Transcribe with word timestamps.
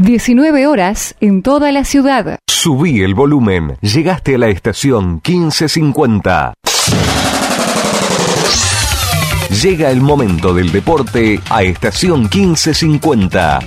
19 0.00 0.66
horas 0.66 1.16
en 1.20 1.42
toda 1.42 1.72
la 1.72 1.84
ciudad. 1.84 2.38
Subí 2.46 3.02
el 3.02 3.14
volumen. 3.14 3.76
Llegaste 3.80 4.36
a 4.36 4.38
la 4.38 4.48
estación 4.48 5.20
1550. 5.26 6.54
Llega 9.62 9.90
el 9.90 10.00
momento 10.00 10.54
del 10.54 10.70
deporte 10.70 11.40
a 11.50 11.62
estación 11.62 12.28
1550. 12.32 13.60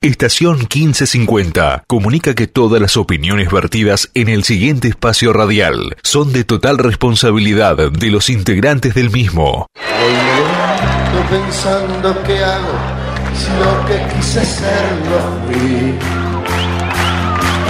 Estación 0.00 0.58
1550 0.58 1.82
comunica 1.88 2.34
que 2.36 2.46
todas 2.46 2.80
las 2.80 2.96
opiniones 2.96 3.50
vertidas 3.50 4.10
en 4.14 4.28
el 4.28 4.44
siguiente 4.44 4.86
espacio 4.86 5.32
radial 5.32 5.96
son 6.04 6.32
de 6.32 6.44
total 6.44 6.78
responsabilidad 6.78 7.90
de 7.90 8.10
los 8.10 8.30
integrantes 8.30 8.94
del 8.94 9.10
mismo. 9.10 9.66
Hoy 9.76 10.12
me 10.12 10.36
levanto 10.36 11.30
pensando 11.30 12.22
qué 12.24 12.44
hago 12.44 13.07
lo 13.46 13.86
que 13.86 13.96
quise 14.14 14.44
ser 14.44 14.84
no 15.10 15.18
fui. 15.46 15.94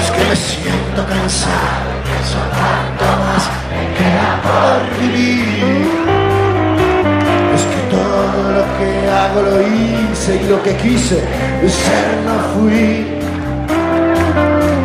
Es 0.01 0.11
que 0.11 0.25
me 0.29 0.37
siento 0.37 1.01
cansado, 1.07 1.91
soporto 2.33 3.07
más, 3.23 3.45
me 3.71 3.83
queda 3.99 4.31
por 4.47 4.79
vivir. 5.01 5.87
Es 7.55 7.63
que 7.73 7.81
todo 7.97 8.41
lo 8.57 8.65
que 8.79 8.91
hago 9.11 9.43
lo 9.43 9.57
hice 9.63 10.31
y 10.37 10.49
lo 10.49 10.63
que 10.63 10.75
quise 10.77 11.17
ser 11.83 12.07
no 12.27 12.37
fui. 12.55 13.07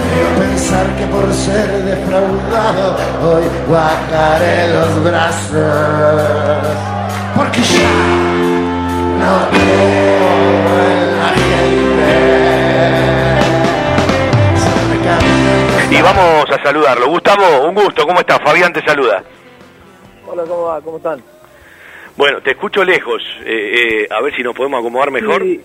Creo 0.04 0.30
pensar 0.40 0.86
que 0.98 1.06
por 1.08 1.34
ser 1.34 1.70
defraudado 1.84 2.98
hoy 3.24 3.46
guacaré 3.68 4.74
los 4.74 5.04
brazos. 5.04 5.54
Porque 7.36 7.62
ya 7.62 8.23
Y 15.92 16.02
vamos 16.02 16.46
a 16.50 16.64
saludarlo. 16.64 17.08
Gustavo, 17.08 17.68
un 17.68 17.76
gusto. 17.76 18.06
¿Cómo 18.08 18.20
estás? 18.20 18.40
Fabián 18.44 18.74
te 18.74 18.82
saluda. 18.84 19.24
Hola, 20.28 20.44
¿cómo 20.44 20.64
va? 20.64 20.82
¿Cómo 20.82 20.98
están? 20.98 21.22
Bueno, 22.16 22.42
te 22.42 22.52
escucho 22.52 22.84
lejos. 22.84 23.22
Eh, 23.46 24.04
eh, 24.04 24.08
a 24.10 24.22
ver 24.22 24.36
si 24.36 24.42
nos 24.44 24.56
podemos 24.56 24.80
acomodar 24.80 25.12
mejor. 25.12 25.42
Sí, 25.44 25.62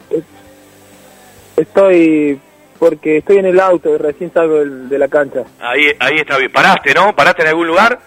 estoy 1.57 2.41
porque 2.79 3.19
estoy 3.19 3.39
en 3.39 3.47
el 3.47 3.59
auto 3.59 3.95
y 3.95 3.97
recién 3.99 4.33
salgo 4.33 4.57
de 4.65 4.99
la 4.99 5.09
cancha. 5.09 5.45
Ahí, 5.61 5.87
ahí 5.99 6.19
está 6.19 6.37
bien. 6.39 6.53
¿Paraste, 6.53 6.93
no? 6.95 7.15
¿Paraste 7.17 7.43
en 7.43 7.49
algún 7.49 7.67
lugar? 7.67 7.99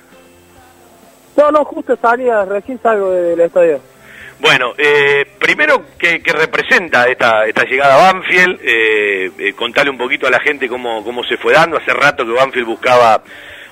No, 1.35 1.51
no, 1.51 1.65
justo 1.65 1.97
salía, 2.01 2.45
recién 2.45 2.79
salgo 2.81 3.09
de- 3.11 3.21
del 3.21 3.39
estadio. 3.41 3.79
Bueno, 4.41 4.73
eh, 4.75 5.23
primero, 5.37 5.83
¿qué, 5.99 6.19
qué 6.23 6.33
representa 6.33 7.05
esta, 7.07 7.45
esta 7.45 7.63
llegada 7.63 7.93
a 7.93 8.11
Banfield? 8.11 8.59
Eh, 8.63 9.31
eh, 9.37 9.53
contale 9.53 9.91
un 9.91 9.99
poquito 9.99 10.25
a 10.25 10.31
la 10.31 10.39
gente 10.39 10.67
cómo, 10.67 11.03
cómo 11.03 11.23
se 11.23 11.37
fue 11.37 11.53
dando. 11.53 11.77
Hace 11.77 11.93
rato 11.93 12.25
que 12.25 12.31
Banfield 12.31 12.65
buscaba 12.65 13.21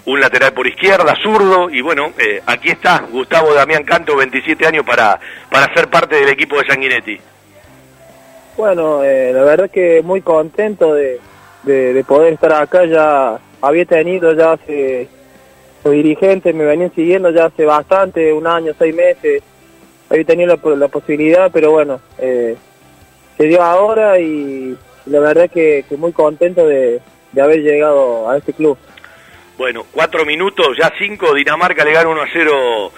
un 0.05 0.19
lateral 0.19 0.53
por 0.53 0.67
izquierda, 0.67 1.15
zurdo, 1.23 1.71
y 1.71 1.81
bueno, 1.81 2.13
eh, 2.19 2.41
aquí 2.45 2.69
está 2.69 2.99
Gustavo 3.11 3.53
Damián 3.53 3.83
Canto, 3.83 4.15
27 4.15 4.67
años, 4.67 4.85
para, 4.85 5.19
para 5.49 5.73
ser 5.73 5.87
parte 5.89 6.17
del 6.17 6.29
equipo 6.29 6.59
de 6.59 6.67
Sanguinetti. 6.67 7.19
Bueno, 8.55 9.03
eh, 9.03 9.31
la 9.33 9.43
verdad 9.43 9.71
que 9.71 10.03
muy 10.03 10.21
contento 10.21 10.93
de, 10.93 11.19
de, 11.63 11.93
de 11.93 12.03
poder 12.03 12.33
estar 12.33 12.53
acá. 12.53 12.85
Ya 12.85 13.39
había 13.59 13.85
tenido 13.85 14.33
ya 14.33 14.51
hace, 14.51 15.07
los 15.83 15.93
dirigentes 15.93 16.53
me 16.53 16.63
venían 16.63 16.93
siguiendo 16.93 17.31
ya 17.31 17.45
hace 17.45 17.65
bastante, 17.65 18.31
un 18.31 18.45
año, 18.45 18.71
seis 18.77 18.93
meses. 18.93 19.41
Había 20.09 20.23
tenido 20.23 20.57
la, 20.75 20.87
posibilidad, 20.87 21.51
pero 21.51 21.71
bueno, 21.71 22.01
eh, 22.17 22.55
se 23.37 23.43
dio 23.43 23.61
ahora 23.61 24.19
y 24.19 24.75
la 25.05 25.19
verdad 25.19 25.49
que, 25.49 25.85
muy 25.97 26.11
contento 26.11 26.65
de, 26.67 26.99
haber 27.39 27.61
llegado 27.61 28.29
a 28.29 28.37
este 28.37 28.53
club. 28.53 28.77
Bueno, 29.57 29.85
cuatro 29.91 30.25
minutos, 30.25 30.77
ya 30.77 30.91
cinco, 30.97 31.33
Dinamarca 31.33 31.83
le 31.83 31.93
gana 31.93 32.09
1 32.09 32.21
a 32.21 32.27
0 32.31 32.91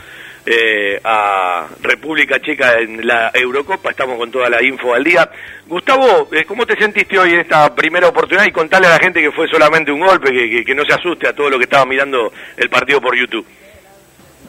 eh, 0.45 0.99
a 1.03 1.67
República 1.81 2.39
Checa 2.39 2.79
en 2.79 3.05
la 3.05 3.31
Eurocopa, 3.33 3.91
estamos 3.91 4.17
con 4.17 4.31
toda 4.31 4.49
la 4.49 4.63
info 4.63 4.93
al 4.93 5.03
día. 5.03 5.29
Gustavo, 5.67 6.29
eh, 6.31 6.45
¿cómo 6.45 6.65
te 6.65 6.75
sentiste 6.77 7.17
hoy 7.19 7.33
en 7.33 7.41
esta 7.41 7.73
primera 7.75 8.07
oportunidad? 8.07 8.45
Y 8.45 8.51
contale 8.51 8.87
a 8.87 8.91
la 8.91 8.99
gente 8.99 9.21
que 9.21 9.31
fue 9.31 9.47
solamente 9.47 9.91
un 9.91 9.99
golpe, 9.99 10.31
que- 10.31 10.63
que 10.63 10.75
no 10.75 10.85
se 10.85 10.93
asuste 10.93 11.27
a 11.27 11.33
todo 11.33 11.49
lo 11.49 11.57
que 11.57 11.65
estaba 11.65 11.85
mirando 11.85 12.31
el 12.57 12.69
partido 12.69 13.01
por 13.01 13.15
YouTube. 13.15 13.45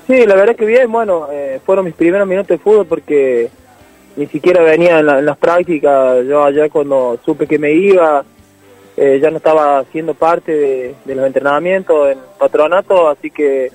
Sí, 0.07 0.27
la 0.27 0.35
verdad 0.35 0.57
que 0.57 0.65
bien, 0.67 0.91
bueno, 0.91 1.29
eh, 1.31 1.61
fueron 1.65 1.85
mis 1.85 1.95
primeros 1.95 2.27
minutos 2.27 2.49
de 2.49 2.59
fútbol 2.59 2.87
porque 2.87 3.51
ni 4.17 4.27
siquiera 4.27 4.63
venía 4.63 4.99
en, 4.99 5.07
la- 5.07 5.19
en 5.21 5.27
las 5.27 5.39
prácticas, 5.39 6.25
yo 6.27 6.43
allá 6.45 6.69
cuando 6.69 7.19
supe 7.25 7.47
que 7.47 7.59
me 7.59 7.73
iba, 7.73 8.25
eh, 8.97 9.19
ya 9.23 9.31
no 9.31 9.37
estaba 9.39 9.79
haciendo 9.79 10.15
parte 10.15 10.95
de, 11.05 11.15
los 11.15 11.27
entrenamientos 11.27 12.11
en 12.11 12.19
patronato, 12.39 13.09
así 13.09 13.31
que, 13.31 13.71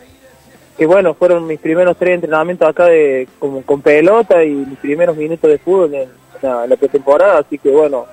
que 0.78 0.86
bueno, 0.86 1.14
fueron 1.14 1.48
mis 1.48 1.60
primeros 1.60 1.98
tres 1.98 2.16
entrenamientos 2.16 2.68
acá 2.68 2.86
de, 2.86 3.28
con, 3.40 3.64
con 3.64 3.82
pelota 3.82 4.44
y 4.44 4.50
mis 4.52 4.78
primeros 4.80 5.16
minutos 5.18 5.50
de 5.50 5.58
fútbol 5.58 5.94
en, 5.96 6.10
la, 6.42 6.76
pretemporada, 6.76 7.40
así 7.40 7.58
que 7.58 7.70
bueno, 7.70 8.06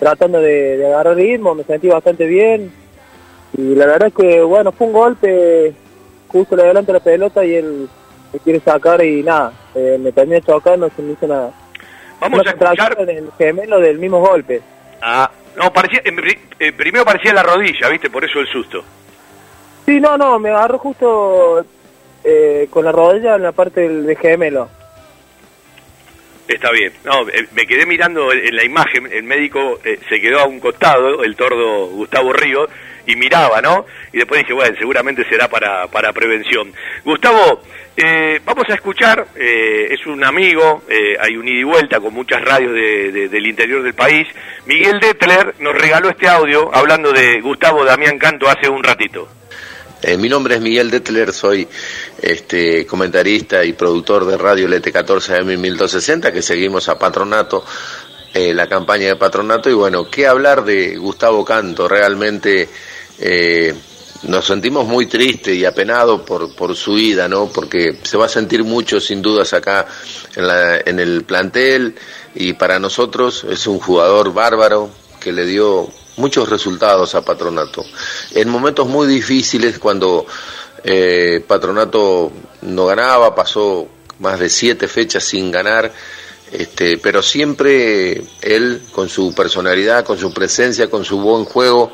tratando 0.00 0.40
de, 0.40 0.78
de 0.78 0.86
agarrar 0.86 1.14
ritmo, 1.16 1.54
me 1.54 1.62
sentí 1.64 1.86
bastante 1.88 2.26
bien. 2.26 2.72
Y 3.56 3.74
la 3.74 3.86
verdad 3.86 4.10
que 4.12 4.40
bueno, 4.42 4.72
fue 4.72 4.86
un 4.88 4.92
golpe 4.94 5.74
justo 6.32 6.56
le 6.56 6.62
adelante 6.62 6.92
la 6.92 7.00
pelota 7.00 7.44
y 7.44 7.54
él 7.54 7.88
me 8.32 8.38
quiere 8.40 8.60
sacar 8.60 9.04
y 9.04 9.22
nada, 9.22 9.52
eh, 9.74 9.98
me 10.00 10.10
terminé 10.10 10.40
chocando, 10.40 10.90
se 10.96 11.02
me 11.02 11.12
hizo 11.12 11.26
una, 11.26 11.50
Vamos 12.18 12.40
una 12.40 12.50
a 12.50 12.54
escuchar... 12.54 12.96
en 13.00 13.10
el 13.10 13.30
gemelo 13.36 13.78
del 13.78 13.98
mismo 13.98 14.20
golpe. 14.20 14.62
Ah, 15.00 15.30
no, 15.56 15.72
parecía, 15.72 16.00
eh, 16.04 16.72
primero 16.72 17.04
parecía 17.04 17.34
la 17.34 17.42
rodilla, 17.42 17.88
¿viste? 17.88 18.08
Por 18.08 18.24
eso 18.24 18.40
el 18.40 18.48
susto. 18.48 18.82
Sí, 19.84 20.00
no, 20.00 20.16
no, 20.16 20.38
me 20.38 20.50
agarró 20.50 20.78
justo 20.78 21.64
eh, 22.24 22.68
con 22.70 22.84
la 22.84 22.92
rodilla 22.92 23.34
en 23.34 23.42
la 23.42 23.52
parte 23.52 23.80
del, 23.80 24.16
gemelo. 24.16 24.68
Está 26.46 26.70
bien. 26.70 26.92
No, 27.04 27.28
eh, 27.28 27.48
me 27.52 27.66
quedé 27.66 27.86
mirando 27.86 28.32
en 28.32 28.54
la 28.54 28.64
imagen, 28.64 29.08
el 29.10 29.24
médico 29.24 29.80
eh, 29.84 29.98
se 30.08 30.20
quedó 30.20 30.40
a 30.40 30.46
un 30.46 30.60
costado, 30.60 31.24
el 31.24 31.34
tordo 31.34 31.86
Gustavo 31.88 32.32
Río, 32.32 32.68
y 33.06 33.16
miraba, 33.16 33.60
¿no? 33.60 33.84
Y 34.12 34.18
después 34.18 34.40
dije, 34.40 34.52
bueno, 34.52 34.76
seguramente 34.78 35.24
será 35.28 35.48
para, 35.48 35.86
para 35.88 36.12
prevención. 36.12 36.72
Gustavo, 37.04 37.62
eh, 37.96 38.40
vamos 38.44 38.64
a 38.70 38.74
escuchar, 38.74 39.26
eh, 39.34 39.88
es 39.90 40.06
un 40.06 40.24
amigo, 40.24 40.82
eh, 40.88 41.16
hay 41.20 41.36
un 41.36 41.46
ida 41.48 41.60
y 41.60 41.64
vuelta 41.64 42.00
con 42.00 42.14
muchas 42.14 42.42
radios 42.42 42.72
de- 42.72 43.12
de- 43.12 43.28
del 43.28 43.46
interior 43.46 43.82
del 43.82 43.94
país. 43.94 44.26
Miguel 44.66 45.00
Detler 45.00 45.54
nos 45.58 45.74
regaló 45.74 46.08
este 46.10 46.28
audio 46.28 46.70
hablando 46.74 47.12
de 47.12 47.40
Gustavo 47.40 47.84
Damián 47.84 48.18
Canto 48.18 48.48
hace 48.48 48.68
un 48.68 48.82
ratito. 48.82 49.28
Eh, 50.04 50.16
mi 50.16 50.28
nombre 50.28 50.56
es 50.56 50.60
Miguel 50.60 50.90
Detler, 50.90 51.32
soy 51.32 51.68
este, 52.20 52.86
comentarista 52.86 53.64
y 53.64 53.72
productor 53.72 54.24
de 54.26 54.36
Radio 54.36 54.66
LT14 54.68 55.38
AM 55.40 55.46
1260, 55.60 56.32
que 56.32 56.42
seguimos 56.42 56.88
a 56.88 56.98
Patronato, 56.98 57.64
eh, 58.34 58.52
la 58.54 58.66
campaña 58.68 59.08
de 59.08 59.16
Patronato, 59.16 59.70
y 59.70 59.74
bueno, 59.74 60.08
¿qué 60.10 60.26
hablar 60.26 60.64
de 60.64 60.96
Gustavo 60.96 61.44
Canto? 61.44 61.86
Realmente 61.86 62.68
eh, 63.22 63.74
nos 64.24 64.46
sentimos 64.46 64.86
muy 64.86 65.06
tristes 65.06 65.56
y 65.56 65.64
apenados 65.64 66.22
por, 66.22 66.54
por 66.54 66.76
su 66.76 66.98
ida, 66.98 67.28
¿no? 67.28 67.46
Porque 67.48 67.98
se 68.02 68.16
va 68.16 68.26
a 68.26 68.28
sentir 68.28 68.64
mucho, 68.64 69.00
sin 69.00 69.22
dudas, 69.22 69.52
acá 69.52 69.86
en, 70.36 70.46
la, 70.46 70.78
en 70.78 71.00
el 71.00 71.24
plantel, 71.24 71.94
y 72.34 72.52
para 72.54 72.78
nosotros 72.78 73.44
es 73.48 73.66
un 73.66 73.78
jugador 73.78 74.32
bárbaro 74.32 74.90
que 75.20 75.32
le 75.32 75.46
dio 75.46 75.88
muchos 76.16 76.48
resultados 76.48 77.14
a 77.14 77.24
Patronato. 77.24 77.84
En 78.32 78.48
momentos 78.48 78.86
muy 78.86 79.06
difíciles, 79.06 79.78
cuando 79.78 80.26
eh, 80.84 81.42
Patronato 81.46 82.32
no 82.62 82.86
ganaba, 82.86 83.34
pasó 83.34 83.88
más 84.18 84.38
de 84.38 84.48
siete 84.48 84.88
fechas 84.88 85.24
sin 85.24 85.50
ganar, 85.50 85.92
este, 86.50 86.98
pero 86.98 87.22
siempre 87.22 88.22
él, 88.40 88.82
con 88.92 89.08
su 89.08 89.34
personalidad, 89.34 90.04
con 90.04 90.18
su 90.18 90.32
presencia, 90.32 90.90
con 90.90 91.04
su 91.04 91.18
buen 91.20 91.44
juego, 91.44 91.92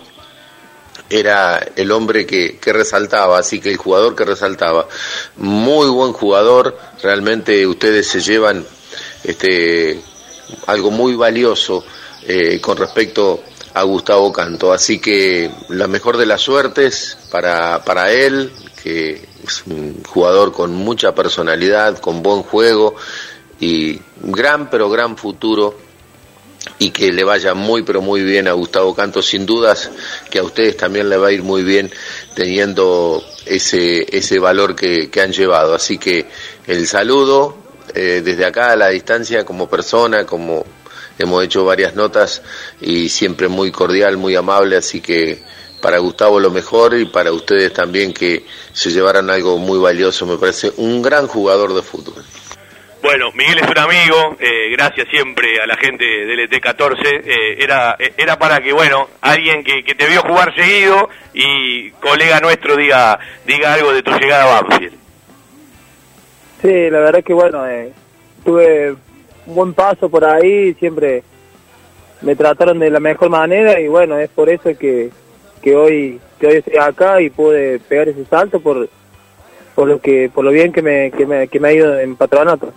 era 1.10 1.66
el 1.76 1.90
hombre 1.90 2.26
que, 2.26 2.58
que 2.58 2.72
resaltaba, 2.72 3.38
así 3.38 3.60
que 3.60 3.70
el 3.70 3.76
jugador 3.76 4.14
que 4.14 4.24
resaltaba. 4.24 4.88
Muy 5.36 5.88
buen 5.88 6.12
jugador, 6.12 6.78
realmente 7.02 7.66
ustedes 7.66 8.06
se 8.06 8.20
llevan 8.20 8.66
este, 9.24 10.00
algo 10.66 10.90
muy 10.90 11.14
valioso 11.14 11.84
eh, 12.26 12.60
con 12.60 12.76
respecto 12.76 13.42
a 13.74 13.82
Gustavo 13.82 14.32
Canto. 14.32 14.72
Así 14.72 14.98
que 14.98 15.50
la 15.68 15.86
mejor 15.86 16.16
de 16.16 16.26
las 16.26 16.40
suertes 16.40 17.16
para, 17.30 17.84
para 17.84 18.12
él, 18.12 18.52
que 18.82 19.26
es 19.46 19.62
un 19.66 20.02
jugador 20.04 20.52
con 20.52 20.74
mucha 20.74 21.14
personalidad, 21.14 21.98
con 21.98 22.22
buen 22.22 22.42
juego 22.42 22.94
y 23.60 24.00
gran, 24.20 24.70
pero 24.70 24.88
gran 24.90 25.16
futuro 25.16 25.87
y 26.78 26.90
que 26.90 27.12
le 27.12 27.24
vaya 27.24 27.54
muy 27.54 27.82
pero 27.82 28.00
muy 28.02 28.22
bien 28.22 28.48
a 28.48 28.52
Gustavo 28.52 28.94
Canto, 28.94 29.22
sin 29.22 29.46
dudas 29.46 29.90
que 30.30 30.38
a 30.38 30.42
ustedes 30.42 30.76
también 30.76 31.08
le 31.08 31.16
va 31.16 31.28
a 31.28 31.32
ir 31.32 31.42
muy 31.42 31.62
bien 31.62 31.90
teniendo 32.34 33.24
ese, 33.46 34.06
ese 34.16 34.38
valor 34.38 34.74
que, 34.76 35.10
que 35.10 35.20
han 35.20 35.32
llevado. 35.32 35.74
Así 35.74 35.98
que 35.98 36.26
el 36.66 36.86
saludo 36.86 37.56
eh, 37.94 38.22
desde 38.24 38.44
acá 38.44 38.72
a 38.72 38.76
la 38.76 38.88
distancia 38.88 39.44
como 39.44 39.68
persona, 39.68 40.24
como 40.26 40.64
hemos 41.18 41.44
hecho 41.44 41.64
varias 41.64 41.94
notas 41.94 42.42
y 42.80 43.08
siempre 43.08 43.48
muy 43.48 43.72
cordial, 43.72 44.16
muy 44.16 44.36
amable, 44.36 44.76
así 44.76 45.00
que 45.00 45.42
para 45.80 45.98
Gustavo 45.98 46.40
lo 46.40 46.50
mejor 46.50 46.94
y 46.98 47.06
para 47.06 47.32
ustedes 47.32 47.72
también 47.72 48.12
que 48.12 48.44
se 48.72 48.90
llevaran 48.90 49.30
algo 49.30 49.58
muy 49.58 49.78
valioso, 49.78 50.26
me 50.26 50.36
parece 50.36 50.72
un 50.76 51.02
gran 51.02 51.26
jugador 51.26 51.74
de 51.74 51.82
fútbol. 51.82 52.24
Bueno, 53.00 53.30
Miguel 53.32 53.58
es 53.58 53.70
un 53.70 53.78
amigo, 53.78 54.36
eh, 54.40 54.70
gracias 54.72 55.08
siempre 55.08 55.60
a 55.62 55.66
la 55.66 55.76
gente 55.76 56.04
del 56.04 56.50
ET14. 56.50 57.22
Eh, 57.24 57.62
era, 57.62 57.96
era 58.16 58.38
para 58.38 58.60
que, 58.60 58.72
bueno, 58.72 59.08
alguien 59.20 59.62
que, 59.62 59.84
que, 59.84 59.94
te 59.94 60.06
vio 60.06 60.22
jugar 60.22 60.54
seguido 60.54 61.08
y 61.32 61.90
colega 61.92 62.40
nuestro 62.40 62.76
diga, 62.76 63.18
diga 63.46 63.74
algo 63.74 63.92
de 63.92 64.02
tu 64.02 64.10
llegada 64.12 64.58
a 64.58 64.62
Banfield. 64.62 64.94
Sí, 66.60 66.90
la 66.90 66.98
verdad 66.98 67.22
que, 67.22 67.34
bueno, 67.34 67.66
eh, 67.68 67.92
tuve 68.44 68.92
un 69.46 69.54
buen 69.54 69.74
paso 69.74 70.08
por 70.08 70.24
ahí, 70.24 70.74
siempre 70.74 71.22
me 72.20 72.34
trataron 72.34 72.80
de 72.80 72.90
la 72.90 73.00
mejor 73.00 73.30
manera 73.30 73.80
y, 73.80 73.86
bueno, 73.86 74.18
es 74.18 74.28
por 74.30 74.48
eso 74.48 74.76
que, 74.76 75.10
que 75.62 75.76
hoy 75.76 76.20
que 76.38 76.46
hoy 76.46 76.56
estoy 76.56 76.76
acá 76.76 77.20
y 77.20 77.30
pude 77.30 77.80
pegar 77.80 78.08
ese 78.08 78.24
salto 78.24 78.60
por 78.60 78.88
por 79.74 79.88
lo 79.88 80.00
que 80.00 80.30
por 80.32 80.44
lo 80.44 80.50
bien 80.50 80.72
que 80.72 80.82
me, 80.82 81.10
que 81.10 81.26
me, 81.26 81.48
que 81.48 81.60
me 81.60 81.68
ha 81.68 81.72
ido 81.72 81.98
en 81.98 82.16
patronato. 82.16 82.72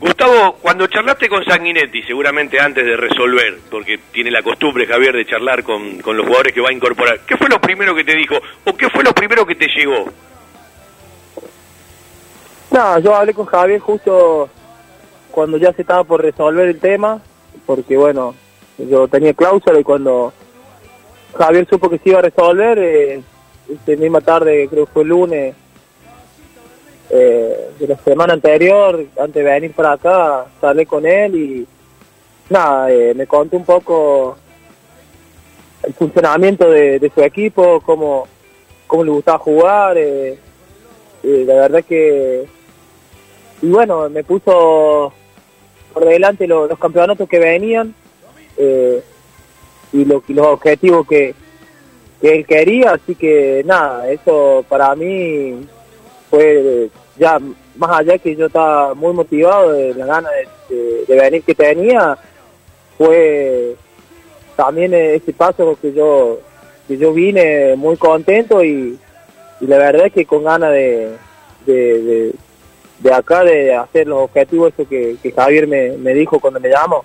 Gustavo, 0.00 0.56
cuando 0.62 0.86
charlaste 0.86 1.28
con 1.28 1.44
Sanguinetti, 1.44 2.02
seguramente 2.04 2.58
antes 2.58 2.86
de 2.86 2.96
resolver, 2.96 3.58
porque 3.70 3.98
tiene 4.10 4.30
la 4.30 4.42
costumbre, 4.42 4.86
Javier, 4.86 5.14
de 5.14 5.26
charlar 5.26 5.62
con, 5.62 5.98
con 5.98 6.16
los 6.16 6.24
jugadores 6.24 6.54
que 6.54 6.62
va 6.62 6.70
a 6.70 6.72
incorporar, 6.72 7.20
¿qué 7.26 7.36
fue 7.36 7.50
lo 7.50 7.60
primero 7.60 7.94
que 7.94 8.02
te 8.02 8.16
dijo 8.16 8.36
o 8.64 8.74
qué 8.74 8.88
fue 8.88 9.04
lo 9.04 9.12
primero 9.12 9.44
que 9.44 9.56
te 9.56 9.66
llegó? 9.66 10.06
No, 12.70 12.98
yo 13.00 13.14
hablé 13.14 13.34
con 13.34 13.44
Javier 13.44 13.80
justo 13.80 14.48
cuando 15.30 15.58
ya 15.58 15.70
se 15.74 15.82
estaba 15.82 16.02
por 16.04 16.22
resolver 16.22 16.68
el 16.68 16.80
tema, 16.80 17.20
porque 17.66 17.98
bueno, 17.98 18.34
yo 18.78 19.06
tenía 19.06 19.34
cláusula 19.34 19.80
y 19.80 19.84
cuando 19.84 20.32
Javier 21.36 21.66
supo 21.68 21.90
que 21.90 21.98
se 21.98 22.08
iba 22.08 22.20
a 22.20 22.22
resolver, 22.22 22.78
eh, 22.78 23.22
misma 23.98 24.22
tarde, 24.22 24.66
creo 24.70 24.86
que 24.86 24.92
fue 24.92 25.02
el 25.02 25.10
lunes, 25.10 25.54
eh, 27.12 27.70
de 27.80 27.88
la 27.88 27.96
semana 27.96 28.34
anterior, 28.34 29.04
antes 29.18 29.34
de 29.34 29.42
venir 29.42 29.72
para 29.72 29.92
acá, 29.92 30.46
salí 30.60 30.86
con 30.86 31.04
él 31.04 31.34
y 31.34 31.66
nada, 32.48 32.88
eh, 32.92 33.14
me 33.14 33.26
contó 33.26 33.56
un 33.56 33.64
poco 33.64 34.36
el 35.82 35.92
funcionamiento 35.94 36.70
de, 36.70 37.10
su 37.12 37.20
equipo, 37.22 37.80
cómo, 37.80 38.28
cómo 38.86 39.02
le 39.02 39.10
gustaba 39.10 39.38
jugar, 39.38 39.96
eh, 39.98 40.38
la 41.22 41.54
verdad 41.54 41.84
que, 41.84 42.46
y 43.60 43.66
bueno, 43.66 44.08
me 44.08 44.22
puso 44.22 45.12
por 45.92 46.04
delante 46.04 46.46
los 46.46 46.78
campeonatos 46.78 47.28
que 47.28 47.40
venían 47.40 47.92
y, 49.92 50.04
lo, 50.04 50.22
los 50.28 50.46
objetivos 50.46 51.08
que, 51.08 51.34
que 52.20 52.36
él 52.36 52.46
quería, 52.46 52.92
así 52.92 53.16
que 53.16 53.62
nada, 53.64 54.08
eso 54.08 54.64
para 54.68 54.94
mí 54.94 55.66
fue 56.30 56.88
ya 57.20 57.38
más 57.76 57.90
allá 57.90 58.18
que 58.18 58.34
yo 58.34 58.46
estaba 58.46 58.94
muy 58.94 59.12
motivado 59.12 59.72
de 59.72 59.94
la 59.94 60.06
gana 60.06 60.30
de, 60.68 61.04
venir 61.06 61.42
que 61.42 61.54
tenía, 61.54 62.16
fue 62.96 63.76
también 64.56 64.94
ese 64.94 65.32
paso 65.34 65.76
que 65.80 65.92
yo 65.92 66.40
que 66.88 66.96
yo 66.96 67.12
vine 67.12 67.76
muy 67.76 67.96
contento 67.96 68.64
y, 68.64 68.98
la 69.60 69.76
verdad 69.76 70.06
es 70.06 70.12
que 70.14 70.24
con 70.24 70.44
ganas 70.44 70.72
de, 70.72 71.12
de, 71.66 72.32
de, 72.98 73.12
acá 73.12 73.44
de 73.44 73.74
hacer 73.74 74.06
los 74.06 74.22
objetivos 74.22 74.72
eso 74.72 74.88
que, 74.88 75.16
que 75.22 75.30
Javier 75.30 75.66
me, 75.66 75.90
me 75.98 76.14
dijo 76.14 76.40
cuando 76.40 76.58
me 76.58 76.70
llamó. 76.70 77.04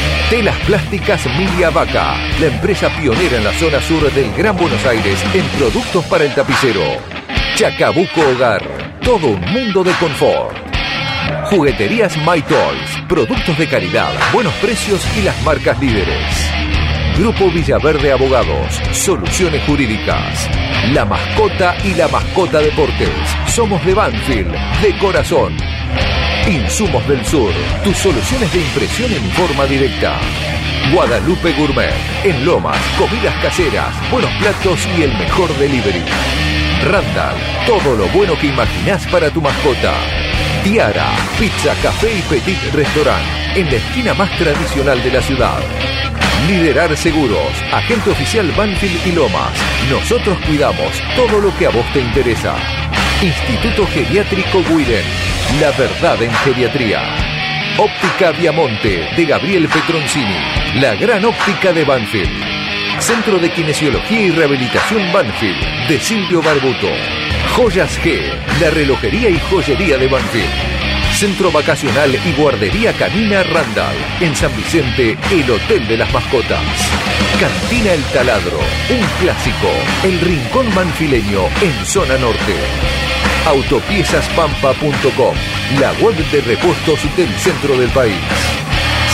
Telas 0.31 0.57
Plásticas 0.59 1.25
Milia 1.37 1.69
Vaca, 1.71 2.15
la 2.39 2.47
empresa 2.47 2.87
pionera 2.87 3.35
en 3.35 3.43
la 3.43 3.51
zona 3.51 3.81
sur 3.81 4.09
del 4.13 4.31
Gran 4.33 4.55
Buenos 4.55 4.85
Aires 4.85 5.21
en 5.33 5.43
productos 5.59 6.05
para 6.05 6.23
el 6.23 6.33
tapicero. 6.33 6.79
Chacabuco 7.55 8.21
Hogar, 8.21 8.63
todo 9.03 9.27
un 9.27 9.41
mundo 9.41 9.83
de 9.83 9.91
confort. 9.95 10.55
Jugueterías 11.49 12.15
My 12.19 12.41
Toys, 12.43 13.03
productos 13.09 13.57
de 13.57 13.67
calidad, 13.67 14.09
buenos 14.31 14.53
precios 14.53 15.05
y 15.17 15.23
las 15.23 15.35
marcas 15.43 15.77
líderes. 15.81 16.49
Grupo 17.17 17.51
Villaverde 17.51 18.13
Abogados, 18.13 18.79
soluciones 18.93 19.61
jurídicas. 19.65 20.49
La 20.93 21.03
mascota 21.03 21.75
y 21.83 21.93
la 21.95 22.07
mascota 22.07 22.59
deportes. 22.59 23.09
Somos 23.47 23.85
de 23.85 23.93
Banfield, 23.93 24.53
de 24.81 24.97
corazón. 24.97 25.57
Insumos 26.47 27.07
del 27.07 27.23
Sur, 27.25 27.53
tus 27.83 27.95
soluciones 27.97 28.51
de 28.51 28.59
impresión 28.59 29.13
en 29.13 29.23
forma 29.31 29.65
directa. 29.65 30.19
Guadalupe 30.91 31.53
Gourmet, 31.53 31.93
en 32.23 32.43
Lomas, 32.43 32.77
comidas 32.97 33.35
caseras, 33.41 33.93
buenos 34.11 34.31
platos 34.39 34.79
y 34.97 35.03
el 35.03 35.13
mejor 35.17 35.55
delivery. 35.57 36.03
Randall, 36.83 37.35
todo 37.67 37.95
lo 37.95 38.07
bueno 38.07 38.33
que 38.39 38.47
imaginás 38.47 39.05
para 39.07 39.29
tu 39.29 39.39
mascota. 39.39 39.93
Tiara, 40.63 41.11
pizza, 41.39 41.75
café 41.81 42.11
y 42.11 42.21
petit 42.23 42.57
restaurant, 42.73 43.23
en 43.55 43.65
la 43.67 43.75
esquina 43.75 44.13
más 44.15 44.35
tradicional 44.37 45.01
de 45.03 45.11
la 45.11 45.21
ciudad. 45.21 45.59
Liderar 46.47 46.97
Seguros, 46.97 47.53
agente 47.71 48.09
oficial 48.09 48.51
Banfield 48.57 49.07
y 49.07 49.11
Lomas. 49.11 49.51
Nosotros 49.89 50.37
cuidamos 50.47 50.91
todo 51.15 51.39
lo 51.39 51.55
que 51.57 51.67
a 51.67 51.69
vos 51.69 51.85
te 51.93 52.01
interesa. 52.01 52.55
Instituto 53.21 53.85
Geriátrico 53.85 54.63
Guiden, 54.63 55.05
la 55.59 55.69
verdad 55.77 56.19
en 56.23 56.33
geriatría. 56.33 57.03
Óptica 57.77 58.31
Viamonte 58.31 59.09
de 59.15 59.25
Gabriel 59.25 59.69
Petroncini, 59.69 60.81
la 60.81 60.95
gran 60.95 61.23
óptica 61.25 61.71
de 61.71 61.83
Banfield. 61.83 62.31
Centro 62.99 63.37
de 63.37 63.51
Kinesiología 63.51 64.21
y 64.21 64.31
Rehabilitación 64.31 65.13
Banfield 65.13 65.87
de 65.87 65.99
Silvio 65.99 66.41
Barbuto. 66.41 66.87
Joyas 67.55 67.99
G, 68.01 68.23
la 68.59 68.71
relojería 68.71 69.29
y 69.29 69.39
joyería 69.51 69.97
de 69.97 70.07
Banfield. 70.07 70.81
Centro 71.13 71.51
Vacacional 71.51 72.17
y 72.25 72.31
Guardería 72.31 72.91
Canina 72.93 73.43
Randall. 73.43 73.97
En 74.19 74.35
San 74.35 74.55
Vicente, 74.57 75.15
el 75.29 75.51
Hotel 75.51 75.87
de 75.87 75.97
las 75.97 76.11
Mascotas. 76.11 76.63
Cantina 77.39 77.93
El 77.93 78.03
Taladro, 78.05 78.57
un 78.57 79.05
clásico. 79.19 79.69
El 80.03 80.19
Rincón 80.21 80.73
Manfileño 80.73 81.45
en 81.61 81.85
Zona 81.85 82.17
Norte. 82.17 83.10
Autopiezaspampa.com, 83.45 85.35
la 85.79 85.91
web 85.93 86.15
de 86.31 86.41
repuestos 86.41 86.99
del 87.17 87.27
centro 87.39 87.75
del 87.75 87.89
país. 87.89 88.15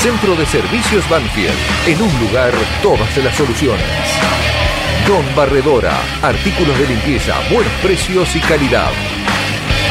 Centro 0.02 0.36
de 0.36 0.46
Servicios 0.46 1.08
Banfield, 1.10 1.56
en 1.88 2.02
un 2.02 2.20
lugar 2.28 2.52
todas 2.84 3.16
las 3.18 3.34
soluciones. 3.36 3.86
Don 5.08 5.24
Barredora, 5.34 5.98
artículos 6.22 6.78
de 6.78 6.88
limpieza, 6.88 7.36
buenos 7.50 7.72
precios 7.82 8.36
y 8.36 8.40
calidad. 8.42 8.92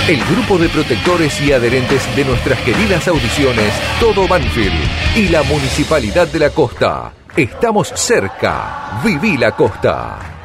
El 0.07 0.23
grupo 0.27 0.59
de 0.59 0.69
protectores 0.69 1.41
y 1.41 1.53
adherentes 1.53 2.03
de 2.15 2.27
nuestras 2.27 2.59
queridas 2.61 3.09
audiciones, 3.09 3.73
Todo 3.99 4.29
Banfield 4.29 5.17
y 5.17 5.29
la 5.31 5.43
Municipalidad 5.45 6.29
de 6.29 6.41
la 6.41 6.51
Costa. 6.51 7.11
Estamos 7.35 7.89
cerca. 7.89 9.01
Viví 9.03 9.39
la 9.39 9.53
Costa. 9.53 10.36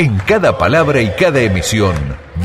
En 0.00 0.16
cada 0.16 0.56
palabra 0.56 1.02
y 1.02 1.10
cada 1.10 1.40
emisión 1.40 1.94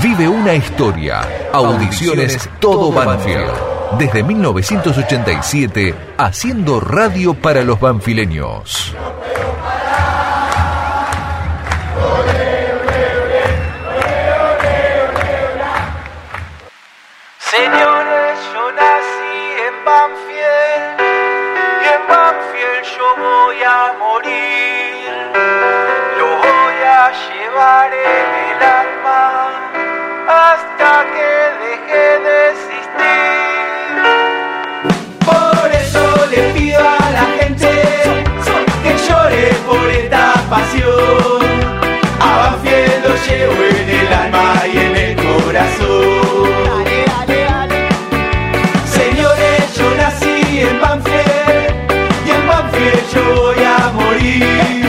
vive 0.04 0.28
una 0.28 0.54
historia. 0.56 1.22
Audiciones 1.54 2.50
Todo 2.60 2.92
Banfield. 2.92 3.50
Desde 3.98 4.24
1987, 4.24 5.96
haciendo 6.18 6.82
radio 6.82 7.34
para 7.34 7.64
los 7.64 7.80
banfileños. 7.80 8.94
Señores, 17.40 18.40
yo 18.54 18.72
nací 18.74 19.38
en 19.66 19.86
Banfield 19.86 21.00
y 21.82 21.88
en 21.88 22.08
Banfield 22.10 22.84
yo 22.98 23.16
voy 23.16 23.64
a 23.64 23.94
morir. 23.98 24.75
En 27.58 27.62
el 27.62 28.62
alma 28.62 29.22
hasta 30.28 31.06
que 31.14 31.32
deje 31.64 32.06
de 32.20 32.36
existir. 32.52 33.96
Por 35.24 35.72
eso 35.72 36.04
le 36.32 36.42
pido 36.52 36.82
a 36.82 37.12
la 37.12 37.26
gente 37.40 37.72
que 38.84 38.92
llore 39.08 39.46
por 39.66 39.90
esta 39.90 40.34
pasión. 40.50 41.40
A 42.20 42.38
Banfield 42.40 43.06
lo 43.06 43.16
llevo 43.26 43.64
en 43.64 43.90
el 44.02 44.14
alma 44.14 44.48
y 44.68 44.78
en 44.78 44.96
el 44.98 45.16
corazón. 45.16 46.84
Señores, 48.86 49.76
yo 49.78 49.96
nací 49.96 50.60
en 50.60 50.82
Banfield 50.82 51.74
y 52.26 52.32
en 52.32 52.48
Banfield 52.48 53.14
yo 53.14 53.24
voy 53.42 53.64
a 53.64 53.92
morir. 53.94 54.85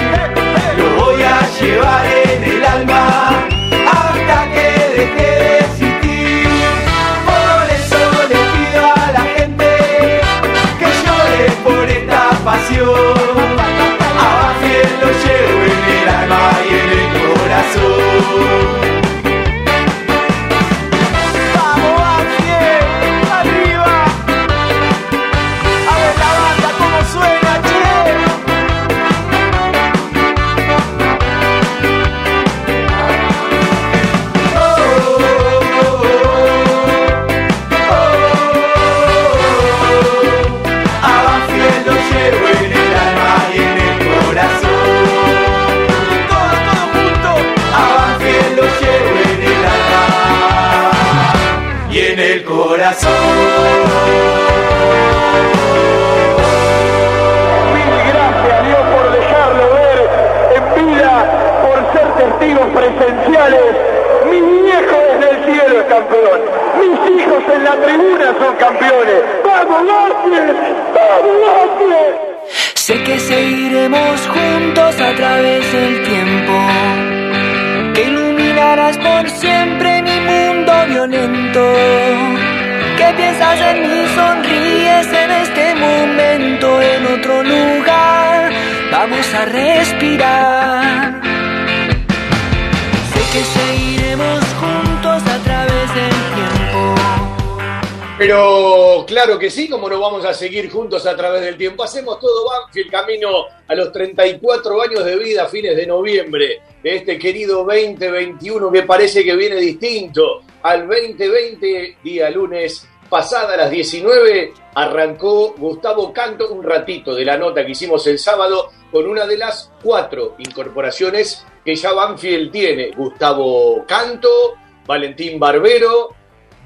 Que 99.38 99.50
sí, 99.50 99.68
como 99.68 99.88
no 99.88 100.00
vamos 100.00 100.24
a 100.24 100.34
seguir 100.34 100.70
juntos 100.70 101.06
a 101.06 101.16
través 101.16 101.42
del 101.42 101.56
tiempo, 101.56 101.82
hacemos 101.82 102.18
todo 102.20 102.48
Banfield 102.48 102.90
camino 102.90 103.28
a 103.66 103.74
los 103.74 103.92
34 103.92 104.82
años 104.82 105.04
de 105.04 105.16
vida 105.16 105.44
a 105.44 105.46
fines 105.46 105.76
de 105.76 105.86
noviembre 105.86 106.60
de 106.82 106.96
este 106.96 107.18
querido 107.18 107.64
2021 107.64 108.70
que 108.70 108.82
parece 108.82 109.24
que 109.24 109.34
viene 109.34 109.56
distinto 109.56 110.42
al 110.62 110.86
2020, 110.86 111.98
día 112.02 112.30
lunes, 112.30 112.88
pasada 113.08 113.56
las 113.56 113.70
19, 113.70 114.52
arrancó 114.74 115.54
Gustavo 115.56 116.12
Canto 116.12 116.48
un 116.50 116.62
ratito 116.62 117.14
de 117.14 117.24
la 117.24 117.36
nota 117.36 117.64
que 117.64 117.72
hicimos 117.72 118.06
el 118.06 118.18
sábado 118.18 118.70
con 118.90 119.06
una 119.06 119.26
de 119.26 119.38
las 119.38 119.72
cuatro 119.82 120.34
incorporaciones 120.38 121.44
que 121.64 121.74
ya 121.74 121.92
Banfield 121.92 122.50
tiene. 122.50 122.90
Gustavo 122.90 123.84
Canto, 123.86 124.54
Valentín 124.86 125.38
Barbero, 125.38 126.14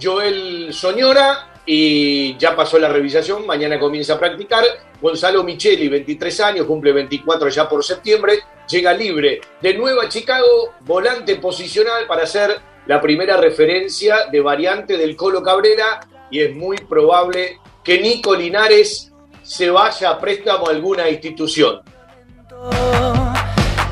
Joel 0.00 0.72
Soñora 0.72 1.49
y 1.72 2.36
ya 2.36 2.56
pasó 2.56 2.80
la 2.80 2.88
revisación, 2.88 3.46
mañana 3.46 3.78
comienza 3.78 4.14
a 4.14 4.18
practicar. 4.18 4.64
Gonzalo 5.00 5.44
Micheli, 5.44 5.88
23 5.88 6.40
años, 6.40 6.66
cumple 6.66 6.92
24 6.92 7.48
ya 7.48 7.68
por 7.68 7.84
septiembre, 7.84 8.40
llega 8.68 8.92
libre 8.92 9.40
de 9.62 9.74
nuevo 9.74 10.00
a 10.00 10.08
Chicago, 10.08 10.74
volante 10.80 11.36
posicional 11.36 12.08
para 12.08 12.26
ser 12.26 12.58
la 12.86 13.00
primera 13.00 13.36
referencia 13.36 14.26
de 14.32 14.40
variante 14.40 14.96
del 14.96 15.14
Colo 15.14 15.44
Cabrera 15.44 16.00
y 16.28 16.40
es 16.40 16.52
muy 16.56 16.76
probable 16.76 17.60
que 17.84 18.00
Nico 18.00 18.34
Linares 18.34 19.12
se 19.40 19.70
vaya 19.70 20.10
a 20.10 20.18
préstamo 20.18 20.66
a 20.66 20.72
alguna 20.72 21.08
institución. 21.08 21.82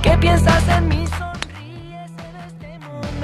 ¿Qué 0.03 0.19
piensas 0.19 0.69
en? 0.69 0.88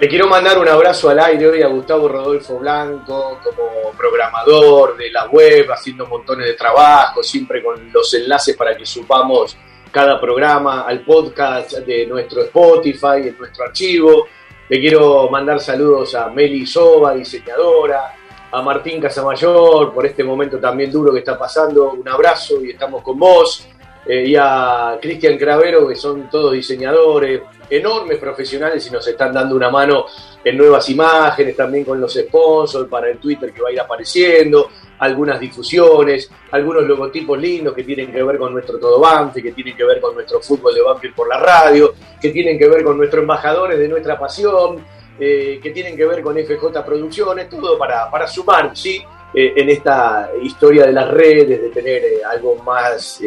Le 0.00 0.08
quiero 0.08 0.28
mandar 0.28 0.58
un 0.58 0.66
abrazo 0.66 1.10
al 1.10 1.20
aire 1.20 1.46
hoy 1.46 1.62
a 1.62 1.66
Gustavo 1.66 2.08
Rodolfo 2.08 2.56
Blanco 2.56 3.38
como 3.44 3.92
programador 3.94 4.96
de 4.96 5.10
la 5.10 5.26
web, 5.26 5.70
haciendo 5.70 6.06
montones 6.06 6.46
de 6.46 6.54
trabajo, 6.54 7.22
siempre 7.22 7.62
con 7.62 7.92
los 7.92 8.14
enlaces 8.14 8.56
para 8.56 8.74
que 8.74 8.86
supamos 8.86 9.58
cada 9.92 10.18
programa 10.18 10.86
al 10.86 11.04
podcast 11.04 11.72
de 11.80 12.06
nuestro 12.06 12.44
Spotify, 12.44 13.28
en 13.28 13.36
nuestro 13.36 13.66
archivo. 13.66 14.26
Le 14.70 14.80
quiero 14.80 15.28
mandar 15.28 15.60
saludos 15.60 16.14
a 16.14 16.30
Meli 16.30 16.64
Soba, 16.64 17.12
diseñadora, 17.12 18.14
a 18.52 18.62
Martín 18.62 19.02
Casamayor 19.02 19.92
por 19.92 20.06
este 20.06 20.24
momento 20.24 20.58
también 20.58 20.90
duro 20.90 21.12
que 21.12 21.18
está 21.18 21.38
pasando. 21.38 21.92
Un 21.92 22.08
abrazo 22.08 22.64
y 22.64 22.70
estamos 22.70 23.02
con 23.02 23.18
vos. 23.18 23.68
Eh, 24.12 24.26
y 24.26 24.34
a 24.36 24.98
Cristian 25.00 25.38
Cravero, 25.38 25.86
que 25.86 25.94
son 25.94 26.28
todos 26.28 26.52
diseñadores, 26.52 27.42
enormes 27.70 28.18
profesionales 28.18 28.84
y 28.84 28.90
nos 28.90 29.06
están 29.06 29.32
dando 29.32 29.54
una 29.54 29.70
mano 29.70 30.06
en 30.42 30.56
nuevas 30.56 30.88
imágenes, 30.90 31.54
también 31.54 31.84
con 31.84 32.00
los 32.00 32.14
sponsors 32.14 32.88
para 32.88 33.08
el 33.08 33.18
Twitter 33.18 33.52
que 33.52 33.62
va 33.62 33.68
a 33.68 33.72
ir 33.72 33.80
apareciendo, 33.80 34.68
algunas 34.98 35.38
difusiones, 35.38 36.28
algunos 36.50 36.82
logotipos 36.88 37.38
lindos 37.38 37.72
que 37.72 37.84
tienen 37.84 38.10
que 38.10 38.20
ver 38.20 38.36
con 38.36 38.52
nuestro 38.52 38.80
Todo 38.80 38.98
Banfield, 38.98 39.46
que 39.46 39.52
tienen 39.52 39.76
que 39.76 39.84
ver 39.84 40.00
con 40.00 40.16
nuestro 40.16 40.40
fútbol 40.40 40.74
de 40.74 40.82
Banfield 40.82 41.14
por 41.14 41.28
la 41.28 41.38
radio, 41.38 41.94
que 42.20 42.30
tienen 42.30 42.58
que 42.58 42.68
ver 42.68 42.82
con 42.82 42.96
nuestros 42.96 43.22
embajadores 43.22 43.78
de 43.78 43.86
nuestra 43.86 44.18
pasión, 44.18 44.84
eh, 45.20 45.60
que 45.62 45.70
tienen 45.70 45.96
que 45.96 46.04
ver 46.04 46.20
con 46.20 46.36
FJ 46.36 46.84
Producciones, 46.84 47.48
todo 47.48 47.78
para, 47.78 48.10
para 48.10 48.26
sumar, 48.26 48.76
¿sí? 48.76 49.04
Eh, 49.32 49.52
en 49.54 49.70
esta 49.70 50.32
historia 50.42 50.86
de 50.86 50.92
las 50.92 51.08
redes, 51.08 51.62
de 51.62 51.68
tener 51.68 52.02
eh, 52.02 52.20
algo 52.28 52.56
más 52.56 53.22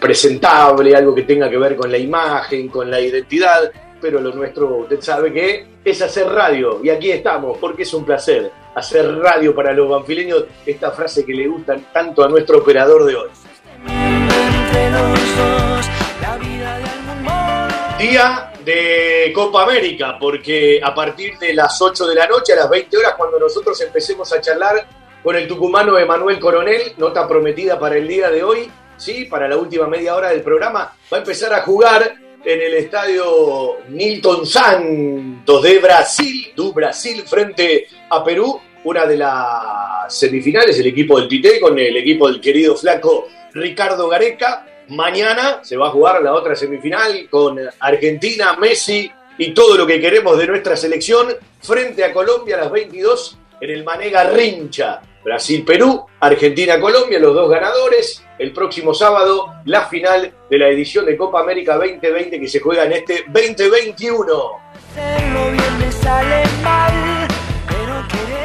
presentable, 0.00 0.94
algo 0.94 1.14
que 1.14 1.22
tenga 1.22 1.48
que 1.50 1.58
ver 1.58 1.76
con 1.76 1.90
la 1.90 1.98
imagen, 1.98 2.68
con 2.68 2.90
la 2.90 3.00
identidad, 3.00 3.70
pero 4.00 4.20
lo 4.20 4.32
nuestro, 4.34 4.78
usted 4.78 5.00
sabe 5.00 5.32
que 5.32 5.66
es 5.84 6.02
hacer 6.02 6.26
radio, 6.28 6.80
y 6.82 6.90
aquí 6.90 7.10
estamos, 7.10 7.58
porque 7.58 7.82
es 7.82 7.94
un 7.94 8.04
placer 8.04 8.50
hacer 8.76 9.18
radio 9.18 9.54
para 9.54 9.72
los 9.72 9.88
banfileños, 9.88 10.44
esta 10.66 10.90
frase 10.90 11.24
que 11.24 11.32
le 11.32 11.48
gusta 11.48 11.76
tanto 11.94 12.22
a 12.22 12.28
nuestro 12.28 12.58
operador 12.58 13.06
de 13.06 13.16
hoy. 13.16 13.28
Día 17.98 18.52
de 18.62 19.32
Copa 19.34 19.62
América, 19.62 20.18
porque 20.20 20.78
a 20.82 20.94
partir 20.94 21.38
de 21.38 21.54
las 21.54 21.80
8 21.80 22.06
de 22.06 22.14
la 22.14 22.26
noche, 22.26 22.52
a 22.52 22.56
las 22.56 22.68
20 22.68 22.98
horas, 22.98 23.14
cuando 23.16 23.38
nosotros 23.38 23.80
empecemos 23.80 24.30
a 24.34 24.40
charlar 24.42 24.86
con 25.22 25.34
el 25.34 25.48
tucumano 25.48 25.98
Emanuel 25.98 26.38
Coronel, 26.38 26.92
nota 26.98 27.26
prometida 27.26 27.78
para 27.78 27.96
el 27.96 28.06
día 28.06 28.30
de 28.30 28.44
hoy, 28.44 28.70
¿sí? 28.96 29.24
para 29.26 29.48
la 29.48 29.56
última 29.56 29.86
media 29.86 30.14
hora 30.14 30.30
del 30.30 30.42
programa, 30.42 30.96
va 31.12 31.16
a 31.16 31.20
empezar 31.20 31.52
a 31.52 31.62
jugar 31.62 32.16
en 32.44 32.60
el 32.60 32.74
estadio 32.74 33.78
Nilton 33.88 34.46
Santos 34.46 35.62
de 35.62 35.78
Brasil, 35.80 36.52
du 36.54 36.72
Brasil 36.72 37.24
frente 37.26 37.88
a 38.08 38.22
Perú, 38.22 38.60
una 38.84 39.04
de 39.04 39.16
las 39.16 40.16
semifinales, 40.16 40.78
el 40.78 40.86
equipo 40.86 41.18
del 41.18 41.28
Tite 41.28 41.60
con 41.60 41.76
el 41.76 41.96
equipo 41.96 42.28
del 42.28 42.40
querido 42.40 42.76
flaco 42.76 43.26
Ricardo 43.52 44.08
Gareca. 44.08 44.64
Mañana 44.88 45.60
se 45.64 45.76
va 45.76 45.88
a 45.88 45.90
jugar 45.90 46.22
la 46.22 46.34
otra 46.34 46.54
semifinal 46.54 47.28
con 47.28 47.58
Argentina, 47.80 48.56
Messi 48.56 49.10
y 49.38 49.52
todo 49.52 49.76
lo 49.76 49.86
que 49.86 50.00
queremos 50.00 50.38
de 50.38 50.46
nuestra 50.46 50.76
selección 50.76 51.34
frente 51.60 52.04
a 52.04 52.12
Colombia 52.12 52.56
a 52.56 52.60
las 52.60 52.70
22 52.70 53.38
en 53.60 53.70
el 53.70 53.82
Manega 53.82 54.24
Rincha. 54.30 55.00
Brasil-Perú, 55.26 56.06
Argentina-Colombia, 56.20 57.18
los 57.18 57.34
dos 57.34 57.50
ganadores. 57.50 58.22
El 58.38 58.52
próximo 58.52 58.94
sábado, 58.94 59.54
la 59.64 59.86
final 59.86 60.32
de 60.48 60.56
la 60.56 60.68
edición 60.68 61.04
de 61.04 61.16
Copa 61.16 61.40
América 61.40 61.74
2020 61.74 62.38
que 62.38 62.46
se 62.46 62.60
juega 62.60 62.84
en 62.84 62.92
este 62.92 63.24
2021. 63.26 64.50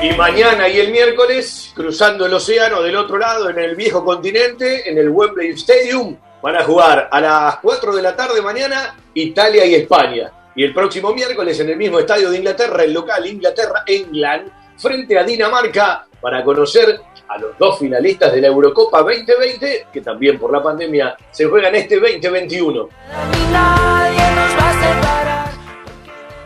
Y 0.01 0.17
mañana 0.17 0.67
y 0.67 0.79
el 0.79 0.91
miércoles, 0.91 1.71
cruzando 1.75 2.25
el 2.25 2.33
océano 2.33 2.81
del 2.81 2.95
otro 2.95 3.19
lado, 3.19 3.51
en 3.51 3.59
el 3.59 3.75
viejo 3.75 4.03
continente, 4.03 4.89
en 4.89 4.97
el 4.97 5.09
Wembley 5.09 5.49
Stadium, 5.51 6.17
van 6.41 6.55
a 6.55 6.63
jugar 6.63 7.09
a 7.11 7.21
las 7.21 7.57
4 7.57 7.95
de 7.95 8.01
la 8.01 8.15
tarde 8.15 8.41
mañana 8.41 8.97
Italia 9.13 9.67
y 9.67 9.75
España. 9.75 10.31
Y 10.55 10.63
el 10.63 10.73
próximo 10.73 11.13
miércoles, 11.13 11.59
en 11.59 11.69
el 11.69 11.77
mismo 11.77 11.99
estadio 11.99 12.31
de 12.31 12.37
Inglaterra, 12.37 12.83
el 12.83 12.91
local 12.91 13.23
Inglaterra-England, 13.27 14.60
frente 14.81 15.17
a 15.17 15.23
Dinamarca, 15.23 16.07
para 16.19 16.43
conocer 16.43 16.99
a 17.27 17.37
los 17.37 17.57
dos 17.57 17.79
finalistas 17.79 18.33
de 18.33 18.41
la 18.41 18.47
Eurocopa 18.47 19.01
2020, 19.01 19.87
que 19.91 20.01
también 20.01 20.37
por 20.37 20.51
la 20.51 20.61
pandemia 20.61 21.15
se 21.31 21.45
juegan 21.45 21.75
este 21.75 21.99
2021. 21.99 22.89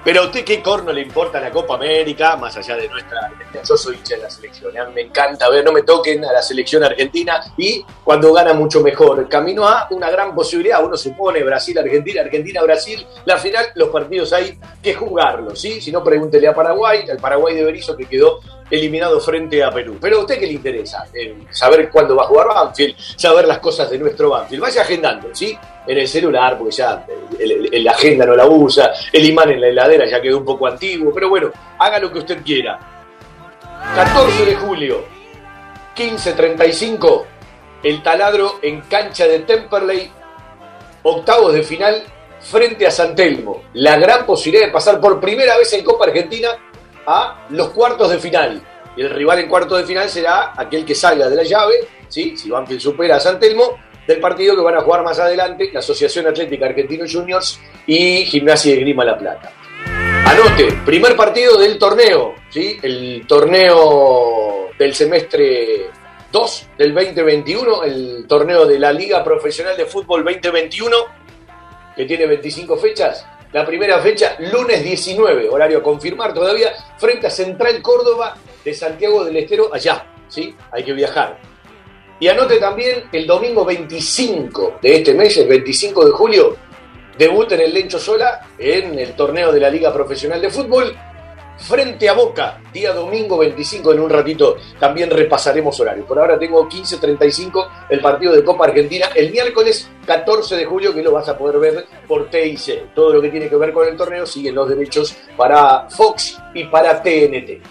Pero 0.06 0.22
a 0.22 0.26
usted 0.26 0.46
qué 0.46 0.62
corno 0.62 0.94
le 0.94 1.02
importa 1.02 1.42
la 1.42 1.50
Copa 1.50 1.74
América, 1.74 2.36
más 2.36 2.56
allá 2.56 2.78
de 2.78 2.88
nuestra... 2.88 3.32
Yo 3.68 3.76
soy 3.76 3.98
de 4.08 4.18
la 4.18 4.30
selección, 4.30 4.78
¿eh? 4.78 4.82
me 4.94 5.02
encanta 5.02 5.50
ver, 5.50 5.66
no 5.66 5.72
me 5.72 5.82
toquen 5.82 6.24
a 6.24 6.32
la 6.32 6.44
selección 6.44 6.84
argentina 6.84 7.42
y 7.58 7.84
cuando 8.04 8.32
gana 8.32 8.54
mucho 8.54 8.82
mejor. 8.82 9.28
Camino 9.28 9.68
a 9.68 9.88
una 9.90 10.12
gran 10.12 10.36
posibilidad, 10.36 10.86
uno 10.86 10.96
supone 10.96 11.44
Brasil-Argentina, 11.44 12.22
Argentina-Brasil, 12.22 13.04
la 13.26 13.38
final, 13.40 13.66
los 13.74 13.90
partidos 13.90 14.32
hay 14.34 14.60
que 14.80 14.94
jugarlos, 14.94 15.60
¿sí? 15.60 15.82
Si 15.82 15.92
no, 15.92 16.04
pregúntele 16.04 16.48
a 16.50 16.54
Paraguay, 16.54 17.10
al 17.10 17.18
Paraguay 17.18 17.56
de 17.56 17.64
Berizzo 17.64 17.98
que 17.98 18.06
quedó 18.06 18.42
eliminado 18.70 19.20
frente 19.20 19.64
a 19.64 19.72
Perú. 19.72 19.98
Pero 20.00 20.18
a 20.18 20.20
usted 20.20 20.38
qué 20.38 20.46
le 20.46 20.54
interesa? 20.54 21.08
Eh, 21.16 21.46
saber 21.50 21.90
cuándo 21.90 22.16
va 22.16 22.26
a 22.26 22.28
jugar 22.28 22.48
Banfield, 22.48 22.96
saber 23.16 23.48
las 23.48 23.58
cosas 23.58 23.90
de 23.90 23.98
nuestro 23.98 24.30
Banfield. 24.30 24.62
Vaya 24.62 24.84
agendando, 24.84 25.34
¿sí? 25.34 25.58
En 25.88 25.98
el 25.98 26.08
celular, 26.08 26.58
porque 26.58 26.76
ya 26.76 27.06
la 27.74 27.92
agenda 27.92 28.26
no 28.26 28.36
la 28.36 28.48
usa, 28.48 28.92
el 29.12 29.26
imán 29.26 29.52
en 29.52 29.62
la 29.62 29.68
heladera 29.68 30.06
ya 30.06 30.22
quedó 30.22 30.40
un 30.40 30.46
poco 30.46 30.68
antiguo, 30.68 31.14
pero 31.14 31.30
bueno, 31.30 31.52
haga 31.78 32.00
lo 32.00 32.12
que 32.12 32.20
usted 32.20 32.44
quiera. 32.44 32.80
14 33.96 34.46
de 34.46 34.56
julio, 34.56 35.04
15.35, 35.96 37.24
el 37.84 38.02
taladro 38.02 38.60
en 38.62 38.82
cancha 38.82 39.28
de 39.28 39.40
Temperley, 39.40 40.12
octavos 41.04 41.54
de 41.54 41.62
final 41.64 42.04
frente 42.40 42.86
a 42.88 42.92
San 42.92 43.16
Telmo. 43.16 43.64
La 43.74 43.98
gran 43.98 44.26
posibilidad 44.26 44.66
de 44.66 44.72
pasar 44.72 45.00
por 45.00 45.20
primera 45.20 45.58
vez 45.58 45.72
en 45.74 45.84
Copa 45.84 46.06
Argentina 46.06 46.50
a 47.06 47.46
los 47.50 47.70
cuartos 47.70 48.10
de 48.12 48.20
final. 48.20 48.62
Y 48.98 49.02
el 49.02 49.10
rival 49.10 49.40
en 49.40 49.50
cuartos 49.50 49.80
de 49.80 49.86
final 49.86 50.10
será 50.10 50.54
aquel 50.56 50.86
que 50.86 50.96
salga 50.96 51.30
de 51.30 51.36
la 51.36 51.44
llave, 51.44 51.76
¿sí? 52.08 52.36
si 52.38 52.50
Banfield 52.50 52.82
supera 52.82 53.18
a 53.18 53.20
San 53.20 53.40
Telmo, 53.40 53.78
del 54.08 54.20
partido 54.20 54.56
que 54.56 54.62
van 54.62 54.76
a 54.76 54.82
jugar 54.82 55.04
más 55.04 55.20
adelante 55.20 55.70
la 55.72 55.80
Asociación 55.80 56.28
Atlética 56.28 56.66
Argentino 56.66 57.06
Juniors 57.12 57.60
y 57.88 58.26
Gimnasia 58.26 58.74
de 58.74 58.82
Grima 58.82 59.04
La 59.04 59.18
Plata. 59.18 59.52
Anote, 60.26 60.80
primer 60.86 61.16
partido 61.16 61.58
del 61.58 61.78
torneo, 61.78 62.36
¿sí? 62.50 62.78
el 62.82 63.26
torneo 63.28 64.70
del 64.78 64.94
semestre 64.96 65.88
2 66.32 66.68
del 66.78 66.94
2021, 66.94 67.84
el 67.84 68.26
torneo 68.28 68.66
de 68.66 68.80
la 68.80 68.92
Liga 68.92 69.24
Profesional 69.24 69.78
de 69.78 69.86
Fútbol 69.86 70.24
2021, 70.24 70.96
que 71.96 72.06
tiene 72.06 72.26
25 72.26 72.76
fechas, 72.78 73.26
la 73.54 73.66
primera 73.66 74.00
fecha, 74.00 74.36
lunes 74.40 74.84
19, 74.84 75.48
horario 75.48 75.78
a 75.78 75.84
confirmar 75.84 76.34
todavía, 76.34 76.74
frente 76.98 77.28
a 77.28 77.30
Central 77.30 77.82
Córdoba 77.82 78.36
de 78.66 78.74
Santiago 78.74 79.24
del 79.24 79.38
Estero, 79.38 79.70
allá, 79.74 80.06
¿sí? 80.28 80.54
Hay 80.72 80.84
que 80.84 80.92
viajar. 80.92 81.40
Y 82.20 82.28
anote 82.28 82.58
también 82.58 83.04
el 83.12 83.28
domingo 83.28 83.66
25 83.66 84.80
de 84.82 84.96
este 84.98 85.14
mes, 85.14 85.38
el 85.38 85.48
25 85.48 86.06
de 86.06 86.12
julio, 86.12 86.56
debut 87.18 87.52
en 87.52 87.62
el 87.62 87.74
Lencho 87.74 88.00
Sola 88.00 88.48
en 88.58 88.98
el 88.98 89.14
torneo 89.14 89.52
de 89.52 89.60
la 89.60 89.70
Liga 89.70 89.94
Profesional 89.94 90.42
de 90.42 90.50
Fútbol 90.50 90.96
frente 91.58 92.10
a 92.10 92.14
Boca, 92.14 92.60
día 92.74 92.94
domingo 92.94 93.38
25, 93.38 93.94
en 93.94 94.00
un 94.00 94.10
ratito 94.10 94.58
también 94.80 95.10
repasaremos 95.10 95.80
horario. 95.80 96.06
Por 96.06 96.20
ahora 96.20 96.38
tengo 96.38 96.68
15.35 96.68 97.68
el 97.90 98.00
partido 98.02 98.34
de 98.34 98.44
Copa 98.44 98.66
Argentina, 98.66 99.08
el 99.16 99.32
miércoles 99.32 99.90
14 100.06 100.58
de 100.58 100.66
julio 100.66 100.94
que 100.94 101.02
lo 101.02 101.12
vas 101.12 101.28
a 101.30 101.38
poder 101.38 101.60
ver 101.60 101.86
por 102.08 102.30
TIC. 102.30 102.94
Todo 102.94 103.14
lo 103.14 103.22
que 103.22 103.30
tiene 103.30 103.50
que 103.50 103.56
ver 103.56 103.74
con 103.74 103.88
el 103.88 103.96
torneo 103.96 104.26
siguen 104.26 104.56
los 104.56 104.70
derechos 104.70 105.16
para 105.38 105.90
Fox 105.90 106.38
y 106.54 106.66
para 106.66 107.02
TNT. 107.02 107.62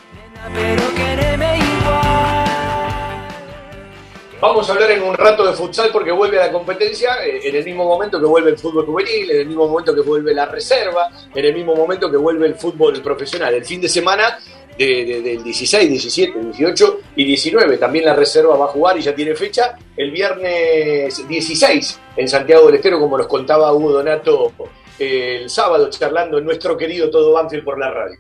Vamos 4.41 4.69
a 4.69 4.73
hablar 4.73 4.91
en 4.91 5.03
un 5.03 5.15
rato 5.15 5.47
de 5.47 5.53
futsal 5.55 5.91
porque 5.93 6.13
vuelve 6.13 6.39
a 6.39 6.47
la 6.47 6.53
competencia 6.53 7.25
eh, 7.25 7.41
en 7.45 7.57
el 7.57 7.65
mismo 7.65 7.85
momento 7.85 8.21
que 8.21 8.27
vuelve 8.27 8.51
el 8.51 8.59
fútbol 8.59 8.85
juvenil, 8.85 9.31
en 9.31 9.41
el 9.41 9.47
mismo 9.47 9.67
momento 9.67 9.95
que 9.95 10.03
vuelve 10.03 10.35
la 10.35 10.47
reserva, 10.47 11.09
en 11.35 11.45
el 11.45 11.55
mismo 11.55 11.75
momento 11.75 12.11
que 12.11 12.17
vuelve 12.17 12.47
el 12.47 12.55
fútbol 12.55 13.01
profesional. 13.01 13.55
El 13.55 13.65
fin 13.65 13.81
de 13.81 13.89
semana 13.89 14.39
del 14.77 15.43
16, 15.43 15.89
17, 15.89 16.39
18 16.39 17.01
y 17.17 17.25
19. 17.25 17.79
También 17.79 18.05
la 18.05 18.15
reserva 18.15 18.57
va 18.57 18.67
a 18.67 18.69
jugar 18.69 18.99
y 18.99 19.03
ya 19.03 19.15
tiene 19.15 19.35
fecha 19.35 19.77
el 19.97 20.11
viernes 20.11 21.27
16 21.27 22.01
en 22.17 22.29
Santiago 22.29 22.67
del 22.67 22.77
Estero, 22.77 22.99
como 22.99 23.17
nos 23.17 23.27
contaba 23.27 23.73
Hugo 23.73 23.93
Donato 23.93 24.53
eh, 24.99 25.41
el 25.43 25.51
sábado, 25.51 25.89
charlando 25.91 26.39
en 26.39 26.45
nuestro 26.45 26.77
querido 26.77 27.11
Todo 27.11 27.33
Banfield 27.33 27.65
por 27.65 27.79
la 27.79 27.91
radio. 27.91 28.19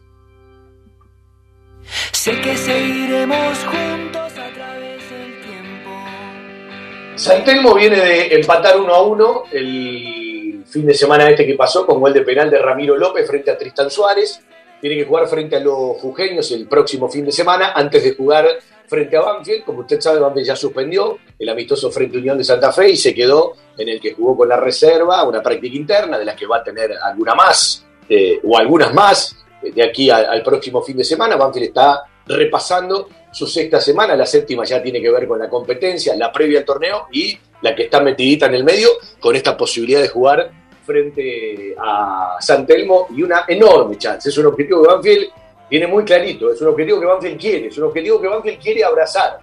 Sé 2.12 2.40
que 2.40 2.56
seguiremos 2.56 3.58
juntos. 3.64 4.23
San 7.16 7.44
Telmo 7.44 7.74
viene 7.74 8.00
de 8.00 8.34
empatar 8.34 8.76
1 8.78 8.92
a 8.92 9.02
1 9.02 9.42
el 9.52 10.64
fin 10.66 10.84
de 10.84 10.94
semana 10.94 11.30
este 11.30 11.46
que 11.46 11.54
pasó 11.54 11.86
con 11.86 12.00
gol 12.00 12.12
de 12.12 12.22
penal 12.22 12.50
de 12.50 12.58
Ramiro 12.58 12.96
López 12.96 13.24
frente 13.26 13.52
a 13.52 13.56
Tristan 13.56 13.88
Suárez. 13.88 14.40
Tiene 14.80 14.96
que 14.96 15.04
jugar 15.04 15.28
frente 15.28 15.56
a 15.56 15.60
los 15.60 15.96
jujeños 15.98 16.50
el 16.50 16.66
próximo 16.66 17.08
fin 17.08 17.24
de 17.24 17.30
semana 17.30 17.72
antes 17.72 18.02
de 18.02 18.14
jugar 18.14 18.46
frente 18.88 19.16
a 19.16 19.20
Banfield. 19.20 19.64
Como 19.64 19.80
usted 19.80 20.00
sabe, 20.00 20.18
Banfield 20.18 20.48
ya 20.48 20.56
suspendió 20.56 21.18
el 21.38 21.48
amistoso 21.48 21.88
frente 21.92 22.16
a 22.16 22.20
Unión 22.20 22.36
de 22.36 22.44
Santa 22.44 22.72
Fe 22.72 22.90
y 22.90 22.96
se 22.96 23.14
quedó 23.14 23.52
en 23.78 23.88
el 23.88 24.00
que 24.00 24.12
jugó 24.12 24.36
con 24.36 24.48
la 24.48 24.56
reserva, 24.56 25.22
una 25.22 25.40
práctica 25.40 25.76
interna 25.76 26.18
de 26.18 26.24
la 26.24 26.34
que 26.34 26.46
va 26.46 26.58
a 26.58 26.64
tener 26.64 26.94
alguna 27.00 27.36
más 27.36 27.86
eh, 28.08 28.40
o 28.42 28.58
algunas 28.58 28.92
más 28.92 29.36
eh, 29.62 29.70
de 29.70 29.84
aquí 29.84 30.10
al 30.10 30.42
próximo 30.42 30.82
fin 30.82 30.96
de 30.96 31.04
semana. 31.04 31.36
Banfield 31.36 31.68
está 31.68 32.02
repasando 32.26 33.08
su 33.34 33.48
sexta 33.48 33.80
semana, 33.80 34.14
la 34.14 34.24
séptima 34.24 34.64
ya 34.64 34.80
tiene 34.80 35.02
que 35.02 35.10
ver 35.10 35.26
con 35.26 35.40
la 35.40 35.48
competencia, 35.48 36.14
la 36.14 36.30
previa 36.30 36.60
al 36.60 36.64
torneo 36.64 37.08
y 37.10 37.36
la 37.62 37.74
que 37.74 37.84
está 37.84 38.00
metidita 38.00 38.46
en 38.46 38.54
el 38.54 38.62
medio 38.62 38.90
con 39.18 39.34
esta 39.34 39.56
posibilidad 39.56 40.00
de 40.00 40.08
jugar 40.08 40.50
frente 40.84 41.74
a 41.76 42.36
San 42.38 42.64
Telmo 42.64 43.08
y 43.10 43.22
una 43.22 43.44
enorme 43.48 43.98
chance. 43.98 44.28
Es 44.28 44.38
un 44.38 44.46
objetivo 44.46 44.82
que 44.82 44.88
Banfield 44.88 45.26
tiene 45.68 45.86
muy 45.88 46.04
clarito, 46.04 46.52
es 46.52 46.60
un 46.60 46.68
objetivo 46.68 47.00
que 47.00 47.06
Banfield 47.06 47.40
quiere, 47.40 47.66
es 47.66 47.78
un 47.78 47.84
objetivo 47.84 48.20
que 48.20 48.28
Banfield 48.28 48.62
quiere 48.62 48.84
abrazar, 48.84 49.38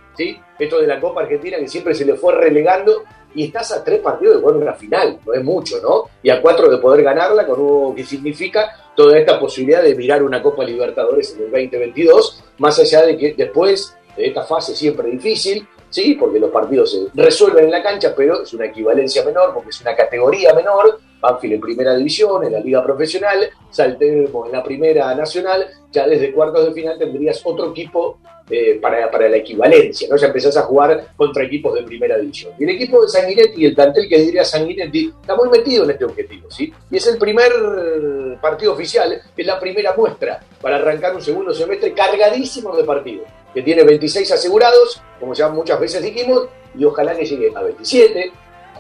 Esto 0.60 0.80
de 0.80 0.88
la 0.88 1.00
Copa 1.00 1.22
Argentina 1.22 1.58
que 1.58 1.68
siempre 1.68 1.96
se 1.96 2.06
le 2.06 2.16
fue 2.16 2.36
relegando 2.36 3.04
y 3.34 3.46
estás 3.46 3.72
a 3.72 3.84
tres 3.84 4.00
partidos 4.02 4.36
de 4.36 4.42
jugar 4.42 4.58
una 4.58 4.74
final, 4.74 5.20
no 5.26 5.34
es 5.34 5.44
mucho, 5.44 5.82
¿no? 5.82 6.10
Y 6.22 6.30
a 6.30 6.42
cuatro 6.42 6.70
de 6.70 6.78
poder 6.78 7.04
ganarla, 7.04 7.46
con 7.46 7.60
lo 7.60 7.96
que 7.96 8.04
significa 8.04 8.76
toda 8.96 9.18
esta 9.18 9.40
posibilidad 9.40 9.82
de 9.82 9.96
mirar 9.96 10.22
una 10.22 10.42
Copa 10.42 10.64
Libertadores 10.64 11.34
en 11.36 11.46
el 11.46 11.52
2022, 11.52 12.44
más 12.58 12.78
allá 12.80 13.06
de 13.06 13.18
que 13.18 13.34
después 13.34 13.96
de 14.18 14.28
esta 14.28 14.44
fase 14.44 14.76
siempre 14.76 15.10
difícil, 15.10 15.68
sí, 15.92 16.16
porque 16.16 16.40
los 16.40 16.50
partidos 16.50 16.92
se 16.92 17.08
resuelven 17.14 17.66
en 17.66 17.72
la 17.72 17.84
cancha, 17.84 18.14
pero 18.16 18.42
es 18.42 18.52
una 18.54 18.66
equivalencia 18.66 19.24
menor, 19.24 19.54
porque 19.54 19.70
es 19.70 19.82
una 19.82 19.96
categoría 19.96 20.54
menor, 20.54 21.00
Banfield 21.22 21.54
en 21.54 21.62
primera 21.62 21.96
división, 21.96 22.44
en 22.44 22.54
la 22.54 22.60
liga 22.60 22.84
profesional, 22.84 23.48
saltemos 23.70 24.48
en 24.48 24.52
la 24.52 24.64
primera 24.64 25.14
nacional, 25.14 25.68
ya 25.92 26.08
desde 26.08 26.32
cuartos 26.32 26.66
de 26.66 26.74
final 26.74 26.98
tendrías 26.98 27.42
otro 27.46 27.70
equipo 27.70 28.18
eh, 28.50 28.80
para, 28.82 29.10
para, 29.12 29.30
la 29.30 29.38
equivalencia, 29.38 30.08
¿no? 30.10 30.18
Ya 30.18 30.28
empezás 30.28 30.58
a 30.58 30.64
jugar 30.64 31.14
contra 31.16 31.44
equipos 31.44 31.76
de 31.76 31.84
primera 31.84 32.18
división. 32.18 32.54
Y 32.60 32.64
el 32.64 32.72
equipo 32.72 33.02
de 33.02 33.08
Sanguinetti 33.08 33.62
y 33.62 33.66
el 33.68 33.76
plantel 33.76 34.10
que 34.10 34.18
diría 34.18 34.44
Sanguinetti 34.44 35.14
está 35.22 35.36
muy 35.36 35.48
metido 35.50 35.84
en 35.84 35.92
este 35.92 36.06
objetivo, 36.06 36.50
¿sí? 36.50 36.74
Y 36.90 36.98
es 36.98 37.08
el 37.08 37.18
primer 37.18 37.52
partido 38.42 38.74
oficial, 38.74 39.22
es 39.38 39.46
la 39.46 39.60
primera 39.60 39.94
muestra 39.96 40.42
para 40.62 40.78
arrancar 40.78 41.16
un 41.16 41.22
segundo 41.22 41.54
semestre 41.54 41.94
cargadísimo 41.94 42.76
de 42.76 42.84
partidos, 42.84 43.28
que 43.54 43.62
tiene 43.62 43.84
26 43.84 44.32
asegurados, 44.32 45.02
como 45.20 45.34
ya 45.34 45.50
muchas 45.50 45.80
veces 45.80 46.02
dijimos, 46.02 46.48
y 46.78 46.86
ojalá 46.86 47.16
que 47.16 47.26
llegue 47.26 47.52
a 47.56 47.62
27, 47.62 48.32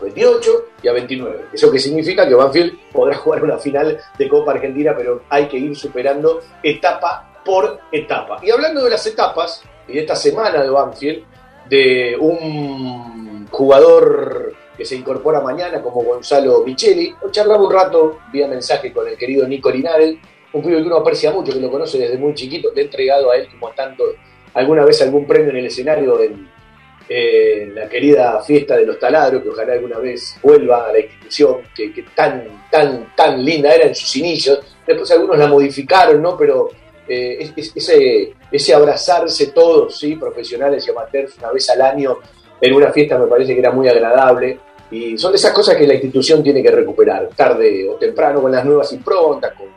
28 0.01 0.65
y 0.83 0.87
a 0.87 0.93
29. 0.93 1.45
Eso 1.53 1.71
que 1.71 1.79
significa 1.79 2.27
que 2.27 2.33
Banfield 2.33 2.91
podrá 2.91 3.15
jugar 3.15 3.43
una 3.43 3.57
final 3.57 3.99
de 4.17 4.29
Copa 4.29 4.51
Argentina, 4.51 4.93
pero 4.97 5.23
hay 5.29 5.47
que 5.47 5.57
ir 5.57 5.75
superando 5.75 6.41
etapa 6.63 7.41
por 7.45 7.79
etapa. 7.91 8.39
Y 8.41 8.51
hablando 8.51 8.83
de 8.83 8.89
las 8.89 9.05
etapas, 9.05 9.63
y 9.87 9.93
de 9.93 9.99
esta 10.01 10.15
semana 10.15 10.61
de 10.63 10.69
Banfield, 10.69 11.23
de 11.69 12.17
un 12.19 13.47
jugador 13.49 14.53
que 14.77 14.85
se 14.85 14.95
incorpora 14.95 15.41
mañana 15.41 15.81
como 15.81 16.03
Gonzalo 16.03 16.63
Micheli, 16.65 17.15
charlaba 17.29 17.63
un 17.63 17.71
rato 17.71 18.19
vía 18.31 18.47
mensaje 18.47 18.91
con 18.91 19.07
el 19.07 19.17
querido 19.17 19.47
Nico 19.47 19.69
Linares, 19.69 20.15
un 20.53 20.61
pibe 20.61 20.77
que 20.77 20.83
uno 20.87 20.97
aprecia 20.97 21.31
mucho, 21.31 21.53
que 21.53 21.59
lo 21.59 21.71
conoce 21.71 21.97
desde 21.97 22.17
muy 22.17 22.33
chiquito, 22.33 22.69
le 22.75 22.81
he 22.81 22.85
entregado 22.85 23.31
a 23.31 23.37
él 23.37 23.47
como 23.51 23.71
tanto, 23.73 24.03
alguna 24.53 24.83
vez 24.85 25.01
algún 25.01 25.25
premio 25.25 25.49
en 25.51 25.57
el 25.57 25.65
escenario 25.67 26.21
en 26.21 26.49
eh, 27.09 27.69
la 27.73 27.89
querida 27.89 28.41
fiesta 28.41 28.77
de 28.77 28.85
los 28.85 28.97
taladros, 28.99 29.43
que 29.43 29.49
ojalá 29.49 29.73
alguna 29.73 29.97
vez 29.99 30.37
vuelva 30.41 30.87
a 30.87 30.93
la 30.93 30.99
institución, 30.99 31.57
que, 31.75 31.93
tan, 32.15 32.61
tan, 32.69 33.13
tan 33.15 33.43
linda 33.43 33.73
era 33.73 33.85
en 33.87 33.95
sus 33.95 34.15
inicios. 34.15 34.59
Después 34.87 35.09
algunos 35.11 35.37
la 35.37 35.47
modificaron, 35.47 36.21
¿no? 36.21 36.37
Pero 36.37 36.69
eh, 37.07 37.37
es- 37.41 37.53
es- 37.55 37.71
ese, 37.75 38.33
ese 38.51 38.73
abrazarse 38.73 39.47
todos, 39.47 39.99
¿sí? 39.99 40.15
Profesionales 40.15 40.87
y 40.87 40.91
amateurs 40.91 41.37
una 41.37 41.51
vez 41.51 41.69
al 41.69 41.81
año 41.81 42.17
en 42.61 42.73
una 42.73 42.91
fiesta 42.91 43.17
me 43.17 43.27
parece 43.27 43.53
que 43.53 43.59
era 43.59 43.71
muy 43.71 43.87
agradable. 43.89 44.59
Y 44.91 45.17
son 45.17 45.31
de 45.31 45.37
esas 45.37 45.51
cosas 45.53 45.75
que 45.75 45.87
la 45.87 45.93
institución 45.95 46.41
tiene 46.43 46.61
que 46.61 46.71
recuperar, 46.71 47.29
tarde 47.35 47.87
o 47.89 47.95
temprano, 47.95 48.41
con 48.41 48.51
las 48.51 48.63
nuevas 48.63 48.91
improntas, 48.93 49.53
con, 49.53 49.67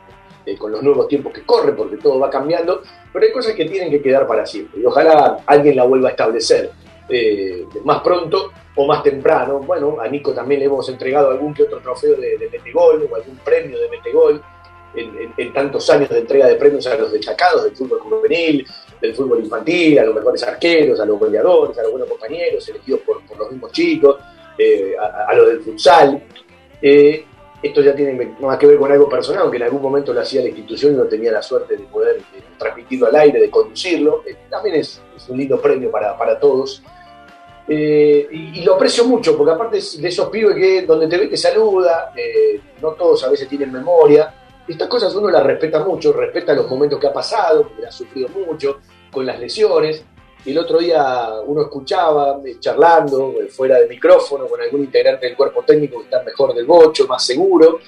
eh, 0.45 0.57
con 0.57 0.71
los 0.71 0.83
nuevos 0.83 1.07
tiempos 1.07 1.33
que 1.33 1.43
corren, 1.43 1.75
porque 1.75 1.97
todo 1.97 2.19
va 2.19 2.29
cambiando, 2.29 2.81
pero 3.11 3.25
hay 3.25 3.31
cosas 3.31 3.53
que 3.53 3.65
tienen 3.65 3.89
que 3.89 4.01
quedar 4.01 4.27
para 4.27 4.45
siempre. 4.45 4.81
Y 4.81 4.85
ojalá 4.85 5.39
alguien 5.45 5.75
la 5.75 5.83
vuelva 5.83 6.09
a 6.09 6.11
establecer 6.11 6.71
eh, 7.09 7.65
más 7.83 8.01
pronto 8.01 8.51
o 8.75 8.85
más 8.85 9.03
temprano. 9.03 9.59
Bueno, 9.59 9.97
a 9.99 10.07
Nico 10.07 10.33
también 10.33 10.59
le 10.59 10.65
hemos 10.67 10.87
entregado 10.89 11.31
algún 11.31 11.53
que 11.53 11.63
otro 11.63 11.79
trofeo 11.79 12.15
de, 12.15 12.37
de 12.37 12.49
Metegol 12.49 13.07
o 13.09 13.15
algún 13.15 13.37
premio 13.37 13.79
de 13.79 13.89
Metegol 13.89 14.41
en, 14.97 15.53
tantos 15.53 15.89
años 15.89 16.09
de 16.09 16.19
entrega 16.19 16.47
de 16.47 16.55
premios 16.55 16.85
a 16.87 16.95
los 16.95 17.11
destacados 17.11 17.63
del 17.63 17.75
fútbol 17.75 17.99
juvenil, 17.99 18.65
del 19.01 19.15
fútbol 19.15 19.39
infantil, 19.39 19.99
a 19.99 20.05
los 20.05 20.15
mejores 20.15 20.43
arqueros, 20.43 20.99
a 20.99 21.05
los 21.05 21.19
goleadores, 21.19 21.77
a 21.77 21.83
los 21.83 21.91
buenos 21.91 22.09
compañeros, 22.09 22.67
elegidos 22.69 23.01
por, 23.01 23.21
los 23.37 23.51
mismos 23.51 23.71
chicos, 23.71 24.17
eh, 24.57 24.95
a, 24.99 25.31
a 25.31 25.35
los 25.35 25.47
del 25.47 25.61
futsal. 25.61 26.23
Eh, 26.81 27.25
esto 27.65 27.81
ya 27.81 27.95
tiene 27.95 28.35
más 28.39 28.57
que 28.59 28.67
ver 28.67 28.77
con 28.77 28.91
algo 28.91 29.09
personal, 29.09 29.43
aunque 29.43 29.57
en 29.57 29.63
algún 29.63 29.81
momento 29.81 30.13
lo 30.13 30.21
hacía 30.21 30.41
la 30.41 30.49
institución 30.49 30.93
y 30.93 30.97
no 30.97 31.05
tenía 31.05 31.31
la 31.31 31.41
suerte 31.41 31.75
de 31.75 31.83
poder 31.85 32.17
eh, 32.17 32.43
transmitirlo 32.57 33.07
al 33.07 33.15
aire, 33.15 33.39
de 33.41 33.49
conducirlo. 33.49 34.23
Eh, 34.25 34.35
también 34.49 34.75
es, 34.75 35.01
un 35.27 35.37
lindo 35.37 35.59
premio 35.59 35.89
para, 35.89 36.15
para 36.15 36.39
todos. 36.39 36.83
Eh, 37.67 38.27
y, 38.31 38.61
lo 38.61 38.75
aprecio 38.75 39.05
mucho, 39.05 39.35
porque 39.35 39.53
aparte 39.53 39.77
de 39.77 40.07
esos 40.07 40.29
pibes 40.29 40.55
que 40.55 40.83
donde 40.83 41.07
te 41.07 41.17
ve 41.17 41.27
te 41.27 41.37
saluda, 41.37 42.13
no 42.79 42.91
todos 42.91 43.23
a 43.23 43.29
veces 43.29 43.47
tienen 43.47 43.71
memoria. 43.71 44.31
Estas 44.67 44.87
cosas 44.87 45.15
uno 45.15 45.29
las 45.29 45.43
respeta 45.43 45.83
mucho, 45.83 46.13
respeta 46.13 46.53
los 46.53 46.69
momentos 46.69 46.99
que 46.99 47.07
ha 47.07 47.13
pasado, 47.13 47.63
porque 47.63 47.87
ha 47.87 47.91
sufrido 47.91 48.29
mucho, 48.29 48.79
con 49.11 49.25
las 49.25 49.39
lesiones. 49.39 50.05
Y 50.45 50.51
el 50.51 50.59
otro 50.59 50.77
día 50.77 51.41
uno 51.45 51.63
escuchaba, 51.63 52.39
eh, 52.45 52.57
charlando, 52.59 53.33
eh, 53.41 53.47
fuera 53.47 53.79
de 53.79 53.87
micrófono, 53.87 54.45
con 54.45 54.61
algún 54.61 54.81
integrante 54.81 55.25
del 55.25 55.35
cuerpo 55.35 55.63
técnico 55.63 55.97
que 55.97 56.03
está 56.03 56.21
mejor 56.21 56.53
del 56.53 56.65
bocho, 56.65 57.07
más 57.07 57.25
seguro. 57.25 57.79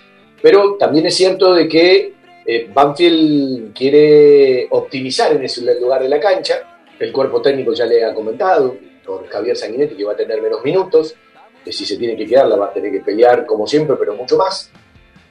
Pero 0.41 0.75
también 0.75 1.05
es 1.05 1.15
cierto 1.15 1.53
de 1.53 1.67
que 1.67 2.13
eh, 2.45 2.69
Banfield 2.73 3.73
quiere 3.73 4.67
optimizar 4.71 5.33
en 5.33 5.43
ese 5.43 5.61
lugar 5.79 6.01
de 6.01 6.09
la 6.09 6.19
cancha. 6.19 6.79
El 6.99 7.11
cuerpo 7.11 7.41
técnico 7.41 7.73
ya 7.73 7.85
le 7.85 8.03
ha 8.03 8.13
comentado, 8.13 8.75
por 9.05 9.27
Javier 9.27 9.55
Sanguinetti, 9.55 9.95
que 9.95 10.03
va 10.03 10.13
a 10.13 10.17
tener 10.17 10.41
menos 10.41 10.63
minutos, 10.63 11.15
que 11.63 11.71
si 11.71 11.85
se 11.85 11.95
tiene 11.97 12.17
que 12.17 12.25
quedar 12.25 12.47
la 12.47 12.55
va 12.55 12.67
a 12.67 12.73
tener 12.73 12.91
que 12.91 13.01
pelear 13.01 13.45
como 13.45 13.67
siempre, 13.67 13.95
pero 13.99 14.15
mucho 14.15 14.35
más. 14.35 14.71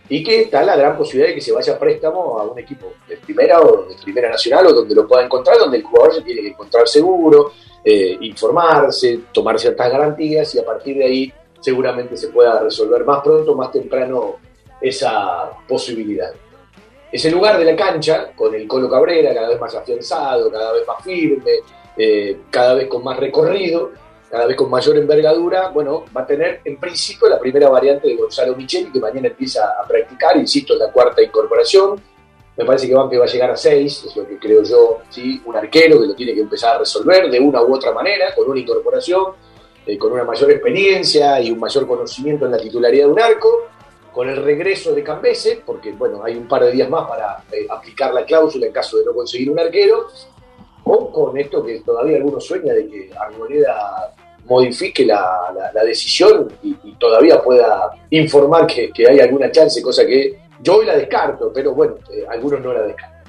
Y 0.08 0.22
que 0.22 0.42
está 0.42 0.62
la 0.62 0.76
gran 0.76 0.96
posibilidad 0.96 1.28
de 1.28 1.34
que 1.34 1.40
se 1.40 1.52
vaya 1.52 1.74
a 1.74 1.78
préstamo 1.78 2.38
a 2.38 2.44
un 2.44 2.58
equipo 2.58 2.92
de 3.08 3.16
primera 3.16 3.60
o 3.60 3.88
de 3.88 3.96
primera 4.02 4.30
nacional 4.30 4.66
o 4.66 4.72
donde 4.72 4.94
lo 4.94 5.06
pueda 5.06 5.24
encontrar, 5.24 5.58
donde 5.58 5.78
el 5.78 5.82
jugador 5.82 6.14
se 6.14 6.22
tiene 6.22 6.42
que 6.42 6.48
encontrar 6.48 6.86
seguro, 6.86 7.52
eh, 7.84 8.16
informarse, 8.20 9.20
tomar 9.32 9.58
ciertas 9.58 9.90
garantías 9.90 10.54
y 10.54 10.58
a 10.58 10.64
partir 10.64 10.98
de 10.98 11.04
ahí 11.04 11.32
seguramente 11.60 12.16
se 12.16 12.28
pueda 12.28 12.60
resolver 12.60 13.04
más 13.04 13.22
pronto, 13.22 13.54
más 13.56 13.72
temprano 13.72 14.36
esa 14.80 15.50
posibilidad. 15.66 16.32
Ese 17.10 17.30
lugar 17.30 17.58
de 17.58 17.64
la 17.64 17.76
cancha, 17.76 18.32
con 18.34 18.54
el 18.54 18.68
Colo 18.68 18.90
Cabrera 18.90 19.32
cada 19.32 19.48
vez 19.48 19.60
más 19.60 19.74
afianzado, 19.74 20.50
cada 20.50 20.72
vez 20.72 20.86
más 20.86 21.02
firme, 21.02 21.52
eh, 21.96 22.38
cada 22.50 22.74
vez 22.74 22.88
con 22.88 23.02
más 23.02 23.18
recorrido, 23.18 23.92
cada 24.30 24.46
vez 24.46 24.56
con 24.56 24.70
mayor 24.70 24.96
envergadura, 24.96 25.68
bueno, 25.68 26.04
va 26.16 26.22
a 26.22 26.26
tener 26.26 26.60
en 26.64 26.78
principio 26.78 27.28
la 27.28 27.38
primera 27.38 27.68
variante 27.68 28.08
de 28.08 28.16
Gonzalo 28.16 28.56
Micheli, 28.56 28.90
que 28.90 28.98
mañana 28.98 29.28
empieza 29.28 29.74
a 29.80 29.86
practicar, 29.86 30.36
insisto, 30.36 30.74
es 30.74 30.80
la 30.80 30.90
cuarta 30.90 31.22
incorporación. 31.22 32.00
Me 32.56 32.64
parece 32.64 32.88
que 32.88 32.94
va 32.94 33.04
a 33.04 33.26
llegar 33.26 33.50
a 33.50 33.56
seis, 33.56 34.04
es 34.04 34.16
lo 34.16 34.26
que 34.26 34.38
creo 34.38 34.62
yo, 34.62 35.00
¿sí? 35.10 35.40
un 35.44 35.54
arquero 35.54 36.00
que 36.00 36.06
lo 36.06 36.14
tiene 36.14 36.34
que 36.34 36.40
empezar 36.40 36.76
a 36.76 36.78
resolver 36.78 37.30
de 37.30 37.38
una 37.38 37.62
u 37.62 37.74
otra 37.74 37.92
manera, 37.92 38.34
con 38.34 38.50
una 38.50 38.58
incorporación, 38.58 39.34
eh, 39.86 39.98
con 39.98 40.12
una 40.12 40.24
mayor 40.24 40.50
experiencia 40.50 41.40
y 41.40 41.50
un 41.50 41.60
mayor 41.60 41.86
conocimiento 41.86 42.46
en 42.46 42.52
la 42.52 42.58
titularidad 42.58 43.06
de 43.06 43.12
un 43.12 43.20
arco, 43.20 43.68
con 44.10 44.28
el 44.30 44.42
regreso 44.42 44.94
de 44.94 45.04
Cambese, 45.04 45.62
porque 45.64 45.92
bueno, 45.92 46.24
hay 46.24 46.34
un 46.36 46.48
par 46.48 46.64
de 46.64 46.72
días 46.72 46.88
más 46.88 47.06
para 47.06 47.44
eh, 47.52 47.66
aplicar 47.68 48.14
la 48.14 48.24
cláusula 48.24 48.66
en 48.66 48.72
caso 48.72 48.96
de 48.96 49.04
no 49.04 49.12
conseguir 49.12 49.50
un 49.50 49.58
arquero, 49.58 50.06
o 50.88 51.10
con 51.12 51.36
esto 51.38 51.64
que 51.64 51.80
todavía 51.80 52.16
algunos 52.16 52.44
sueña 52.46 52.72
de 52.72 52.86
que 52.88 53.10
Arboleda 53.18 54.12
modifique 54.44 55.04
la, 55.04 55.52
la- 55.54 55.72
la 55.72 55.84
decisión 55.84 56.48
y, 56.62 56.76
y 56.84 56.92
todavía 56.94 57.42
pueda 57.42 57.90
informar 58.10 58.66
que, 58.66 58.90
que 58.92 59.08
hay 59.08 59.18
alguna 59.20 59.50
chance, 59.50 59.82
cosa 59.82 60.06
que 60.06 60.38
yo 60.60 60.76
hoy 60.76 60.86
la 60.86 60.96
descarto, 60.96 61.50
pero 61.52 61.72
bueno, 61.74 61.94
eh, 62.12 62.24
algunos 62.30 62.60
no 62.60 62.72
la 62.72 62.82
descartan. 62.82 63.22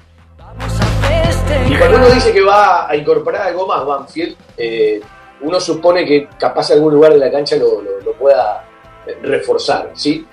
Y 1.69 1.75
cuando 1.77 1.97
uno 1.97 2.09
dice 2.09 2.31
que 2.31 2.41
va 2.41 2.89
a 2.89 2.95
incorporar 2.95 3.47
algo 3.47 3.65
más 3.67 3.85
Banfield, 3.85 4.35
eh, 4.57 4.99
uno 5.41 5.59
supone 5.59 6.05
que 6.05 6.27
capaz 6.39 6.71
algún 6.71 6.93
lugar 6.93 7.13
de 7.13 7.19
la 7.19 7.31
cancha 7.31 7.55
lo, 7.57 7.81
lo- 7.81 7.99
lo 8.01 8.13
pueda 8.13 8.65
eh, 9.05 9.17
reforzar, 9.23 9.91
¿sí? 9.95 10.25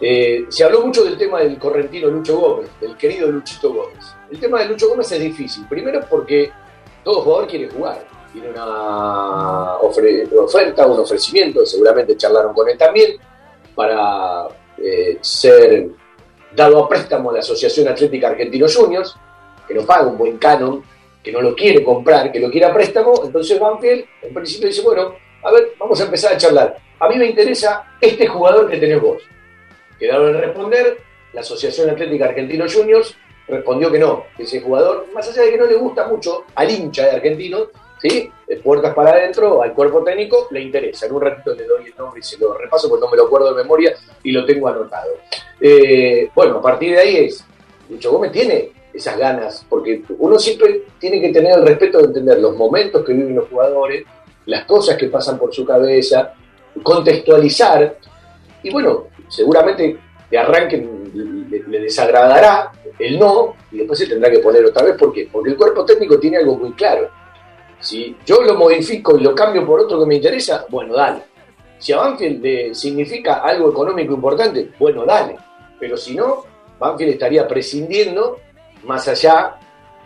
Eh, 0.00 0.44
se 0.50 0.62
habló 0.64 0.82
mucho 0.82 1.02
del 1.04 1.16
tema 1.16 1.40
del 1.40 1.58
correntino 1.58 2.08
Lucho 2.08 2.38
Gómez, 2.38 2.68
del 2.80 2.96
querido 2.98 3.28
Luchito 3.28 3.72
Gómez. 3.72 4.04
El 4.30 4.38
tema 4.38 4.58
de 4.60 4.66
Lucho 4.66 4.88
Gómez 4.88 5.10
es 5.12 5.20
difícil. 5.20 5.66
Primero 5.68 6.00
porque 6.10 6.50
todo 7.06 7.22
jugador 7.22 7.46
quiere 7.46 7.68
jugar. 7.68 8.04
Tiene 8.32 8.50
una 8.50 9.76
oferta, 9.78 10.86
un 10.88 10.98
ofrecimiento, 10.98 11.64
seguramente 11.64 12.16
charlaron 12.16 12.52
con 12.52 12.68
él 12.68 12.76
también, 12.76 13.16
para 13.76 14.48
eh, 14.76 15.16
ser 15.20 15.86
dado 16.52 16.82
a 16.82 16.88
préstamo 16.88 17.30
a 17.30 17.34
la 17.34 17.38
Asociación 17.38 17.86
Atlética 17.86 18.26
Argentino 18.26 18.66
Juniors, 18.68 19.14
que 19.68 19.74
no 19.74 19.86
paga 19.86 20.08
un 20.08 20.18
buen 20.18 20.36
canon, 20.38 20.82
que 21.22 21.30
no 21.30 21.40
lo 21.40 21.54
quiere 21.54 21.84
comprar, 21.84 22.32
que 22.32 22.40
lo 22.40 22.50
quiere 22.50 22.66
a 22.66 22.74
préstamo. 22.74 23.22
Entonces 23.24 23.60
Banfield 23.60 24.04
en 24.22 24.34
principio 24.34 24.66
dice, 24.66 24.82
bueno, 24.82 25.14
a 25.44 25.52
ver, 25.52 25.74
vamos 25.78 26.00
a 26.00 26.04
empezar 26.06 26.32
a 26.32 26.36
charlar. 26.36 26.76
A 26.98 27.08
mí 27.08 27.18
me 27.18 27.26
interesa 27.26 27.96
este 28.00 28.26
jugador 28.26 28.68
que 28.68 28.78
tenés 28.78 29.00
vos. 29.00 29.22
Quedaron 29.96 30.34
en 30.34 30.40
responder, 30.40 30.98
la 31.32 31.42
Asociación 31.42 31.88
Atlética 31.88 32.24
Argentino 32.24 32.64
Juniors 32.68 33.14
respondió 33.48 33.90
que 33.90 33.98
no, 33.98 34.24
que 34.36 34.42
ese 34.42 34.60
jugador, 34.60 35.06
más 35.14 35.28
allá 35.28 35.42
de 35.42 35.50
que 35.50 35.58
no 35.58 35.66
le 35.66 35.76
gusta 35.76 36.06
mucho 36.06 36.44
al 36.54 36.70
hincha 36.70 37.04
de 37.04 37.10
Argentino, 37.12 37.66
¿sí? 38.00 38.30
puertas 38.62 38.94
para 38.94 39.10
adentro, 39.10 39.62
al 39.62 39.72
cuerpo 39.72 40.02
técnico, 40.02 40.48
le 40.50 40.60
interesa. 40.60 41.06
En 41.06 41.12
un 41.12 41.20
ratito 41.20 41.54
le 41.54 41.64
doy 41.64 41.86
el 41.86 41.94
nombre 41.96 42.20
y 42.20 42.22
se 42.22 42.38
lo 42.38 42.54
repaso 42.54 42.88
porque 42.88 43.04
no 43.04 43.10
me 43.10 43.16
lo 43.16 43.26
acuerdo 43.26 43.54
de 43.54 43.62
memoria 43.62 43.94
y 44.22 44.32
lo 44.32 44.44
tengo 44.44 44.68
anotado. 44.68 45.12
Eh, 45.60 46.28
bueno, 46.34 46.58
a 46.58 46.62
partir 46.62 46.92
de 46.92 47.00
ahí 47.00 47.16
es, 47.26 47.44
Lucho 47.88 48.12
Gómez 48.12 48.32
tiene 48.32 48.72
esas 48.92 49.18
ganas, 49.18 49.64
porque 49.68 50.02
uno 50.18 50.38
siempre 50.38 50.82
tiene 50.98 51.20
que 51.20 51.32
tener 51.32 51.58
el 51.58 51.66
respeto 51.66 51.98
de 51.98 52.04
entender 52.04 52.38
los 52.38 52.56
momentos 52.56 53.04
que 53.04 53.12
viven 53.12 53.36
los 53.36 53.48
jugadores, 53.48 54.04
las 54.46 54.64
cosas 54.64 54.96
que 54.96 55.08
pasan 55.08 55.38
por 55.38 55.54
su 55.54 55.64
cabeza, 55.64 56.32
contextualizar, 56.82 57.98
y 58.62 58.70
bueno, 58.70 59.08
seguramente 59.28 59.98
de 60.30 60.38
arranque 60.38 60.76
le, 61.14 61.80
desagradará 61.80 62.72
el 62.98 63.18
no, 63.18 63.54
y 63.70 63.78
después 63.78 63.98
se 63.98 64.06
tendrá 64.06 64.30
que 64.30 64.38
poner 64.38 64.64
otra 64.64 64.84
vez, 64.84 64.96
¿por 64.96 65.12
qué? 65.12 65.28
Porque 65.30 65.50
el 65.50 65.56
cuerpo 65.56 65.84
técnico 65.84 66.18
tiene 66.18 66.38
algo 66.38 66.56
muy 66.56 66.72
claro. 66.72 67.08
Si 67.78 68.16
yo 68.24 68.42
lo 68.42 68.54
modifico 68.54 69.18
y 69.18 69.22
lo 69.22 69.34
cambio 69.34 69.66
por 69.66 69.80
otro 69.80 70.00
que 70.00 70.06
me 70.06 70.16
interesa, 70.16 70.66
bueno, 70.68 70.94
dale. 70.94 71.22
Si 71.78 71.92
a 71.92 71.98
Banfield 71.98 72.42
le 72.42 72.74
significa 72.74 73.34
algo 73.34 73.70
económico 73.70 74.14
importante, 74.14 74.70
bueno, 74.78 75.04
dale. 75.04 75.36
Pero 75.78 75.96
si 75.96 76.14
no, 76.14 76.44
Banfield 76.78 77.12
estaría 77.12 77.46
prescindiendo 77.46 78.38
más 78.84 79.06
allá 79.08 79.56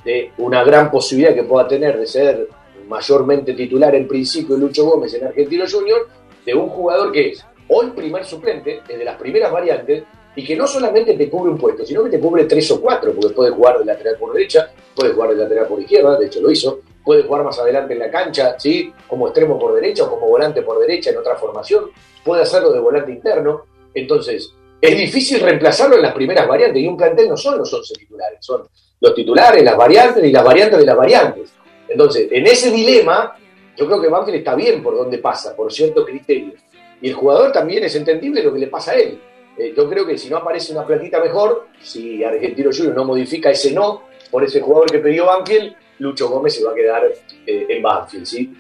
de 0.05 0.33
una 0.39 0.65
gran 0.65 0.91
posibilidad 0.91 1.35
que 1.35 1.45
pueda 1.45 1.69
tener 1.69 1.99
de 1.99 2.07
ser 2.07 2.49
mayormente 2.89 3.55
titular 3.55 3.95
en 3.95 4.09
principio 4.09 4.57
Lucho 4.57 4.85
Gómez 4.85 5.15
en 5.15 5.27
Argentino 5.27 5.65
Junior, 5.71 6.09
de 6.45 6.55
un 6.55 6.69
jugador 6.69 7.13
que 7.13 7.31
es 7.31 7.45
hoy 7.71 7.91
primer 7.91 8.25
suplente, 8.25 8.83
desde 8.87 9.05
las 9.05 9.17
primeras 9.17 9.51
variantes, 9.51 10.05
y 10.37 10.45
que 10.45 10.57
no 10.57 10.67
solamente 10.67 11.15
te 11.15 11.29
cubre 11.29 11.51
un 11.51 11.59
puesto, 11.59 11.85
sino 11.85 12.05
que 12.05 12.11
te 12.11 12.21
cubre 12.21 12.45
tres 12.45 12.71
o 12.71 12.81
cuatro, 12.81 13.13
porque 13.13 13.35
puede 13.35 13.51
jugar 13.51 13.79
de 13.79 13.85
lateral 13.85 14.17
por 14.17 14.33
derecha, 14.33 14.71
puede 14.95 15.13
jugar 15.13 15.31
de 15.31 15.37
lateral 15.37 15.67
por 15.67 15.81
izquierda, 15.81 16.19
de 16.19 16.27
hecho 16.27 16.41
lo 16.41 16.51
hizo, 16.51 16.81
puede 17.05 17.23
jugar 17.25 17.45
más 17.45 17.59
adelante 17.59 17.95
en 17.95 17.99
la 17.99 18.11
cancha, 18.11 18.57
¿sí? 18.59 18.93
Como 19.09 19.27
extremo 19.27 19.59
por 19.59 19.75
derecha 19.75 20.05
o 20.05 20.11
como 20.11 20.29
volante 20.29 20.63
por 20.63 20.79
derecha 20.79 21.11
en 21.11 21.19
otra 21.19 21.37
formación, 21.37 21.91
puede 22.25 22.43
hacerlo 22.43 22.73
de 22.73 22.81
volante 22.81 23.11
interno. 23.11 23.65
Entonces, 23.93 24.53
es 24.81 24.97
difícil 24.97 25.41
reemplazarlo 25.41 25.97
en 25.97 26.03
las 26.03 26.15
primeras 26.15 26.47
variantes 26.47 26.83
y 26.83 26.87
un 26.87 26.97
plantel 26.97 27.29
no 27.29 27.37
son 27.37 27.59
los 27.59 27.73
11 27.73 27.95
titulares, 27.95 28.39
son 28.41 28.63
los 29.01 29.15
titulares, 29.15 29.63
las 29.65 29.77
variantes 29.77 30.25
y 30.25 30.31
las 30.31 30.45
variantes 30.45 30.79
de 30.79 30.87
las 30.87 30.97
variantes. 30.97 31.53
Entonces, 31.89 32.29
en 32.31 32.47
ese 32.47 32.71
dilema, 32.71 33.37
yo 33.77 33.87
creo 33.87 34.01
que 34.01 34.09
Banfield 34.09 34.39
está 34.39 34.55
bien 34.55 34.83
por 34.83 34.97
donde 34.97 35.19
pasa, 35.19 35.57
por 35.57 35.73
cierto 35.73 36.05
criterio. 36.05 36.55
Y 37.01 37.09
el 37.09 37.15
jugador 37.15 37.53
también 37.53 37.85
es 37.85 37.95
entendible 37.95 38.43
lo 38.43 38.53
que 38.53 38.61
le 38.61 38.67
pasa 38.67 38.93
a 38.93 38.95
él. 38.97 39.19
Eh, 39.57 39.75
yo 39.77 39.89
creo 39.89 40.07
que 40.07 40.17
si 40.17 40.29
no 40.31 40.39
aparece 40.39 40.73
una 40.73 40.87
platita 40.87 41.21
mejor, 41.21 41.69
si 41.81 42.23
Argentino 42.23 42.71
Junior 42.75 42.95
no 42.95 43.05
modifica 43.05 43.51
ese 43.51 43.73
no 43.73 44.03
por 44.31 44.45
ese 44.45 44.61
jugador 44.61 44.91
que 44.91 44.99
pidió 44.99 45.27
Banfield, 45.27 45.75
Lucho 45.99 46.29
Gómez 46.29 46.55
se 46.55 46.65
va 46.65 46.73
a 46.73 46.75
quedar 46.75 47.05
eh, 47.47 47.67
en 47.69 47.83
Banfield, 47.83 48.25
¿sí? 48.25 48.55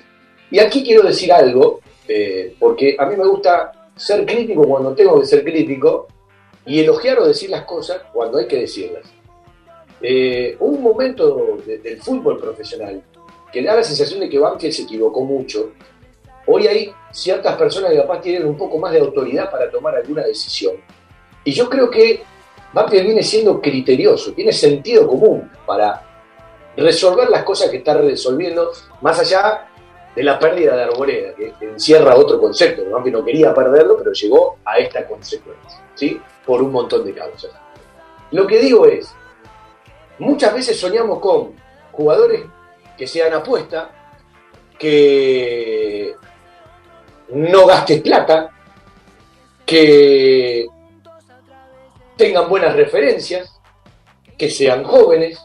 Y 0.50 0.58
aquí 0.58 0.82
quiero 0.82 1.02
decir 1.02 1.32
algo, 1.32 1.80
eh, 2.08 2.54
porque 2.58 2.96
a 2.98 3.06
mí 3.06 3.16
me 3.16 3.26
gusta 3.26 3.90
ser 3.96 4.26
crítico 4.26 4.64
cuando 4.64 4.94
tengo 4.94 5.20
que 5.20 5.26
ser 5.26 5.44
crítico 5.44 6.08
y 6.66 6.80
elogiar 6.80 7.20
o 7.20 7.28
decir 7.28 7.50
las 7.50 7.64
cosas 7.64 8.02
cuando 8.12 8.38
hay 8.38 8.46
que 8.46 8.58
decirlas. 8.58 9.04
un 10.58 10.82
momento 10.82 11.58
del 11.66 12.00
fútbol 12.02 12.38
profesional 12.38 13.02
que 13.52 13.62
da 13.62 13.76
la 13.76 13.82
sensación 13.82 14.20
de 14.20 14.28
que 14.28 14.38
Banfield 14.38 14.74
se 14.74 14.82
equivocó 14.82 15.24
mucho. 15.24 15.72
Hoy 16.46 16.66
hay 16.66 16.94
ciertas 17.10 17.56
personas 17.56 17.90
que 17.90 17.98
capaz 17.98 18.20
tienen 18.20 18.46
un 18.46 18.56
poco 18.56 18.78
más 18.78 18.92
de 18.92 19.00
autoridad 19.00 19.50
para 19.50 19.70
tomar 19.70 19.94
alguna 19.94 20.22
decisión. 20.22 20.74
Y 21.44 21.52
yo 21.52 21.68
creo 21.68 21.90
que 21.90 22.22
Banfield 22.72 23.06
viene 23.06 23.22
siendo 23.22 23.60
criterioso, 23.60 24.32
tiene 24.32 24.52
sentido 24.52 25.06
común 25.06 25.50
para 25.66 26.02
resolver 26.76 27.28
las 27.28 27.42
cosas 27.42 27.70
que 27.70 27.78
está 27.78 27.94
resolviendo, 27.94 28.70
más 29.00 29.18
allá 29.18 29.66
de 30.14 30.22
la 30.22 30.38
pérdida 30.38 30.76
de 30.76 30.82
Arboleda, 30.84 31.34
que 31.34 31.54
encierra 31.60 32.14
otro 32.16 32.40
concepto. 32.40 32.88
Banfield 32.90 33.18
no 33.18 33.24
quería 33.24 33.54
perderlo, 33.54 33.96
pero 33.98 34.12
llegó 34.12 34.58
a 34.64 34.78
esta 34.78 35.06
consecuencia, 35.06 35.80
¿sí? 35.94 36.20
Por 36.44 36.62
un 36.62 36.72
montón 36.72 37.04
de 37.04 37.14
causas. 37.14 37.50
Lo 38.30 38.46
que 38.46 38.58
digo 38.58 38.86
es, 38.86 39.12
muchas 40.18 40.54
veces 40.54 40.78
soñamos 40.78 41.18
con 41.18 41.54
jugadores 41.92 42.42
que 42.96 43.06
sean 43.06 43.32
apuesta, 43.32 43.90
que 44.78 46.14
no 47.32 47.66
gastes 47.66 48.00
plata, 48.00 48.50
que 49.64 50.66
tengan 52.16 52.48
buenas 52.48 52.74
referencias, 52.74 53.50
que 54.36 54.50
sean 54.50 54.84
jóvenes, 54.84 55.40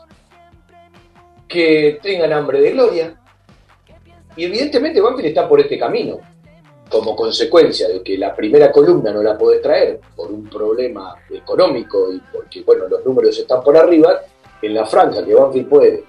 que 1.47 1.99
tengan 2.01 2.33
hambre 2.33 2.61
de 2.61 2.71
gloria. 2.71 3.15
Y 4.35 4.45
evidentemente 4.45 4.99
Banfield 4.99 5.27
está 5.27 5.47
por 5.47 5.59
este 5.61 5.77
camino, 5.77 6.19
como 6.89 7.15
consecuencia 7.15 7.87
de 7.87 8.01
que 8.01 8.17
la 8.17 8.35
primera 8.35 8.71
columna 8.71 9.11
no 9.11 9.23
la 9.23 9.37
puede 9.37 9.59
traer 9.59 9.99
por 10.15 10.31
un 10.31 10.49
problema 10.49 11.15
económico 11.29 12.11
y 12.11 12.19
porque 12.31 12.61
bueno, 12.63 12.87
los 12.87 13.05
números 13.05 13.37
están 13.37 13.63
por 13.63 13.77
arriba, 13.77 14.21
en 14.61 14.73
la 14.73 14.85
franja 14.85 15.23
que 15.23 15.33
Banfield 15.33 15.69
puede 15.69 16.03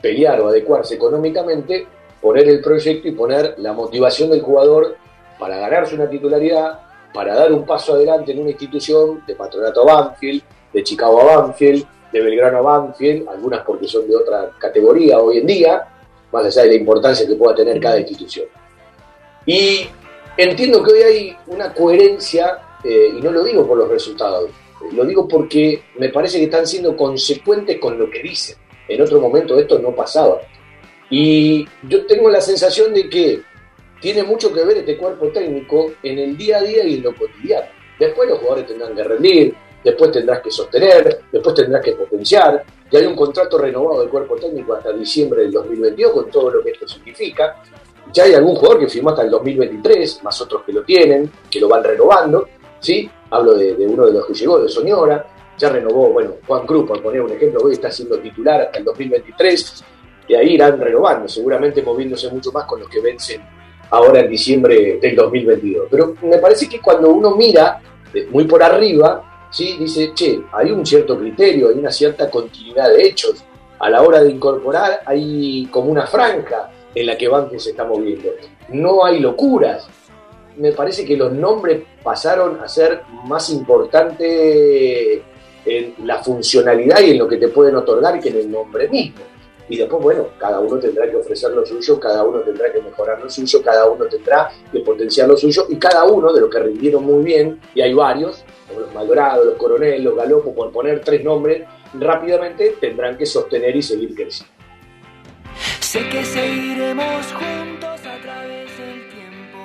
pelear 0.00 0.40
o 0.40 0.48
adecuarse 0.48 0.94
económicamente, 0.94 1.86
poner 2.20 2.48
el 2.48 2.60
proyecto 2.60 3.08
y 3.08 3.12
poner 3.12 3.54
la 3.58 3.72
motivación 3.72 4.30
del 4.30 4.42
jugador 4.42 4.96
para 5.38 5.58
ganarse 5.58 5.94
una 5.94 6.08
titularidad, 6.08 6.80
para 7.12 7.34
dar 7.34 7.52
un 7.52 7.64
paso 7.64 7.94
adelante 7.94 8.32
en 8.32 8.40
una 8.40 8.50
institución 8.50 9.22
de 9.26 9.34
Patronato 9.34 9.84
Banfield, 9.84 10.42
de 10.72 10.82
Chicago 10.82 11.20
a 11.22 11.36
Banfield, 11.36 11.86
de 12.12 12.20
Belgrano 12.20 12.58
a 12.58 12.60
Banfield, 12.60 13.28
algunas 13.28 13.64
porque 13.64 13.88
son 13.88 14.06
de 14.08 14.16
otra 14.16 14.50
categoría 14.58 15.18
hoy 15.18 15.38
en 15.38 15.46
día, 15.46 15.86
más 16.32 16.44
allá 16.44 16.62
de 16.62 16.68
la 16.68 16.74
importancia 16.74 17.26
que 17.26 17.34
pueda 17.34 17.54
tener 17.54 17.80
cada 17.80 17.98
institución. 17.98 18.46
Y 19.46 19.86
entiendo 20.36 20.82
que 20.82 20.92
hoy 20.92 21.02
hay 21.02 21.36
una 21.46 21.72
coherencia, 21.72 22.58
eh, 22.84 23.12
y 23.16 23.20
no 23.20 23.30
lo 23.30 23.42
digo 23.44 23.66
por 23.66 23.78
los 23.78 23.88
resultados, 23.88 24.50
lo 24.92 25.04
digo 25.04 25.26
porque 25.26 25.82
me 25.98 26.10
parece 26.10 26.38
que 26.38 26.44
están 26.44 26.66
siendo 26.66 26.96
consecuentes 26.96 27.78
con 27.78 27.98
lo 27.98 28.10
que 28.10 28.22
dicen. 28.22 28.56
En 28.88 29.00
otro 29.02 29.20
momento 29.20 29.58
esto 29.58 29.78
no 29.78 29.94
pasaba. 29.94 30.40
Y 31.10 31.66
yo 31.88 32.06
tengo 32.06 32.28
la 32.28 32.40
sensación 32.40 32.92
de 32.92 33.08
que 33.08 33.42
tiene 34.00 34.22
mucho 34.22 34.52
que 34.52 34.64
ver 34.64 34.78
este 34.78 34.96
cuerpo 34.96 35.28
técnico 35.28 35.92
en 36.02 36.18
el 36.18 36.36
día 36.36 36.58
a 36.58 36.62
día 36.62 36.84
y 36.84 36.94
en 36.94 37.02
lo 37.02 37.14
cotidiano. 37.14 37.66
Después 37.98 38.28
los 38.28 38.38
jugadores 38.38 38.66
tendrán 38.66 38.94
que 38.94 39.02
rendir, 39.02 39.54
después 39.82 40.12
tendrás 40.12 40.40
que 40.40 40.50
sostener, 40.50 41.20
después 41.32 41.54
tendrás 41.54 41.82
que 41.82 41.92
potenciar. 41.92 42.64
Ya 42.90 42.98
hay 42.98 43.06
un 43.06 43.16
contrato 43.16 43.58
renovado 43.58 44.00
del 44.00 44.10
cuerpo 44.10 44.36
técnico 44.36 44.74
hasta 44.74 44.92
diciembre 44.92 45.42
del 45.42 45.52
2022 45.52 46.12
con 46.12 46.30
todo 46.30 46.50
lo 46.50 46.62
que 46.62 46.70
esto 46.70 46.86
significa. 46.86 47.62
Ya 48.12 48.24
hay 48.24 48.34
algún 48.34 48.54
jugador 48.54 48.80
que 48.80 48.88
firmó 48.88 49.10
hasta 49.10 49.22
el 49.22 49.30
2023, 49.30 50.22
más 50.22 50.40
otros 50.40 50.62
que 50.64 50.72
lo 50.72 50.82
tienen, 50.84 51.30
que 51.50 51.58
lo 51.58 51.68
van 51.68 51.82
renovando. 51.82 52.48
¿sí? 52.78 53.10
Hablo 53.30 53.54
de, 53.54 53.74
de 53.74 53.86
uno 53.86 54.06
de 54.06 54.12
los 54.12 54.26
que 54.26 54.34
llegó, 54.34 54.58
de 54.58 54.68
Soñora 54.68 55.26
ya 55.58 55.70
renovó, 55.70 56.10
bueno, 56.10 56.34
Juan 56.46 56.66
Cruz, 56.66 56.86
por 56.86 57.02
poner 57.02 57.22
un 57.22 57.32
ejemplo, 57.32 57.60
hoy 57.64 57.72
está 57.72 57.90
siendo 57.90 58.18
titular 58.18 58.60
hasta 58.60 58.78
el 58.78 58.84
2023, 58.84 59.84
y 60.28 60.34
ahí 60.34 60.54
irán 60.54 60.78
renovando, 60.78 61.26
seguramente 61.26 61.80
moviéndose 61.82 62.28
mucho 62.30 62.52
más 62.52 62.66
con 62.66 62.80
los 62.80 62.90
que 62.90 63.00
vencen 63.00 63.40
ahora 63.90 64.20
en 64.20 64.30
diciembre 64.30 64.98
del 65.00 65.16
2022. 65.16 65.88
Pero 65.90 66.14
me 66.22 66.38
parece 66.38 66.68
que 66.68 66.80
cuando 66.80 67.10
uno 67.10 67.36
mira 67.36 67.80
eh, 68.12 68.26
muy 68.30 68.44
por 68.44 68.62
arriba, 68.62 69.48
¿sí? 69.50 69.76
dice, 69.78 70.12
che, 70.14 70.40
hay 70.52 70.70
un 70.70 70.84
cierto 70.84 71.18
criterio, 71.18 71.68
hay 71.68 71.78
una 71.78 71.90
cierta 71.90 72.30
continuidad 72.30 72.90
de 72.90 73.06
hechos. 73.06 73.44
A 73.78 73.90
la 73.90 74.02
hora 74.02 74.22
de 74.22 74.30
incorporar 74.30 75.00
hay 75.04 75.66
como 75.70 75.90
una 75.90 76.06
franja 76.06 76.70
en 76.94 77.06
la 77.06 77.16
que 77.16 77.28
Banque 77.28 77.58
se 77.58 77.70
está 77.70 77.84
moviendo. 77.84 78.30
No 78.70 79.04
hay 79.04 79.20
locuras. 79.20 79.86
Me 80.56 80.72
parece 80.72 81.04
que 81.04 81.16
los 81.16 81.32
nombres 81.32 81.82
pasaron 82.02 82.58
a 82.60 82.68
ser 82.68 83.02
más 83.24 83.50
importantes 83.50 85.20
en 85.66 85.94
la 86.04 86.22
funcionalidad 86.22 87.00
y 87.00 87.10
en 87.10 87.18
lo 87.18 87.28
que 87.28 87.36
te 87.36 87.48
pueden 87.48 87.76
otorgar 87.76 88.18
que 88.20 88.30
en 88.30 88.36
el 88.36 88.50
nombre 88.50 88.88
mismo. 88.88 89.20
Y 89.68 89.76
después, 89.76 90.02
bueno, 90.02 90.28
cada 90.38 90.60
uno 90.60 90.78
tendrá 90.78 91.10
que 91.10 91.16
ofrecer 91.16 91.50
lo 91.50 91.66
suyo, 91.66 91.98
cada 91.98 92.22
uno 92.22 92.40
tendrá 92.40 92.72
que 92.72 92.80
mejorar 92.80 93.20
lo 93.20 93.28
suyo, 93.28 93.62
cada 93.62 93.86
uno 93.86 94.04
tendrá 94.04 94.50
que 94.70 94.80
potenciar 94.80 95.26
lo 95.28 95.36
suyo 95.36 95.66
y 95.68 95.76
cada 95.76 96.04
uno 96.04 96.32
de 96.32 96.40
los 96.40 96.50
que 96.50 96.60
rindieron 96.60 97.04
muy 97.04 97.24
bien, 97.24 97.60
y 97.74 97.80
hay 97.80 97.92
varios, 97.92 98.44
como 98.68 98.80
los 98.80 98.94
Maldorado, 98.94 99.44
los 99.44 99.54
Coronel, 99.54 100.04
los 100.04 100.14
Galopos, 100.14 100.54
por 100.54 100.70
poner 100.70 101.00
tres 101.00 101.24
nombres, 101.24 101.64
rápidamente 101.94 102.76
tendrán 102.80 103.16
que 103.18 103.26
sostener 103.26 103.74
y 103.74 103.82
seguir 103.82 104.14
creciendo. 104.14 104.54
Sé 105.80 106.08
que 106.10 106.24
seguiremos 106.24 107.26
juntos 107.32 108.00
a 108.06 108.22
través 108.22 108.78
del 108.78 109.08
tiempo. 109.08 109.58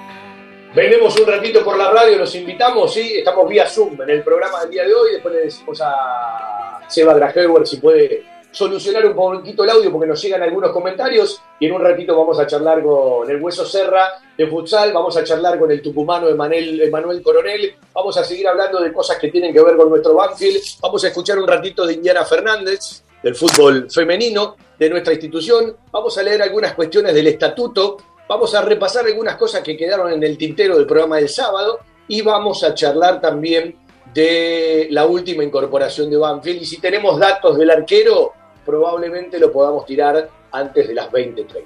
Venimos 0.74 1.20
un 1.20 1.28
ratito 1.28 1.64
por 1.64 1.78
la 1.78 1.92
radio, 1.92 2.18
los 2.18 2.34
invitamos, 2.34 2.92
sí, 2.92 3.18
estamos 3.18 3.48
vía 3.48 3.68
Zoom 3.68 4.02
en 4.02 4.10
el 4.10 4.24
programa 4.24 4.62
del 4.62 4.72
día 4.72 4.84
de 4.86 4.94
hoy, 4.94 5.12
después 5.14 5.34
le 5.36 5.42
decimos 5.42 5.80
a 5.84 6.80
Seba 6.88 7.14
Grajewer 7.14 7.68
si 7.68 7.78
puede 7.78 8.24
solucionar 8.52 9.06
un 9.06 9.16
poquito 9.16 9.64
el 9.64 9.70
audio 9.70 9.92
porque 9.92 10.08
nos 10.08 10.22
llegan 10.22 10.42
algunos 10.44 10.72
comentarios 10.72 11.42
y 11.60 11.68
en 11.68 11.74
un 11.74 11.82
ratito 11.82 12.18
vamos 12.18 12.40
a 12.40 12.46
charlar 12.46 12.84
con 12.84 13.30
el 13.30 13.42
Hueso 13.42 13.66
Serra 13.66 14.10
de 14.38 14.48
futsal, 14.48 14.92
vamos 14.92 15.16
a 15.18 15.24
charlar 15.24 15.58
con 15.58 15.72
el 15.72 15.82
tucumano 15.82 16.28
Emanuel, 16.28 16.82
Emanuel 16.82 17.22
Coronel, 17.22 17.76
vamos 17.94 18.18
a 18.18 18.24
seguir 18.24 18.48
hablando 18.48 18.82
de 18.82 18.92
cosas 18.92 19.18
que 19.18 19.30
tienen 19.30 19.54
que 19.54 19.64
ver 19.64 19.78
con 19.78 19.90
nuestro 19.90 20.14
Banfield, 20.14 20.62
vamos 20.82 21.04
a 21.04 21.08
escuchar 21.08 21.40
un 21.40 21.48
ratito 21.48 21.86
de 21.86 21.94
Indiana 21.94 22.26
Fernández, 22.26 23.04
del 23.24 23.36
fútbol 23.36 23.90
femenino 23.90 24.56
de 24.78 24.90
nuestra 24.90 25.14
institución, 25.14 25.76
vamos 25.92 26.18
a 26.18 26.24
leer 26.24 26.42
algunas 26.42 26.74
cuestiones 26.74 27.14
del 27.14 27.28
estatuto, 27.28 27.98
vamos 28.28 28.54
a 28.56 28.62
repasar 28.62 29.06
algunas 29.06 29.36
cosas 29.36 29.62
que 29.62 29.78
quedaron 29.78 30.12
en 30.12 30.24
el 30.24 30.38
tintero 30.38 30.76
del 30.76 30.88
programa 30.88 31.18
del 31.18 31.30
sábado 31.30 31.80
y 32.08 32.22
vamos 32.22 32.64
a 32.64 32.74
charlar 32.74 33.22
también 33.22 33.76
de 34.14 34.88
la 34.92 35.06
última 35.06 35.44
incorporación 35.44 36.10
de 36.10 36.18
Banfield 36.18 36.64
y 36.64 36.66
si 36.66 36.82
tenemos 36.82 37.20
datos 37.20 37.58
del 37.58 37.70
arquero, 37.70 38.34
probablemente 38.66 39.40
lo 39.40 39.52
podamos 39.52 39.86
tirar 39.86 40.30
antes 40.52 40.88
de 40.88 40.94
las 40.94 41.12
20.30. 41.12 41.66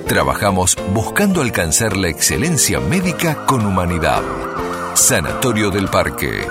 Trabajamos 0.11 0.75
buscando 0.93 1.41
alcanzar 1.41 1.95
la 1.95 2.09
excelencia 2.09 2.81
médica 2.81 3.45
con 3.45 3.65
humanidad. 3.65 4.21
Sanatorio 4.93 5.71
del 5.71 5.87
Parque. 5.87 6.45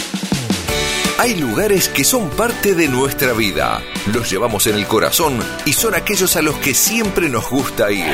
Hay 1.17 1.39
lugares 1.39 1.89
que 1.89 2.03
son 2.03 2.29
parte 2.29 2.75
de 2.75 2.87
nuestra 2.87 3.33
vida. 3.33 3.81
Los 4.13 4.29
llevamos 4.29 4.67
en 4.67 4.75
el 4.75 4.85
corazón 4.85 5.39
y 5.65 5.73
son 5.73 5.95
aquellos 5.95 6.35
a 6.35 6.43
los 6.43 6.53
que 6.57 6.75
siempre 6.75 7.29
nos 7.29 7.49
gusta 7.49 7.91
ir. 7.91 8.13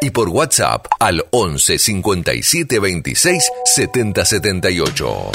y 0.00 0.10
por 0.10 0.28
WhatsApp 0.28 0.86
al 0.98 1.26
11 1.30 1.78
57 1.78 2.78
26 2.78 3.50
70 3.64 4.24
78. 4.24 5.30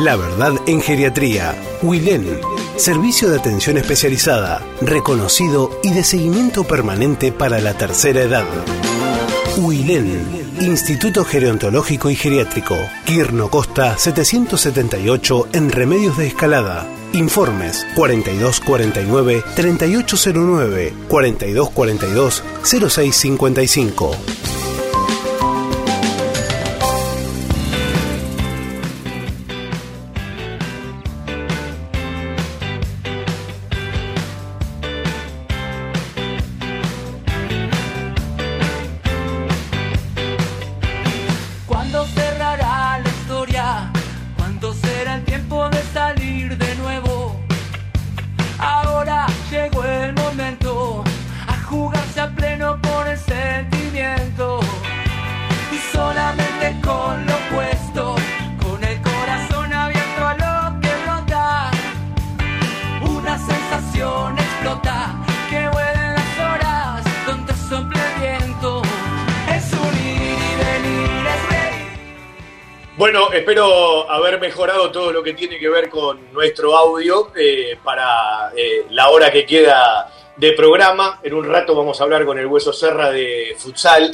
La 0.00 0.16
verdad 0.16 0.54
en 0.66 0.80
geriatría. 0.80 1.54
Wilén. 1.82 2.40
Servicio 2.76 3.28
de 3.28 3.38
atención 3.38 3.76
especializada, 3.76 4.62
reconocido 4.80 5.78
y 5.82 5.92
de 5.92 6.02
seguimiento 6.04 6.64
permanente 6.64 7.32
para 7.32 7.60
la 7.60 7.74
tercera 7.74 8.22
edad. 8.22 8.46
Wilén. 9.58 10.20
Instituto 10.60 11.24
Gerontológico 11.24 12.10
y 12.10 12.14
Geriátrico. 12.14 12.76
Quirno 13.04 13.50
Costa 13.50 13.96
778 13.98 15.48
en 15.52 15.70
Remedios 15.70 16.16
de 16.16 16.28
Escalada. 16.28 16.86
Informes 17.12 17.86
4249 17.94 19.42
3809 19.56 20.94
Bueno, 73.00 73.32
espero 73.32 74.10
haber 74.10 74.38
mejorado 74.38 74.90
todo 74.90 75.10
lo 75.10 75.22
que 75.22 75.32
tiene 75.32 75.58
que 75.58 75.70
ver 75.70 75.88
con 75.88 76.30
nuestro 76.34 76.76
audio 76.76 77.32
eh, 77.34 77.78
para 77.82 78.52
eh, 78.54 78.84
la 78.90 79.08
hora 79.08 79.32
que 79.32 79.46
queda 79.46 80.12
de 80.36 80.52
programa. 80.52 81.18
En 81.22 81.32
un 81.32 81.46
rato 81.46 81.74
vamos 81.74 81.98
a 81.98 82.04
hablar 82.04 82.26
con 82.26 82.38
el 82.38 82.44
Hueso 82.44 82.74
Serra 82.74 83.10
de 83.10 83.56
futsal. 83.56 84.10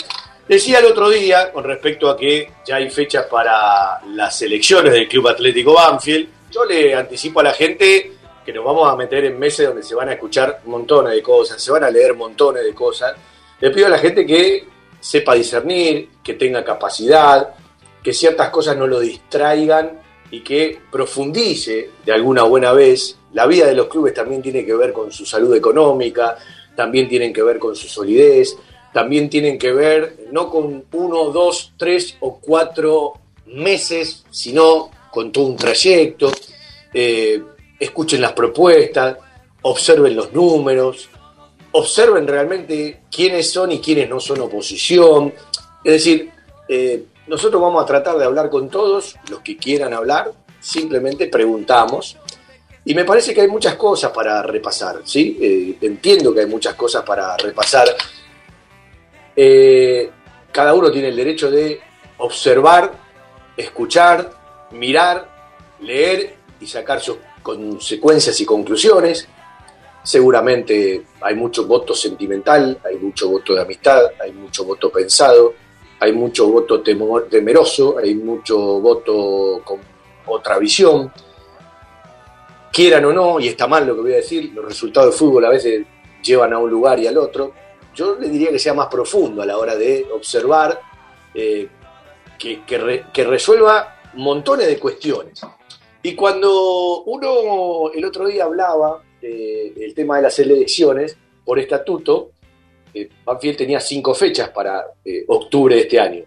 Decía 0.47 0.79
el 0.79 0.85
otro 0.85 1.11
día, 1.11 1.51
con 1.51 1.65
respecto 1.65 2.09
a 2.09 2.17
que 2.17 2.53
ya 2.65 2.77
hay 2.77 2.89
fechas 2.89 3.27
para 3.27 4.03
las 4.07 4.41
elecciones 4.43 4.93
del 4.93 5.09
Club 5.09 5.27
Atlético 5.27 5.75
Banfield, 5.75 6.29
yo 6.53 6.65
le 6.65 6.95
anticipo 6.95 7.41
a 7.41 7.43
la 7.43 7.55
gente 7.55 8.13
que 8.45 8.53
nos 8.53 8.65
vamos 8.65 8.89
a 8.89 8.95
meter 8.95 9.25
en 9.25 9.37
meses 9.37 9.67
donde 9.67 9.83
se 9.83 9.97
van 9.97 10.11
a 10.11 10.13
escuchar 10.13 10.61
montones 10.67 11.13
de 11.13 11.23
cosas, 11.25 11.61
se 11.61 11.73
van 11.73 11.83
a 11.83 11.91
leer 11.91 12.15
montones 12.15 12.63
de 12.63 12.73
cosas. 12.73 13.17
Le 13.59 13.69
pido 13.73 13.89
a 13.89 13.91
la 13.91 13.99
gente 13.99 14.25
que 14.25 14.65
sepa 15.01 15.35
discernir, 15.35 16.09
que 16.23 16.35
tenga 16.35 16.63
capacidad, 16.63 17.53
que 18.07 18.13
ciertas 18.13 18.51
cosas 18.51 18.77
no 18.77 18.87
lo 18.87 19.01
distraigan 19.01 19.99
y 20.31 20.45
que 20.45 20.79
profundice 20.93 21.91
de 22.05 22.13
alguna 22.13 22.45
buena 22.45 22.71
vez. 22.71 23.19
La 23.33 23.49
vida 23.49 23.67
de 23.67 23.75
los 23.75 23.89
clubes 23.89 24.15
también 24.15 24.41
tiene 24.41 24.65
que 24.65 24.77
ver 24.77 24.93
con 24.93 25.11
su 25.11 25.27
salud 25.27 25.53
económica, 25.57 26.39
también 26.77 27.09
tienen 27.09 27.33
que 27.33 27.43
ver 27.43 27.59
con 27.59 27.75
su 27.75 27.89
solidez, 27.89 28.57
también 28.93 29.29
tienen 29.29 29.59
que 29.59 29.73
ver 29.73 30.19
no 30.31 30.49
con 30.49 30.85
uno, 30.93 31.31
dos, 31.33 31.73
tres 31.77 32.17
o 32.21 32.39
cuatro 32.39 33.15
meses, 33.47 34.25
sino 34.31 34.89
con 35.11 35.33
todo 35.33 35.47
un 35.47 35.57
trayecto. 35.57 36.31
Eh, 36.95 37.43
escuchen 37.81 38.21
las 38.21 38.35
propuestas, 38.35 39.17
observen 39.63 40.15
los 40.15 40.33
números, 40.33 41.09
observen 41.73 42.29
realmente 42.29 43.01
quiénes 43.11 43.51
son 43.51 43.73
y 43.73 43.81
quiénes 43.81 44.09
no 44.09 44.21
son 44.21 44.43
oposición. 44.43 45.35
Es 45.83 45.93
decir, 45.93 46.31
eh, 46.69 47.03
nosotros 47.27 47.61
vamos 47.61 47.83
a 47.83 47.87
tratar 47.87 48.17
de 48.19 48.25
hablar 48.25 48.49
con 48.51 48.69
todos 48.69 49.17
los 49.31 49.41
que 49.41 49.57
quieran 49.57 49.93
hablar, 49.93 50.33
simplemente 50.61 51.27
preguntamos. 51.27 52.17
Y 52.85 52.95
me 52.95 53.05
parece 53.05 53.35
que 53.35 53.41
hay 53.41 53.49
muchas 53.49 53.75
cosas 53.75 54.13
para 54.13 54.43
repasar, 54.43 55.01
¿sí? 55.05 55.37
Eh, 55.41 55.79
entiendo 55.81 56.33
que 56.33 56.41
hay 56.41 56.47
muchas 56.47 56.75
cosas 56.75 57.03
para 57.03 57.37
repasar. 57.37 57.89
Eh, 59.35 60.09
cada 60.53 60.73
uno 60.73 60.91
tiene 60.91 61.09
el 61.09 61.17
derecho 61.17 61.51
de 61.51 61.81
observar, 62.19 62.93
escuchar, 63.57 64.31
mirar, 64.71 65.29
leer 65.81 66.37
y 66.61 66.67
sacar 66.67 67.01
sus 67.01 67.17
consecuencias 67.43 68.41
y 68.41 68.47
conclusiones. 68.47 69.29
Seguramente 70.03 71.07
hay 71.21 71.35
mucho 71.35 71.67
voto 71.67 71.93
sentimental, 71.93 72.79
hay 72.85 72.97
mucho 72.97 73.29
voto 73.29 73.55
de 73.55 73.63
amistad, 73.63 74.05
hay 74.23 74.33
mucho 74.33 74.65
voto 74.65 74.91
pensado, 74.91 75.55
hay 76.01 76.13
mucho 76.13 76.49
voto 76.49 76.83
temeroso, 76.83 77.99
hay 77.99 78.15
mucho 78.15 78.57
voto 78.81 79.63
con 79.65 79.81
otra 80.27 80.59
visión. 80.59 81.13
Quieran 82.73 83.05
o 83.07 83.13
no, 83.13 83.41
y 83.41 83.49
está 83.49 83.67
mal 83.67 83.87
lo 83.87 83.95
que 83.95 84.01
voy 84.03 84.13
a 84.13 84.17
decir, 84.17 84.53
los 84.55 84.65
resultados 84.65 85.13
de 85.13 85.19
fútbol 85.19 85.45
a 85.47 85.51
veces 85.51 85.87
llevan 86.23 86.53
a 86.53 86.59
un 86.59 86.71
lugar 86.71 86.99
y 86.99 87.07
al 87.07 87.17
otro. 87.17 87.53
Yo 87.95 88.17
le 88.17 88.29
diría 88.29 88.51
que 88.51 88.59
sea 88.59 88.75
más 88.75 88.89
profundo 88.89 89.41
a 89.41 89.47
la 89.47 89.57
hora 89.57 89.75
de 89.77 90.07
observar, 90.13 90.79
eh, 91.35 91.69
que, 92.39 92.65
que 92.65 92.79
re- 92.79 93.05
que 93.13 93.25
resuelva 93.25 94.01
montones 94.15 94.67
de 94.67 94.79
cuestiones. 94.79 95.41
Y 96.03 96.15
cuando 96.15 97.03
uno 97.05 97.91
el 97.95 98.05
otro 98.05 98.27
día 98.27 98.45
hablaba 98.45 99.03
eh, 99.23 99.73
del 99.75 99.95
tema 99.95 100.17
de 100.17 100.23
las 100.23 100.39
elecciones, 100.39 101.17
por 101.45 101.59
estatuto, 101.59 102.33
eh, 102.97 103.11
Banfield 103.25 103.59
tenía 103.59 103.79
cinco 103.79 104.15
fechas 104.15 104.49
para 104.49 104.87
eh, 105.05 105.25
octubre 105.29 105.75
de 105.75 105.83
este 105.83 106.01
año. 106.01 106.25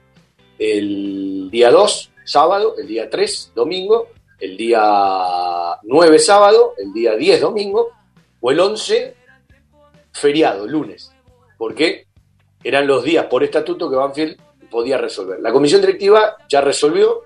El 0.59 1.49
día 1.49 1.71
2, 1.71 2.11
sábado, 2.23 2.75
el 2.77 2.85
día 2.85 3.09
3, 3.09 3.53
domingo, 3.55 4.09
el 4.39 4.55
día 4.55 4.79
9, 5.81 6.19
sábado, 6.19 6.75
el 6.77 6.93
día 6.93 7.15
10, 7.15 7.41
domingo, 7.41 7.89
o 8.39 8.51
el 8.51 8.59
11, 8.59 9.15
feriado, 10.11 10.67
lunes. 10.67 11.11
¿Por 11.57 11.73
qué? 11.73 12.05
Eran 12.63 12.85
los 12.85 13.03
días 13.03 13.25
por 13.25 13.43
estatuto 13.43 13.89
que 13.89 13.95
Banfield 13.95 14.37
podía 14.69 14.99
resolver. 14.99 15.39
La 15.39 15.51
comisión 15.51 15.81
directiva 15.81 16.37
ya 16.47 16.61
resolvió, 16.61 17.23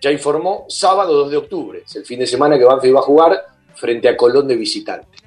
ya 0.00 0.10
informó, 0.10 0.64
sábado 0.68 1.14
2 1.24 1.30
de 1.30 1.36
octubre, 1.36 1.82
es 1.84 1.94
el 1.96 2.06
fin 2.06 2.20
de 2.20 2.26
semana 2.26 2.56
que 2.56 2.64
Banfield 2.64 2.96
va 2.96 3.00
a 3.00 3.02
jugar 3.02 3.46
frente 3.74 4.08
a 4.08 4.16
Colón 4.16 4.48
de 4.48 4.56
visitante. 4.56 5.18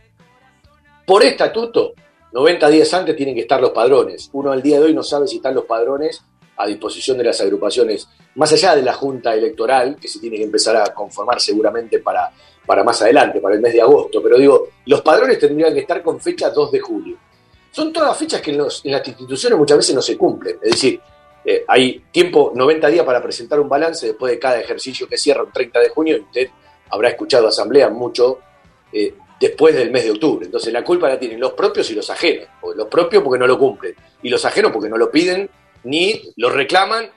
Por 1.06 1.24
estatuto, 1.24 1.94
90 2.32 2.70
días 2.70 2.94
antes 2.94 3.16
tienen 3.16 3.36
que 3.36 3.42
estar 3.42 3.60
los 3.60 3.72
padrones. 3.72 4.30
Uno 4.34 4.52
al 4.52 4.62
día 4.62 4.80
de 4.80 4.86
hoy 4.86 4.94
no 4.94 5.04
sabe 5.04 5.28
si 5.28 5.38
están 5.38 5.56
los 5.56 5.66
padrones 5.66 6.24
a 6.58 6.68
disposición 6.68 7.18
de 7.18 7.24
las 7.24 7.42
agrupaciones, 7.42 8.08
más 8.36 8.52
allá 8.54 8.76
de 8.76 8.84
la 8.84 8.94
Junta 8.94 9.34
Electoral, 9.34 9.98
que 10.00 10.08
se 10.08 10.20
tiene 10.20 10.38
que 10.38 10.44
empezar 10.44 10.78
a 10.78 10.94
conformar 10.94 11.42
seguramente 11.42 12.00
para, 12.00 12.32
para 12.66 12.84
más 12.84 13.02
adelante, 13.02 13.40
para 13.42 13.56
el 13.56 13.62
mes 13.62 13.74
de 13.74 13.82
agosto. 13.82 14.22
Pero 14.22 14.38
digo, 14.38 14.68
los 14.86 15.02
padrones 15.02 15.40
tendrían 15.40 15.74
que 15.74 15.82
estar 15.82 16.02
con 16.04 16.20
fecha 16.20 16.50
2 16.50 16.72
de 16.72 16.80
julio. 16.80 17.18
Son 17.72 17.92
todas 17.92 18.18
fechas 18.18 18.42
que 18.42 18.52
en, 18.52 18.60
en 18.60 18.92
las 18.92 19.08
instituciones 19.08 19.58
muchas 19.58 19.78
veces 19.78 19.96
no 19.96 20.02
se 20.02 20.18
cumplen. 20.18 20.58
Es 20.62 20.72
decir, 20.72 21.02
eh, 21.44 21.64
hay 21.68 22.04
tiempo, 22.12 22.52
90 22.54 22.88
días 22.88 23.06
para 23.06 23.22
presentar 23.22 23.60
un 23.60 23.68
balance 23.68 24.08
después 24.08 24.32
de 24.32 24.40
cada 24.40 24.60
ejercicio 24.60 25.08
que 25.08 25.18
cierra 25.18 25.44
un 25.44 25.52
30 25.52 25.80
de 25.80 25.90
junio. 25.90 26.22
Usted 26.22 26.50
habrá 26.90 27.10
escuchado 27.10 27.48
asamblea 27.48 27.90
mucho 27.90 28.40
eh, 28.94 29.14
después 29.42 29.76
del 29.76 29.92
mes 29.92 30.04
de 30.04 30.12
octubre. 30.12 30.46
Entonces 30.46 30.72
la 30.72 30.84
culpa 30.84 31.10
la 31.10 31.20
tienen 31.20 31.40
los 31.40 31.54
propios 31.54 31.90
y 31.90 31.96
los 31.96 32.10
ajenos. 32.12 32.48
Los 32.76 32.88
propios 32.88 33.24
porque 33.24 33.40
no 33.40 33.48
lo 33.48 33.58
cumplen 33.58 33.96
y 34.22 34.30
los 34.30 34.46
ajenos 34.46 34.72
porque 34.72 34.88
no 34.88 34.98
lo 34.98 35.10
piden 35.10 35.50
ni 35.84 36.32
lo 36.38 36.52
reclaman. 36.52 37.10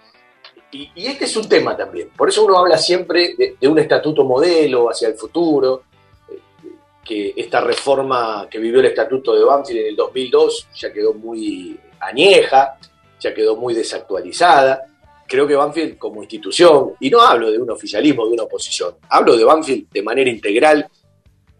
Y, 0.72 0.90
este 0.96 1.26
es 1.26 1.36
un 1.36 1.48
tema 1.48 1.76
también. 1.76 2.08
Por 2.16 2.30
eso 2.30 2.44
uno 2.44 2.58
habla 2.58 2.78
siempre 2.78 3.34
de, 3.36 3.56
de 3.60 3.68
un 3.68 3.78
estatuto 3.78 4.24
modelo 4.24 4.90
hacia 4.90 5.06
el 5.06 5.14
futuro, 5.14 5.82
eh, 6.28 6.38
que 7.04 7.34
esta 7.36 7.60
reforma 7.60 8.48
que 8.50 8.58
vivió 8.58 8.80
el 8.80 8.86
estatuto 8.86 9.34
de 9.34 9.44
Banfield 9.44 9.80
en 9.80 9.86
el 9.88 9.96
2002 9.96 10.68
ya 10.74 10.92
quedó 10.92 11.12
muy 11.12 11.78
añeja, 12.00 12.76
ya 13.20 13.34
quedó 13.34 13.54
muy 13.54 13.74
desactualizada. 13.74 14.82
Creo 15.28 15.46
que 15.46 15.54
Banfield 15.54 15.98
como 15.98 16.22
institución, 16.22 16.94
y 16.98 17.10
no 17.10 17.20
hablo 17.20 17.52
de 17.52 17.58
un 17.58 17.70
oficialismo, 17.70 18.26
de 18.26 18.32
una 18.32 18.42
oposición, 18.44 18.96
hablo 19.10 19.36
de 19.36 19.44
Banfield 19.44 19.90
de 19.90 20.02
manera 20.02 20.28
integral, 20.28 20.88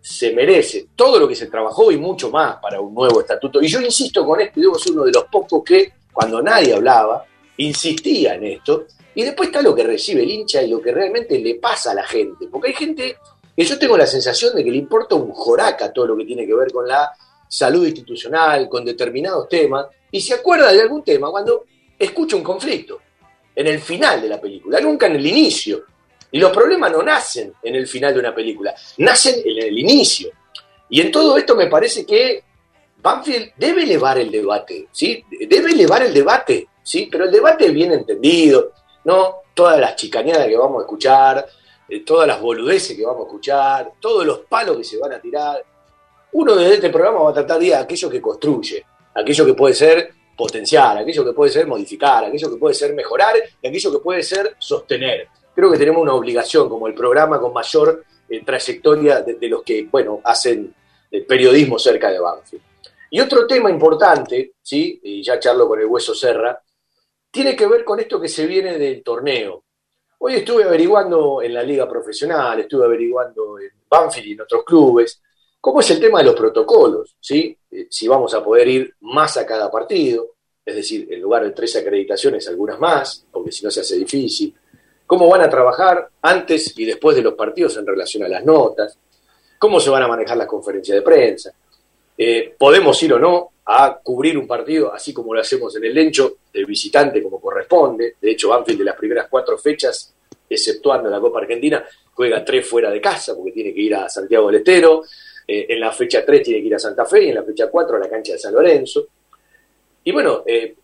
se 0.05 0.35
merece 0.35 0.89
todo 0.95 1.19
lo 1.19 1.27
que 1.27 1.35
se 1.35 1.47
trabajó 1.47 1.91
y 1.91 1.97
mucho 1.97 2.29
más 2.29 2.57
para 2.57 2.79
un 2.79 2.93
nuevo 2.93 3.23
estatuto. 3.23 3.63
Y 3.63 3.69
yo 3.69 3.81
insisto 3.81 4.27
con 4.27 4.39
esto, 4.39 4.61
y 4.61 4.63
debo 4.65 4.79
ser 4.79 4.93
uno 4.93 5.05
de 5.05 5.13
los 5.13 5.25
pocos 5.25 5.65
que, 5.65 5.95
cuando 6.13 6.43
nadie 6.43 6.75
hablaba, 6.75 7.25
insistía 7.57 8.35
en 8.35 8.45
esto. 8.45 8.85
Y 9.15 9.23
después 9.23 9.49
está 9.49 9.63
lo 9.63 9.75
que 9.75 9.83
recibe 9.83 10.23
el 10.23 10.31
hincha 10.31 10.63
y 10.63 10.69
lo 10.69 10.83
que 10.83 10.93
realmente 10.93 11.39
le 11.39 11.55
pasa 11.55 11.93
a 11.93 11.95
la 11.95 12.05
gente. 12.05 12.49
Porque 12.49 12.69
hay 12.69 12.75
gente 12.75 13.17
que 13.57 13.65
yo 13.65 13.79
tengo 13.79 13.97
la 13.97 14.07
sensación 14.07 14.55
de 14.55 14.63
que 14.63 14.71
le 14.71 14.77
importa 14.77 15.15
un 15.15 15.31
joraca 15.31 15.91
todo 15.91 16.09
lo 16.09 16.17
que 16.19 16.27
tiene 16.27 16.47
que 16.47 16.55
ver 16.55 16.71
con 16.71 16.87
la 16.87 17.11
salud 17.49 17.87
institucional, 17.87 18.69
con 18.69 18.85
determinados 18.85 19.49
temas, 19.49 19.87
y 20.11 20.21
se 20.21 20.35
acuerda 20.35 20.71
de 20.71 20.83
algún 20.83 21.03
tema 21.03 21.31
cuando 21.31 21.65
escucha 21.99 22.37
un 22.37 22.43
conflicto, 22.43 23.01
en 23.57 23.69
el 23.69 23.81
final 23.81 24.21
de 24.21 24.29
la 24.29 24.39
película, 24.39 24.81
nunca 24.81 25.07
en 25.07 25.17
el 25.17 25.27
inicio. 25.27 25.85
Y 26.35 26.39
los 26.41 26.51
problemas 26.51 26.91
no 26.91 27.01
nacen 27.01 27.55
en 27.63 27.77
el 27.77 27.87
final 27.87 28.13
de 28.13 28.19
una 28.19 28.35
película, 28.35 28.75
nacen 28.99 29.37
en 29.45 29.57
el 29.57 29.79
inicio. 29.79 30.33
Y 30.89 31.01
en 31.01 31.13
todo 31.13 31.39
esto 31.39 31.55
me 31.55 31.69
parece 31.69 32.05
que 32.05 32.43
Banfield 32.97 33.53
debe 33.57 33.85
elevar 33.85 34.19
el 34.19 34.33
debate, 34.33 34.89
¿sí? 34.91 35.25
Debe 35.31 35.71
elevar 35.71 36.03
el 36.03 36.13
debate, 36.13 36.67
¿sí? 36.83 37.09
Pero 37.09 37.27
el 37.27 37.31
debate 37.31 37.71
bien 37.71 37.93
entendido, 37.93 38.73
no 39.05 39.43
todas 39.55 39.79
las 39.79 39.95
chicaneadas 39.95 40.49
que 40.49 40.57
vamos 40.57 40.81
a 40.81 40.87
escuchar, 40.87 41.47
eh, 41.89 42.01
todas 42.01 42.27
las 42.27 42.41
boludeces 42.41 42.97
que 42.97 43.07
vamos 43.07 43.27
a 43.27 43.29
escuchar, 43.29 43.93
todos 44.01 44.27
los 44.27 44.41
palos 44.41 44.77
que 44.79 44.83
se 44.83 44.99
van 44.99 45.13
a 45.13 45.21
tirar. 45.21 45.65
Uno 46.33 46.57
desde 46.57 46.75
este 46.75 46.91
programa 46.91 47.21
va 47.21 47.31
a 47.31 47.35
tratar 47.35 47.61
de 47.61 47.77
aquello 47.77 48.11
que 48.11 48.21
construye, 48.21 48.85
aquello 49.15 49.47
que 49.47 49.55
puede 49.55 49.75
ser 49.75 50.11
potenciar, 50.37 50.99
aquello 50.99 51.25
que 51.25 51.33
puede 51.33 51.53
ser 51.53 51.69
modificar, 51.69 52.25
aquello 52.25 52.51
que 52.51 52.57
puede 52.57 52.75
ser 52.75 52.93
mejorar 52.93 53.37
y 53.63 53.69
aquello 53.69 53.93
que 53.93 53.99
puede 54.01 54.25
ser 54.25 54.57
sostener. 54.59 55.29
Creo 55.55 55.71
que 55.71 55.79
tenemos 55.79 56.03
una 56.03 56.15
obligación 56.15 56.69
como 56.69 56.87
el 56.89 56.95
programa 56.95 57.41
con 57.41 57.53
mayor 57.53 58.05
eh, 58.29 58.45
trayectoria 58.45 59.23
de, 59.23 59.49
los 59.49 59.63
que, 59.63 59.87
bueno, 59.91 60.21
hacen 60.25 60.75
el 61.11 61.25
periodismo 61.27 61.79
cerca 61.79 62.11
de 62.11 62.19
Banfield. 62.19 62.63
Y 63.11 63.21
otro 63.21 63.47
tema 63.47 63.71
importante, 63.71 64.55
¿sí? 64.61 65.01
y 65.03 65.23
ya 65.23 65.39
charlo 65.39 65.69
con 65.69 65.79
el 65.79 65.87
Hueso 65.87 66.15
Serra, 66.15 66.61
tiene 67.31 67.55
que 67.55 67.67
ver 67.67 67.85
con 67.85 68.01
esto 68.01 68.21
que 68.21 68.29
se 68.29 68.47
viene 68.47 68.79
del 68.79 69.03
torneo. 69.03 69.65
Hoy 70.19 70.35
estuve 70.35 70.65
averiguando 70.65 71.43
en 71.43 71.55
la 71.55 71.63
liga 71.63 71.89
profesional, 71.89 72.61
estuve 72.61 72.87
averiguando 72.87 73.59
en 73.59 73.71
Banfield 73.89 74.27
y 74.27 74.33
en 74.33 74.41
otros 74.41 74.65
clubes, 74.65 75.21
cómo 75.61 75.81
es 75.81 75.91
el 75.91 76.01
tema 76.01 76.19
de 76.19 76.25
los 76.25 76.35
protocolos, 76.35 77.17
¿sí? 77.21 77.57
Eh, 77.71 77.87
si 77.91 78.09
vamos 78.09 78.35
a 78.35 78.43
poder 78.43 78.69
ir 78.69 78.95
más 79.01 79.37
a 79.37 79.47
cada 79.47 79.71
partido, 79.71 80.35
es 80.65 80.77
decir, 80.77 81.07
en 81.11 81.21
lugar 81.21 81.45
de 81.45 81.51
tres 81.51 81.77
acreditaciones, 81.77 82.49
algunas 82.49 82.79
más, 82.79 83.27
porque 83.31 83.53
si 83.53 83.65
no 83.65 83.71
se 83.71 83.81
hace 83.81 83.97
difícil. 83.97 84.55
Cómo 85.15 85.29
van 85.29 85.43
a 85.43 85.49
trabajar 85.49 86.09
antes 86.23 86.77
y 86.77 86.85
después 86.85 87.15
de 87.15 87.23
los 87.23 87.35
partidos 87.35 87.77
en 87.77 87.87
relación 87.87 88.25
a 88.25 88.29
las 88.29 88.45
notas, 88.45 88.99
cómo 89.57 89.79
se 89.79 89.89
van 89.89 90.03
a 90.03 90.09
manejar 90.09 90.37
las 90.37 90.49
conferencias 90.49 90.97
de 90.97 91.03
prensa. 91.03 91.53
Eh, 92.19 92.53
podemos 92.59 93.01
ir 93.01 93.13
o 93.13 93.19
no 93.21 93.51
a 93.65 93.97
cubrir 94.03 94.37
un 94.37 94.49
partido, 94.49 94.93
así 94.93 95.15
como 95.15 95.33
lo 95.33 95.41
hacemos 95.41 95.77
en 95.77 95.85
el 95.85 95.95
Lencho, 95.95 96.39
del 96.53 96.67
visitante 96.67 97.23
como 97.23 97.41
corresponde. 97.41 98.17
De 98.21 98.33
hecho, 98.33 98.49
Banfield 98.49 98.81
de 98.81 98.85
las 98.87 98.97
primeras 98.97 99.29
cuatro 99.31 99.57
fechas, 99.57 100.13
exceptuando 100.51 101.09
la 101.09 101.21
Copa 101.21 101.39
Argentina, 101.39 101.85
juega 102.13 102.45
tres 102.45 102.67
fuera 102.67 102.91
de 102.91 103.01
casa, 103.01 103.37
porque 103.37 103.53
tiene 103.53 103.73
que 103.73 103.83
ir 103.83 103.95
a 103.95 104.09
Santiago 104.09 104.49
del 104.49 104.57
Estero. 104.57 105.05
Eh, 105.47 105.67
en 105.69 105.79
la 105.79 105.93
fecha 105.93 106.25
3 106.27 106.43
tiene 106.43 106.61
que 106.61 106.67
ir 106.67 106.75
a 106.75 106.81
Santa 106.81 107.05
Fe 107.05 107.27
y 107.27 107.29
en 107.29 107.37
la 107.37 107.45
fecha 107.45 107.69
4 107.71 107.99
a 107.99 108.01
la 108.01 108.11
cancha 108.11 108.33
de 108.33 108.39
San 108.41 108.53
Lorenzo. 108.53 109.07
Y 110.03 110.11
bueno, 110.11 110.43
eh, 110.45 110.75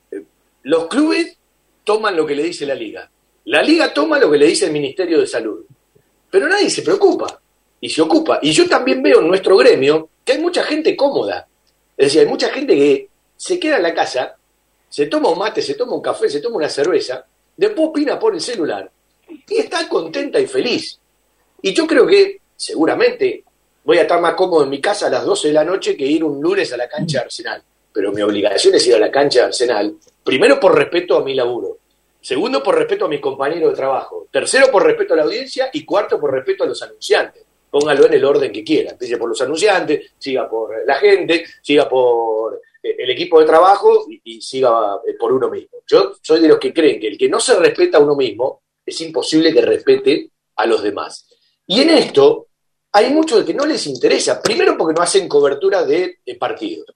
los 0.63 0.87
clubes 0.87 1.37
toman 1.83 2.15
lo 2.15 2.25
que 2.25 2.37
le 2.37 2.45
dice 2.45 2.65
la 2.65 2.77
liga. 2.77 3.11
La 3.45 3.63
liga 3.63 3.93
toma 3.93 4.19
lo 4.19 4.31
que 4.31 4.39
le 4.39 4.47
dice 4.47 4.67
el 4.67 4.73
Ministerio 4.73 5.21
de 5.21 5.27
Salud. 5.27 5.65
Pero 6.31 6.49
nadie 6.49 6.71
se 6.71 6.83
preocupa 6.83 7.41
y 7.81 7.89
se 7.89 8.03
ocupa. 8.03 8.39
Y 8.43 8.53
yo 8.53 8.69
también 8.69 9.03
veo 9.03 9.21
en 9.21 9.29
nuestro 9.29 9.57
gremio 9.57 10.11
que 10.25 10.33
hay 10.33 10.39
mucha 10.39 10.63
gente 10.63 10.95
cómoda. 10.95 11.49
Es 11.97 12.07
decir, 12.07 12.21
hay 12.21 12.27
mucha 12.27 12.51
gente 12.51 12.75
que 12.75 13.09
se 13.37 13.59
queda 13.59 13.79
en 13.79 13.83
la 13.83 13.95
casa, 13.95 14.37
se 14.89 15.07
toma 15.07 15.31
un 15.31 15.39
mate, 15.39 15.63
se 15.63 15.75
toma 15.75 15.95
un 15.95 16.03
café, 16.03 16.29
se 16.29 16.41
toma 16.41 16.57
una 16.57 16.69
cerveza, 16.69 17.25
después 17.57 17.89
opina 17.89 18.19
por 18.19 18.35
el 18.35 18.41
celular 18.41 18.91
y 19.49 19.57
está 19.57 19.89
contenta 19.89 20.39
y 20.39 20.47
feliz. 20.47 20.99
Y 21.63 21.73
yo 21.73 21.87
creo 21.87 22.07
que 22.07 22.41
seguramente 22.57 23.45
voy 23.85 23.99
a 23.99 24.03
estar 24.03 24.21
más 24.21 24.35
cómodo 24.35 24.65
en 24.65 24.71
mi 24.71 24.81
casa 24.81 25.07
a 25.07 25.11
las 25.11 25.25
12 25.25 25.49
de 25.49 25.55
la 25.55 25.65
noche 25.65 25.97
que 25.97 26.07
ir 26.07 26.23
un 26.23 26.41
lunes 26.41 26.73
a 26.73 26.77
la 26.77 26.89
cancha 26.89 27.19
de 27.19 27.25
Arsenal. 27.25 27.63
Pero 27.93 28.13
mi 28.13 28.23
obligación 28.23 28.75
es 28.75 28.87
ir 28.87 28.95
a 28.95 28.99
la 28.99 29.11
cancha 29.11 29.41
de 29.41 29.47
Arsenal, 29.47 29.97
primero 30.23 30.61
por 30.61 30.77
respeto 30.77 31.17
a 31.17 31.25
mi 31.25 31.35
laburo, 31.35 31.79
segundo 32.21 32.63
por 32.63 32.77
respeto 32.77 33.07
a 33.07 33.09
mis 33.09 33.21
compañeros 33.21 33.71
de 33.71 33.77
trabajo, 33.77 34.29
tercero 34.31 34.71
por 34.71 34.85
respeto 34.85 35.15
a 35.15 35.19
la 35.19 35.23
audiencia 35.25 35.71
y 35.73 35.85
cuarto 35.85 36.21
por 36.21 36.33
respeto 36.33 36.65
a 36.65 36.67
los 36.67 36.83
anunciantes. 36.83 37.45
Póngalo 37.71 38.07
en 38.07 38.15
el 38.15 38.25
orden 38.25 38.51
que 38.51 38.65
quiera. 38.65 38.91
Empiece 38.91 39.17
por 39.17 39.29
los 39.29 39.41
anunciantes, 39.41 40.13
siga 40.19 40.49
por 40.51 40.85
la 40.85 40.97
gente, 40.97 41.45
siga 41.63 41.89
por 41.89 42.61
eh, 42.83 42.97
el 42.99 43.11
equipo 43.11 43.39
de 43.41 43.47
trabajo 43.47 44.07
y, 44.25 44.41
siga 44.41 45.01
eh, 45.07 45.15
por 45.19 45.33
uno 45.33 45.49
mismo. 45.49 45.79
Yo 45.87 46.15
soy 46.21 46.41
de 46.41 46.49
los 46.49 46.59
que 46.59 46.75
creen 46.75 47.01
que 47.01 47.09
el 47.09 47.19
que 47.19 47.29
no 47.29 47.39
se 47.39 47.55
respeta 47.57 47.99
a 47.99 48.01
uno 48.01 48.17
mismo 48.17 48.63
es 48.85 49.01
imposible 49.01 49.53
que 49.53 49.63
respete 49.63 50.31
a 50.57 50.67
los 50.67 50.83
demás. 50.83 51.29
Y 51.67 51.81
en 51.83 51.91
esto 51.91 52.49
hay 52.93 53.11
muchos 53.11 53.45
que 53.45 53.55
no 53.55 53.65
les 53.65 53.87
interesa. 53.87 54.43
Primero 54.43 54.77
porque 54.77 54.95
no 54.95 55.03
hacen 55.03 55.29
cobertura 55.29 55.85
de, 55.85 56.19
de 56.27 56.35
partidos. 56.35 56.87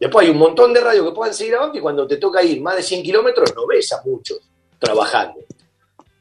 Después 0.00 0.24
hay 0.24 0.32
un 0.32 0.38
montón 0.38 0.72
de 0.72 0.80
radios 0.80 1.06
que 1.06 1.14
puedan 1.14 1.34
seguir 1.34 1.54
abajo 1.54 1.76
y 1.76 1.80
cuando 1.80 2.06
te 2.06 2.16
toca 2.16 2.42
ir 2.42 2.62
más 2.62 2.76
de 2.76 2.82
100 2.82 3.02
kilómetros 3.02 3.54
no 3.54 3.66
ves 3.66 3.92
a 3.92 4.02
muchos 4.04 4.40
trabajando. 4.84 5.40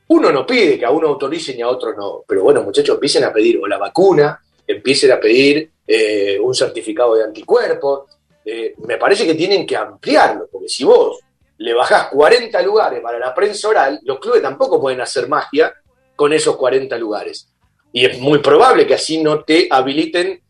Uno 0.07 0.31
no 0.31 0.45
pide 0.45 0.77
que 0.77 0.85
a 0.85 0.91
uno 0.91 1.09
autoricen 1.09 1.57
y 1.57 1.61
a 1.61 1.69
otros 1.69 1.95
no. 1.97 2.23
Pero 2.27 2.43
bueno, 2.43 2.61
muchachos, 2.63 2.95
empiecen 2.95 3.23
a 3.23 3.33
pedir 3.33 3.59
o 3.61 3.67
la 3.67 3.77
vacuna, 3.77 4.39
empiecen 4.65 5.11
a 5.11 5.19
pedir 5.19 5.69
eh, 5.87 6.39
un 6.39 6.53
certificado 6.53 7.15
de 7.15 7.23
anticuerpos. 7.23 8.09
Eh, 8.45 8.75
me 8.85 8.97
parece 8.97 9.25
que 9.25 9.35
tienen 9.35 9.65
que 9.65 9.75
ampliarlo, 9.75 10.47
porque 10.51 10.69
si 10.69 10.83
vos 10.83 11.19
le 11.57 11.73
bajás 11.73 12.07
40 12.09 12.61
lugares 12.61 13.01
para 13.01 13.17
la 13.19 13.33
prensa 13.33 13.69
oral, 13.69 13.99
los 14.03 14.19
clubes 14.19 14.41
tampoco 14.41 14.81
pueden 14.81 15.01
hacer 15.01 15.27
magia 15.27 15.73
con 16.15 16.33
esos 16.33 16.57
40 16.57 16.97
lugares. 16.97 17.47
Y 17.91 18.05
es 18.05 18.19
muy 18.19 18.39
probable 18.39 18.85
que 18.85 18.95
así 18.95 19.21
no 19.21 19.43
te 19.43 19.67
habiliten, 19.69 20.41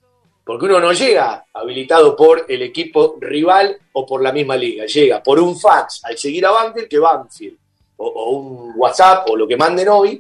porque 0.43 0.66
uno 0.66 0.80
no 0.80 0.91
llega 0.93 1.45
habilitado 1.53 2.16
por 2.16 2.45
el 2.47 2.61
equipo 2.61 3.18
rival 3.20 3.78
o 3.93 4.05
por 4.05 4.22
la 4.22 4.32
misma 4.32 4.55
liga, 4.55 4.86
llega 4.86 5.22
por 5.22 5.39
un 5.39 5.59
fax 5.59 6.01
al 6.03 6.18
seguir 6.18 6.45
a 6.45 6.51
Banfield 6.51 6.88
que 6.88 6.99
Banfield, 6.99 7.57
o, 7.98 8.32
un 8.32 8.74
WhatsApp 8.76 9.30
o 9.30 9.36
lo 9.36 9.48
que 9.48 9.58
manden 9.58 9.89
hoy, 9.89 10.20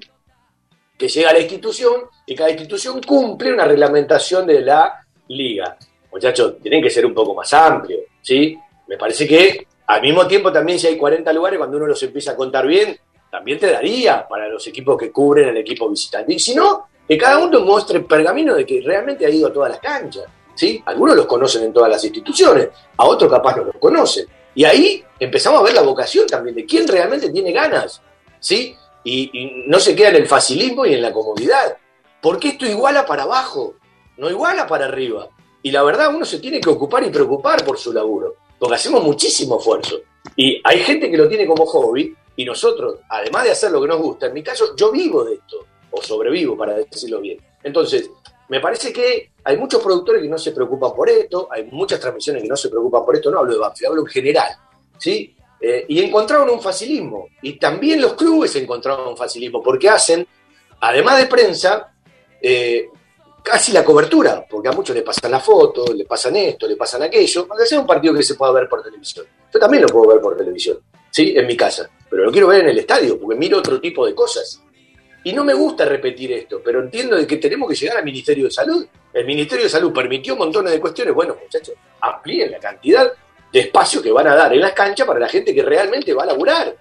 que 0.97 1.07
llega 1.07 1.29
a 1.29 1.33
la 1.33 1.39
institución 1.39 2.03
y 2.25 2.35
cada 2.35 2.49
institución 2.49 3.01
cumple 3.01 3.53
una 3.53 3.65
reglamentación 3.65 4.45
de 4.45 4.61
la 4.61 5.05
liga. 5.27 5.77
Muchachos, 6.11 6.59
tienen 6.61 6.81
que 6.81 6.89
ser 6.89 7.05
un 7.05 7.13
poco 7.13 7.33
más 7.33 7.51
amplios, 7.53 8.01
¿sí? 8.21 8.57
Me 8.87 8.97
parece 8.97 9.27
que 9.27 9.67
al 9.87 10.01
mismo 10.01 10.27
tiempo 10.27 10.51
también 10.51 10.79
si 10.79 10.87
hay 10.87 10.97
40 10.97 11.33
lugares, 11.33 11.57
cuando 11.57 11.77
uno 11.77 11.87
los 11.87 12.01
empieza 12.03 12.31
a 12.31 12.35
contar 12.35 12.67
bien, 12.67 12.97
también 13.29 13.57
te 13.57 13.71
daría 13.71 14.27
para 14.27 14.47
los 14.47 14.65
equipos 14.67 14.97
que 14.97 15.11
cubren 15.11 15.49
el 15.49 15.57
equipo 15.57 15.89
visitante. 15.89 16.33
Y 16.33 16.39
si 16.39 16.53
no, 16.53 16.87
que 17.07 17.17
cada 17.17 17.39
uno 17.39 17.61
muestre 17.61 17.97
el 17.97 18.05
pergamino 18.05 18.53
de 18.55 18.65
que 18.65 18.81
realmente 18.81 19.25
ha 19.25 19.29
ido 19.29 19.47
a 19.47 19.53
todas 19.53 19.71
las 19.71 19.79
canchas. 19.79 20.25
¿sí? 20.55 20.81
Algunos 20.85 21.15
los 21.15 21.25
conocen 21.25 21.63
en 21.63 21.73
todas 21.73 21.89
las 21.89 22.03
instituciones, 22.03 22.69
a 22.95 23.05
otros 23.05 23.31
capaz 23.31 23.57
no 23.57 23.63
los 23.65 23.75
conocen. 23.77 24.27
Y 24.55 24.63
ahí 24.65 25.03
empezamos 25.19 25.59
a 25.59 25.63
ver 25.63 25.73
la 25.73 25.81
vocación 25.81 26.27
también 26.27 26.55
de 26.55 26.65
quién 26.65 26.87
realmente 26.87 27.29
tiene 27.29 27.51
ganas. 27.51 28.01
¿sí? 28.39 28.75
Y, 29.03 29.63
no 29.67 29.79
se 29.79 29.95
queda 29.95 30.09
en 30.09 30.17
el 30.17 30.27
facilismo 30.27 30.85
y 30.85 30.93
en 30.93 31.01
la 31.01 31.11
comodidad. 31.11 31.77
Porque 32.21 32.49
esto 32.49 32.65
iguala 32.65 33.05
para 33.05 33.23
abajo, 33.23 33.75
no 34.17 34.29
iguala 34.29 34.67
para 34.67 34.85
arriba. 34.85 35.27
Y 35.61 35.71
la 35.71 35.83
verdad, 35.83 36.13
uno 36.13 36.25
se 36.25 36.39
tiene 36.39 36.59
que 36.59 36.69
ocupar 36.69 37.03
y 37.03 37.09
preocupar 37.09 37.63
por 37.65 37.77
su 37.77 37.93
laburo, 37.93 38.35
porque 38.59 38.75
hacemos 38.75 39.03
muchísimo 39.03 39.57
esfuerzo. 39.57 40.01
Y 40.35 40.61
hay 40.63 40.79
gente 40.79 41.09
que 41.09 41.17
lo 41.17 41.27
tiene 41.27 41.45
como 41.45 41.65
hobby, 41.65 42.15
y 42.35 42.45
nosotros, 42.45 42.99
además 43.09 43.43
de 43.43 43.51
hacer 43.51 43.71
lo 43.71 43.81
que 43.81 43.87
nos 43.87 44.01
gusta, 44.01 44.27
en 44.27 44.33
mi 44.33 44.43
caso, 44.43 44.75
yo 44.75 44.91
vivo 44.91 45.23
de 45.23 45.35
esto, 45.35 45.65
o 45.91 46.01
sobrevivo, 46.01 46.57
para 46.57 46.73
decirlo 46.73 47.21
bien. 47.21 47.39
Entonces, 47.61 48.09
me 48.53 48.59
parece 48.59 48.93
que 48.93 49.31
hay 49.45 49.57
muchos 49.57 49.81
productores 49.81 50.21
que 50.21 50.27
no 50.27 50.37
se 50.37 50.51
preocupan 50.51 50.93
por 50.93 51.09
esto, 51.09 51.47
hay 51.49 51.63
muchas 51.71 51.99
transmisiones 51.99 52.43
que 52.43 52.47
no 52.47 52.55
se 52.55 52.69
preocupan 52.69 53.03
por 53.03 53.15
esto, 53.15 53.31
no 53.31 53.39
hablo 53.39 53.53
de 53.53 53.57
Banfield, 53.57 53.89
hablo 53.89 54.01
en 54.03 54.07
general, 54.07 54.49
¿sí? 54.99 55.35
Eh, 55.59 55.85
y 55.87 55.99
encontraron 56.03 56.47
un 56.51 56.61
facilismo, 56.61 57.29
y 57.41 57.57
también 57.57 57.99
los 57.99 58.13
clubes 58.13 58.55
encontraron 58.55 59.07
un 59.07 59.17
facilismo, 59.17 59.63
porque 59.63 59.89
hacen, 59.89 60.27
además 60.81 61.17
de 61.17 61.25
prensa, 61.25 61.95
eh, 62.39 62.89
casi 63.41 63.71
la 63.71 63.83
cobertura, 63.83 64.45
porque 64.47 64.69
a 64.69 64.71
muchos 64.71 64.95
le 64.95 65.01
pasan 65.01 65.31
la 65.31 65.39
foto, 65.39 65.91
le 65.91 66.05
pasan 66.05 66.35
esto, 66.35 66.67
le 66.67 66.75
pasan 66.75 67.01
aquello, 67.01 67.47
aunque 67.49 67.65
sea 67.65 67.79
un 67.79 67.87
partido 67.87 68.13
que 68.13 68.21
se 68.21 68.35
pueda 68.35 68.51
ver 68.51 68.69
por 68.69 68.83
televisión. 68.83 69.25
Yo 69.51 69.59
también 69.59 69.81
lo 69.81 69.89
puedo 69.89 70.09
ver 70.09 70.21
por 70.21 70.37
televisión, 70.37 70.77
¿sí? 71.09 71.33
En 71.35 71.47
mi 71.47 71.57
casa, 71.57 71.89
pero 72.07 72.23
lo 72.23 72.31
quiero 72.31 72.49
ver 72.49 72.61
en 72.61 72.69
el 72.69 72.77
estadio, 72.77 73.19
porque 73.19 73.35
miro 73.35 73.57
otro 73.57 73.81
tipo 73.81 74.05
de 74.05 74.13
cosas. 74.13 74.61
Y 75.25 75.31
no 75.31 75.43
me 75.45 75.53
gusta 75.53 75.85
repetir 75.85 76.33
esto, 76.33 76.61
pero 76.63 76.81
entiendo 76.81 77.15
de 77.15 77.25
que 77.25 77.37
tenemos 77.37 77.69
que 77.69 77.75
llegar 77.75 77.97
al 77.97 78.03
Ministerio 78.03 78.45
de 78.45 78.51
Salud. 78.51 78.85
El 79.13 79.25
Ministerio 79.25 79.63
de 79.63 79.69
Salud 79.69 79.93
permitió 79.93 80.35
montones 80.35 80.73
de 80.73 80.81
cuestiones. 80.81 81.13
Bueno, 81.13 81.37
muchachos, 81.41 81.75
amplíen 82.01 82.51
la 82.51 82.59
cantidad 82.59 83.11
de 83.51 83.59
espacio 83.59 84.01
que 84.01 84.11
van 84.11 84.27
a 84.27 84.35
dar 84.35 84.51
en 84.51 84.59
las 84.59 84.73
canchas 84.73 85.07
para 85.07 85.19
la 85.19 85.29
gente 85.29 85.53
que 85.53 85.61
realmente 85.61 86.13
va 86.13 86.23
a 86.23 86.25
laburar. 86.25 86.75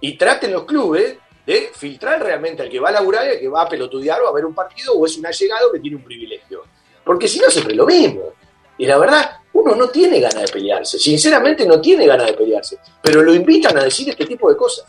Y 0.00 0.16
traten 0.16 0.52
los 0.52 0.64
clubes 0.64 1.16
de 1.44 1.70
filtrar 1.74 2.22
realmente 2.22 2.62
al 2.62 2.68
que 2.68 2.78
va 2.78 2.90
a 2.90 2.92
laburar 2.92 3.26
y 3.26 3.30
al 3.30 3.38
que 3.40 3.48
va 3.48 3.62
a 3.62 3.68
pelotudear 3.68 4.20
o 4.22 4.28
a 4.28 4.32
ver 4.32 4.44
un 4.44 4.54
partido 4.54 4.94
o 4.94 5.06
es 5.06 5.16
un 5.16 5.26
allegado 5.26 5.72
que 5.72 5.80
tiene 5.80 5.96
un 5.96 6.04
privilegio. 6.04 6.62
Porque 7.04 7.26
si 7.26 7.40
no, 7.40 7.50
siempre 7.50 7.74
lo 7.74 7.86
mismo. 7.86 8.22
Y 8.78 8.86
la 8.86 8.96
verdad, 8.98 9.38
uno 9.54 9.74
no 9.74 9.88
tiene 9.88 10.20
ganas 10.20 10.42
de 10.42 10.52
pelearse. 10.52 10.98
Sinceramente 10.98 11.66
no 11.66 11.80
tiene 11.80 12.06
ganas 12.06 12.26
de 12.26 12.34
pelearse. 12.34 12.78
Pero 13.02 13.22
lo 13.22 13.34
invitan 13.34 13.76
a 13.76 13.84
decir 13.84 14.08
este 14.08 14.26
tipo 14.26 14.48
de 14.48 14.56
cosas. 14.56 14.86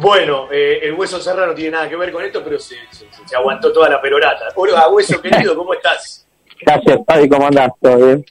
Bueno, 0.00 0.48
eh, 0.50 0.80
el 0.82 0.94
hueso 0.94 1.20
serrano 1.20 1.48
no 1.48 1.54
tiene 1.54 1.72
nada 1.72 1.88
que 1.88 1.96
ver 1.96 2.10
con 2.10 2.24
esto, 2.24 2.42
pero 2.42 2.58
se, 2.58 2.74
se- 2.90 3.06
se 3.26 3.36
aguantó 3.36 3.70
toda 3.70 3.90
la 3.90 4.00
perorata. 4.00 4.48
Hola, 4.54 4.88
hueso 4.88 5.20
querido, 5.22 5.54
¿cómo 5.54 5.74
estás? 5.74 6.26
Gracias, 6.62 7.00
Fabi, 7.06 7.28
¿cómo 7.28 7.46
andás? 7.46 7.70
¿Todo 7.80 7.96
bien? 7.98 8.24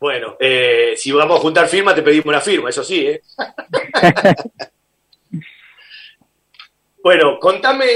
Bueno, 0.00 0.36
eh, 0.40 0.94
si 0.96 1.12
vamos 1.12 1.38
a 1.38 1.42
juntar 1.42 1.68
firma, 1.68 1.94
te 1.94 2.02
pedimos 2.02 2.26
una 2.26 2.40
firma, 2.40 2.70
eso 2.70 2.82
sí, 2.82 3.06
¿eh? 3.06 3.20
bueno, 7.02 7.38
contame 7.38 7.86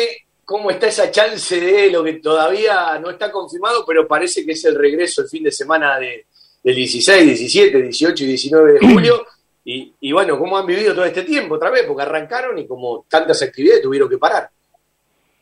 cómo 0.44 0.70
está 0.70 0.86
esa 0.86 1.10
chance 1.10 1.58
de 1.58 1.90
lo 1.90 2.04
que 2.04 2.14
todavía 2.14 2.98
no 3.00 3.10
está 3.10 3.32
confirmado, 3.32 3.84
pero 3.86 4.06
parece 4.06 4.44
que 4.46 4.52
es 4.52 4.64
el 4.64 4.76
regreso 4.76 5.22
el 5.22 5.28
fin 5.28 5.42
de 5.42 5.50
semana 5.50 5.98
de, 5.98 6.26
del 6.62 6.74
16, 6.76 7.26
17, 7.26 7.82
18 7.82 8.24
y 8.24 8.26
19 8.28 8.72
de 8.74 8.78
julio. 8.80 9.26
Y, 9.64 9.94
y 10.00 10.12
bueno, 10.12 10.38
¿cómo 10.38 10.58
han 10.58 10.66
vivido 10.66 10.94
todo 10.94 11.04
este 11.04 11.22
tiempo 11.22 11.54
otra 11.54 11.70
vez? 11.70 11.84
Porque 11.86 12.02
arrancaron 12.02 12.58
y 12.58 12.66
como 12.66 13.04
tantas 13.08 13.42
actividades 13.42 13.82
tuvieron 13.82 14.08
que 14.08 14.18
parar. 14.18 14.50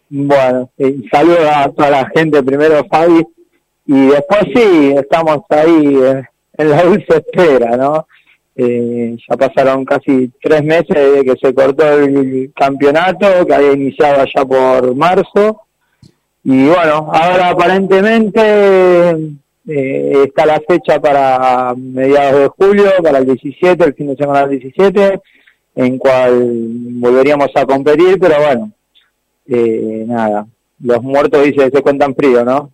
Bueno, 0.09 0.70
saludos 1.11 1.49
a 1.51 1.70
toda 1.70 1.91
la 1.91 2.11
gente 2.14 2.43
primero, 2.43 2.85
Fabi, 2.85 3.27
y 3.87 4.07
después 4.09 4.43
sí, 4.55 4.95
estamos 4.95 5.39
ahí 5.49 5.97
eh, 6.03 6.23
en 6.59 6.70
la 6.70 6.83
dulce 6.83 7.16
espera, 7.16 7.79
¿no? 7.79 8.07
Eh, 8.55 9.16
ya 9.27 9.37
pasaron 9.39 9.87
casi 9.87 10.31
tres 10.41 10.62
meses 10.62 10.95
desde 10.95 11.25
que 11.25 11.37
se 11.41 11.55
cortó 11.55 11.91
el 11.95 12.53
campeonato, 12.55 13.47
que 13.47 13.55
había 13.55 13.73
iniciado 13.73 14.20
allá 14.20 14.45
por 14.45 14.95
marzo, 14.95 15.62
y 16.45 16.66
bueno, 16.66 17.11
ahora 17.11 17.49
aparentemente 17.49 19.16
eh, 19.67 20.25
está 20.27 20.47
la 20.47 20.61
fecha 20.61 21.01
para 21.01 21.75
mediados 21.77 22.41
de 22.41 22.49
julio, 22.49 22.91
para 23.03 23.19
el 23.19 23.27
17, 23.27 23.85
el 23.85 23.95
fin 23.95 24.09
de 24.09 24.17
semana 24.17 24.47
del 24.47 24.59
17, 24.59 25.21
en 25.77 25.99
cual 25.99 26.43
volveríamos 26.45 27.51
a 27.55 27.65
competir, 27.65 28.19
pero 28.19 28.37
bueno, 28.41 28.73
eh, 29.47 30.05
nada, 30.07 30.47
los 30.81 31.03
muertos 31.03 31.45
dice 31.45 31.71
se 31.71 31.83
cuentan 31.83 32.15
frío, 32.15 32.45
¿no? 32.45 32.73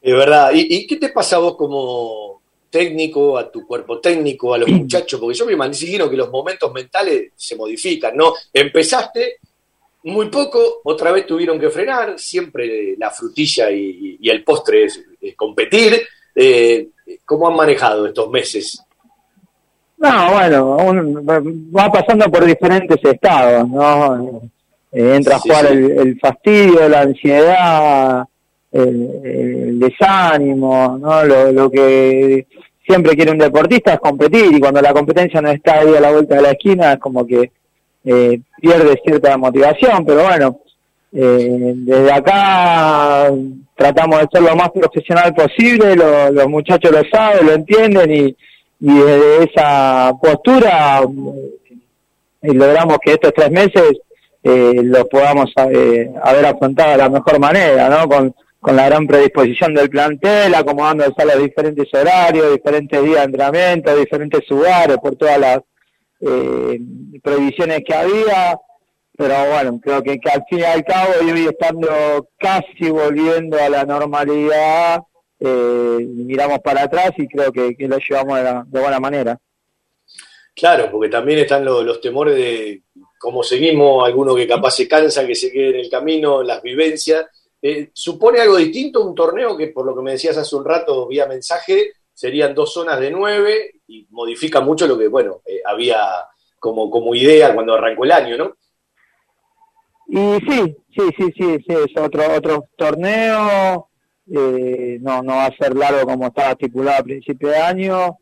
Es 0.00 0.14
verdad. 0.14 0.52
¿Y, 0.54 0.74
y 0.74 0.86
qué 0.86 0.96
te 0.96 1.10
pasa 1.10 1.36
a 1.36 1.40
vos 1.40 1.56
como 1.56 2.40
técnico, 2.70 3.36
a 3.36 3.50
tu 3.50 3.66
cuerpo 3.66 4.00
técnico, 4.00 4.54
a 4.54 4.58
los 4.58 4.68
muchachos? 4.70 5.20
Porque 5.20 5.36
yo 5.36 5.46
me 5.46 5.52
imagino 5.52 6.08
que 6.08 6.16
los 6.16 6.30
momentos 6.30 6.72
mentales 6.72 7.32
se 7.36 7.56
modifican, 7.56 8.16
¿no? 8.16 8.34
Empezaste 8.52 9.38
muy 10.04 10.30
poco, 10.30 10.80
otra 10.84 11.12
vez 11.12 11.26
tuvieron 11.26 11.60
que 11.60 11.68
frenar, 11.68 12.18
siempre 12.18 12.96
la 12.96 13.10
frutilla 13.10 13.70
y, 13.70 14.16
y 14.18 14.30
el 14.30 14.42
postre 14.42 14.84
es, 14.84 14.96
es 14.96 15.09
competir. 15.36 16.00
Eh, 16.34 16.88
¿Cómo 17.24 17.48
han 17.48 17.56
manejado 17.56 18.06
estos 18.06 18.30
meses? 18.30 18.82
No, 19.98 20.32
bueno, 20.32 20.76
un- 20.76 21.70
va 21.76 21.90
pasando 21.92 22.30
por 22.30 22.44
diferentes 22.44 22.98
estados, 23.02 23.68
¿no? 23.68 24.40
Eh, 24.92 25.14
entra 25.16 25.38
Sí, 25.38 25.50
a 25.50 25.54
jugar 25.54 25.66
sí. 25.72 25.72
El, 25.76 25.90
el 25.98 26.18
fastidio, 26.20 26.88
la 26.88 27.00
ansiedad, 27.02 28.24
el, 28.72 29.10
el 29.24 29.78
desánimo, 29.78 30.96
¿no? 30.98 31.24
Lo, 31.24 31.52
lo 31.52 31.70
que 31.70 32.46
siempre 32.86 33.14
quiere 33.14 33.32
un 33.32 33.38
deportista 33.38 33.94
es 33.94 34.00
competir 34.00 34.46
y 34.54 34.60
cuando 34.60 34.80
la 34.80 34.92
competencia 34.92 35.40
no 35.42 35.50
está 35.50 35.80
ahí 35.80 35.94
a 35.94 36.00
la 36.00 36.10
vuelta 36.12 36.36
de 36.36 36.42
la 36.42 36.50
esquina 36.52 36.94
es 36.94 36.98
como 36.98 37.26
que 37.26 37.50
eh, 38.04 38.40
pierde 38.60 39.00
cierta 39.04 39.36
motivación, 39.36 40.04
pero 40.06 40.22
bueno, 40.24 40.60
eh, 41.12 41.72
desde 41.76 42.12
acá 42.12 43.30
tratamos 43.80 44.20
de 44.20 44.26
ser 44.30 44.42
lo 44.42 44.54
más 44.54 44.70
profesional 44.72 45.34
posible, 45.34 45.96
lo- 45.96 46.30
los 46.30 46.48
muchachos 46.48 46.90
lo 46.92 47.02
saben, 47.10 47.46
lo 47.46 47.52
entienden 47.54 48.10
y, 48.14 48.36
desde 48.78 49.44
esa 49.44 50.12
postura 50.22 51.02
eh, 52.42 52.54
logramos 52.54 52.98
que 53.02 53.12
estos 53.12 53.32
tres 53.34 53.50
meses 53.50 53.92
eh, 54.42 54.80
los 54.82 55.04
podamos 55.08 55.50
eh, 55.70 56.10
haber 56.22 56.46
afrontado 56.46 56.90
de 56.92 56.96
la 56.98 57.08
mejor 57.10 57.38
manera, 57.38 57.88
¿no? 57.88 58.08
Con, 58.08 58.34
la 58.62 58.84
gran 58.86 59.06
predisposición 59.06 59.72
del 59.74 59.88
plantel, 59.88 60.54
acomodándose 60.54 61.14
a 61.16 61.24
los 61.24 61.42
diferentes 61.42 61.88
horarios, 61.94 62.52
diferentes 62.52 63.02
días 63.02 63.20
de 63.20 63.24
entrenamiento, 63.24 63.96
diferentes 63.96 64.42
lugares, 64.50 64.98
por 64.98 65.16
todas 65.16 65.38
las 65.38 65.60
eh, 66.20 66.78
prohibiciones 67.22 67.80
que 67.86 67.94
había, 67.94 68.58
pero 69.20 69.34
bueno, 69.50 69.78
creo 69.82 70.02
que, 70.02 70.18
al 70.32 70.44
fin 70.48 70.60
y 70.60 70.62
al 70.62 70.82
cabo, 70.82 71.12
hoy 71.20 71.46
estando 71.46 72.30
casi 72.38 72.88
volviendo 72.88 73.58
a 73.58 73.68
la 73.68 73.84
normalidad, 73.84 75.02
eh, 75.38 75.98
miramos 76.08 76.60
para 76.60 76.84
atrás 76.84 77.10
y 77.18 77.28
creo 77.28 77.52
que, 77.52 77.76
lo 77.80 77.98
llevamos 77.98 78.38
de, 78.38 78.44
la- 78.44 78.64
de 78.66 78.80
buena 78.80 78.98
manera. 78.98 79.38
Claro, 80.54 80.90
porque 80.90 81.10
también 81.10 81.40
están 81.40 81.66
lo- 81.66 81.82
los 81.82 82.00
temores 82.00 82.34
de 82.34 82.82
cómo 83.18 83.42
seguimos, 83.42 84.06
alguno 84.06 84.34
que 84.34 84.48
capaz 84.48 84.70
se 84.70 84.88
cansa, 84.88 85.26
que 85.26 85.34
se 85.34 85.52
quede 85.52 85.68
en 85.68 85.76
el 85.80 85.90
camino, 85.90 86.42
las 86.42 86.62
vivencias. 86.62 87.26
Eh, 87.60 87.90
¿Supone 87.92 88.40
algo 88.40 88.56
distinto 88.56 89.04
un 89.04 89.14
torneo 89.14 89.54
que, 89.54 89.66
por 89.66 89.84
lo 89.84 89.94
que 89.94 90.00
me 90.00 90.12
decías 90.12 90.38
hace 90.38 90.56
un 90.56 90.64
rato 90.64 91.06
vía 91.06 91.26
mensaje, 91.26 91.92
serían 92.14 92.54
dos 92.54 92.72
zonas 92.72 92.98
de 92.98 93.10
nueve 93.10 93.72
y 93.86 94.06
modifica 94.12 94.62
mucho 94.62 94.86
lo 94.86 94.96
que, 94.98 95.08
bueno, 95.08 95.42
eh, 95.44 95.60
había 95.66 96.06
como, 96.58 96.90
como 96.90 97.14
idea 97.14 97.52
cuando 97.54 97.74
arrancó 97.74 98.04
el 98.04 98.12
año, 98.12 98.38
¿no? 98.38 98.56
Y 100.12 100.18
sí, 100.46 100.76
sí, 100.96 101.02
sí, 101.16 101.24
sí, 101.36 101.56
sí, 101.66 101.72
es 101.86 101.96
otro 102.02 102.22
otro 102.36 102.68
torneo, 102.76 103.88
eh, 104.26 104.98
no 105.00 105.22
no 105.22 105.36
va 105.36 105.46
a 105.46 105.56
ser 105.56 105.76
largo 105.76 106.04
como 106.04 106.26
estaba 106.26 106.50
estipulado 106.52 106.98
a 107.00 107.04
principio 107.04 107.48
de 107.48 107.56
año, 107.58 108.18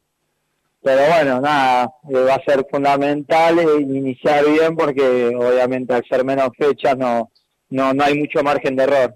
pero 0.83 1.03
bueno, 1.15 1.41
nada, 1.41 1.91
eh, 2.11 2.15
va 2.29 2.35
a 2.35 2.45
ser 2.45 2.67
fundamental 2.71 3.59
eh, 3.61 3.81
iniciar 3.81 4.45
bien 4.47 4.77
porque 4.77 5.35
obviamente 5.37 5.95
al 5.95 6.05
ser 6.09 6.25
menos 6.25 6.51
fechas 6.59 6.97
no 6.99 7.31
no 7.71 7.95
no 7.95 8.05
hay 8.05 8.19
mucho 8.19 8.43
margen 8.43 8.77
de 8.77 8.85
error. 8.85 9.15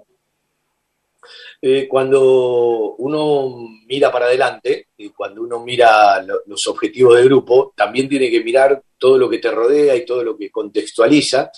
Eh, 1.61 1.87
cuando 1.89 2.95
uno 2.99 3.55
mira 3.87 4.11
para 4.11 4.27
adelante, 4.27 4.89
y 4.97 5.11
cuando 5.11 5.43
uno 5.43 5.61
mira 5.61 6.21
lo- 6.23 6.41
los 6.47 6.67
objetivos 6.67 7.17
del 7.17 7.27
grupo, 7.27 7.73
también 7.77 8.09
tiene 8.09 8.31
que 8.31 8.43
mirar 8.43 8.83
todo 8.99 9.19
lo 9.19 9.29
que 9.31 9.39
te 9.39 9.51
rodea 9.51 9.95
y 9.97 10.05
todo 10.05 10.25
lo 10.25 10.37
que 10.37 10.51
contextualiza. 10.51 11.51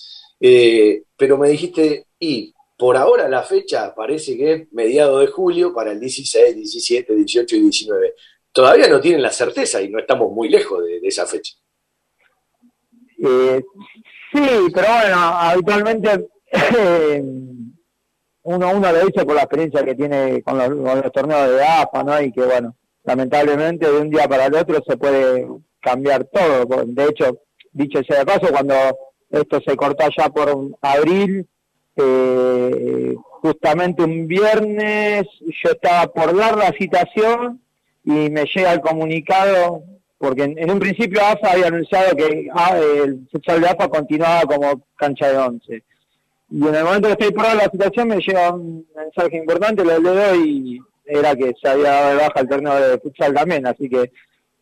Eh, 0.47 1.05
pero 1.17 1.39
me 1.39 1.49
dijiste, 1.49 2.09
y 2.19 2.53
por 2.77 2.99
ahora 2.99 3.31
la 3.31 3.43
fecha 3.45 3.95
parece 3.95 4.37
que 4.37 4.53
es 4.53 4.73
mediado 4.75 5.21
de 5.21 5.29
julio 5.29 5.73
para 5.73 5.93
el 5.93 5.99
16, 5.99 6.55
17, 6.55 7.15
18 7.15 7.57
y 7.57 7.61
19. 7.61 8.15
Todavía 8.53 8.87
no 8.89 9.01
tienen 9.01 9.23
la 9.23 9.31
certeza 9.31 9.81
y 9.81 9.89
no 9.89 9.99
estamos 9.99 10.31
muy 10.31 10.51
lejos 10.51 10.85
de, 10.85 11.01
esa 11.03 11.25
fecha. 11.25 11.55
Eh, 13.27 13.63
sí, 14.35 14.47
pero 14.75 14.87
bueno, 14.87 15.17
habitualmente 15.17 16.29
eh, 16.53 17.23
uno, 18.43 18.71
uno 18.71 18.93
lo 18.93 19.07
dice 19.07 19.25
por 19.25 19.37
la 19.37 19.45
experiencia 19.45 19.83
que 19.83 19.95
tiene 19.95 20.43
con 20.43 20.59
los, 20.59 20.69
con 20.69 21.01
los 21.01 21.11
torneos 21.13 21.49
de 21.53 21.65
AFA, 21.65 22.05
¿no? 22.05 22.21
Y 22.21 22.31
que 22.31 22.43
bueno, 22.43 22.77
lamentablemente 23.05 23.91
de 23.91 23.99
un 23.99 24.11
día 24.11 24.29
para 24.29 24.45
el 24.45 24.55
otro 24.55 24.83
se 24.87 24.99
puede 24.99 25.49
cambiar 25.81 26.25
todo. 26.25 26.85
De 26.85 27.05
hecho, 27.07 27.41
dicho 27.73 28.03
sea 28.07 28.19
de 28.19 28.27
paso, 28.27 28.53
cuando 28.53 28.75
esto 29.41 29.61
se 29.67 29.77
cortó 29.77 30.05
ya 30.17 30.29
por 30.29 30.71
abril, 30.81 31.47
eh, 31.97 33.15
justamente 33.43 34.03
un 34.03 34.27
viernes 34.27 35.27
yo 35.63 35.71
estaba 35.71 36.07
por 36.07 36.37
dar 36.37 36.57
la 36.57 36.73
citación 36.73 37.61
y 38.05 38.31
me 38.31 38.45
llega 38.45 38.73
el 38.73 38.81
comunicado, 38.81 39.83
porque 40.19 40.45
en, 40.45 40.71
un 40.71 40.79
principio 40.79 41.21
AFA 41.23 41.53
había 41.53 41.67
anunciado 41.67 42.17
que 42.17 42.49
ah, 42.55 42.79
el 42.79 43.27
futsal 43.31 43.61
de 43.61 43.69
AFA 43.69 43.89
continuaba 43.89 44.43
como 44.43 44.87
cancha 44.97 45.29
de 45.29 45.39
once. 45.39 45.83
Y 46.51 46.67
en 46.67 46.75
el 46.75 46.85
momento 46.85 47.09
que 47.09 47.13
estoy 47.13 47.33
por 47.33 47.45
dar 47.45 47.57
la 47.57 47.71
citación 47.71 48.09
me 48.09 48.19
llega 48.19 48.53
un 48.53 48.87
mensaje 48.95 49.37
importante, 49.37 49.85
lo 49.85 49.99
leo 49.99 50.35
y 50.37 50.81
era 51.05 51.35
que 51.35 51.53
se 51.61 51.69
había 51.69 51.91
dado 51.91 52.19
baja 52.19 52.41
el 52.41 52.49
torneo 52.49 52.75
de 52.75 52.99
futsal 52.99 53.35
también, 53.35 53.67
así 53.67 53.89
que 53.89 54.11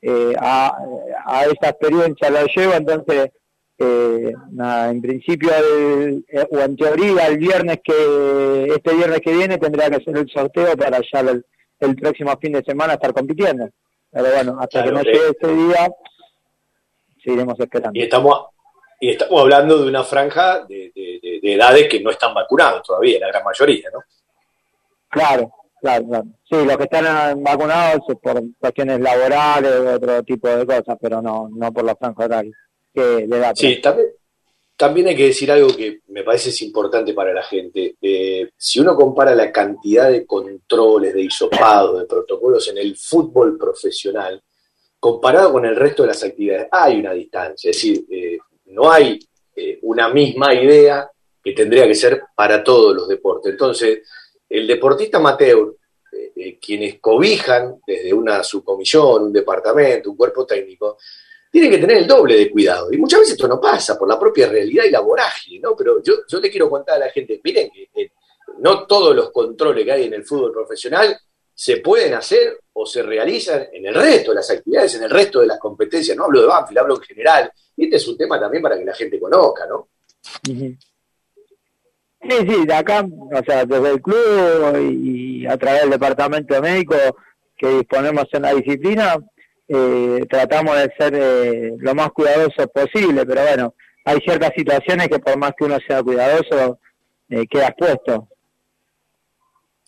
eh, 0.02 0.34
a, 0.38 0.76
a 1.24 1.44
esa 1.44 1.70
experiencia 1.70 2.30
lo 2.30 2.46
llevo, 2.46 2.74
entonces 2.74 3.30
eh, 3.78 4.32
nada, 4.50 4.90
en 4.90 5.00
principio 5.02 5.50
el- 5.54 6.24
eh, 6.28 6.46
o 6.50 6.58
en 6.60 6.76
teoría 6.76 7.26
el 7.26 7.38
viernes 7.38 7.78
que 7.82 8.66
este 8.74 8.94
viernes 8.94 9.20
que 9.20 9.32
viene 9.32 9.58
tendría 9.58 9.90
que 9.90 10.04
ser 10.04 10.16
el 10.16 10.28
sorteo 10.30 10.76
para 10.76 11.00
ya 11.12 11.20
el, 11.20 11.44
el 11.80 11.96
próximo 11.96 12.36
fin 12.40 12.52
de 12.52 12.62
semana 12.62 12.94
estar 12.94 13.12
compitiendo. 13.12 13.68
Pero 14.10 14.26
bueno 14.34 14.56
hasta 14.60 14.82
Claro, 14.82 14.86
que 14.86 14.92
no 14.92 15.02
llegue 15.02 15.36
ese 15.40 15.54
día 15.54 15.90
seguiremos 17.24 17.58
esperando. 17.58 17.98
Y 17.98 18.02
estamos, 18.02 18.46
y 19.00 19.10
estamos 19.10 19.40
hablando 19.40 19.78
de 19.82 19.88
una 19.88 20.04
franja 20.04 20.64
de, 20.66 20.92
de- 20.94 21.18
de- 21.22 21.40
de 21.42 21.54
edades 21.54 21.88
que 21.88 22.00
no 22.00 22.10
están 22.10 22.34
vacunados 22.34 22.82
todavía, 22.82 23.18
la 23.20 23.28
gran 23.28 23.42
mayoría, 23.44 23.88
¿no? 23.92 24.00
claro 25.08 25.52
claro 25.80 26.06
claro. 26.06 26.24
Sí 26.48 26.56
los 26.64 26.76
que 26.76 26.84
están 26.84 27.42
vacunados 27.42 28.02
es 28.08 28.16
por 28.22 28.40
cuestiones 28.58 29.00
laborales 29.00 29.72
otro 29.96 30.22
tipo 30.22 30.48
de 30.48 30.64
cosas 30.66 30.96
pero 31.00 31.20
no 31.20 31.48
no 31.54 31.72
por 31.72 31.84
los 31.84 31.94
franjas 31.98 32.24
horarios 32.26 32.54
que 32.92 33.00
de 33.00 33.36
edad 33.36 33.54
Sí, 33.54 33.80
también, 33.80 34.08
también 34.82 35.06
hay 35.06 35.16
que 35.16 35.26
decir 35.26 35.48
algo 35.52 35.68
que 35.76 36.00
me 36.08 36.24
parece 36.24 36.50
es 36.50 36.60
importante 36.62 37.14
para 37.14 37.32
la 37.32 37.44
gente. 37.44 37.94
Eh, 38.02 38.50
si 38.56 38.80
uno 38.80 38.96
compara 38.96 39.32
la 39.32 39.52
cantidad 39.52 40.10
de 40.10 40.26
controles, 40.26 41.14
de 41.14 41.22
hisopados, 41.22 42.00
de 42.00 42.06
protocolos 42.06 42.66
en 42.66 42.78
el 42.78 42.96
fútbol 42.96 43.56
profesional, 43.56 44.42
comparado 44.98 45.52
con 45.52 45.64
el 45.66 45.76
resto 45.76 46.02
de 46.02 46.08
las 46.08 46.24
actividades, 46.24 46.66
hay 46.72 46.98
una 46.98 47.12
distancia. 47.12 47.70
Es 47.70 47.76
decir, 47.76 48.04
eh, 48.10 48.38
no 48.66 48.90
hay 48.90 49.20
eh, 49.54 49.78
una 49.82 50.08
misma 50.08 50.52
idea 50.52 51.08
que 51.44 51.52
tendría 51.52 51.86
que 51.86 51.94
ser 51.94 52.22
para 52.34 52.64
todos 52.64 52.92
los 52.92 53.06
deportes. 53.06 53.52
Entonces, 53.52 54.00
el 54.48 54.66
deportista 54.66 55.18
amateur, 55.18 55.76
quienes 56.60 56.98
cobijan 57.00 57.76
desde 57.86 58.12
una 58.12 58.42
subcomisión, 58.42 59.22
un 59.22 59.32
departamento, 59.32 60.10
un 60.10 60.16
cuerpo 60.16 60.44
técnico, 60.44 60.98
tienen 61.52 61.70
que 61.70 61.78
tener 61.78 61.98
el 61.98 62.06
doble 62.06 62.34
de 62.34 62.50
cuidado. 62.50 62.90
Y 62.90 62.96
muchas 62.96 63.20
veces 63.20 63.34
esto 63.34 63.46
no 63.46 63.60
pasa 63.60 63.98
por 63.98 64.08
la 64.08 64.18
propia 64.18 64.48
realidad 64.48 64.84
y 64.86 64.90
la 64.90 65.00
vorágine, 65.00 65.60
¿no? 65.60 65.76
Pero 65.76 66.02
yo, 66.02 66.14
yo 66.26 66.40
le 66.40 66.50
quiero 66.50 66.70
contar 66.70 66.96
a 66.96 67.00
la 67.00 67.10
gente, 67.10 67.40
miren 67.44 67.70
que 67.70 68.12
no 68.60 68.86
todos 68.86 69.14
los 69.14 69.30
controles 69.30 69.84
que 69.84 69.92
hay 69.92 70.04
en 70.04 70.14
el 70.14 70.24
fútbol 70.24 70.50
profesional 70.50 71.14
se 71.54 71.76
pueden 71.76 72.14
hacer 72.14 72.58
o 72.72 72.86
se 72.86 73.02
realizan 73.02 73.66
en 73.70 73.84
el 73.84 73.94
resto 73.94 74.30
de 74.30 74.36
las 74.36 74.50
actividades, 74.50 74.94
en 74.94 75.02
el 75.02 75.10
resto 75.10 75.40
de 75.40 75.46
las 75.46 75.58
competencias. 75.58 76.16
No 76.16 76.24
hablo 76.24 76.40
de 76.40 76.46
Banfield, 76.46 76.78
hablo 76.78 76.96
en 76.96 77.02
general. 77.02 77.52
Y 77.76 77.84
este 77.84 77.96
es 77.96 78.08
un 78.08 78.16
tema 78.16 78.40
también 78.40 78.62
para 78.62 78.78
que 78.78 78.84
la 78.86 78.94
gente 78.94 79.20
conozca, 79.20 79.66
¿no? 79.66 79.88
Sí, 80.42 80.78
sí, 82.20 82.66
de 82.66 82.74
acá, 82.74 83.04
o 83.04 83.44
sea, 83.44 83.66
desde 83.66 83.90
el 83.90 84.00
club 84.00 84.76
y 84.90 85.46
a 85.46 85.58
través 85.58 85.82
del 85.82 85.90
departamento 85.90 86.62
médico 86.62 86.94
que 87.56 87.68
disponemos 87.68 88.26
en 88.32 88.42
la 88.42 88.54
disciplina, 88.54 89.16
eh, 89.74 90.26
tratamos 90.28 90.76
de 90.76 90.92
ser 90.98 91.14
eh, 91.14 91.72
lo 91.78 91.94
más 91.94 92.10
cuidadosos 92.12 92.66
posible, 92.72 93.24
pero 93.24 93.42
bueno, 93.42 93.74
hay 94.04 94.18
ciertas 94.20 94.52
situaciones 94.56 95.08
que 95.08 95.18
por 95.18 95.36
más 95.38 95.52
que 95.56 95.64
uno 95.64 95.78
sea 95.86 96.02
cuidadoso, 96.02 96.78
eh, 97.30 97.46
queda 97.48 97.68
expuesto. 97.68 98.28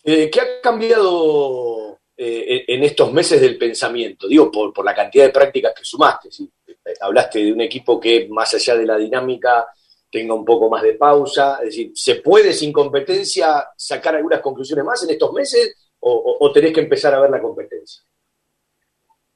Eh, 0.03 0.29
¿Qué 0.29 0.39
ha 0.39 0.61
cambiado 0.61 1.99
eh, 2.15 2.65
en 2.67 2.83
estos 2.83 3.11
meses 3.11 3.41
del 3.41 3.57
pensamiento? 3.57 4.27
Digo, 4.27 4.51
por, 4.51 4.85
la 4.85 4.95
cantidad 4.95 5.25
de 5.25 5.31
prácticas 5.31 5.73
que 5.75 5.83
sumaste. 5.83 6.29
Eh, 6.39 6.93
Hablaste 7.01 7.39
de 7.43 7.53
un 7.53 7.61
equipo 7.61 7.99
que, 7.99 8.27
más 8.29 8.53
allá 8.53 8.75
de 8.75 8.85
la 8.85 8.97
dinámica, 8.97 9.67
tenga 10.11 10.33
un 10.33 10.45
poco 10.45 10.69
más 10.69 10.83
de 10.83 10.93
pausa. 10.93 11.57
Es 11.61 11.65
decir, 11.65 11.91
¿se 11.95 12.15
puede 12.15 12.53
sin 12.53 12.71
competencia 12.71 13.67
sacar 13.75 14.15
algunas 14.15 14.41
conclusiones 14.41 14.85
más 14.85 15.03
en 15.03 15.09
estos 15.11 15.33
meses 15.33 15.75
o 16.07 16.51
tenés 16.51 16.71
que 16.71 16.81
empezar 16.81 17.15
a 17.15 17.19
ver 17.19 17.31
la 17.31 17.41
competencia? 17.41 18.03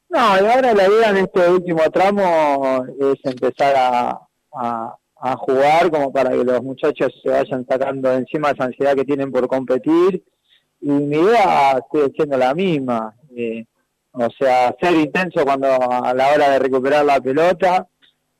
No, 0.09 0.19
y 0.19 0.45
ahora 0.45 0.73
la 0.73 0.87
idea 0.87 1.09
en 1.11 1.17
este 1.17 1.49
último 1.49 1.81
tramo 1.91 2.83
es 2.99 3.19
empezar 3.23 3.75
a, 3.77 4.19
a, 4.53 5.35
jugar 5.37 5.91
como 5.91 6.11
para 6.11 6.31
que 6.31 6.43
los 6.43 6.63
muchachos 6.63 7.13
se 7.21 7.29
vayan 7.29 7.65
sacando 7.67 8.09
de 8.09 8.17
encima 8.17 8.51
esa 8.51 8.65
ansiedad 8.65 8.95
que 8.95 9.05
tienen 9.05 9.31
por 9.31 9.47
competir. 9.47 10.23
Y 10.81 10.89
mi 10.89 11.17
idea 11.17 11.79
sigue 11.91 12.11
siendo 12.15 12.37
la 12.37 12.53
misma. 12.55 13.13
eh, 13.35 13.65
o 14.11 14.27
sea, 14.31 14.75
ser 14.81 14.95
intenso 14.95 15.45
cuando 15.45 15.67
a 15.67 16.13
la 16.15 16.33
hora 16.33 16.49
de 16.49 16.59
recuperar 16.59 17.05
la 17.05 17.21
pelota, 17.21 17.87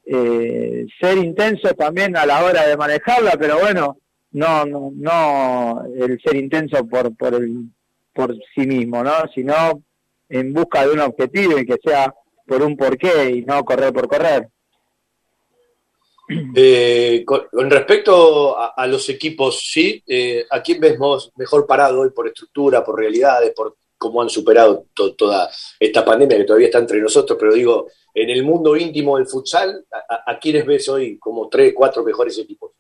eh, 0.04 0.88
ser 1.00 1.18
intenso 1.20 1.74
también 1.76 2.18
a 2.18 2.26
la 2.26 2.44
hora 2.44 2.66
de 2.66 2.76
manejarla, 2.76 3.34
pero 3.40 3.60
bueno, 3.60 3.98
no, 4.32 4.66
no, 4.66 4.92
no 4.96 5.84
el 5.96 6.20
ser 6.22 6.36
intenso 6.38 6.88
por, 6.88 7.16
por, 7.16 7.36
el, 7.36 7.66
por 8.14 8.36
sí 8.56 8.66
mismo, 8.66 9.04
¿no? 9.04 9.12
Sino 9.34 9.84
en 10.30 10.54
busca 10.54 10.86
de 10.86 10.94
un 10.94 11.00
objetivo 11.00 11.58
y 11.60 11.66
que 11.66 11.78
sea 11.84 12.14
por 12.48 12.62
un 12.62 12.78
porqué 12.78 13.30
y 13.32 13.42
no 13.44 13.64
correr 13.66 13.92
por 13.94 14.08
correr. 14.08 14.50
Eh, 16.56 17.24
con, 17.26 17.48
respecto 17.72 18.56
a, 18.56 18.86
los 18.86 19.10
equipos, 19.10 19.62
¿sí? 19.72 20.04
Eh, 20.06 20.46
¿A 20.52 20.62
quién 20.62 20.80
ves 20.80 20.96
mejor 21.36 21.66
parado 21.66 22.02
hoy 22.02 22.12
por 22.12 22.28
estructura, 22.28 22.84
por 22.86 23.00
realidades, 23.00 23.52
por 23.56 23.78
cómo 23.98 24.22
han 24.22 24.30
superado 24.30 24.86
to- 24.94 25.16
toda 25.16 25.50
esta 25.80 26.06
pandemia 26.06 26.38
que 26.38 26.44
todavía 26.44 26.68
está 26.68 26.78
entre 26.78 27.02
nosotros? 27.02 27.36
Pero 27.40 27.54
digo, 27.56 27.88
en 28.14 28.30
el 28.30 28.44
mundo 28.44 28.78
íntimo 28.78 29.18
del 29.18 29.26
futsal, 29.26 29.84
¿a, 29.92 29.98
a- 30.14 30.32
a 30.34 30.40
quiénes 30.40 30.68
ves 30.68 30.88
hoy 30.90 31.18
como 31.18 31.50
tres, 31.50 31.74
cuatro 31.76 32.04
mejores 32.04 32.38
equipos? 32.38 32.74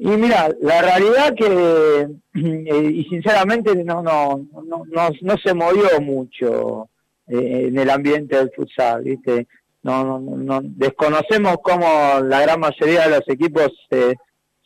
Y 0.00 0.06
mira, 0.08 0.48
la 0.60 0.80
realidad 0.80 1.34
que, 1.34 2.08
eh, 2.34 2.90
y 2.94 3.04
sinceramente 3.04 3.74
no, 3.84 4.00
no, 4.00 4.46
no, 4.64 4.84
no, 4.86 5.10
no 5.20 5.36
se 5.44 5.54
movió 5.54 6.00
mucho 6.00 6.88
eh, 7.26 7.66
en 7.68 7.78
el 7.78 7.90
ambiente 7.90 8.36
del 8.36 8.52
futsal, 8.54 9.02
¿viste? 9.02 9.48
No, 9.82 10.04
no, 10.04 10.20
no, 10.20 10.36
no- 10.36 10.60
desconocemos 10.62 11.56
cómo 11.62 12.20
la 12.24 12.40
gran 12.42 12.60
mayoría 12.60 13.08
de 13.08 13.10
los 13.16 13.28
equipos 13.28 13.72
se, 13.90 14.14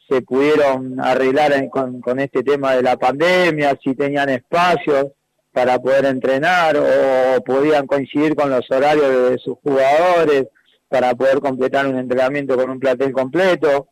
se 0.09 0.20
pudieron 0.20 1.01
arreglar 1.01 1.53
con, 1.70 2.01
con 2.03 2.20
este 2.20 2.43
tema 2.43 2.74
de 2.74 2.83
la 2.83 2.97
pandemia, 2.99 3.78
si 3.83 3.95
tenían 3.95 4.28
espacios 4.28 5.07
para 5.51 5.78
poder 5.78 6.05
entrenar 6.07 6.76
o 6.76 7.43
podían 7.43 7.87
coincidir 7.87 8.35
con 8.35 8.51
los 8.51 8.70
horarios 8.70 9.30
de 9.30 9.39
sus 9.39 9.57
jugadores 9.62 10.49
para 10.89 11.14
poder 11.14 11.41
completar 11.41 11.87
un 11.87 11.97
entrenamiento 11.99 12.55
con 12.57 12.68
un 12.70 12.78
plantel 12.80 13.12
completo 13.12 13.89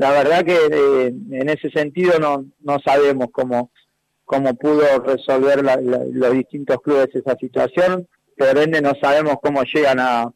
la 0.00 0.12
verdad 0.12 0.44
que 0.46 0.54
eh, 0.54 1.06
en 1.08 1.48
ese 1.50 1.70
sentido 1.70 2.18
no, 2.18 2.46
no 2.60 2.78
sabemos 2.82 3.26
cómo, 3.30 3.70
cómo 4.24 4.54
pudo 4.54 4.98
resolver 5.00 5.62
los 5.62 6.32
distintos 6.32 6.78
clubes 6.80 7.14
esa 7.14 7.36
situación, 7.36 8.08
por 8.34 8.56
ende 8.56 8.80
no 8.80 8.94
sabemos 8.98 9.34
cómo 9.42 9.62
llegan 9.62 10.00
a, 10.00 10.32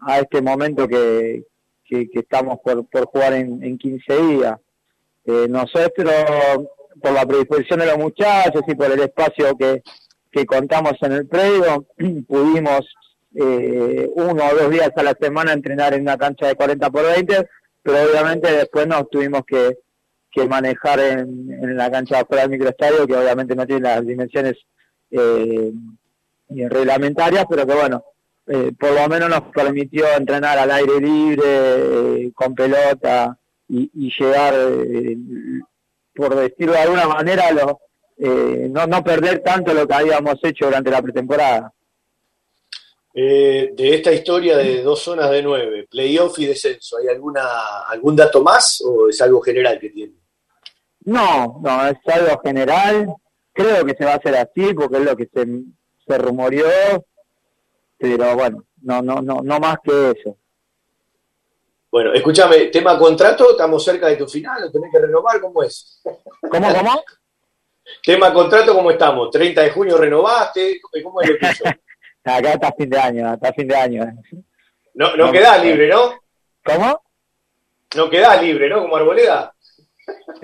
a 0.00 0.18
este 0.18 0.40
momento 0.40 0.88
que, 0.88 1.44
que, 1.84 2.08
que 2.08 2.20
estamos 2.20 2.58
por, 2.64 2.86
por 2.86 3.04
jugar 3.04 3.34
en, 3.34 3.62
en 3.62 3.76
15 3.76 4.22
días. 4.28 4.58
Eh, 5.26 5.46
nosotros, 5.46 6.10
por 7.02 7.12
la 7.12 7.26
predisposición 7.26 7.80
de 7.80 7.86
los 7.86 7.98
muchachos 7.98 8.62
y 8.66 8.74
por 8.74 8.90
el 8.90 9.00
espacio 9.00 9.54
que, 9.58 9.82
que 10.30 10.46
contamos 10.46 10.94
en 11.02 11.12
el 11.12 11.26
predio, 11.26 11.86
pudimos 12.26 12.80
eh, 13.34 14.08
uno 14.14 14.42
o 14.42 14.56
dos 14.56 14.70
días 14.70 14.90
a 14.96 15.02
la 15.02 15.14
semana 15.20 15.52
entrenar 15.52 15.92
en 15.92 16.00
una 16.00 16.16
cancha 16.16 16.46
de 16.46 16.54
40 16.54 16.88
por 16.88 17.04
20, 17.04 17.46
pero 17.82 18.10
obviamente 18.10 18.50
después 18.52 18.86
nos 18.86 19.08
tuvimos 19.10 19.42
que, 19.46 19.78
que 20.30 20.46
manejar 20.46 21.00
en, 21.00 21.52
en 21.52 21.76
la 21.76 21.90
cancha 21.90 22.20
afuera 22.20 22.42
del 22.42 22.52
microestadio, 22.52 23.06
que 23.06 23.16
obviamente 23.16 23.54
no 23.54 23.66
tiene 23.66 23.82
las 23.82 24.06
dimensiones 24.06 24.56
eh, 25.10 25.72
reglamentarias, 26.48 27.44
pero 27.48 27.66
que 27.66 27.74
bueno, 27.74 28.04
eh, 28.46 28.72
por 28.78 28.92
lo 28.92 29.08
menos 29.08 29.28
nos 29.28 29.42
permitió 29.52 30.06
entrenar 30.16 30.58
al 30.58 30.70
aire 30.70 31.00
libre, 31.00 31.44
eh, 31.46 32.32
con 32.34 32.54
pelota 32.54 33.38
y, 33.68 34.12
llegar, 34.18 34.54
eh, 34.54 35.16
por 36.14 36.34
decirlo 36.34 36.72
de 36.74 36.78
alguna 36.80 37.06
manera, 37.06 37.50
lo, 37.52 37.80
eh, 38.18 38.68
no, 38.70 38.86
no 38.86 39.02
perder 39.02 39.40
tanto 39.40 39.72
lo 39.72 39.86
que 39.86 39.94
habíamos 39.94 40.36
hecho 40.42 40.66
durante 40.66 40.90
la 40.90 41.00
pretemporada. 41.00 41.72
Eh, 43.14 43.70
de 43.74 43.94
esta 43.94 44.10
historia 44.10 44.56
de 44.56 44.82
dos 44.82 45.00
zonas 45.00 45.30
de 45.30 45.42
nueve, 45.42 45.86
playoff 45.90 46.38
y 46.38 46.46
descenso, 46.46 46.96
¿hay 46.96 47.08
alguna 47.08 47.80
algún 47.86 48.16
dato 48.16 48.42
más 48.42 48.82
o 48.86 49.08
es 49.08 49.20
algo 49.20 49.40
general 49.42 49.78
que 49.78 49.90
tiene? 49.90 50.14
No, 51.04 51.60
no, 51.62 51.88
es 51.88 51.98
algo 52.06 52.40
general. 52.42 53.14
Creo 53.52 53.84
que 53.84 53.94
se 53.94 54.04
va 54.04 54.12
a 54.12 54.16
hacer 54.16 54.34
así 54.36 54.72
porque 54.72 54.96
es 54.96 55.04
lo 55.04 55.14
que 55.14 55.26
se, 55.26 55.46
se 56.06 56.18
rumoreó, 56.18 57.04
pero 57.98 58.34
bueno, 58.34 58.64
no, 58.80 59.02
no, 59.02 59.20
no, 59.20 59.40
no 59.42 59.60
más 59.60 59.76
que 59.84 60.10
eso. 60.10 60.38
Bueno, 61.90 62.14
escúchame, 62.14 62.68
tema 62.68 62.98
contrato, 62.98 63.50
estamos 63.50 63.84
cerca 63.84 64.06
de 64.08 64.16
tu 64.16 64.26
final, 64.26 64.62
lo 64.62 64.72
tenés 64.72 64.90
que 64.90 64.98
renovar, 64.98 65.38
¿cómo 65.38 65.62
es? 65.62 66.00
¿Cómo, 66.50 66.72
cómo? 66.72 67.04
tema 68.02 68.32
contrato, 68.32 68.74
¿cómo 68.74 68.90
estamos? 68.90 69.28
¿30 69.28 69.54
de 69.54 69.70
junio 69.70 69.98
renovaste? 69.98 70.80
¿Cómo 71.02 71.20
es 71.20 71.28
lo 71.28 71.36
tuyo? 71.38 71.70
Acá 72.24 72.52
hasta 72.52 72.72
fin 72.72 72.90
de 72.90 72.98
año, 72.98 73.28
hasta 73.28 73.52
fin 73.52 73.68
de 73.68 73.76
año. 73.76 74.06
No, 74.94 75.16
no 75.16 75.32
quedás 75.32 75.64
libre, 75.64 75.88
¿no? 75.88 76.12
¿Cómo? 76.64 77.02
No 77.96 78.10
quedás 78.10 78.42
libre, 78.42 78.68
¿no? 78.68 78.82
Como 78.82 78.96
Arboleda. 78.96 79.54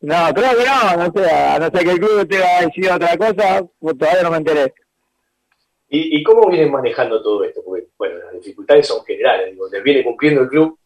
no, 0.00 0.34
creo 0.34 0.56
que 0.56 0.64
no, 0.64 0.96
no 0.96 1.12
sé, 1.12 1.30
a 1.30 1.58
no 1.58 1.70
ser 1.70 1.84
que 1.84 1.90
el 1.90 1.98
club 1.98 2.28
te 2.28 2.36
haya 2.36 2.66
decidido 2.66 2.94
otra 2.94 3.16
cosa, 3.16 3.64
pues 3.78 3.98
todavía 3.98 4.22
no 4.22 4.30
me 4.30 4.36
enteré. 4.38 4.74
¿Y, 5.88 6.18
¿Y 6.18 6.22
cómo 6.22 6.48
vienen 6.48 6.70
manejando 6.70 7.22
todo 7.22 7.42
esto? 7.44 7.62
Porque, 7.64 7.88
bueno, 7.98 8.18
las 8.18 8.34
dificultades 8.34 8.86
son 8.86 9.04
generales, 9.04 9.52
digo, 9.52 9.68
¿les 9.68 9.82
viene 9.82 10.04
cumpliendo 10.04 10.42
el 10.42 10.48
club? 10.48 10.78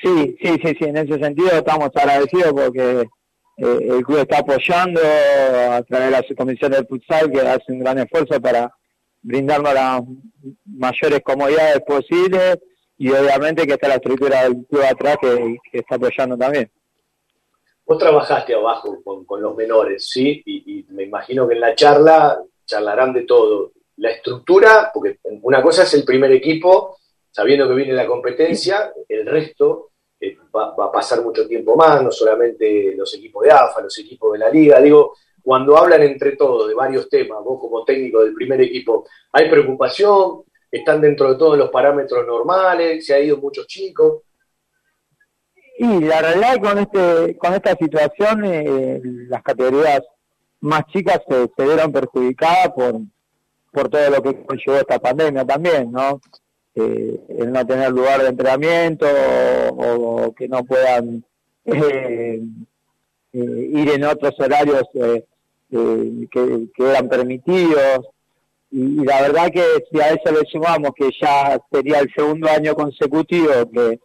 Sí, 0.00 0.36
sí, 0.40 0.58
sí, 0.62 0.76
sí, 0.78 0.84
en 0.84 0.96
ese 0.96 1.18
sentido 1.18 1.50
estamos 1.52 1.90
agradecidos 1.94 2.52
porque 2.52 3.08
eh, 3.56 3.78
el 3.80 4.04
club 4.04 4.18
está 4.18 4.38
apoyando 4.38 5.00
a 5.00 5.82
través 5.82 6.06
de 6.06 6.10
la 6.10 6.22
subcomisión 6.22 6.72
del 6.72 6.86
futsal 6.86 7.30
que 7.30 7.40
hace 7.40 7.72
un 7.72 7.78
gran 7.78 7.98
esfuerzo 7.98 8.40
para 8.40 8.70
brindarnos 9.22 9.72
las 9.72 10.02
mayores 10.66 11.20
comodidades 11.24 11.80
posibles 11.80 12.58
y 12.98 13.10
obviamente 13.10 13.66
que 13.66 13.74
está 13.74 13.88
la 13.88 13.94
estructura 13.94 14.44
del 14.44 14.66
club 14.66 14.82
atrás 14.82 15.16
que, 15.20 15.58
está 15.72 15.96
apoyando 15.96 16.36
también. 16.36 16.70
Vos 17.84 17.98
trabajaste 17.98 18.54
abajo 18.54 19.02
con, 19.02 19.42
los 19.42 19.56
menores, 19.56 20.08
¿sí? 20.10 20.42
Y, 20.44 20.84
me 20.90 21.04
imagino 21.04 21.46
que 21.46 21.54
en 21.54 21.60
la 21.60 21.74
charla 21.74 22.38
charlarán 22.64 23.12
de 23.12 23.22
todo. 23.22 23.72
La 23.98 24.10
estructura, 24.10 24.90
porque 24.92 25.18
una 25.42 25.62
cosa 25.62 25.84
es 25.84 25.94
el 25.94 26.04
primer 26.04 26.32
equipo, 26.32 26.98
sabiendo 27.30 27.68
que 27.68 27.74
viene 27.74 27.92
la 27.92 28.06
competencia, 28.06 28.92
el 29.08 29.26
resto 29.26 29.92
eh, 30.20 30.36
va, 30.54 30.74
va, 30.74 30.86
a 30.86 30.92
pasar 30.92 31.22
mucho 31.22 31.46
tiempo 31.46 31.76
más, 31.76 32.02
no 32.02 32.10
solamente 32.10 32.94
los 32.96 33.14
equipos 33.14 33.44
de 33.44 33.50
AFA, 33.50 33.82
los 33.82 33.98
equipos 33.98 34.32
de 34.32 34.38
la 34.38 34.50
liga. 34.50 34.80
Digo, 34.80 35.14
cuando 35.42 35.76
hablan 35.76 36.02
entre 36.02 36.36
todos 36.36 36.68
de 36.68 36.74
varios 36.74 37.08
temas, 37.08 37.42
vos 37.44 37.60
como 37.60 37.84
técnico 37.84 38.24
del 38.24 38.34
primer 38.34 38.60
equipo, 38.60 39.06
¿hay 39.32 39.48
preocupación? 39.48 40.42
¿Están 40.70 41.00
dentro 41.00 41.30
de 41.30 41.38
todos 41.38 41.56
los 41.56 41.70
parámetros 41.70 42.26
normales? 42.26 43.06
¿Se 43.06 43.14
ha 43.14 43.20
ido 43.20 43.36
muchos 43.36 43.66
chicos? 43.66 44.22
Y 45.78 46.00
la 46.00 46.20
realidad 46.20 46.56
con 46.60 46.78
este 46.78 47.36
con 47.36 47.54
esta 47.54 47.76
situación 47.76 48.44
eh, 48.44 49.00
las 49.28 49.42
categorías 49.42 50.00
más 50.60 50.86
chicas 50.86 51.20
se, 51.28 51.48
se 51.54 51.64
vieron 51.64 51.92
perjudicadas 51.92 52.70
por 52.74 53.00
por 53.70 53.90
todo 53.90 54.10
lo 54.10 54.22
que 54.22 54.44
conllevó 54.44 54.78
esta 54.78 54.98
pandemia 54.98 55.44
también, 55.44 55.92
¿no? 55.92 56.18
Eh, 56.76 57.20
el 57.38 57.52
no 57.52 57.66
tener 57.66 57.90
lugar 57.90 58.20
de 58.20 58.28
entrenamiento 58.28 59.06
o, 59.70 60.34
que 60.34 60.46
no 60.46 60.62
puedan 60.64 61.24
eh, 61.64 62.40
ir 63.32 63.90
en 63.90 64.04
otros 64.04 64.38
horarios 64.38 64.82
que, 64.92 65.24
que, 65.70 66.68
eran 66.78 67.08
permitidos. 67.08 68.06
Y, 68.70 69.04
la 69.04 69.22
verdad 69.22 69.50
que 69.50 69.64
si 69.90 70.00
a 70.00 70.10
eso 70.10 70.32
le 70.32 70.46
sumamos 70.50 70.90
que 70.94 71.10
ya 71.20 71.58
sería 71.70 72.00
el 72.00 72.12
segundo 72.14 72.48
año 72.48 72.74
consecutivo 72.74 73.52
que 73.72 73.98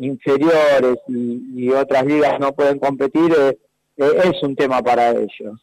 inferiores 0.00 0.96
y, 1.08 1.70
otras 1.70 2.04
ligas 2.06 2.38
no 2.40 2.52
pueden 2.52 2.78
competir, 2.78 3.32
eh, 3.32 3.58
eh, 3.96 4.12
es 4.24 4.42
un 4.42 4.56
tema 4.56 4.82
para 4.82 5.10
ellos. 5.10 5.60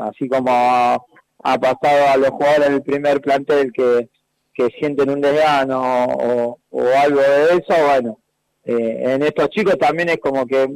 Así 0.00 0.28
como 0.28 0.50
ha, 0.50 1.58
pasado 1.58 2.08
a 2.12 2.16
los 2.16 2.30
jugadores 2.30 2.70
del 2.70 2.82
primer 2.82 3.20
plantel 3.20 3.72
que, 3.72 4.08
que 4.54 4.68
sienten 4.78 5.10
un 5.10 5.20
desgano 5.20 5.80
o, 5.82 6.58
algo 7.02 7.20
de 7.20 7.44
eso, 7.56 7.86
bueno, 7.86 8.18
eh, 8.64 9.14
en 9.14 9.22
estos 9.22 9.48
chicos 9.50 9.78
también 9.78 10.08
es 10.10 10.18
como 10.18 10.46
que 10.46 10.68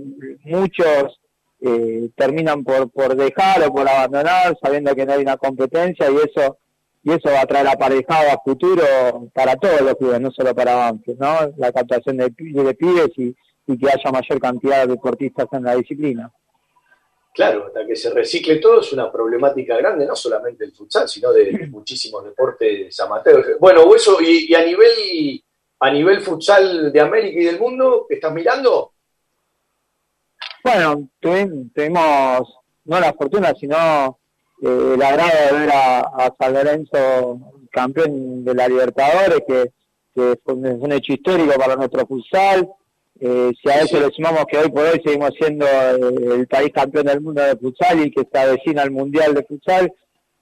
muchos 0.45 1.21
terminan 2.15 2.63
por, 2.63 2.91
por 2.91 3.17
dejar 3.17 3.63
o 3.67 3.73
por 3.73 3.89
abandonar 3.89 4.55
sabiendo 4.63 4.95
que 4.95 5.07
no 5.07 5.15
hay 5.15 5.23
una 5.23 5.39
competencia 5.39 6.11
y 6.11 6.17
eso 6.17 6.59
y 7.05 7.13
eso 7.13 7.31
va 7.31 7.43
a 7.43 7.47
traer 7.47 7.69
aparejado 7.69 8.31
a 8.31 8.41
futuro 8.43 8.83
para 9.35 9.57
todos 9.57 9.83
los 9.83 9.95
clubes, 9.97 10.21
no 10.21 10.31
solo 10.31 10.55
para 10.55 10.75
Banfield, 10.75 11.21
¿no? 11.21 11.53
La 11.59 11.71
captación 11.71 12.17
de, 12.17 12.33
de 12.35 12.75
pibes 12.75 13.11
y, 13.17 13.37
y, 13.67 13.79
que 13.79 13.89
haya 13.89 14.11
mayor 14.11 14.41
cantidad 14.41 14.81
de 14.81 14.95
deportistas 14.95 15.47
en 15.53 15.65
la 15.65 15.77
disciplina. 15.77 16.33
Claro, 17.35 17.67
hasta 17.67 17.85
que 17.85 17.97
se 17.97 18.11
recicle 18.11 18.57
todo 18.57 18.81
es 18.81 18.93
una 18.93 19.11
problemática 19.11 19.77
grande, 19.77 20.07
no 20.07 20.15
solamente 20.15 20.65
el 20.65 20.73
futsal, 20.73 21.09
sino 21.09 21.33
de 21.33 21.67
muchísimos 21.69 22.25
deportes 22.25 22.99
amateurs. 23.01 23.59
Bueno, 23.59 23.93
eso, 23.93 24.21
y, 24.21 24.53
y 24.53 24.55
a 24.55 24.65
nivel 24.65 25.43
a 25.81 25.91
nivel 25.91 26.21
futsal 26.21 26.93
de 26.93 27.01
América 27.01 27.41
y 27.41 27.45
del 27.45 27.59
mundo, 27.59 28.07
¿estás 28.09 28.33
mirando? 28.33 28.93
Bueno, 30.63 31.11
tuvimos, 31.21 32.59
no 32.85 33.01
la 33.01 33.13
fortuna, 33.13 33.53
sino 33.55 34.19
eh, 34.63 34.93
el 34.95 35.03
agrado 35.03 35.31
de 35.31 35.59
ver 35.59 35.71
a, 35.71 36.01
a, 36.01 36.35
San 36.39 36.55
Lorenzo 36.55 37.41
campeón 37.71 38.45
de 38.45 38.55
la 38.55 38.69
Libertadores, 38.69 39.41
que, 39.47 39.73
que 40.15 40.39
fue 40.43 40.55
un, 40.55 40.93
hecho 40.93 41.13
histórico 41.13 41.53
para 41.59 41.77
nuestro 41.77 42.07
futsal. 42.07 42.67
Eh, 43.27 43.53
si 43.59 43.71
a 43.71 43.81
eso 43.81 43.99
le 43.99 44.11
sumamos 44.11 44.45
que 44.45 44.59
hoy 44.59 44.71
por 44.71 44.85
hoy 44.85 45.01
seguimos 45.03 45.31
siendo 45.39 45.65
eh, 45.65 46.35
el 46.35 46.47
país 46.47 46.71
campeón 46.75 47.07
del 47.07 47.23
mundo 47.23 47.41
de 47.41 47.57
futsal 47.57 48.05
y 48.05 48.11
que 48.11 48.21
está 48.21 48.45
vecino 48.45 48.83
al 48.83 48.91
mundial 48.91 49.33
de 49.33 49.45
futsal, 49.45 49.91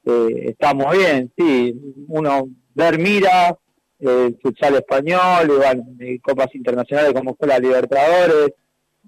eh, 0.05 0.47
estamos 0.49 0.91
bien, 0.97 1.33
sí. 1.39 1.81
Uno 2.09 2.49
ver 2.75 2.99
mira 2.99 3.57
el 4.01 4.37
futsal 4.43 4.75
español, 4.75 5.53
y, 6.01 6.19
copas 6.19 6.53
internacionales 6.55 7.13
como 7.13 7.37
fue 7.37 7.47
la 7.47 7.61
Libertadores, 7.61 8.49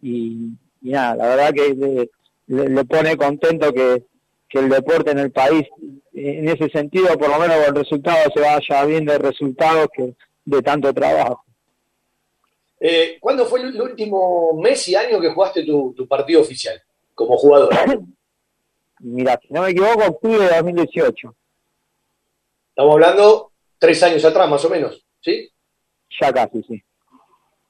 y, 0.00 0.50
y 0.80 0.90
nada, 0.90 1.16
la 1.16 1.26
verdad 1.26 1.52
que 1.52 1.74
le, 2.46 2.68
le 2.68 2.84
pone 2.84 3.16
contento 3.16 3.72
que 3.72 4.04
que 4.54 4.60
el 4.60 4.68
deporte 4.68 5.10
en 5.10 5.18
el 5.18 5.32
país, 5.32 5.64
en 6.12 6.48
ese 6.48 6.68
sentido, 6.68 7.18
por 7.18 7.28
lo 7.28 7.40
menos 7.40 7.56
con 7.66 7.74
resultados 7.74 8.32
se 8.32 8.40
vaya 8.40 8.84
viendo 8.84 9.18
resultados 9.18 9.88
que 9.92 10.14
de 10.44 10.62
tanto 10.62 10.94
trabajo. 10.94 11.44
Eh, 12.86 13.16
¿Cuándo 13.18 13.46
fue 13.46 13.62
el 13.62 13.80
último 13.80 14.52
mes 14.60 14.86
y 14.88 14.94
año 14.94 15.18
que 15.18 15.30
jugaste 15.30 15.64
tu, 15.64 15.94
tu 15.94 16.06
partido 16.06 16.42
oficial 16.42 16.82
como 17.14 17.34
jugador? 17.38 17.72
Mira, 19.00 19.40
si 19.40 19.54
no 19.54 19.62
me 19.62 19.70
equivoco, 19.70 20.04
octubre 20.04 20.44
de 20.44 20.54
2018. 20.54 21.34
Estamos 22.68 22.92
hablando 22.92 23.52
tres 23.78 24.02
años 24.02 24.22
atrás, 24.22 24.50
más 24.50 24.62
o 24.66 24.68
menos, 24.68 25.02
¿sí? 25.22 25.50
Ya 26.20 26.30
casi, 26.30 26.62
sí. 26.64 26.82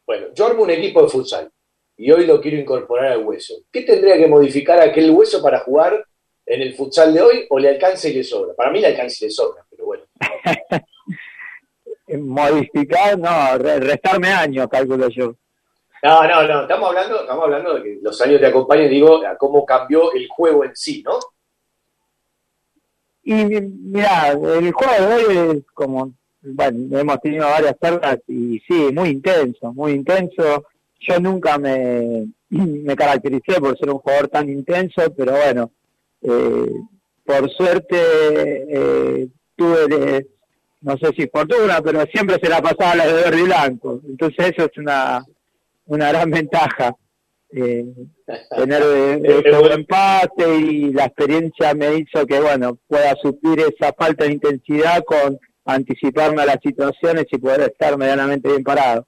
Bueno, 0.04 0.34
yo 0.34 0.46
armo 0.46 0.64
un 0.64 0.70
equipo 0.70 1.02
de 1.02 1.08
futsal 1.08 1.48
y 1.96 2.10
hoy 2.10 2.26
lo 2.26 2.40
quiero 2.40 2.58
incorporar 2.58 3.12
al 3.12 3.24
hueso. 3.24 3.54
¿Qué 3.70 3.82
tendría 3.82 4.16
que 4.16 4.26
modificar 4.26 4.80
aquel 4.80 5.12
hueso 5.12 5.40
para 5.40 5.60
jugar 5.60 6.04
en 6.44 6.60
el 6.60 6.74
futsal 6.74 7.14
de 7.14 7.22
hoy 7.22 7.46
o 7.50 7.60
le 7.60 7.68
alcanza 7.68 8.08
y 8.08 8.14
le 8.14 8.24
sobra? 8.24 8.52
Para 8.54 8.72
mí 8.72 8.80
le 8.80 8.88
alcanza 8.88 9.18
y 9.20 9.28
le 9.28 9.30
sobra, 9.30 9.64
pero 9.70 9.84
bueno. 9.84 10.02
Modificar, 12.18 13.18
no, 13.18 13.58
restarme 13.58 14.28
años, 14.28 14.68
calculo 14.70 15.08
yo. 15.08 15.34
No, 16.02 16.28
no, 16.28 16.46
no, 16.46 16.62
estamos 16.62 16.88
hablando, 16.90 17.20
estamos 17.20 17.44
hablando 17.44 17.74
de 17.74 17.82
que 17.82 17.98
los 18.02 18.20
años 18.20 18.40
te 18.40 18.46
acompañan, 18.46 18.90
digo, 18.90 19.26
a 19.26 19.36
cómo 19.36 19.64
cambió 19.64 20.12
el 20.12 20.28
juego 20.28 20.64
en 20.64 20.76
sí, 20.76 21.02
¿no? 21.02 21.18
Y 23.22 23.32
mira, 23.32 24.32
el 24.32 24.70
juego 24.72 24.92
de 24.92 25.14
hoy 25.14 25.56
es 25.56 25.64
como, 25.72 26.12
bueno, 26.42 26.98
hemos 26.98 27.20
tenido 27.20 27.46
varias 27.46 27.74
charlas 27.80 28.18
y 28.28 28.58
sí, 28.68 28.90
muy 28.92 29.08
intenso, 29.08 29.72
muy 29.72 29.92
intenso. 29.92 30.66
Yo 31.00 31.18
nunca 31.20 31.56
me, 31.56 32.26
me 32.50 32.94
caractericé 32.94 33.58
por 33.60 33.78
ser 33.78 33.90
un 33.90 33.98
jugador 33.98 34.28
tan 34.28 34.48
intenso, 34.50 35.02
pero 35.16 35.32
bueno, 35.32 35.70
eh, 36.20 36.70
por 37.24 37.50
suerte 37.50 37.96
eh, 37.98 39.28
tuve, 39.56 40.26
no 40.84 40.98
sé 40.98 41.08
si 41.16 41.26
fortuna, 41.28 41.80
pero 41.82 42.04
siempre 42.12 42.36
se 42.40 42.48
la 42.48 42.60
pasaba 42.60 42.94
la 42.94 43.06
de 43.06 43.12
verde 43.14 43.40
y 43.40 43.44
blanco. 43.44 44.00
Entonces 44.06 44.52
eso 44.54 44.66
es 44.70 44.78
una, 44.78 45.24
una 45.86 46.08
gran 46.10 46.30
ventaja. 46.30 46.94
eh, 47.56 47.86
tener 48.56 48.82
ese 49.22 49.72
empate 49.74 50.56
y 50.56 50.92
la 50.92 51.04
experiencia 51.04 51.72
me 51.74 51.94
hizo 51.98 52.26
que, 52.26 52.38
bueno, 52.40 52.78
pueda 52.86 53.14
suplir 53.22 53.60
esa 53.60 53.92
falta 53.92 54.24
de 54.24 54.32
intensidad 54.32 55.02
con 55.04 55.38
anticiparme 55.64 56.42
a 56.42 56.46
las 56.46 56.58
situaciones 56.62 57.24
y 57.30 57.38
poder 57.38 57.62
estar 57.62 57.96
medianamente 57.96 58.48
bien 58.48 58.62
parado. 58.62 59.06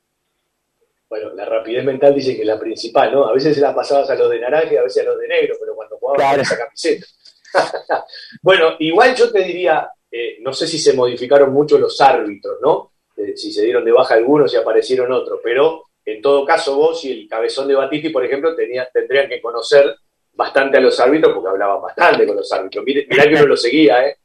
Bueno, 1.10 1.34
la 1.34 1.44
rapidez 1.44 1.84
mental 1.84 2.14
dice 2.14 2.34
que 2.34 2.40
es 2.40 2.46
la 2.46 2.58
principal, 2.58 3.12
¿no? 3.12 3.26
A 3.26 3.34
veces 3.34 3.54
se 3.54 3.60
la 3.60 3.74
pasabas 3.74 4.08
a 4.10 4.14
los 4.14 4.30
de 4.30 4.40
naranja 4.40 4.72
y 4.72 4.76
a 4.76 4.82
veces 4.82 5.02
a 5.02 5.10
los 5.10 5.18
de 5.18 5.28
negro, 5.28 5.56
pero 5.60 5.74
cuando 5.74 5.98
jugabas 5.98 6.32
con 6.32 6.40
esa 6.40 6.56
camiseta. 6.56 7.06
bueno, 8.42 8.76
igual 8.78 9.14
yo 9.14 9.30
te 9.30 9.42
diría, 9.44 9.90
eh, 10.18 10.38
no 10.40 10.52
sé 10.52 10.66
si 10.66 10.78
se 10.78 10.94
modificaron 10.94 11.52
mucho 11.52 11.78
los 11.78 12.00
árbitros, 12.00 12.56
¿no? 12.62 12.92
Eh, 13.16 13.36
si 13.36 13.52
se 13.52 13.64
dieron 13.64 13.84
de 13.84 13.92
baja 13.92 14.14
algunos 14.14 14.52
y 14.54 14.56
aparecieron 14.56 15.12
otros, 15.12 15.40
pero 15.42 15.84
en 16.04 16.22
todo 16.22 16.44
caso 16.46 16.76
vos 16.76 17.04
y 17.04 17.12
el 17.12 17.28
cabezón 17.28 17.68
de 17.68 17.74
Batista, 17.74 18.08
por 18.12 18.24
ejemplo, 18.24 18.54
tenía, 18.54 18.88
tendrían 18.90 19.28
que 19.28 19.42
conocer 19.42 19.94
bastante 20.32 20.78
a 20.78 20.80
los 20.80 20.98
árbitros 20.98 21.34
porque 21.34 21.50
hablaban 21.50 21.82
bastante 21.82 22.26
con 22.26 22.36
los 22.36 22.50
árbitros. 22.50 22.84
Mirá 22.84 23.28
que 23.28 23.34
uno 23.34 23.46
lo 23.46 23.56
seguía, 23.56 24.06
¿eh? 24.06 24.16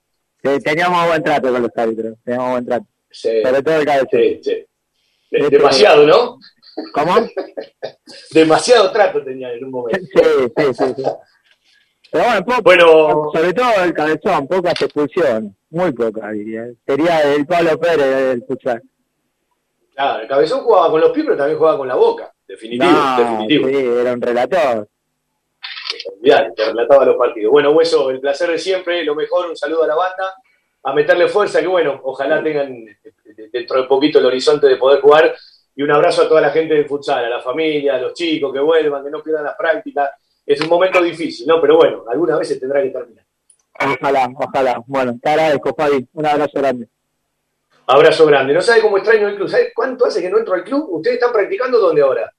teníamos 0.63 1.07
buen 1.07 1.23
trato 1.23 1.51
con 1.51 1.61
los 1.61 1.71
árbitros, 1.75 2.17
teníamos 2.23 2.51
buen 2.51 2.65
trato. 2.65 2.85
Sobre 3.09 3.63
todo 3.63 3.75
el 3.75 3.85
cabezón. 3.85 4.07
Sí, 4.11 4.39
sí. 4.41 4.65
Este, 5.29 5.57
Demasiado, 5.57 6.07
¿no? 6.07 6.39
¿Cómo? 6.93 7.15
Demasiado 8.31 8.91
trato 8.91 9.23
tenía 9.23 9.51
en 9.53 9.65
un 9.65 9.71
momento. 9.71 9.99
Sí, 9.99 10.73
sí, 10.73 10.93
sí. 10.95 11.03
Pero 12.11 12.25
bueno, 12.25 12.45
poco, 12.45 13.31
sobre 13.33 13.53
todo 13.53 13.83
el 13.83 13.93
cabezón, 13.93 14.47
pocas 14.47 14.81
expulsiones, 14.81 15.53
muy 15.69 15.93
pocas 15.93 16.33
diría. 16.33 16.65
Sería 16.85 17.33
el 17.33 17.45
Pablo 17.47 17.79
Pérez 17.79 18.33
el 18.33 18.43
futsal. 18.43 18.81
Claro, 19.95 20.21
el 20.21 20.27
cabezón 20.27 20.61
jugaba 20.61 20.91
con 20.91 20.99
los 20.99 21.11
pies, 21.11 21.25
pero 21.25 21.37
también 21.37 21.57
jugaba 21.57 21.77
con 21.77 21.87
la 21.87 21.95
boca, 21.95 22.33
definitivo, 22.47 22.91
definitivo. 23.17 23.67
Sí, 23.67 23.75
era 24.01 24.13
un 24.13 24.21
relator. 24.21 24.89
Te 26.21 26.65
relataba 26.65 27.05
los 27.05 27.15
partidos. 27.15 27.51
Bueno, 27.51 27.71
Hueso, 27.71 28.09
el 28.09 28.19
placer 28.19 28.49
de 28.49 28.57
siempre, 28.57 29.03
lo 29.03 29.15
mejor, 29.15 29.49
un 29.49 29.55
saludo 29.55 29.83
a 29.83 29.87
la 29.87 29.95
banda, 29.95 30.33
a 30.83 30.93
meterle 30.93 31.29
fuerza, 31.29 31.61
que 31.61 31.67
bueno, 31.67 32.01
ojalá 32.03 32.43
tengan 32.43 32.85
dentro 33.51 33.81
de 33.81 33.87
poquito 33.87 34.19
el 34.19 34.25
horizonte 34.25 34.67
de 34.67 34.75
poder 34.77 34.99
jugar 35.01 35.33
y 35.75 35.83
un 35.83 35.91
abrazo 35.91 36.23
a 36.23 36.27
toda 36.27 36.41
la 36.41 36.49
gente 36.49 36.73
del 36.73 36.87
futsal, 36.87 37.23
a 37.23 37.29
la 37.29 37.41
familia, 37.41 37.95
a 37.95 37.99
los 37.99 38.13
chicos 38.13 38.51
que 38.51 38.59
vuelvan, 38.59 39.03
que 39.03 39.11
no 39.11 39.23
pierdan 39.23 39.45
las 39.45 39.55
prácticas. 39.55 40.09
Es 40.51 40.59
un 40.61 40.67
momento 40.67 41.01
difícil, 41.01 41.47
¿no? 41.47 41.61
Pero 41.61 41.77
bueno, 41.77 42.03
algunas 42.09 42.39
veces 42.39 42.59
tendrá 42.59 42.81
que 42.83 42.89
terminar. 42.89 43.25
Ojalá, 43.79 44.29
ojalá. 44.35 44.83
Bueno, 44.85 45.17
te 45.21 45.29
agradezco, 45.29 45.73
Fabi. 45.73 46.07
Un 46.11 46.25
abrazo 46.25 46.51
grande. 46.55 46.89
Abrazo 47.87 48.25
grande. 48.25 48.53
No 48.53 48.61
sabe 48.61 48.81
cómo 48.81 48.97
extraño 48.97 49.29
el 49.29 49.35
club. 49.35 49.47
¿Sabe 49.47 49.71
cuánto 49.73 50.05
hace 50.05 50.21
que 50.21 50.29
no 50.29 50.39
entro 50.39 50.53
al 50.53 50.63
club? 50.65 50.87
¿Ustedes 50.89 51.15
están 51.15 51.31
practicando 51.31 51.79
dónde 51.79 52.01
ahora? 52.01 52.33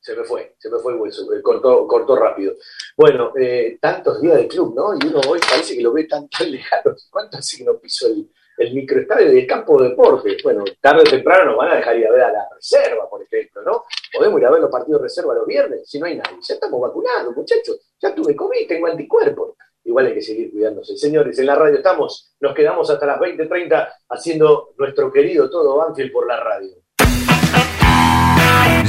Se 0.00 0.16
me 0.16 0.24
fue, 0.24 0.54
se 0.58 0.70
me 0.70 0.78
fue 0.78 0.92
el 0.92 1.00
hueso, 1.00 1.26
cortó, 1.42 1.86
cortó 1.86 2.16
rápido. 2.16 2.54
Bueno, 2.96 3.32
eh, 3.38 3.78
tantos 3.80 4.20
días 4.20 4.36
de 4.36 4.48
club, 4.48 4.74
¿no? 4.74 4.94
Y 4.94 5.08
uno 5.08 5.20
hoy 5.28 5.40
parece 5.40 5.76
que 5.76 5.82
lo 5.82 5.92
ve 5.92 6.04
tan, 6.04 6.28
tan 6.28 6.50
lejano. 6.50 6.94
¿Cuánto 7.10 7.38
hace 7.38 7.58
que 7.58 7.64
no 7.64 7.78
piso 7.78 8.06
el, 8.06 8.30
el 8.56 8.74
microestadio 8.74 9.30
del 9.30 9.46
campo 9.46 9.80
de 9.82 9.90
deportes. 9.90 10.42
Bueno, 10.42 10.64
tarde 10.80 11.02
o 11.02 11.10
temprano 11.10 11.46
nos 11.46 11.56
van 11.56 11.72
a 11.72 11.76
dejar 11.76 11.96
ir 11.96 12.06
a 12.06 12.12
ver 12.12 12.22
a 12.22 12.32
la 12.32 12.48
reserva, 12.54 13.08
por 13.08 13.22
ejemplo, 13.22 13.62
¿no? 13.62 13.84
Podemos 14.12 14.40
ir 14.40 14.46
a 14.46 14.50
ver 14.50 14.60
los 14.60 14.70
partidos 14.70 15.00
de 15.00 15.04
reserva 15.04 15.34
los 15.34 15.46
viernes, 15.46 15.88
si 15.88 15.98
no 15.98 16.06
hay 16.06 16.16
nadie. 16.16 16.38
Ya 16.40 16.54
estamos 16.54 16.80
vacunados, 16.80 17.34
muchachos. 17.36 17.80
Ya 18.00 18.14
tuve 18.14 18.36
COVID, 18.36 18.68
tengo 18.68 18.86
anticuerpos. 18.86 19.56
Igual 19.84 20.06
hay 20.06 20.14
que 20.14 20.22
seguir 20.22 20.50
cuidándose. 20.50 20.96
Señores, 20.96 21.38
en 21.38 21.46
la 21.46 21.56
radio 21.56 21.76
estamos, 21.76 22.34
nos 22.40 22.54
quedamos 22.54 22.88
hasta 22.88 23.04
las 23.04 23.18
20.30 23.18 23.88
haciendo 24.08 24.74
nuestro 24.78 25.12
querido 25.12 25.50
todo 25.50 25.76
Banfield 25.76 26.12
por 26.12 26.26
la 26.26 26.40
radio. 26.40 26.83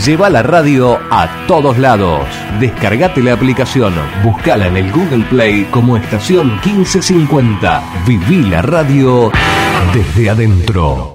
Lleva 0.04 0.30
la 0.30 0.44
radio 0.44 1.00
a 1.10 1.46
todos 1.48 1.78
lados. 1.78 2.28
Descargate 2.60 3.22
la 3.22 3.34
aplicación, 3.34 3.94
búscala 4.24 4.68
en 4.68 4.76
el 4.76 4.92
Google 4.92 5.24
Play 5.30 5.66
como 5.72 5.96
estación 5.96 6.60
1550. 6.66 7.82
Viví 8.06 8.44
la 8.44 8.62
radio 8.62 9.32
desde 9.94 10.30
adentro. 10.30 11.15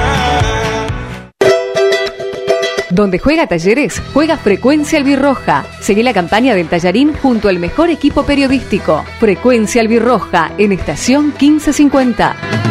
Donde 2.91 3.19
juega 3.19 3.47
Talleres, 3.47 4.01
juega 4.13 4.37
Frecuencia 4.37 4.99
Albirroja. 4.99 5.65
Seguí 5.79 6.03
la 6.03 6.13
campaña 6.13 6.53
del 6.53 6.67
Tallarín 6.67 7.13
junto 7.13 7.47
al 7.47 7.57
mejor 7.57 7.89
equipo 7.89 8.23
periodístico. 8.23 9.05
Frecuencia 9.19 9.81
Albirroja 9.81 10.51
en 10.57 10.73
estación 10.73 11.27
1550. 11.27 12.70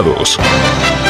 resultados. 0.03 1.00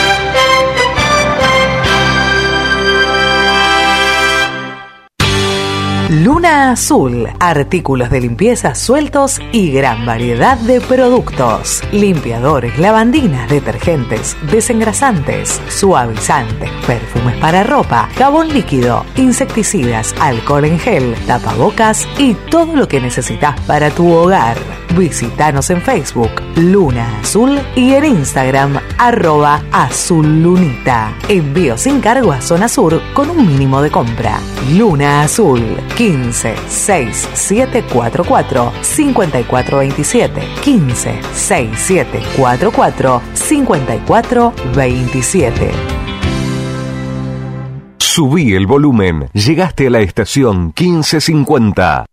Luna 6.11 6.71
Azul, 6.71 7.25
artículos 7.39 8.09
de 8.09 8.19
limpieza 8.19 8.75
sueltos 8.75 9.39
y 9.53 9.71
gran 9.71 10.05
variedad 10.05 10.57
de 10.57 10.81
productos. 10.81 11.81
Limpiadores, 11.93 12.77
lavandinas, 12.77 13.49
detergentes, 13.49 14.35
desengrasantes, 14.51 15.61
suavizantes, 15.69 16.69
perfumes 16.85 17.37
para 17.37 17.63
ropa, 17.63 18.09
jabón 18.17 18.49
líquido, 18.49 19.05
insecticidas, 19.15 20.13
alcohol 20.19 20.65
en 20.65 20.79
gel, 20.79 21.15
tapabocas 21.27 22.05
y 22.17 22.33
todo 22.33 22.75
lo 22.75 22.89
que 22.89 22.99
necesitas 22.99 23.57
para 23.61 23.89
tu 23.89 24.11
hogar. 24.11 24.57
Visítanos 24.97 25.69
en 25.69 25.81
Facebook 25.81 26.41
Luna 26.57 27.19
Azul 27.21 27.57
y 27.77 27.93
en 27.93 28.03
Instagram 28.03 28.77
arroba 28.97 29.63
azullunita. 29.71 31.13
Envío 31.29 31.77
sin 31.77 32.01
cargo 32.01 32.33
a 32.33 32.41
Zona 32.41 32.67
Sur 32.67 33.01
con 33.13 33.29
un 33.29 33.47
mínimo 33.47 33.81
de 33.81 33.89
compra. 33.89 34.37
Luna 34.73 35.21
Azul 35.21 35.77
15 36.01 36.55
6744 36.67 38.73
5427 38.81 40.41
15 40.63 41.21
6744 41.31 43.21
5427 43.35 45.71
Subí 47.99 48.55
el 48.55 48.65
volumen. 48.65 49.29
Llegaste 49.33 49.85
a 49.85 49.91
la 49.91 49.99
estación 49.99 50.73
1550. 50.75 52.07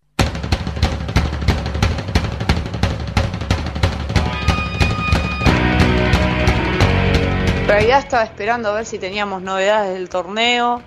En 7.63 7.67
realidad 7.67 8.01
estaba 8.01 8.25
esperando 8.25 8.69
a 8.69 8.75
ver 8.75 8.85
si 8.85 8.99
teníamos 8.99 9.41
novedades 9.41 9.95
del 9.95 10.11
torneo 10.11 10.83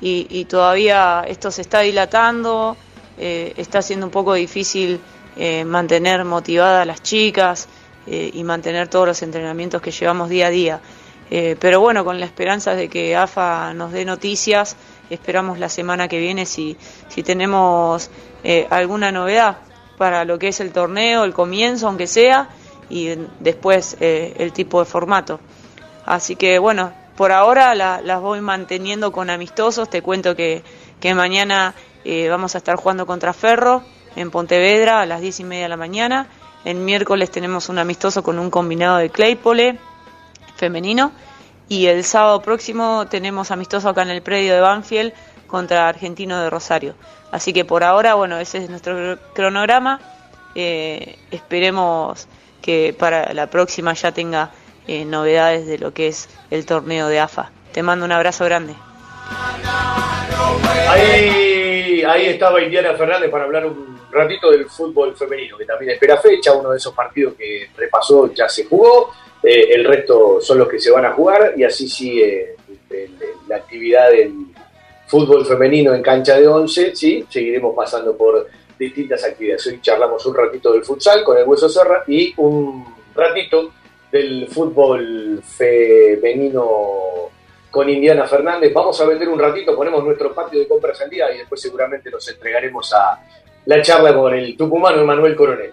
y, 0.00 0.26
y 0.30 0.44
todavía 0.46 1.24
esto 1.26 1.50
se 1.50 1.62
está 1.62 1.80
dilatando, 1.80 2.76
eh, 3.18 3.52
está 3.56 3.82
siendo 3.82 4.06
un 4.06 4.12
poco 4.12 4.34
difícil 4.34 5.00
eh, 5.36 5.64
mantener 5.64 6.24
motivadas 6.24 6.82
a 6.82 6.84
las 6.84 7.02
chicas 7.02 7.68
eh, 8.06 8.30
y 8.34 8.42
mantener 8.42 8.88
todos 8.88 9.06
los 9.06 9.22
entrenamientos 9.22 9.80
que 9.80 9.90
llevamos 9.90 10.28
día 10.28 10.48
a 10.48 10.50
día. 10.50 10.80
Eh, 11.30 11.56
pero 11.60 11.80
bueno, 11.80 12.04
con 12.04 12.18
la 12.18 12.26
esperanza 12.26 12.74
de 12.74 12.88
que 12.88 13.16
AFA 13.16 13.72
nos 13.72 13.92
dé 13.92 14.04
noticias, 14.04 14.76
esperamos 15.08 15.58
la 15.58 15.68
semana 15.68 16.08
que 16.08 16.18
viene 16.18 16.46
si, 16.46 16.76
si 17.08 17.22
tenemos 17.22 18.10
alguna 18.70 19.12
novedad 19.12 19.58
para 19.96 20.24
lo 20.24 20.38
que 20.38 20.48
es 20.48 20.60
el 20.60 20.72
torneo, 20.72 21.24
el 21.24 21.32
comienzo, 21.32 21.86
aunque 21.86 22.06
sea, 22.06 22.48
y 22.88 23.10
después 23.38 23.96
el 24.00 24.52
tipo 24.52 24.80
de 24.80 24.86
formato. 24.86 25.40
Así 26.06 26.36
que 26.36 26.58
bueno, 26.58 26.92
por 27.20 27.32
ahora 27.32 27.74
la- 27.74 28.00
las 28.00 28.18
voy 28.22 28.40
manteniendo 28.40 29.12
con 29.12 29.28
amistosos. 29.28 29.90
Te 29.90 30.00
cuento 30.00 30.34
que, 30.34 30.62
que 31.00 31.14
mañana 31.14 31.74
eh, 32.02 32.30
vamos 32.30 32.54
a 32.54 32.58
estar 32.58 32.76
jugando 32.76 33.04
contra 33.04 33.34
Ferro 33.34 33.82
en 34.16 34.30
Pontevedra 34.30 35.02
a 35.02 35.04
las 35.04 35.20
10 35.20 35.40
y 35.40 35.44
media 35.44 35.64
de 35.64 35.68
la 35.68 35.76
mañana. 35.76 36.28
El 36.64 36.76
miércoles 36.78 37.30
tenemos 37.30 37.68
un 37.68 37.78
amistoso 37.78 38.22
con 38.22 38.38
un 38.38 38.48
combinado 38.50 38.96
de 38.96 39.10
Claypole 39.10 39.78
femenino. 40.56 41.12
Y 41.68 41.88
el 41.88 42.04
sábado 42.04 42.40
próximo 42.40 43.06
tenemos 43.10 43.50
amistoso 43.50 43.90
acá 43.90 44.00
en 44.00 44.08
el 44.08 44.22
predio 44.22 44.54
de 44.54 44.62
Banfield 44.62 45.12
contra 45.46 45.88
Argentino 45.88 46.40
de 46.40 46.48
Rosario. 46.48 46.94
Así 47.32 47.52
que 47.52 47.66
por 47.66 47.84
ahora, 47.84 48.14
bueno, 48.14 48.38
ese 48.38 48.64
es 48.64 48.70
nuestro 48.70 48.94
cr- 48.96 49.18
cronograma. 49.34 50.00
Eh, 50.54 51.18
esperemos 51.30 52.26
que 52.62 52.96
para 52.98 53.34
la 53.34 53.48
próxima 53.48 53.92
ya 53.92 54.10
tenga 54.10 54.52
eh, 54.90 55.04
novedades 55.04 55.66
de 55.68 55.78
lo 55.78 55.94
que 55.94 56.08
es 56.08 56.28
el 56.50 56.66
torneo 56.66 57.06
de 57.06 57.20
AFA. 57.20 57.52
Te 57.72 57.80
mando 57.82 58.04
un 58.04 58.10
abrazo 58.10 58.44
grande. 58.44 58.74
Ahí, 60.88 62.02
ahí 62.02 62.26
estaba 62.26 62.60
Indiana 62.60 62.94
Fernández 62.94 63.30
para 63.30 63.44
hablar 63.44 63.66
un 63.66 63.98
ratito 64.10 64.50
del 64.50 64.66
fútbol 64.68 65.16
femenino, 65.16 65.56
que 65.56 65.64
también 65.64 65.92
espera 65.92 66.16
fecha, 66.16 66.52
uno 66.52 66.70
de 66.70 66.78
esos 66.78 66.92
partidos 66.92 67.34
que 67.38 67.68
repasó 67.76 68.32
ya 68.34 68.48
se 68.48 68.64
jugó, 68.64 69.12
eh, 69.42 69.68
el 69.74 69.84
resto 69.84 70.40
son 70.40 70.58
los 70.58 70.68
que 70.68 70.80
se 70.80 70.90
van 70.90 71.04
a 71.04 71.12
jugar 71.12 71.54
y 71.56 71.62
así 71.62 71.88
sigue 71.88 72.56
el- 72.90 73.16
la 73.46 73.56
actividad 73.56 74.10
del 74.10 74.32
fútbol 75.06 75.46
femenino 75.46 75.94
en 75.94 76.02
cancha 76.02 76.36
de 76.36 76.48
11, 76.48 76.94
¿sí? 76.96 77.24
seguiremos 77.28 77.74
pasando 77.76 78.16
por 78.16 78.48
distintas 78.78 79.22
actividades. 79.24 79.64
Hoy 79.68 79.80
charlamos 79.80 80.24
un 80.26 80.34
ratito 80.34 80.72
del 80.72 80.84
futsal 80.84 81.22
con 81.22 81.36
el 81.38 81.44
Hueso 81.46 81.68
Serra 81.68 82.02
y 82.08 82.34
un 82.38 82.84
ratito 83.14 83.70
del 84.10 84.48
fútbol 84.48 85.42
femenino 85.44 86.68
con 87.70 87.88
Indiana 87.88 88.26
Fernández. 88.26 88.72
Vamos 88.72 89.00
a 89.00 89.06
vender 89.06 89.28
un 89.28 89.38
ratito, 89.38 89.76
ponemos 89.76 90.04
nuestro 90.04 90.34
patio 90.34 90.58
de 90.58 90.68
compras 90.68 91.00
al 91.00 91.10
día 91.10 91.32
y 91.32 91.38
después 91.38 91.60
seguramente 91.60 92.10
nos 92.10 92.28
entregaremos 92.28 92.92
a 92.92 93.20
la 93.66 93.82
charla 93.82 94.14
con 94.14 94.34
el 94.34 94.56
tucumano 94.56 95.00
Emanuel 95.00 95.36
Coronel. 95.36 95.72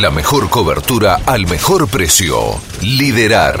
La 0.00 0.10
mejor 0.10 0.50
cobertura 0.50 1.20
al 1.26 1.46
mejor 1.46 1.88
precio. 1.88 2.36
Liderar. 2.82 3.60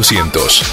800. 0.03 0.63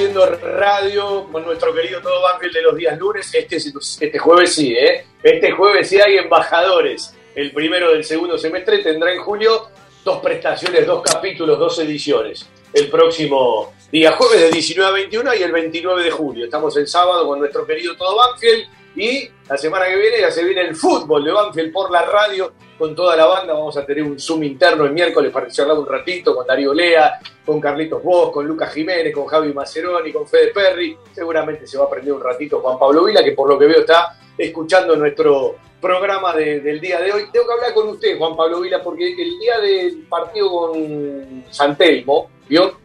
Haciendo 0.00 0.24
radio 0.24 1.28
con 1.30 1.44
nuestro 1.44 1.74
querido 1.74 2.00
Todo 2.00 2.22
Banfield 2.22 2.54
de 2.54 2.62
los 2.62 2.74
días 2.74 2.98
lunes. 2.98 3.34
Este, 3.34 3.56
este 3.56 4.18
jueves 4.18 4.54
sí, 4.54 4.72
¿eh? 4.72 5.04
Este 5.22 5.50
jueves 5.50 5.90
sí 5.90 6.00
hay 6.00 6.16
embajadores. 6.16 7.14
El 7.34 7.52
primero 7.52 7.92
del 7.92 8.02
segundo 8.02 8.38
semestre 8.38 8.78
tendrá 8.78 9.12
en 9.12 9.20
julio 9.20 9.68
dos 10.02 10.20
prestaciones, 10.20 10.86
dos 10.86 11.02
capítulos, 11.02 11.58
dos 11.58 11.78
ediciones. 11.80 12.48
El 12.72 12.88
próximo 12.88 13.74
día 13.92 14.12
jueves 14.12 14.40
de 14.40 14.50
19 14.50 14.88
a 14.88 14.92
21 14.94 15.34
y 15.34 15.42
el 15.42 15.52
29 15.52 16.02
de 16.02 16.10
julio. 16.10 16.44
Estamos 16.46 16.74
el 16.78 16.86
sábado 16.86 17.26
con 17.26 17.38
nuestro 17.38 17.66
querido 17.66 17.94
Todo 17.94 18.16
Banfield 18.16 18.68
y 18.96 19.28
la 19.48 19.56
semana 19.56 19.86
que 19.86 19.96
viene 19.96 20.20
ya 20.20 20.30
se 20.30 20.44
viene 20.44 20.62
el 20.62 20.74
fútbol 20.76 21.24
de 21.24 21.32
Banfield 21.32 21.72
por 21.72 21.90
la 21.90 22.02
radio 22.02 22.52
con 22.78 22.94
toda 22.94 23.14
la 23.16 23.26
banda. 23.26 23.52
Vamos 23.54 23.76
a 23.76 23.84
tener 23.86 24.02
un 24.04 24.18
Zoom 24.18 24.42
interno 24.44 24.84
el 24.84 24.92
miércoles 24.92 25.30
para 25.32 25.48
charlar 25.48 25.78
un 25.78 25.86
ratito 25.86 26.34
con 26.34 26.46
Darío 26.46 26.72
Lea, 26.74 27.18
con 27.44 27.60
Carlitos 27.60 28.02
Vos, 28.02 28.30
con 28.30 28.46
Lucas 28.46 28.72
Jiménez, 28.72 29.14
con 29.14 29.26
Javi 29.26 29.52
Maceroni, 29.52 30.12
con 30.12 30.26
Fede 30.26 30.48
Perry. 30.48 30.96
Seguramente 31.12 31.66
se 31.66 31.76
va 31.78 31.84
a 31.84 31.86
aprender 31.86 32.12
un 32.14 32.22
ratito 32.22 32.60
Juan 32.60 32.78
Pablo 32.78 33.04
Vila, 33.04 33.22
que 33.22 33.32
por 33.32 33.48
lo 33.48 33.58
que 33.58 33.66
veo 33.66 33.80
está 33.80 34.16
escuchando 34.36 34.96
nuestro 34.96 35.56
programa 35.80 36.34
de- 36.34 36.60
del 36.60 36.80
día 36.80 37.00
de 37.00 37.12
hoy. 37.12 37.24
Tengo 37.32 37.46
que 37.46 37.52
hablar 37.54 37.74
con 37.74 37.88
usted, 37.88 38.18
Juan 38.18 38.36
Pablo 38.36 38.60
Vila, 38.60 38.82
porque 38.82 39.12
el 39.12 39.38
día 39.38 39.58
del 39.60 40.06
partido 40.08 40.50
con 40.50 41.44
San 41.50 41.76
Telmo, 41.76 42.30
¿vio? 42.48 42.78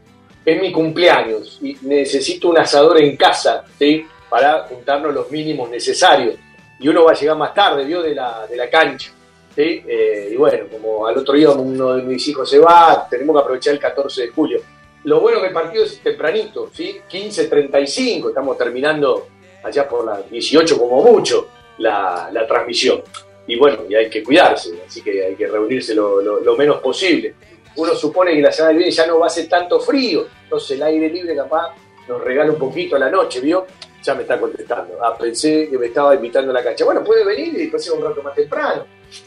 Es 0.45 0.61
mi 0.61 0.71
cumpleaños 0.71 1.57
y 1.61 1.75
necesito 1.81 2.49
un 2.49 2.57
asador 2.57 3.01
en 3.01 3.17
casa, 3.17 3.63
¿sí? 3.79 4.05
Para 4.35 4.63
juntarnos 4.67 5.13
los 5.13 5.31
mínimos 5.31 5.69
necesarios. 5.69 6.35
Y 6.77 6.89
uno 6.89 7.05
va 7.05 7.11
a 7.11 7.15
llegar 7.15 7.37
más 7.37 7.53
tarde, 7.53 7.85
vio, 7.85 8.01
de 8.01 8.13
la, 8.13 8.45
de 8.47 8.57
la 8.57 8.69
cancha. 8.69 9.09
¿sí? 9.55 9.81
Eh, 9.87 10.31
y 10.33 10.35
bueno, 10.35 10.65
como 10.69 11.07
al 11.07 11.17
otro 11.17 11.33
día 11.35 11.51
uno 11.51 11.93
de 11.95 12.03
mis 12.03 12.27
hijos 12.27 12.49
se 12.49 12.59
va, 12.59 13.07
tenemos 13.09 13.33
que 13.33 13.41
aprovechar 13.41 13.73
el 13.75 13.79
14 13.79 14.23
de 14.23 14.27
julio. 14.27 14.59
Lo 15.05 15.21
bueno 15.21 15.39
que 15.39 15.47
el 15.47 15.53
partido 15.53 15.85
es 15.85 16.01
tempranito, 16.01 16.69
¿sí? 16.73 16.99
15.35, 17.09 18.27
estamos 18.27 18.57
terminando 18.57 19.27
allá 19.63 19.87
por 19.87 20.03
las 20.05 20.29
18 20.29 20.77
como 20.77 21.01
mucho 21.01 21.47
la, 21.77 22.29
la 22.33 22.45
transmisión. 22.45 23.01
Y 23.47 23.55
bueno, 23.55 23.83
y 23.87 23.95
hay 23.95 24.09
que 24.09 24.21
cuidarse, 24.21 24.71
así 24.85 25.01
que 25.01 25.23
hay 25.27 25.35
que 25.35 25.47
reunirse 25.47 25.95
lo, 25.95 26.19
lo- 26.21 26.55
menos 26.57 26.79
posible. 26.81 27.35
Uno 27.77 27.93
supone 27.95 28.33
que 28.33 28.41
la 28.41 28.51
semana 28.51 28.73
que 28.73 28.79
viene 28.79 28.91
ya 28.91 29.07
no 29.07 29.19
va 29.19 29.27
a 29.27 29.29
ser 29.29 29.47
tanto 29.47 29.79
frío, 29.79 30.25
entonces 30.43 30.71
el 30.71 30.83
aire 30.83 31.09
libre 31.09 31.35
capaz 31.37 31.73
nos 32.07 32.21
regala 32.21 32.51
un 32.51 32.57
poquito 32.59 32.95
a 32.95 32.99
la 32.99 33.09
noche, 33.09 33.39
¿vio? 33.41 33.65
Ya 34.05 34.13
me 34.13 34.21
está 34.21 34.39
contestando. 34.39 34.97
Ah, 35.03 35.17
pensé 35.17 35.67
que 35.67 35.79
me 35.79 35.87
estaba 35.87 36.13
invitando 36.13 36.51
a 36.51 36.53
la 36.53 36.63
cancha. 36.63 36.85
Bueno, 36.85 37.03
puede 37.03 37.25
venir 37.25 37.47
y 37.55 37.57
después 37.63 37.89
un 37.89 38.03
rato 38.03 38.21
más 38.21 38.35
temprano. 38.35 38.85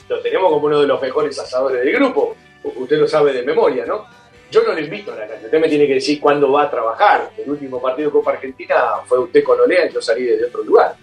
Lo 0.09 0.21
tenemos 0.21 0.53
como 0.53 0.67
uno 0.67 0.81
de 0.81 0.87
los 0.87 1.01
mejores 1.03 1.37
asadores 1.39 1.83
del 1.83 1.93
grupo. 1.95 2.37
Usted 2.63 2.99
lo 2.99 3.09
sabe 3.09 3.33
de 3.33 3.43
memoria, 3.43 3.85
¿no? 3.87 4.07
Yo 4.51 4.63
no 4.63 4.73
le 4.73 4.83
invito 4.83 5.13
a 5.13 5.17
la 5.17 5.27
cancha. 5.27 5.47
Usted 5.47 5.61
me 5.61 5.69
tiene 5.69 5.87
que 5.87 5.95
decir 5.95 6.21
cuándo 6.21 6.53
va 6.53 6.63
a 6.65 6.71
trabajar. 6.71 7.31
El 7.37 7.51
último 7.51 7.83
partido 7.83 8.09
de 8.09 8.13
Copa 8.13 8.33
Argentina 8.33 8.77
fue 9.05 9.19
usted 9.19 9.43
con 9.43 9.59
Olea 9.61 9.87
y 9.87 9.93
yo 9.93 10.01
salí 10.01 10.25
desde 10.25 10.47
otro 10.47 10.63
lugar. 10.63 10.95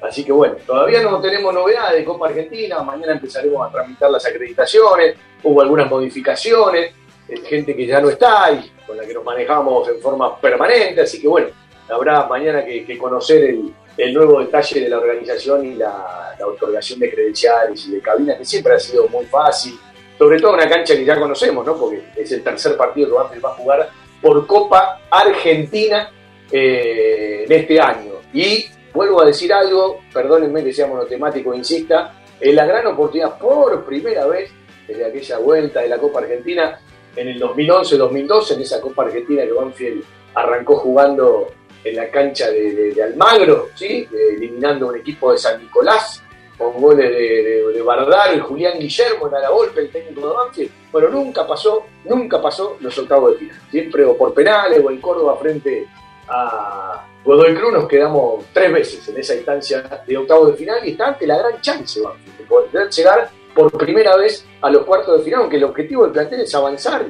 Así 0.00 0.24
que 0.24 0.32
bueno, 0.32 0.54
todavía 0.66 1.02
no 1.02 1.20
tenemos 1.20 1.52
novedades 1.52 1.98
de 1.98 2.04
Copa 2.04 2.28
Argentina. 2.28 2.82
Mañana 2.82 3.12
empezaremos 3.12 3.68
a 3.68 3.70
tramitar 3.70 4.10
las 4.10 4.24
acreditaciones. 4.24 5.16
Hubo 5.42 5.60
algunas 5.60 5.90
modificaciones. 5.90 6.94
eh, 7.28 7.36
Gente 7.46 7.76
que 7.76 7.86
ya 7.86 8.00
no 8.00 8.08
está 8.08 8.50
y 8.52 8.70
con 8.86 8.96
la 8.96 9.04
que 9.04 9.12
nos 9.12 9.22
manejamos 9.24 9.86
en 9.88 10.00
forma 10.00 10.40
permanente. 10.40 11.02
Así 11.02 11.20
que 11.20 11.28
bueno, 11.28 11.48
habrá 11.88 12.26
mañana 12.26 12.64
que, 12.64 12.98
conocer 12.98 13.56
el, 13.96 14.14
nuevo 14.14 14.40
detalle 14.40 14.80
de 14.80 14.88
la 14.88 14.98
organización 14.98 15.64
y 15.66 15.74
la, 15.74 16.34
la 16.38 16.46
otorgación 16.46 17.00
de 17.00 17.10
credenciales 17.10 17.86
y 17.86 17.92
de 17.92 18.00
cabinas, 18.00 18.38
que 18.38 18.44
siempre 18.44 18.74
ha 18.74 18.78
sido 18.78 19.08
muy 19.08 19.24
fácil. 19.26 19.78
Sobre 20.16 20.40
todo 20.40 20.54
una 20.54 20.68
cancha 20.68 20.94
que 20.94 21.04
ya 21.04 21.18
conocemos, 21.18 21.64
¿no? 21.64 21.76
Porque 21.76 22.02
es 22.16 22.30
el 22.32 22.42
tercer 22.42 22.76
partido 22.76 23.08
que 23.08 23.14
Banfield 23.14 23.44
va 23.44 23.50
a 23.50 23.54
jugar 23.54 23.90
por 24.20 24.46
Copa 24.46 25.00
Argentina 25.10 26.10
eh, 26.50 27.44
en 27.46 27.52
este 27.52 27.80
año. 27.80 28.14
Y 28.32 28.66
vuelvo 28.92 29.22
a 29.22 29.26
decir 29.26 29.52
algo, 29.52 30.00
perdónenme 30.12 30.64
que 30.64 30.72
sea 30.72 30.86
monotemático, 30.86 31.54
insista, 31.54 32.14
es 32.40 32.54
la 32.54 32.66
gran 32.66 32.86
oportunidad 32.86 33.38
por 33.38 33.84
primera 33.84 34.26
vez 34.26 34.50
desde 34.86 35.04
aquella 35.04 35.38
vuelta 35.38 35.80
de 35.80 35.88
la 35.88 35.98
Copa 35.98 36.20
Argentina 36.20 36.80
en 37.14 37.28
el 37.28 37.40
2011-2012, 37.40 38.54
en 38.54 38.60
esa 38.62 38.80
Copa 38.80 39.04
Argentina 39.04 39.42
que 39.42 39.52
Banfield 39.52 40.04
arrancó 40.34 40.76
jugando 40.76 41.48
en 41.84 41.96
la 41.96 42.10
cancha 42.10 42.50
de, 42.50 42.94
Almagro, 43.02 43.68
¿sí? 43.74 44.08
Eliminando 44.12 44.88
un 44.88 44.96
equipo 44.96 45.32
de 45.32 45.38
San 45.38 45.60
Nicolás 45.60 46.22
con 46.56 46.80
goles 46.80 47.08
de, 47.10 47.72
de, 47.72 47.82
Bardaro 47.82 48.34
y 48.34 48.40
Julián 48.40 48.78
Guillermo 48.78 49.26
en 49.26 49.40
la 49.40 49.48
golpe, 49.48 49.80
el 49.80 49.90
técnico 49.90 50.28
de 50.28 50.34
Banfield. 50.34 50.70
Bueno, 50.90 51.08
nunca 51.08 51.46
pasó, 51.46 51.86
nunca 52.04 52.42
pasó 52.42 52.76
los 52.80 52.98
octavos 52.98 53.32
de 53.32 53.38
final. 53.38 53.60
Siempre 53.70 54.04
o 54.04 54.16
por 54.16 54.34
penales 54.34 54.82
o 54.84 54.90
en 54.90 55.00
Córdoba 55.00 55.36
frente 55.36 55.86
a 56.28 57.06
Godoy 57.24 57.54
Cruz 57.54 57.72
nos 57.72 57.88
quedamos 57.88 58.44
tres 58.52 58.72
veces 58.72 59.08
en 59.08 59.18
esa 59.18 59.34
instancia 59.34 60.02
de 60.06 60.16
octavos 60.16 60.52
de 60.52 60.56
final 60.56 60.78
y 60.84 60.90
está 60.90 61.08
ante 61.08 61.26
la 61.26 61.38
gran 61.38 61.60
chance 61.60 62.00
Banfield, 62.00 62.38
de 62.38 62.44
poder 62.44 62.90
llegar 62.90 63.30
por 63.54 63.70
primera 63.76 64.16
vez 64.16 64.46
a 64.60 64.70
los 64.70 64.84
cuartos 64.84 65.18
de 65.18 65.24
final, 65.24 65.42
aunque 65.42 65.56
el 65.56 65.64
objetivo 65.64 66.04
del 66.04 66.12
plantel 66.12 66.40
es 66.40 66.54
avanzar 66.54 67.06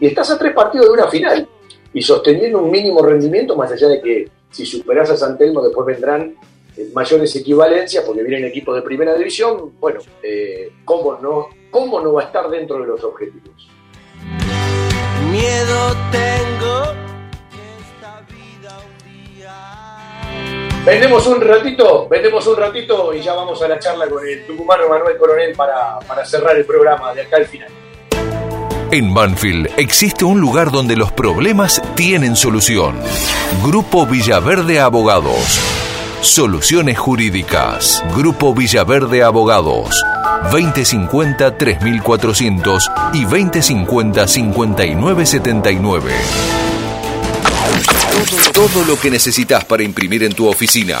y 0.00 0.06
estás 0.06 0.30
a 0.30 0.38
tres 0.38 0.54
partidos 0.54 0.86
de 0.86 0.92
una 0.92 1.08
final 1.08 1.48
y 1.92 2.02
sosteniendo 2.02 2.58
un 2.58 2.70
mínimo 2.70 3.02
rendimiento, 3.02 3.56
más 3.56 3.72
allá 3.72 3.88
de 3.88 4.00
que 4.00 4.28
si 4.50 4.66
superás 4.66 5.10
a 5.10 5.16
San 5.16 5.36
Telmo 5.36 5.62
después 5.62 5.86
vendrán 5.86 6.34
eh, 6.76 6.88
mayores 6.94 7.34
equivalencias 7.36 8.04
porque 8.04 8.22
vienen 8.22 8.44
equipos 8.44 8.74
de 8.74 8.82
primera 8.82 9.14
división, 9.14 9.72
bueno, 9.80 10.00
eh, 10.22 10.70
¿cómo, 10.84 11.18
no, 11.20 11.48
¿cómo 11.70 12.00
no 12.00 12.12
va 12.14 12.22
a 12.22 12.24
estar 12.26 12.48
dentro 12.48 12.80
de 12.80 12.86
los 12.86 13.02
objetivos? 13.04 13.68
Miedo 15.30 15.96
tengo. 16.10 17.08
Vendemos 20.84 21.26
un 21.26 21.40
ratito, 21.42 22.08
vendemos 22.08 22.46
un 22.46 22.56
ratito 22.56 23.12
y 23.12 23.20
ya 23.20 23.34
vamos 23.34 23.60
a 23.60 23.68
la 23.68 23.78
charla 23.78 24.08
con 24.08 24.26
el 24.26 24.46
tucumano 24.46 24.88
Manuel 24.88 25.18
Coronel 25.18 25.54
para, 25.54 25.98
para 25.98 26.24
cerrar 26.24 26.56
el 26.56 26.64
programa 26.64 27.12
de 27.14 27.22
acá 27.22 27.36
al 27.36 27.44
final. 27.44 27.68
En 28.90 29.12
Banfield 29.12 29.68
existe 29.76 30.24
un 30.24 30.40
lugar 30.40 30.70
donde 30.70 30.96
los 30.96 31.12
problemas 31.12 31.82
tienen 31.94 32.34
solución. 32.34 32.96
Grupo 33.62 34.06
Villaverde 34.06 34.80
Abogados. 34.80 35.60
Soluciones 36.22 36.98
jurídicas. 36.98 38.02
Grupo 38.16 38.54
Villaverde 38.54 39.22
Abogados. 39.22 39.90
2050-3400 40.50 43.10
y 43.12 43.26
2050-5979. 43.26 46.00
Todo 48.54 48.86
lo 48.86 48.98
que 48.98 49.10
necesitas 49.10 49.66
para 49.66 49.82
imprimir 49.82 50.24
en 50.24 50.32
tu 50.32 50.48
oficina. 50.48 51.00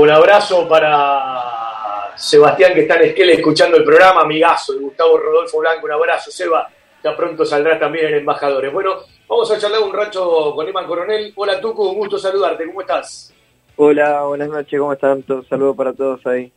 Un 0.00 0.10
abrazo 0.10 0.66
para 0.66 2.12
Sebastián 2.16 2.72
que 2.72 2.82
está 2.82 2.96
en 2.96 3.08
Esquel 3.08 3.30
escuchando 3.30 3.76
el 3.76 3.84
programa, 3.84 4.22
amigazo 4.22 4.72
de 4.72 4.80
Gustavo 4.80 5.18
Rodolfo 5.18 5.58
Blanco, 5.58 5.86
un 5.86 5.92
abrazo, 5.92 6.30
Seba, 6.30 6.68
ya 7.04 7.14
pronto 7.14 7.44
saldrá 7.44 7.78
también 7.78 8.06
en 8.06 8.14
Embajadores. 8.14 8.72
Bueno, 8.72 8.96
vamos 9.28 9.50
a 9.50 9.58
charlar 9.58 9.82
un 9.82 9.92
rato 9.92 10.54
con 10.54 10.66
Eman 10.66 10.86
Coronel. 10.86 11.32
Hola 11.36 11.60
Tuco, 11.60 11.90
un 11.90 11.98
gusto 11.98 12.16
saludarte, 12.16 12.64
¿cómo 12.64 12.80
estás? 12.80 13.34
Hola, 13.76 14.22
buenas 14.22 14.48
noches, 14.48 14.80
¿cómo 14.80 14.92
están? 14.94 15.22
Un 15.28 15.46
saludo 15.48 15.74
para 15.74 15.92
todos 15.92 16.26
ahí. 16.26 16.50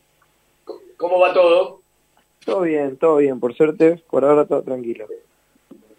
¿Cómo 0.95 1.19
va 1.19 1.33
todo? 1.33 1.81
Todo 2.45 2.61
bien, 2.61 2.95
todo 2.97 3.17
bien, 3.17 3.39
por 3.39 3.53
suerte, 3.55 4.01
por 4.09 4.23
ahora 4.23 4.45
todo 4.45 4.61
tranquilo. 4.61 5.05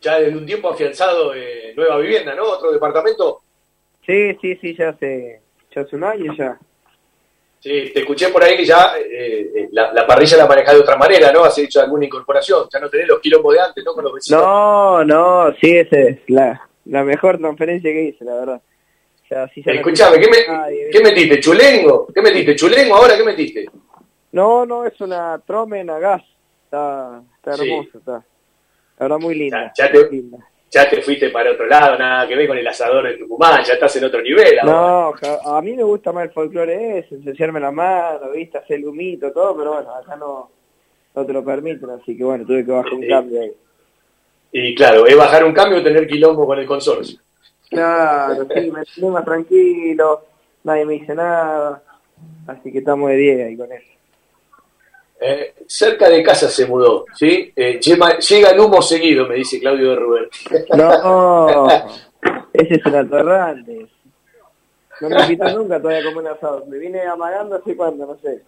Ya 0.06 0.20
desde 0.20 0.38
un 0.38 0.46
tiempo 0.46 0.68
afianzado 0.70 1.34
eh, 1.34 1.72
nueva 1.76 1.98
vivienda, 1.98 2.32
¿no? 2.32 2.44
Otro 2.44 2.70
departamento. 2.70 3.40
Sí, 4.06 4.36
sí, 4.40 4.54
sí, 4.60 4.72
ya 4.78 4.90
hace, 4.90 5.40
ya 5.74 5.80
hace 5.82 5.96
un 5.96 6.04
año 6.04 6.32
ya. 6.38 6.56
Sí, 7.58 7.90
te 7.92 8.00
escuché 8.00 8.28
por 8.28 8.44
ahí 8.44 8.56
que 8.56 8.64
ya 8.64 8.92
eh, 8.98 9.50
eh, 9.52 9.68
la, 9.72 9.92
la 9.92 10.06
parrilla 10.06 10.36
la 10.36 10.46
manejás 10.46 10.74
de 10.74 10.80
otra 10.82 10.94
manera, 10.96 11.32
¿no? 11.32 11.42
Has 11.42 11.58
hecho 11.58 11.80
alguna 11.80 12.04
incorporación, 12.04 12.68
ya 12.72 12.78
no 12.78 12.88
tenés 12.88 13.08
los 13.08 13.18
quilombos 13.18 13.52
de 13.54 13.60
antes, 13.60 13.84
¿no? 13.84 13.94
Con 13.94 14.04
los 14.04 14.12
vecinos. 14.12 14.40
No, 14.40 15.04
no, 15.04 15.52
sí, 15.60 15.76
esa 15.76 15.98
es 15.98 16.18
la, 16.28 16.60
la 16.84 17.02
mejor 17.02 17.38
transferencia 17.38 17.90
que 17.90 18.02
hice, 18.04 18.24
la 18.24 18.34
verdad. 18.36 18.62
Sí, 19.52 19.60
ya 19.66 19.72
no 19.72 19.80
Escuchame, 19.80 20.20
¿qué, 20.20 20.28
me- 20.28 20.46
nadie, 20.56 20.88
¿qué 20.92 21.00
metiste? 21.00 21.40
¿Chulengo? 21.40 22.06
¿Qué 22.14 22.22
metiste? 22.22 22.54
¿Chulengo 22.54 22.94
ahora? 22.94 23.16
¿Qué 23.16 23.24
metiste? 23.24 23.66
No, 24.30 24.64
no, 24.64 24.84
es 24.86 25.00
una 25.00 25.40
Tromen 25.44 25.90
a 25.90 25.98
gas. 25.98 26.22
Está, 26.66 27.20
está 27.38 27.54
Sí. 27.54 27.68
hermoso, 27.68 27.98
está. 27.98 28.24
La 28.98 29.04
verdad, 29.04 29.18
muy 29.18 29.34
linda. 29.34 29.72
Ya 29.76 29.90
te, 29.90 29.98
muy 30.04 30.10
linda. 30.16 30.38
ya 30.70 30.88
te 30.88 31.02
fuiste 31.02 31.30
para 31.30 31.52
otro 31.52 31.66
lado, 31.66 31.98
nada 31.98 32.26
que 32.26 32.34
ver 32.36 32.48
con 32.48 32.56
el 32.58 32.66
asador 32.66 33.04
de 33.04 33.18
Tucumán, 33.18 33.62
ya 33.64 33.74
estás 33.74 33.94
en 33.96 34.04
otro 34.04 34.22
nivel 34.22 34.58
ahora. 34.60 34.72
No, 34.72 35.14
a 35.56 35.62
mí 35.62 35.74
me 35.74 35.82
gusta 35.82 36.12
más 36.12 36.24
el 36.24 36.30
folclore 36.32 36.98
ese, 36.98 37.16
ensuciarme 37.16 37.60
la 37.60 37.70
mano, 37.70 38.30
viste, 38.34 38.58
hacer 38.58 38.76
el 38.78 38.86
humito, 38.86 39.32
todo, 39.32 39.56
pero 39.56 39.74
bueno, 39.74 39.94
acá 39.94 40.16
no, 40.16 40.50
no 41.14 41.26
te 41.26 41.32
lo 41.32 41.44
permiten, 41.44 41.90
así 41.90 42.16
que 42.16 42.24
bueno, 42.24 42.44
tuve 42.46 42.64
que 42.64 42.72
bajar 42.72 42.92
un 42.94 43.02
Sí. 43.02 43.08
cambio 43.08 43.40
ahí. 43.42 43.52
Y 44.52 44.74
claro, 44.74 45.06
es 45.06 45.16
bajar 45.16 45.44
un 45.44 45.52
cambio 45.52 45.78
o 45.78 45.82
tener 45.82 46.06
quilombo 46.06 46.46
con 46.46 46.58
el 46.58 46.66
consorcio. 46.66 47.18
Claro, 47.68 48.46
sí, 48.54 48.70
me 49.02 49.10
más 49.10 49.24
tranquilo, 49.24 50.24
nadie 50.64 50.84
me 50.86 50.94
dice 50.94 51.14
nada, 51.14 51.82
así 52.46 52.72
que 52.72 52.78
estamos 52.78 53.10
de 53.10 53.16
10 53.16 53.46
ahí 53.46 53.56
con 53.56 53.72
eso. 53.72 53.86
Eh, 55.18 55.54
cerca 55.66 56.08
de 56.10 56.22
casa 56.22 56.48
se 56.48 56.66
mudó, 56.66 57.06
¿sí? 57.14 57.50
Eh, 57.56 57.80
lleva- 57.80 58.18
llega 58.18 58.50
el 58.50 58.60
humo 58.60 58.82
seguido, 58.82 59.26
me 59.26 59.36
dice 59.36 59.58
Claudio 59.58 59.90
de 59.90 59.96
Rubén. 59.96 60.24
No, 60.76 61.68
ese 62.52 62.74
es 62.74 62.86
un 62.86 62.94
atorrante. 62.94 63.86
No 65.00 65.08
me 65.10 65.22
invitó 65.22 65.48
nunca 65.58 65.80
todavía 65.80 66.04
como 66.04 66.20
un 66.20 66.26
asado. 66.26 66.64
Me 66.66 66.78
vine 66.78 67.02
amagando 67.02 67.56
hace 67.56 67.74
cuándo, 67.76 68.06
no 68.06 68.16
sé. 68.18 68.42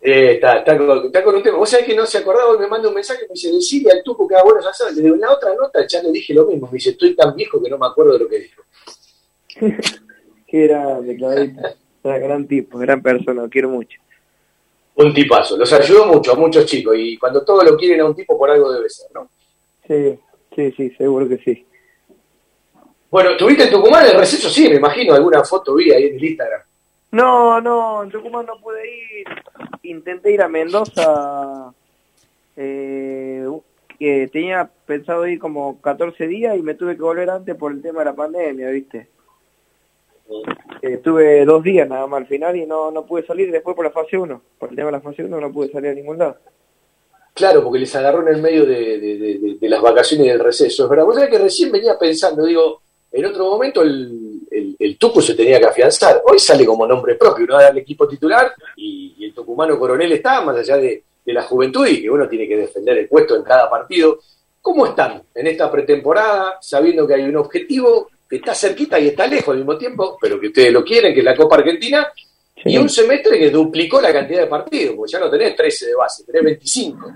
Eh, 0.00 0.32
está, 0.34 0.58
está, 0.58 0.76
con, 0.76 1.06
está 1.06 1.24
con 1.24 1.34
un 1.36 1.42
tema. 1.42 1.56
Vos 1.58 1.70
sabés 1.70 1.86
que 1.86 1.94
no 1.96 2.04
se 2.04 2.18
acordaba, 2.18 2.58
me 2.58 2.66
manda 2.66 2.88
un 2.88 2.94
mensaje, 2.94 3.22
me 3.28 3.34
dice, 3.34 3.50
decirle 3.50 3.92
al 3.92 4.02
tuco 4.02 4.28
que 4.28 4.34
haga 4.34 4.44
buenos 4.44 4.66
asados. 4.66 4.96
En 4.98 5.20
la 5.20 5.32
otra 5.32 5.54
nota 5.54 5.86
ya 5.86 6.02
le 6.02 6.10
dije 6.12 6.34
lo 6.34 6.46
mismo. 6.46 6.66
Me 6.66 6.74
dice, 6.74 6.90
estoy 6.90 7.14
tan 7.16 7.34
viejo 7.34 7.62
que 7.62 7.70
no 7.70 7.78
me 7.78 7.86
acuerdo 7.86 8.12
de 8.12 8.18
lo 8.18 8.28
que 8.28 8.38
dijo. 8.40 8.62
Qué 10.46 10.66
grande, 10.66 11.16
Claudito. 11.16 11.60
Era 12.02 12.18
gran 12.18 12.46
tipo, 12.46 12.78
gran 12.78 13.02
persona, 13.02 13.42
lo 13.42 13.48
quiero 13.48 13.70
mucho. 13.70 13.98
Un 14.96 15.12
tipazo. 15.12 15.56
Los 15.56 15.72
ayudó 15.72 16.06
mucho 16.06 16.32
a 16.32 16.36
muchos 16.36 16.66
chicos. 16.66 16.94
Y 16.98 17.16
cuando 17.16 17.44
todos 17.44 17.64
lo 17.64 17.76
quieren 17.76 18.00
a 18.00 18.04
un 18.04 18.14
tipo, 18.14 18.38
por 18.38 18.50
algo 18.50 18.72
debe 18.72 18.88
ser, 18.88 19.08
¿no? 19.14 19.28
Sí, 19.86 20.18
sí, 20.54 20.72
sí, 20.76 20.90
seguro 20.96 21.28
que 21.28 21.38
sí. 21.38 21.66
Bueno, 23.10 23.36
¿tuviste 23.36 23.64
en 23.64 23.70
Tucumán 23.70 24.06
el 24.06 24.16
receso? 24.16 24.48
Sí, 24.48 24.68
me 24.68 24.76
imagino. 24.76 25.14
Alguna 25.14 25.44
foto 25.44 25.74
vi 25.74 25.92
ahí 25.92 26.06
en 26.06 26.16
el 26.16 26.24
Instagram. 26.24 26.60
No, 27.12 27.60
no, 27.60 28.02
en 28.02 28.10
Tucumán 28.10 28.46
no 28.46 28.60
pude 28.60 28.82
ir. 28.86 29.26
Intenté 29.82 30.32
ir 30.32 30.42
a 30.42 30.48
Mendoza. 30.48 31.72
Eh, 32.56 33.46
que 33.98 34.28
tenía 34.28 34.68
pensado 34.86 35.26
ir 35.26 35.38
como 35.38 35.80
14 35.80 36.26
días 36.26 36.56
y 36.56 36.62
me 36.62 36.74
tuve 36.74 36.96
que 36.96 37.02
volver 37.02 37.30
antes 37.30 37.54
por 37.54 37.72
el 37.72 37.82
tema 37.82 38.00
de 38.00 38.04
la 38.06 38.14
pandemia, 38.14 38.68
¿viste? 38.70 39.08
Eh, 40.82 40.94
estuve 40.94 41.44
dos 41.44 41.62
días 41.62 41.88
nada 41.88 42.06
más 42.06 42.22
al 42.22 42.26
final 42.26 42.56
y 42.56 42.66
no, 42.66 42.90
no 42.90 43.04
pude 43.06 43.24
salir 43.26 43.50
después 43.52 43.76
por 43.76 43.84
la 43.84 43.90
fase 43.90 44.16
1. 44.16 44.42
Por 44.58 44.70
el 44.70 44.76
tema 44.76 44.86
de 44.86 44.92
la 44.92 45.00
fase 45.00 45.24
1 45.24 45.40
no 45.40 45.52
pude 45.52 45.70
salir 45.70 45.90
a 45.90 45.94
ningún 45.94 46.18
lado. 46.18 46.36
Claro, 47.34 47.64
porque 47.64 47.80
les 47.80 47.94
agarró 47.96 48.22
en 48.22 48.34
el 48.34 48.40
medio 48.42 48.64
de, 48.64 48.98
de- 49.60 49.68
las 49.68 49.82
vacaciones 49.82 50.26
y 50.26 50.30
del 50.30 50.38
receso. 50.40 50.84
Es 50.84 50.88
verdad, 50.90 51.04
vos 51.04 51.14
sabés 51.16 51.30
que 51.30 51.38
recién 51.38 51.72
venía 51.72 51.98
pensando, 51.98 52.44
digo, 52.44 52.80
en 53.10 53.24
otro 53.24 53.46
momento 53.50 53.82
el, 53.82 54.40
el, 54.50 54.76
el 54.78 54.98
Tucu 54.98 55.20
se 55.20 55.34
tenía 55.34 55.58
que 55.58 55.66
afianzar. 55.66 56.22
Hoy 56.26 56.38
sale 56.38 56.64
como 56.64 56.86
nombre 56.86 57.16
propio, 57.16 57.44
uno 57.44 57.58
da 57.58 57.68
al 57.68 57.78
equipo 57.78 58.06
titular 58.06 58.52
y, 58.76 59.14
y 59.18 59.24
el 59.26 59.34
tucumano 59.34 59.78
coronel 59.78 60.12
está, 60.12 60.42
más 60.42 60.56
allá 60.58 60.76
de, 60.76 61.02
de 61.24 61.32
la 61.32 61.42
juventud 61.42 61.86
y 61.86 62.02
que 62.02 62.10
uno 62.10 62.28
tiene 62.28 62.46
que 62.46 62.56
defender 62.56 62.98
el 62.98 63.08
puesto 63.08 63.34
en 63.34 63.42
cada 63.42 63.68
partido. 63.68 64.18
¿Cómo 64.62 64.86
están 64.86 65.22
en 65.34 65.46
esta 65.48 65.70
pretemporada, 65.72 66.58
sabiendo 66.60 67.06
que 67.06 67.14
hay 67.14 67.22
un 67.24 67.36
objetivo 67.36 68.08
que 68.28 68.36
está 68.36 68.54
cerquita 68.54 68.98
y 68.98 69.08
está 69.08 69.26
lejos 69.26 69.48
al 69.48 69.58
mismo 69.58 69.76
tiempo, 69.76 70.16
pero 70.20 70.40
que 70.40 70.48
ustedes 70.48 70.72
lo 70.72 70.84
quieren, 70.84 71.12
que 71.12 71.20
es 71.20 71.24
la 71.24 71.36
Copa 71.36 71.56
Argentina, 71.56 72.06
y 72.64 72.78
un 72.78 72.88
semestre 72.88 73.38
que 73.38 73.50
duplicó 73.50 74.00
la 74.00 74.12
cantidad 74.12 74.40
de 74.40 74.46
partidos, 74.46 74.96
porque 74.96 75.12
ya 75.12 75.20
no 75.20 75.30
tenés 75.30 75.54
13 75.54 75.86
de 75.86 75.94
base, 75.94 76.24
tenés 76.24 76.44
25. 76.44 77.12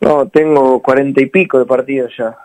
No, 0.00 0.28
tengo 0.28 0.82
cuarenta 0.82 1.20
y 1.20 1.26
pico 1.26 1.58
de 1.58 1.66
partidos 1.66 2.12
ya. 2.16 2.36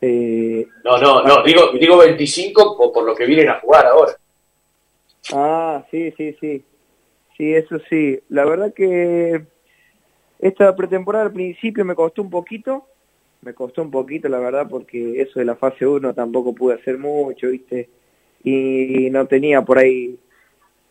Eh, 0.00 0.66
No, 0.84 0.98
no, 0.98 1.22
no, 1.22 1.42
digo, 1.42 1.70
digo 1.78 1.96
25 1.98 2.76
por, 2.76 2.92
por 2.92 3.04
lo 3.04 3.14
que 3.14 3.26
vienen 3.26 3.48
a 3.48 3.60
jugar 3.60 3.86
ahora. 3.86 4.12
Ah, 5.32 5.84
sí, 5.90 6.12
sí, 6.16 6.36
sí. 6.40 6.64
Sí, 7.36 7.54
eso 7.54 7.78
sí. 7.88 8.18
La 8.28 8.44
verdad 8.44 8.72
que 8.74 9.44
esta 10.38 10.74
pretemporada 10.74 11.26
al 11.26 11.32
principio 11.32 11.84
me 11.84 11.94
costó 11.94 12.22
un 12.22 12.30
poquito. 12.30 12.86
Me 13.42 13.54
costó 13.54 13.82
un 13.82 13.90
poquito, 13.90 14.28
la 14.28 14.38
verdad, 14.38 14.66
porque 14.68 15.20
eso 15.20 15.38
de 15.38 15.44
la 15.44 15.56
fase 15.56 15.86
1 15.86 16.14
tampoco 16.14 16.54
pude 16.54 16.74
hacer 16.74 16.98
mucho, 16.98 17.48
¿viste? 17.50 17.88
Y 18.42 19.08
no 19.10 19.26
tenía 19.26 19.62
por 19.62 19.78
ahí 19.78 20.18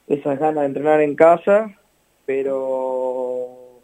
esas 0.07 0.39
ganas 0.39 0.61
de 0.61 0.67
entrenar 0.67 1.01
en 1.01 1.15
casa, 1.15 1.79
pero 2.25 3.81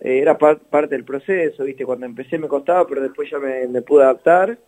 eh, 0.00 0.18
era 0.20 0.36
par- 0.38 0.60
parte 0.60 0.94
del 0.94 1.04
proceso, 1.04 1.64
¿viste? 1.64 1.84
Cuando 1.84 2.06
empecé 2.06 2.38
me 2.38 2.48
costaba, 2.48 2.86
pero 2.86 3.02
después 3.02 3.30
ya 3.30 3.38
me, 3.38 3.82
pude 3.82 4.04
adaptar. 4.04 4.58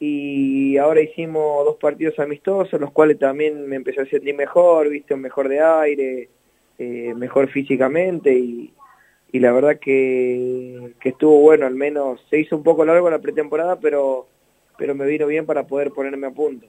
Y 0.00 0.76
ahora 0.78 1.00
hicimos 1.00 1.64
dos 1.64 1.76
partidos 1.76 2.18
amistosos, 2.20 2.80
los 2.80 2.92
cuales 2.92 3.18
también 3.18 3.66
me 3.68 3.76
empecé 3.76 4.02
a 4.02 4.06
sentir 4.06 4.34
mejor, 4.34 4.88
¿viste? 4.88 5.16
Mejor 5.16 5.48
de 5.48 5.60
aire, 5.60 6.28
eh, 6.78 7.14
mejor 7.16 7.48
físicamente 7.50 8.32
y, 8.32 8.72
y 9.30 9.40
la 9.40 9.52
verdad 9.52 9.78
que, 9.78 10.94
que 11.00 11.10
estuvo 11.10 11.40
bueno, 11.40 11.66
al 11.66 11.74
menos 11.74 12.20
se 12.30 12.40
hizo 12.40 12.56
un 12.56 12.62
poco 12.62 12.84
largo 12.84 13.10
la 13.10 13.18
pretemporada, 13.18 13.78
pero, 13.78 14.26
pero 14.76 14.94
me 14.94 15.06
vino 15.06 15.26
bien 15.26 15.44
para 15.44 15.66
poder 15.66 15.90
ponerme 15.90 16.26
a 16.26 16.30
punto. 16.30 16.66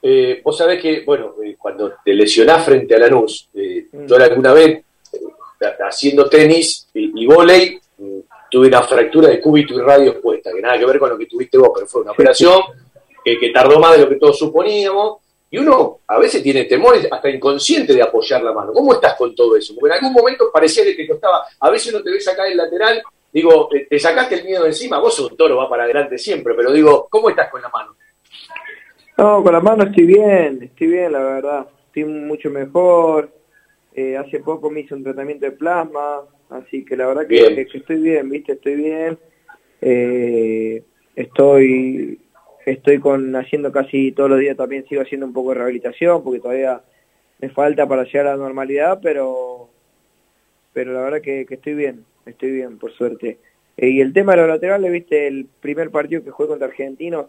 Eh, 0.00 0.40
vos 0.44 0.56
sabés 0.56 0.80
que, 0.80 1.02
bueno, 1.04 1.34
eh, 1.44 1.56
cuando 1.58 1.94
te 2.04 2.14
lesionás 2.14 2.64
frente 2.64 2.94
a 2.94 2.98
Lanús, 2.98 3.48
eh, 3.52 3.88
yo 4.06 4.16
alguna 4.16 4.52
vez, 4.52 4.84
eh, 5.12 5.66
haciendo 5.80 6.28
tenis 6.28 6.88
y, 6.94 7.22
y 7.22 7.26
vóley, 7.26 7.80
mm, 7.98 8.18
tuve 8.48 8.68
una 8.68 8.82
fractura 8.82 9.28
de 9.28 9.40
cúbito 9.40 9.74
y 9.74 9.82
radio 9.82 10.12
expuesta, 10.12 10.52
que 10.54 10.62
nada 10.62 10.78
que 10.78 10.86
ver 10.86 11.00
con 11.00 11.10
lo 11.10 11.18
que 11.18 11.26
tuviste 11.26 11.58
vos, 11.58 11.70
pero 11.74 11.86
fue 11.86 12.02
una 12.02 12.12
operación 12.12 12.60
que, 13.24 13.38
que 13.38 13.50
tardó 13.50 13.80
más 13.80 13.96
de 13.96 14.04
lo 14.04 14.08
que 14.08 14.16
todos 14.16 14.38
suponíamos, 14.38 15.18
y 15.50 15.58
uno 15.58 16.00
a 16.06 16.18
veces 16.18 16.42
tiene 16.42 16.64
temores 16.64 17.08
hasta 17.10 17.30
inconsciente 17.30 17.94
de 17.94 18.02
apoyar 18.02 18.42
la 18.42 18.52
mano. 18.52 18.72
¿Cómo 18.72 18.92
estás 18.92 19.14
con 19.14 19.34
todo 19.34 19.56
eso? 19.56 19.74
Porque 19.74 19.94
en 19.94 20.04
algún 20.04 20.12
momento 20.12 20.50
parecía 20.52 20.84
que 20.84 20.94
te 20.94 21.08
costaba, 21.08 21.44
a 21.60 21.70
veces 21.70 21.92
uno 21.92 22.02
te 22.02 22.10
ves 22.10 22.28
acá 22.28 22.46
en 22.46 22.52
el 22.52 22.58
lateral, 22.58 23.02
digo, 23.32 23.68
te, 23.68 23.80
te 23.80 23.98
sacaste 23.98 24.36
el 24.36 24.44
miedo 24.44 24.62
de 24.62 24.70
encima, 24.70 24.98
vos 24.98 25.14
sos 25.14 25.30
un 25.30 25.36
toro, 25.36 25.56
va 25.56 25.68
para 25.68 25.84
adelante 25.84 26.18
siempre, 26.18 26.54
pero 26.54 26.72
digo, 26.72 27.08
¿cómo 27.10 27.30
estás 27.30 27.50
con 27.50 27.62
la 27.62 27.68
mano? 27.68 27.96
No, 29.18 29.42
con 29.42 29.52
la 29.52 29.60
mano 29.60 29.82
estoy 29.82 30.06
bien, 30.06 30.62
estoy 30.62 30.86
bien, 30.86 31.10
la 31.10 31.18
verdad. 31.18 31.66
Estoy 31.86 32.04
mucho 32.04 32.50
mejor. 32.50 33.32
Eh, 33.92 34.16
hace 34.16 34.38
poco 34.38 34.70
me 34.70 34.80
hice 34.80 34.94
un 34.94 35.02
tratamiento 35.02 35.44
de 35.44 35.52
plasma, 35.52 36.20
así 36.50 36.84
que 36.84 36.96
la 36.96 37.08
verdad 37.08 37.26
que, 37.26 37.66
que 37.66 37.78
estoy 37.78 37.96
bien, 37.96 38.30
¿viste? 38.30 38.52
Estoy 38.52 38.76
bien. 38.76 39.18
Eh, 39.80 40.84
estoy 41.16 42.20
estoy 42.72 42.98
con 42.98 43.34
haciendo 43.36 43.72
casi 43.72 44.12
todos 44.12 44.30
los 44.30 44.38
días 44.38 44.56
también 44.56 44.86
sigo 44.88 45.02
haciendo 45.02 45.26
un 45.26 45.32
poco 45.32 45.50
de 45.50 45.56
rehabilitación 45.56 46.22
porque 46.22 46.40
todavía 46.40 46.82
me 47.40 47.48
falta 47.50 47.86
para 47.86 48.04
llegar 48.04 48.26
a 48.26 48.36
la 48.36 48.44
normalidad, 48.44 49.00
pero 49.02 49.68
pero 50.72 50.92
la 50.92 51.00
verdad 51.00 51.20
que, 51.20 51.46
que 51.46 51.54
estoy 51.54 51.74
bien, 51.74 52.04
estoy 52.26 52.52
bien, 52.52 52.78
por 52.78 52.92
suerte. 52.92 53.38
Eh, 53.76 53.88
y 53.88 54.00
el 54.00 54.12
tema 54.12 54.32
de 54.32 54.38
los 54.38 54.48
laterales, 54.48 54.92
viste, 54.92 55.26
el 55.26 55.46
primer 55.60 55.90
partido 55.90 56.22
que 56.22 56.30
jugué 56.30 56.48
contra 56.48 56.68
Argentinos, 56.68 57.26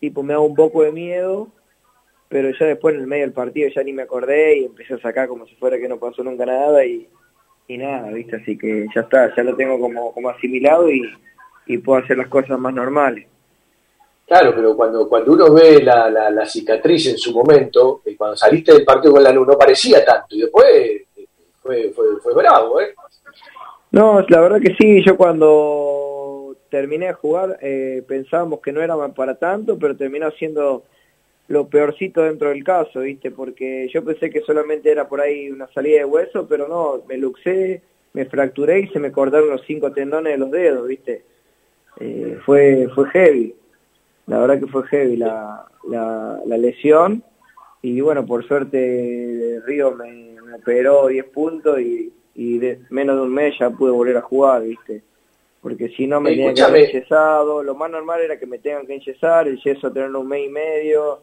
tipo 0.00 0.22
me 0.22 0.34
da 0.34 0.40
un 0.40 0.54
poco 0.54 0.82
de 0.82 0.92
miedo, 0.92 1.48
pero 2.28 2.50
ya 2.50 2.66
después 2.66 2.94
en 2.94 3.02
el 3.02 3.06
medio 3.06 3.24
del 3.24 3.32
partido 3.32 3.70
ya 3.74 3.82
ni 3.82 3.92
me 3.92 4.02
acordé 4.02 4.58
y 4.58 4.64
empecé 4.64 4.94
a 4.94 4.98
sacar 4.98 5.28
como 5.28 5.46
si 5.46 5.54
fuera 5.56 5.78
que 5.78 5.88
no 5.88 5.98
pasó 5.98 6.22
nunca 6.22 6.44
nada 6.44 6.84
y, 6.84 7.08
y 7.68 7.78
nada, 7.78 8.10
viste, 8.10 8.36
así 8.36 8.58
que 8.58 8.86
ya 8.94 9.02
está, 9.02 9.34
ya 9.34 9.42
lo 9.42 9.54
tengo 9.54 9.78
como, 9.78 10.12
como 10.12 10.28
asimilado 10.28 10.90
y, 10.90 11.02
y 11.66 11.78
puedo 11.78 12.02
hacer 12.02 12.18
las 12.18 12.28
cosas 12.28 12.58
más 12.58 12.74
normales. 12.74 13.26
Claro, 14.26 14.52
pero 14.54 14.74
cuando, 14.76 15.08
cuando 15.08 15.32
uno 15.32 15.52
ve 15.52 15.82
la, 15.82 16.08
la, 16.08 16.46
cicatriz 16.46 17.06
en 17.08 17.18
su 17.18 17.32
momento, 17.32 18.02
eh, 18.04 18.16
cuando 18.16 18.36
saliste 18.36 18.72
del 18.72 18.84
partido 18.84 19.14
con 19.14 19.22
la 19.22 19.32
luz, 19.32 19.46
no 19.46 19.58
parecía 19.58 20.04
tanto, 20.04 20.34
y 20.34 20.42
después 20.42 20.66
eh, 20.74 21.06
fue, 21.60 21.90
fue, 21.90 22.20
fue 22.22 22.34
bravo, 22.34 22.80
¿eh? 22.80 22.94
No, 23.90 24.24
la 24.26 24.40
verdad 24.40 24.60
que 24.60 24.74
sí, 24.74 25.04
yo 25.04 25.18
cuando 25.18 26.56
terminé 26.70 27.08
de 27.08 27.12
jugar 27.12 27.58
eh, 27.60 28.02
pensábamos 28.08 28.60
que 28.60 28.72
no 28.72 28.80
era 28.80 28.96
para 29.08 29.34
tanto, 29.34 29.78
pero 29.78 29.94
terminó 29.94 30.30
siendo 30.30 30.84
lo 31.48 31.68
peorcito 31.68 32.22
dentro 32.22 32.48
del 32.48 32.64
caso, 32.64 33.00
¿viste? 33.00 33.30
Porque 33.30 33.88
yo 33.92 34.02
pensé 34.02 34.30
que 34.30 34.40
solamente 34.40 34.90
era 34.90 35.06
por 35.06 35.20
ahí 35.20 35.50
una 35.50 35.66
salida 35.74 35.98
de 35.98 36.06
hueso, 36.06 36.46
pero 36.48 36.66
no, 36.66 37.02
me 37.06 37.18
luxé, 37.18 37.82
me 38.14 38.24
fracturé 38.24 38.80
y 38.80 38.88
se 38.88 38.98
me 38.98 39.12
cortaron 39.12 39.50
los 39.50 39.62
cinco 39.66 39.92
tendones 39.92 40.32
de 40.32 40.38
los 40.38 40.50
dedos, 40.50 40.88
¿viste? 40.88 41.24
Eh, 42.00 42.38
fue, 42.46 42.88
fue 42.94 43.10
heavy, 43.10 43.54
la 44.26 44.38
verdad 44.38 44.60
que 44.60 44.66
fue 44.66 44.86
heavy 44.86 45.16
la, 45.16 45.66
la, 45.88 46.40
la 46.46 46.56
lesión 46.56 47.22
y 47.82 48.00
bueno, 48.00 48.24
por 48.24 48.46
suerte 48.46 49.60
Río 49.66 49.92
me, 49.96 50.36
me 50.44 50.54
operó 50.54 51.08
10 51.08 51.24
puntos 51.26 51.80
y, 51.80 52.12
y 52.34 52.58
de 52.58 52.80
menos 52.90 53.16
de 53.16 53.22
un 53.22 53.34
mes 53.34 53.54
ya 53.58 53.70
pude 53.70 53.90
volver 53.90 54.16
a 54.16 54.22
jugar, 54.22 54.62
¿viste? 54.62 55.02
Porque 55.60 55.88
si 55.90 56.06
no 56.06 56.20
me 56.20 56.30
tenían 56.30 56.54
que 56.54 56.62
haber 56.62 56.90
enyesado, 56.90 57.62
lo 57.62 57.74
más 57.74 57.90
normal 57.90 58.20
era 58.20 58.38
que 58.38 58.46
me 58.46 58.58
tengan 58.58 58.86
que 58.86 58.94
enyesar, 58.94 59.48
el 59.48 59.60
yeso 59.60 59.92
tenerlo 59.92 60.20
un 60.20 60.28
mes 60.28 60.46
y 60.46 60.48
medio, 60.48 61.20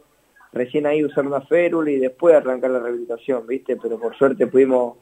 recién 0.52 0.86
ahí 0.86 1.04
usar 1.04 1.26
una 1.26 1.40
férula 1.42 1.90
y 1.90 1.98
después 1.98 2.34
arrancar 2.34 2.70
la 2.70 2.80
rehabilitación, 2.80 3.46
¿viste? 3.46 3.76
Pero 3.76 3.98
por 3.98 4.16
suerte 4.16 4.46
pudimos 4.46 4.96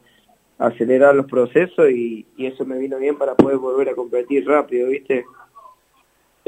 acelerar 0.57 1.15
los 1.15 1.25
procesos 1.25 1.89
y, 1.89 2.25
y 2.35 2.47
eso 2.47 2.65
me 2.65 2.77
vino 2.77 2.97
bien 2.97 3.17
para 3.17 3.35
poder 3.35 3.57
volver 3.57 3.89
a 3.89 3.95
competir 3.95 4.45
rápido, 4.45 4.89
¿viste? 4.89 5.25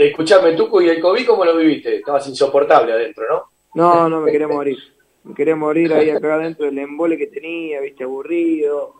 Escuchame, 0.07 0.53
Tuco, 0.53 0.81
¿y 0.81 0.89
el 0.89 0.99
COVID 0.99 1.27
cómo 1.27 1.45
lo 1.45 1.55
viviste? 1.55 1.97
Estabas 1.97 2.27
insoportable 2.27 2.91
adentro, 2.91 3.23
¿no? 3.29 3.43
No, 3.75 4.09
no, 4.09 4.21
me 4.21 4.31
quería 4.31 4.47
morir. 4.47 4.77
Me 5.23 5.35
quería 5.35 5.55
morir 5.55 5.93
ahí 5.93 6.09
acá 6.09 6.33
adentro 6.33 6.65
del 6.65 6.79
embole 6.79 7.17
que 7.17 7.27
tenía, 7.27 7.79
viste, 7.81 8.03
aburrido. 8.03 8.95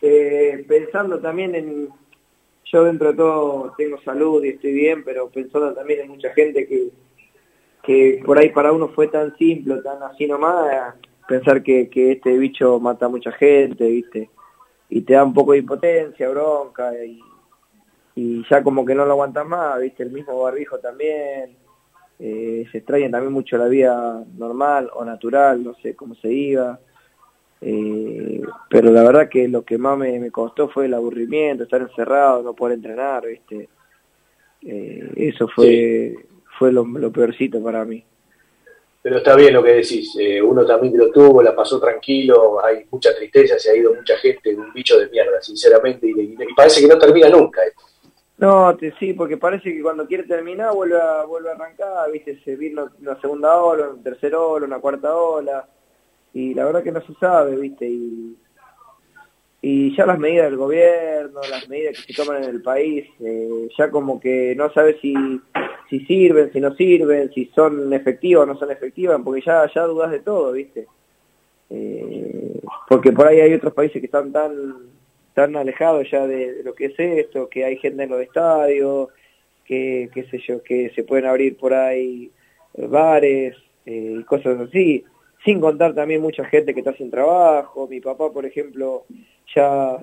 Eh, 0.00 0.64
pensando 0.66 1.20
también 1.20 1.54
en, 1.54 1.88
yo 2.64 2.84
dentro 2.84 3.10
de 3.10 3.16
todo 3.18 3.74
tengo 3.76 4.00
salud 4.00 4.42
y 4.44 4.50
estoy 4.50 4.72
bien, 4.72 5.04
pero 5.04 5.28
pensando 5.28 5.74
también 5.74 6.00
en 6.00 6.08
mucha 6.08 6.32
gente 6.32 6.66
que, 6.66 6.88
que 7.82 8.22
por 8.24 8.38
ahí 8.38 8.48
para 8.48 8.72
uno 8.72 8.88
fue 8.88 9.08
tan 9.08 9.36
simple, 9.36 9.76
tan 9.82 10.02
así 10.02 10.26
nomás, 10.26 10.94
pensar 11.28 11.62
que, 11.62 11.90
que 11.90 12.12
este 12.12 12.38
bicho 12.38 12.80
mata 12.80 13.06
a 13.06 13.10
mucha 13.10 13.32
gente, 13.32 13.86
viste, 13.86 14.30
y 14.88 15.02
te 15.02 15.12
da 15.12 15.24
un 15.24 15.34
poco 15.34 15.52
de 15.52 15.58
impotencia, 15.58 16.28
bronca, 16.30 16.92
y, 17.04 17.20
y 18.16 18.44
ya 18.48 18.62
como 18.62 18.84
que 18.84 18.94
no 18.94 19.04
lo 19.04 19.12
aguantas 19.12 19.46
más, 19.46 19.80
viste, 19.80 20.04
el 20.04 20.10
mismo 20.10 20.40
barbijo 20.40 20.78
también, 20.78 21.56
eh, 22.18 22.64
se 22.70 22.78
extraña 22.78 23.10
también 23.10 23.32
mucho 23.32 23.58
la 23.58 23.66
vida 23.66 24.24
normal 24.36 24.88
o 24.94 25.04
natural, 25.04 25.64
no 25.64 25.74
sé 25.82 25.94
cómo 25.96 26.14
se 26.14 26.32
iba. 26.32 26.78
Eh, 27.60 28.42
pero 28.68 28.90
la 28.90 29.02
verdad 29.02 29.28
que 29.28 29.48
lo 29.48 29.64
que 29.64 29.78
más 29.78 29.98
me, 29.98 30.18
me 30.20 30.30
costó 30.30 30.68
fue 30.68 30.86
el 30.86 30.94
aburrimiento, 30.94 31.64
estar 31.64 31.80
encerrado, 31.80 32.42
no 32.42 32.54
poder 32.54 32.76
entrenar, 32.76 33.26
¿viste? 33.26 33.68
Eh, 34.62 35.12
eso 35.16 35.48
fue, 35.48 36.14
fue 36.58 36.72
lo, 36.72 36.84
lo 36.84 37.10
peorcito 37.10 37.62
para 37.62 37.84
mí. 37.84 38.04
Pero 39.02 39.18
está 39.18 39.34
bien 39.36 39.52
lo 39.52 39.62
que 39.62 39.74
decís, 39.74 40.16
uno 40.42 40.64
también 40.64 40.96
lo 40.96 41.10
tuvo, 41.10 41.42
la 41.42 41.54
pasó 41.54 41.78
tranquilo, 41.78 42.64
hay 42.64 42.86
mucha 42.90 43.14
tristeza, 43.14 43.58
se 43.58 43.70
ha 43.70 43.76
ido 43.76 43.92
mucha 43.94 44.16
gente, 44.16 44.54
un 44.54 44.72
bicho 44.72 44.98
de 44.98 45.10
mierda, 45.10 45.42
sinceramente, 45.42 46.06
y, 46.06 46.32
y 46.32 46.54
parece 46.56 46.80
que 46.80 46.86
no 46.86 46.96
termina 46.96 47.28
nunca. 47.28 47.62
esto. 47.64 47.82
No, 48.36 48.76
te, 48.76 48.92
sí, 48.98 49.12
porque 49.12 49.36
parece 49.36 49.72
que 49.72 49.82
cuando 49.82 50.06
quiere 50.06 50.24
terminar 50.24 50.74
vuelve 50.74 51.00
a, 51.00 51.24
vuelve 51.24 51.50
a 51.50 51.54
arrancar, 51.54 52.10
viste, 52.10 52.40
se 52.44 52.56
vino 52.56 52.90
una 53.00 53.20
segunda 53.20 53.56
ola, 53.62 53.90
una 53.90 54.02
tercera 54.02 54.40
ola, 54.40 54.66
una 54.66 54.80
cuarta 54.80 55.14
ola, 55.14 55.68
y 56.32 56.52
la 56.52 56.64
verdad 56.64 56.82
que 56.82 56.90
no 56.90 57.00
se 57.00 57.14
sabe, 57.14 57.54
viste, 57.56 57.86
y, 57.88 58.36
y 59.62 59.96
ya 59.96 60.04
las 60.04 60.18
medidas 60.18 60.46
del 60.46 60.56
gobierno, 60.56 61.40
las 61.48 61.68
medidas 61.68 61.96
que 61.96 62.12
se 62.12 62.22
toman 62.22 62.42
en 62.42 62.50
el 62.50 62.60
país, 62.60 63.06
eh, 63.20 63.68
ya 63.78 63.88
como 63.90 64.18
que 64.18 64.54
no 64.56 64.70
sabes 64.72 64.96
si, 65.00 65.14
si 65.88 66.00
sirven, 66.00 66.52
si 66.52 66.60
no 66.60 66.74
sirven, 66.74 67.32
si 67.32 67.46
son 67.54 67.92
efectivas 67.92 68.42
o 68.42 68.46
no 68.46 68.58
son 68.58 68.72
efectivas, 68.72 69.20
porque 69.24 69.42
ya, 69.42 69.70
ya 69.72 69.84
dudas 69.84 70.10
de 70.10 70.18
todo, 70.20 70.52
viste. 70.52 70.86
Eh, 71.70 72.60
porque 72.88 73.12
por 73.12 73.26
ahí 73.26 73.40
hay 73.40 73.54
otros 73.54 73.72
países 73.72 74.00
que 74.00 74.06
están 74.06 74.32
tan 74.32 74.93
tan 75.34 75.56
alejados 75.56 76.10
ya 76.10 76.26
de, 76.26 76.54
de 76.54 76.62
lo 76.62 76.74
que 76.74 76.86
es 76.86 76.94
esto, 76.98 77.48
que 77.48 77.64
hay 77.64 77.76
gente 77.76 78.04
en 78.04 78.10
los 78.10 78.20
estadios, 78.20 79.08
que 79.64 80.10
qué 80.12 80.24
sé 80.24 80.38
yo, 80.38 80.62
que 80.62 80.90
se 80.94 81.02
pueden 81.04 81.26
abrir 81.26 81.56
por 81.56 81.74
ahí 81.74 82.30
eh, 82.74 82.86
bares 82.86 83.56
eh, 83.86 84.16
y 84.20 84.24
cosas 84.24 84.60
así, 84.60 85.04
sin 85.44 85.60
contar 85.60 85.94
también 85.94 86.22
mucha 86.22 86.44
gente 86.44 86.72
que 86.72 86.80
está 86.80 86.94
sin 86.94 87.10
trabajo, 87.10 87.88
mi 87.88 88.00
papá 88.00 88.30
por 88.30 88.46
ejemplo 88.46 89.04
ya 89.54 89.98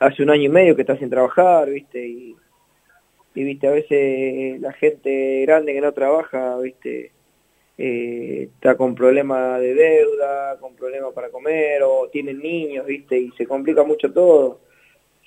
hace 0.00 0.22
un 0.22 0.30
año 0.30 0.44
y 0.44 0.48
medio 0.48 0.74
que 0.74 0.82
está 0.82 0.96
sin 0.96 1.10
trabajar, 1.10 1.68
viste, 1.68 2.04
y, 2.06 2.36
y 3.34 3.44
viste, 3.44 3.68
a 3.68 3.72
veces 3.72 4.60
la 4.60 4.72
gente 4.72 5.42
grande 5.42 5.74
que 5.74 5.80
no 5.80 5.92
trabaja, 5.92 6.58
viste, 6.58 7.12
eh, 7.82 8.50
está 8.54 8.76
con 8.76 8.94
problemas 8.94 9.58
de 9.58 9.72
deuda, 9.72 10.58
con 10.60 10.74
problemas 10.74 11.14
para 11.14 11.30
comer, 11.30 11.82
o 11.82 12.10
tienen 12.12 12.38
niños, 12.38 12.84
viste, 12.84 13.18
y 13.18 13.30
se 13.38 13.46
complica 13.46 13.82
mucho 13.84 14.12
todo. 14.12 14.60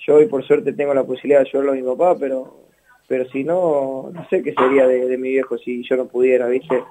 Yo 0.06 0.14
hoy 0.14 0.26
por 0.26 0.44
suerte 0.46 0.72
tengo 0.72 0.94
la 0.94 1.02
posibilidad 1.02 1.40
de 1.40 1.48
ayudarlo 1.48 1.72
a 1.72 1.74
mi 1.74 1.82
papá, 1.82 2.16
pero 2.16 2.62
pero 3.08 3.28
si 3.30 3.42
no, 3.42 4.08
no 4.12 4.28
sé 4.28 4.40
qué 4.40 4.54
sería 4.54 4.86
de, 4.86 5.08
de 5.08 5.18
mi 5.18 5.30
viejo 5.30 5.58
si 5.58 5.82
yo 5.82 5.96
no 5.96 6.06
pudiera, 6.06 6.46
viste. 6.46 6.84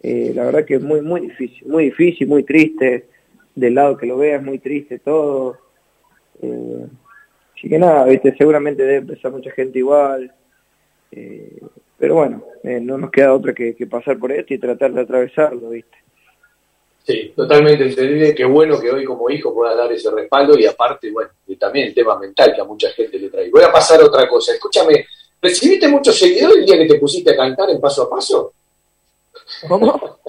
Eh, 0.00 0.30
la 0.32 0.44
verdad 0.44 0.64
que 0.64 0.76
es 0.76 0.80
muy, 0.80 1.02
muy 1.02 1.22
difícil, 1.22 1.66
muy 1.66 1.86
difícil, 1.86 2.28
muy 2.28 2.44
triste, 2.44 3.08
del 3.54 3.74
lado 3.74 3.96
que 3.96 4.06
lo 4.06 4.16
veas, 4.16 4.42
muy 4.42 4.60
triste 4.60 5.00
todo. 5.00 5.58
Eh, 6.40 6.86
así 7.56 7.68
que 7.68 7.78
nada, 7.80 8.04
viste, 8.04 8.32
seguramente 8.36 8.84
debe 8.84 8.98
empezar 8.98 9.32
mucha 9.32 9.50
gente 9.50 9.80
igual. 9.80 10.32
Eh, 11.10 11.60
pero 11.98 12.14
bueno, 12.16 12.42
eh, 12.62 12.80
no 12.80 12.96
nos 12.98 13.10
queda 13.10 13.34
otra 13.34 13.52
que, 13.54 13.74
que 13.74 13.86
pasar 13.86 14.18
por 14.18 14.32
esto 14.32 14.54
y 14.54 14.58
tratar 14.58 14.92
de 14.92 15.00
atravesarlo, 15.02 15.70
¿viste? 15.70 15.96
Sí, 17.04 17.32
totalmente 17.34 17.84
entendible. 17.88 18.34
Qué 18.34 18.44
bueno 18.44 18.78
que 18.78 18.90
hoy 18.90 19.04
como 19.04 19.30
hijo 19.30 19.54
pueda 19.54 19.74
dar 19.74 19.90
ese 19.90 20.10
respaldo 20.10 20.58
y 20.58 20.66
aparte, 20.66 21.10
bueno, 21.10 21.30
y 21.46 21.56
también 21.56 21.88
el 21.88 21.94
tema 21.94 22.18
mental 22.18 22.52
que 22.54 22.60
a 22.60 22.64
mucha 22.64 22.90
gente 22.90 23.18
le 23.18 23.30
trae. 23.30 23.48
Voy 23.50 23.62
a 23.62 23.72
pasar 23.72 24.00
a 24.02 24.04
otra 24.04 24.28
cosa. 24.28 24.52
Escúchame, 24.52 25.06
¿recibiste 25.40 25.88
muchos 25.88 26.18
seguidores 26.18 26.58
el 26.58 26.66
día 26.66 26.76
que 26.78 26.86
te 26.86 26.98
pusiste 26.98 27.30
a 27.32 27.36
cantar 27.36 27.70
en 27.70 27.80
paso 27.80 28.02
a 28.02 28.10
paso? 28.10 28.52
¿Cómo? 29.66 30.18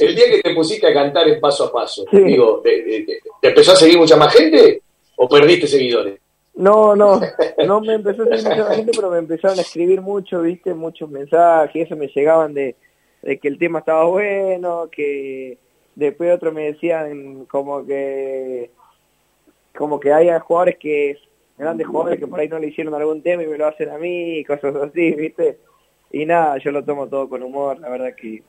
El 0.00 0.14
día 0.14 0.26
que 0.30 0.40
te 0.42 0.54
pusiste 0.54 0.86
a 0.86 0.92
cantar 0.94 1.26
en 1.26 1.40
paso 1.40 1.64
a 1.64 1.72
paso, 1.72 2.04
Sí. 2.08 2.18
digo, 2.22 2.60
¿te, 2.62 2.70
te- 2.82 3.18
te 3.40 3.48
empezó 3.48 3.72
a 3.72 3.76
seguir 3.76 3.98
mucha 3.98 4.16
más 4.16 4.32
gente 4.32 4.80
o 5.16 5.28
perdiste 5.28 5.66
seguidores? 5.66 6.20
No, 6.58 6.96
no, 6.96 7.20
no 7.68 7.80
me 7.80 7.94
empezó 7.94 8.24
a 8.24 8.26
seguir 8.26 8.48
mucha 8.48 8.74
gente, 8.74 8.92
pero 8.94 9.10
me 9.10 9.18
empezaron 9.18 9.56
a 9.58 9.62
escribir 9.62 10.00
mucho, 10.00 10.42
viste, 10.42 10.74
muchos 10.74 11.08
mensajes, 11.08 11.76
y 11.76 11.80
eso 11.82 11.94
me 11.94 12.08
llegaban 12.08 12.52
de, 12.52 12.74
de 13.22 13.38
que 13.38 13.46
el 13.46 13.58
tema 13.58 13.78
estaba 13.78 14.04
bueno, 14.06 14.88
que 14.90 15.56
después 15.94 16.34
otros 16.34 16.52
me 16.52 16.72
decían 16.72 17.44
como 17.44 17.86
que 17.86 18.72
como 19.76 20.00
que 20.00 20.12
hay 20.12 20.30
jugadores 20.40 20.78
que, 20.78 21.16
grandes 21.56 21.86
jugadores 21.86 22.18
que 22.18 22.26
por 22.26 22.40
ahí 22.40 22.48
no 22.48 22.58
le 22.58 22.66
hicieron 22.66 22.92
algún 22.92 23.22
tema 23.22 23.44
y 23.44 23.46
me 23.46 23.56
lo 23.56 23.68
hacen 23.68 23.90
a 23.90 23.98
mí, 23.98 24.38
y 24.38 24.44
cosas 24.44 24.74
así, 24.74 25.12
viste, 25.12 25.60
y 26.10 26.26
nada, 26.26 26.58
yo 26.58 26.72
lo 26.72 26.84
tomo 26.84 27.06
todo 27.06 27.28
con 27.28 27.44
humor, 27.44 27.78
la 27.78 27.88
verdad 27.88 28.16
que, 28.20 28.42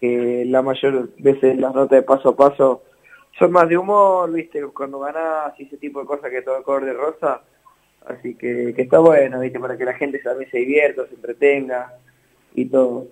que 0.00 0.44
la 0.46 0.62
mayor 0.62 1.08
veces 1.18 1.58
las 1.58 1.74
notas 1.74 1.98
de 1.98 2.02
paso 2.02 2.28
a 2.28 2.36
paso 2.36 2.82
son 3.38 3.52
más 3.52 3.68
de 3.68 3.78
humor, 3.78 4.30
viste, 4.32 4.62
cuando 4.68 5.00
ganás 5.00 5.58
y 5.58 5.64
ese 5.64 5.76
tipo 5.76 6.00
de 6.00 6.06
cosas 6.06 6.30
que 6.30 6.42
todo 6.42 6.58
el 6.58 6.62
color 6.62 6.84
de 6.84 6.92
rosa, 6.92 7.42
así 8.06 8.34
que, 8.34 8.72
que 8.74 8.82
está 8.82 8.98
bueno, 8.98 9.40
viste, 9.40 9.58
para 9.58 9.76
que 9.76 9.84
la 9.84 9.94
gente 9.94 10.18
también 10.18 10.50
se 10.50 10.58
divierta, 10.58 11.06
se 11.06 11.14
entretenga 11.14 11.98
y 12.54 12.66
todo. 12.66 13.06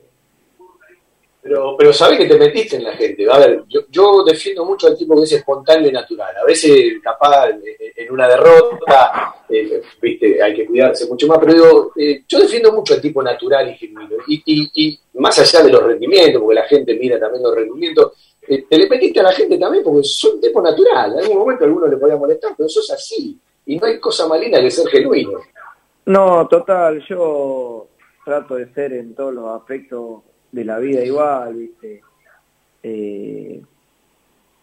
Pero, 1.42 1.74
pero 1.76 1.92
sabés 1.92 2.18
que 2.18 2.26
te 2.26 2.38
metiste 2.38 2.76
en 2.76 2.84
la 2.84 2.92
gente. 2.92 3.26
A 3.30 3.38
ver, 3.38 3.64
yo, 3.66 3.80
yo 3.88 4.22
defiendo 4.24 4.64
mucho 4.66 4.88
al 4.88 4.97
tipo 4.97 5.16
que 5.16 5.22
es 5.22 5.32
espontáneo 5.32 5.88
y 5.88 5.92
natural. 5.92 6.36
A 6.36 6.44
veces, 6.44 7.01
capaz, 7.02 7.48
eh, 7.48 7.92
en 7.97 8.12
una 8.12 8.28
derrota, 8.28 9.36
eh, 9.48 9.80
viste, 10.02 10.42
hay 10.42 10.55
que 10.55 10.66
cuidarse 10.66 11.06
mucho 11.06 11.26
más. 11.26 11.38
Pero 11.38 11.55
digo, 11.55 11.92
eh, 11.97 12.24
yo 12.28 12.40
defiendo 12.40 12.72
mucho 12.72 12.92
al 12.92 13.01
tipo 13.01 13.22
natural 13.22 13.70
y 13.70 13.74
genuino. 13.74 14.16
Y, 14.28 14.42
y, 14.44 14.70
y 14.74 15.01
más 15.14 15.38
allá 15.38 15.64
de 15.64 15.72
los 15.72 15.82
rendimientos, 15.82 16.42
porque 16.42 16.60
la 16.60 16.66
gente 16.66 16.94
mira 16.94 17.18
también 17.18 17.42
los 17.42 17.55
rendimientos, 17.55 18.12
eh, 18.51 18.66
te 18.68 18.77
le 18.77 18.89
metiste 18.89 19.20
a 19.20 19.22
la 19.22 19.32
gente 19.32 19.56
también 19.56 19.85
porque 19.85 20.02
sos 20.02 20.35
un 20.35 20.40
tipo 20.40 20.60
natural. 20.60 21.12
En 21.12 21.20
algún 21.20 21.39
momento 21.39 21.64
a 21.64 21.68
alguno 21.68 21.86
le 21.86 21.97
podía 21.97 22.16
molestar, 22.16 22.52
pero 22.56 22.68
sos 22.68 22.90
así. 22.90 23.39
Y 23.66 23.77
no 23.77 23.86
hay 23.86 24.01
cosa 24.01 24.27
más 24.27 24.40
linda 24.40 24.60
que 24.60 24.70
ser 24.72 24.89
genuino. 24.89 25.39
No, 26.06 26.48
total, 26.48 27.01
yo 27.09 27.86
trato 28.24 28.56
de 28.56 28.72
ser 28.74 28.93
en 28.94 29.14
todos 29.14 29.32
los 29.32 29.48
aspectos 29.56 30.22
de 30.51 30.64
la 30.64 30.78
vida 30.78 31.05
igual, 31.05 31.55
viste. 31.55 32.02
Eh, 32.82 33.62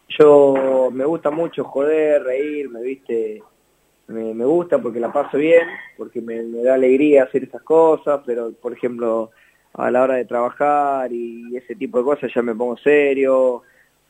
yo 0.08 0.90
me 0.92 1.06
gusta 1.06 1.30
mucho 1.30 1.64
joder, 1.64 2.24
reírme, 2.24 2.82
viste. 2.82 3.42
Me, 4.08 4.34
me 4.34 4.44
gusta 4.44 4.78
porque 4.78 5.00
la 5.00 5.10
paso 5.10 5.38
bien, 5.38 5.66
porque 5.96 6.20
me, 6.20 6.42
me 6.42 6.62
da 6.62 6.74
alegría 6.74 7.24
hacer 7.24 7.44
estas 7.44 7.62
cosas, 7.62 8.20
pero 8.26 8.52
por 8.52 8.74
ejemplo 8.74 9.30
a 9.74 9.90
la 9.90 10.02
hora 10.02 10.14
de 10.16 10.24
trabajar 10.24 11.12
y 11.12 11.56
ese 11.56 11.74
tipo 11.76 11.98
de 11.98 12.04
cosas 12.04 12.30
ya 12.34 12.42
me 12.42 12.54
pongo 12.54 12.76
serio, 12.78 13.62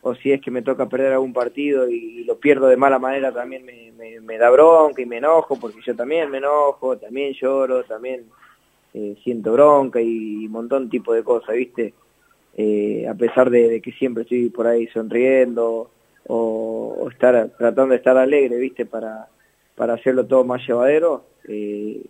o 0.02 0.14
si 0.14 0.32
es 0.32 0.40
que 0.40 0.50
me 0.50 0.62
toca 0.62 0.88
perder 0.88 1.12
algún 1.12 1.32
partido 1.32 1.88
y 1.88 2.24
lo 2.24 2.38
pierdo 2.38 2.68
de 2.68 2.76
mala 2.76 2.98
manera 2.98 3.32
también 3.32 3.64
me, 3.64 3.92
me, 4.20 4.38
da 4.38 4.50
bronca 4.50 5.02
y 5.02 5.06
me 5.06 5.18
enojo, 5.18 5.58
porque 5.58 5.80
yo 5.84 5.94
también 5.96 6.30
me 6.30 6.38
enojo, 6.38 6.96
también 6.96 7.32
lloro, 7.32 7.82
también 7.84 8.26
eh, 8.94 9.16
siento 9.24 9.52
bronca 9.52 10.00
y 10.00 10.46
un 10.46 10.52
montón 10.52 10.88
tipo 10.88 11.12
de 11.12 11.24
cosas, 11.24 11.56
¿viste? 11.56 11.94
Eh, 12.56 13.06
a 13.08 13.14
pesar 13.14 13.50
de, 13.50 13.80
que 13.80 13.92
siempre 13.92 14.22
estoy 14.22 14.50
por 14.50 14.66
ahí 14.66 14.86
sonriendo 14.88 15.90
o, 16.26 16.96
o 17.00 17.10
estar 17.10 17.50
tratando 17.58 17.92
de 17.92 17.96
estar 17.96 18.16
alegre, 18.16 18.56
¿viste? 18.56 18.86
Para, 18.86 19.28
para 19.74 19.94
hacerlo 19.94 20.26
todo 20.26 20.44
más 20.44 20.66
llevadero, 20.66 21.24
eh, 21.48 22.04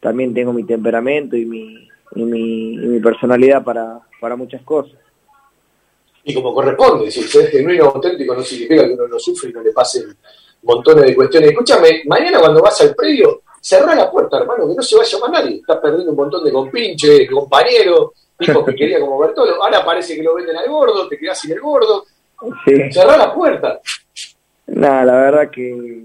también 0.00 0.34
tengo 0.34 0.52
mi 0.52 0.64
temperamento 0.64 1.36
y 1.36 1.44
mi, 1.44 1.88
y 2.14 2.24
mi, 2.24 2.74
y 2.74 2.86
mi 2.86 3.00
personalidad 3.00 3.62
para, 3.64 4.00
para 4.20 4.36
muchas 4.36 4.62
cosas. 4.62 4.98
Y 6.28 6.34
como 6.34 6.54
corresponde, 6.54 7.10
si 7.10 7.22
ser 7.22 7.50
genuino 7.50 7.86
o 7.86 7.94
auténtico 7.94 8.34
no 8.34 8.42
significa 8.42 8.86
que 8.86 8.92
uno 8.92 9.08
no 9.08 9.18
sufre 9.18 9.48
y 9.48 9.52
no 9.54 9.62
le 9.62 9.72
pasen 9.72 10.14
montones 10.62 11.06
de 11.06 11.14
cuestiones. 11.14 11.50
Escúchame, 11.50 12.02
mañana 12.04 12.38
cuando 12.38 12.60
vas 12.60 12.78
al 12.82 12.94
predio, 12.94 13.42
cerrá 13.62 13.94
la 13.94 14.10
puerta, 14.10 14.36
hermano, 14.36 14.68
que 14.68 14.74
no 14.74 14.82
se 14.82 14.96
vaya 14.96 15.18
más 15.20 15.30
nadie. 15.30 15.56
Estás 15.56 15.78
perdiendo 15.78 16.10
un 16.10 16.16
montón 16.16 16.44
de 16.44 16.52
compinches, 16.52 17.30
compañeros, 17.30 18.10
hijos 18.40 18.64
que 18.66 18.74
quería 18.74 19.00
como 19.00 19.18
Bertolo. 19.18 19.62
Ahora 19.64 19.82
parece 19.82 20.16
que 20.16 20.22
lo 20.22 20.34
venden 20.34 20.56
al 20.58 20.68
gordo, 20.68 21.08
te 21.08 21.16
quedás 21.16 21.40
sin 21.40 21.52
el 21.52 21.60
gordo. 21.60 22.04
Sí. 22.66 22.92
Cerrá 22.92 23.16
la 23.16 23.32
puerta. 23.32 23.80
Nada, 24.66 25.06
la 25.06 25.16
verdad 25.16 25.50
que, 25.50 26.02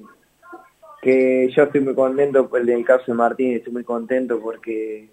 que 1.01 1.49
yo 1.53 1.63
estoy 1.63 1.81
muy 1.81 1.93
contento 1.93 2.47
por 2.47 2.61
el 2.61 2.65
del 2.65 2.85
caso 2.85 3.03
de 3.07 3.13
Martín, 3.13 3.57
estoy 3.57 3.73
muy 3.73 3.83
contento 3.83 4.39
porque 4.39 5.09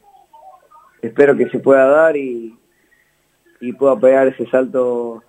espero 1.02 1.36
que 1.36 1.48
se 1.50 1.58
pueda 1.58 1.84
dar 1.86 2.16
y, 2.16 2.56
y 3.60 3.72
pueda 3.72 3.98
pegar 3.98 4.28
ese 4.28 4.46
salto 4.46 5.22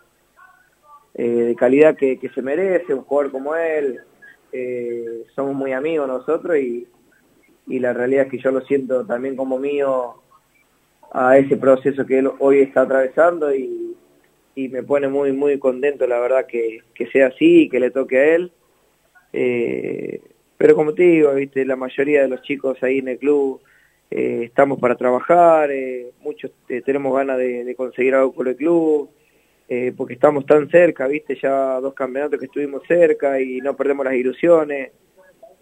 eh, 1.13 1.27
de 1.27 1.55
calidad 1.55 1.95
que, 1.95 2.17
que 2.17 2.29
se 2.29 2.41
merece, 2.41 2.93
un 2.93 3.03
jugador 3.03 3.31
como 3.31 3.55
él. 3.55 3.99
Eh, 4.53 5.23
somos 5.35 5.55
muy 5.55 5.73
amigos 5.73 6.07
nosotros 6.07 6.57
y, 6.57 6.87
y 7.67 7.79
la 7.79 7.93
realidad 7.93 8.25
es 8.25 8.31
que 8.31 8.39
yo 8.39 8.51
lo 8.51 8.61
siento 8.61 9.05
también 9.05 9.35
como 9.35 9.57
mío 9.57 10.15
a 11.13 11.37
ese 11.37 11.57
proceso 11.57 12.05
que 12.05 12.19
él 12.19 12.31
hoy 12.39 12.59
está 12.59 12.81
atravesando 12.81 13.53
y, 13.53 13.95
y 14.55 14.69
me 14.69 14.83
pone 14.83 15.07
muy 15.07 15.31
muy 15.33 15.59
contento 15.59 16.07
la 16.07 16.19
verdad 16.19 16.45
que, 16.45 16.79
que 16.93 17.07
sea 17.07 17.27
así 17.27 17.63
y 17.63 17.69
que 17.69 17.79
le 17.79 17.91
toque 17.91 18.17
a 18.17 18.35
él. 18.35 18.51
Eh, 19.33 20.21
pero 20.57 20.75
como 20.75 20.93
te 20.93 21.03
digo, 21.03 21.33
viste, 21.33 21.65
la 21.65 21.75
mayoría 21.75 22.21
de 22.21 22.27
los 22.29 22.41
chicos 22.43 22.81
ahí 22.83 22.99
en 22.99 23.09
el 23.09 23.17
club 23.17 23.61
eh, 24.11 24.43
estamos 24.43 24.77
para 24.79 24.95
trabajar, 24.95 25.71
eh, 25.71 26.11
muchos 26.19 26.51
eh, 26.69 26.81
tenemos 26.85 27.15
ganas 27.15 27.38
de, 27.38 27.63
de 27.63 27.75
conseguir 27.75 28.13
algo 28.13 28.33
con 28.33 28.47
el 28.47 28.55
club, 28.55 29.09
eh, 29.69 29.93
porque 29.95 30.15
estamos 30.15 30.45
tan 30.45 30.69
cerca, 30.69 31.07
viste, 31.07 31.39
ya 31.41 31.79
dos 31.79 31.93
campeonatos 31.93 32.38
que 32.38 32.47
estuvimos 32.47 32.83
cerca 32.85 33.39
y 33.39 33.61
no 33.61 33.73
perdemos 33.75 34.05
las 34.05 34.15
ilusiones. 34.15 34.91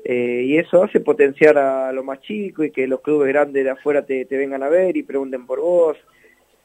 Eh, 0.04 0.44
y 0.48 0.58
eso 0.58 0.82
hace 0.82 1.00
potenciar 1.02 1.58
a 1.58 1.92
lo 1.92 2.04
más 2.04 2.22
chico 2.22 2.64
y 2.64 2.72
que 2.72 2.88
los 2.88 3.02
clubes 3.02 3.28
grandes 3.28 3.64
de 3.64 3.70
afuera 3.70 4.04
te, 4.06 4.26
te 4.26 4.38
vengan 4.38 4.64
a 4.64 4.70
ver 4.70 4.98
y 4.98 5.04
pregunten 5.04 5.46
por 5.46 5.60
vos 5.60 5.98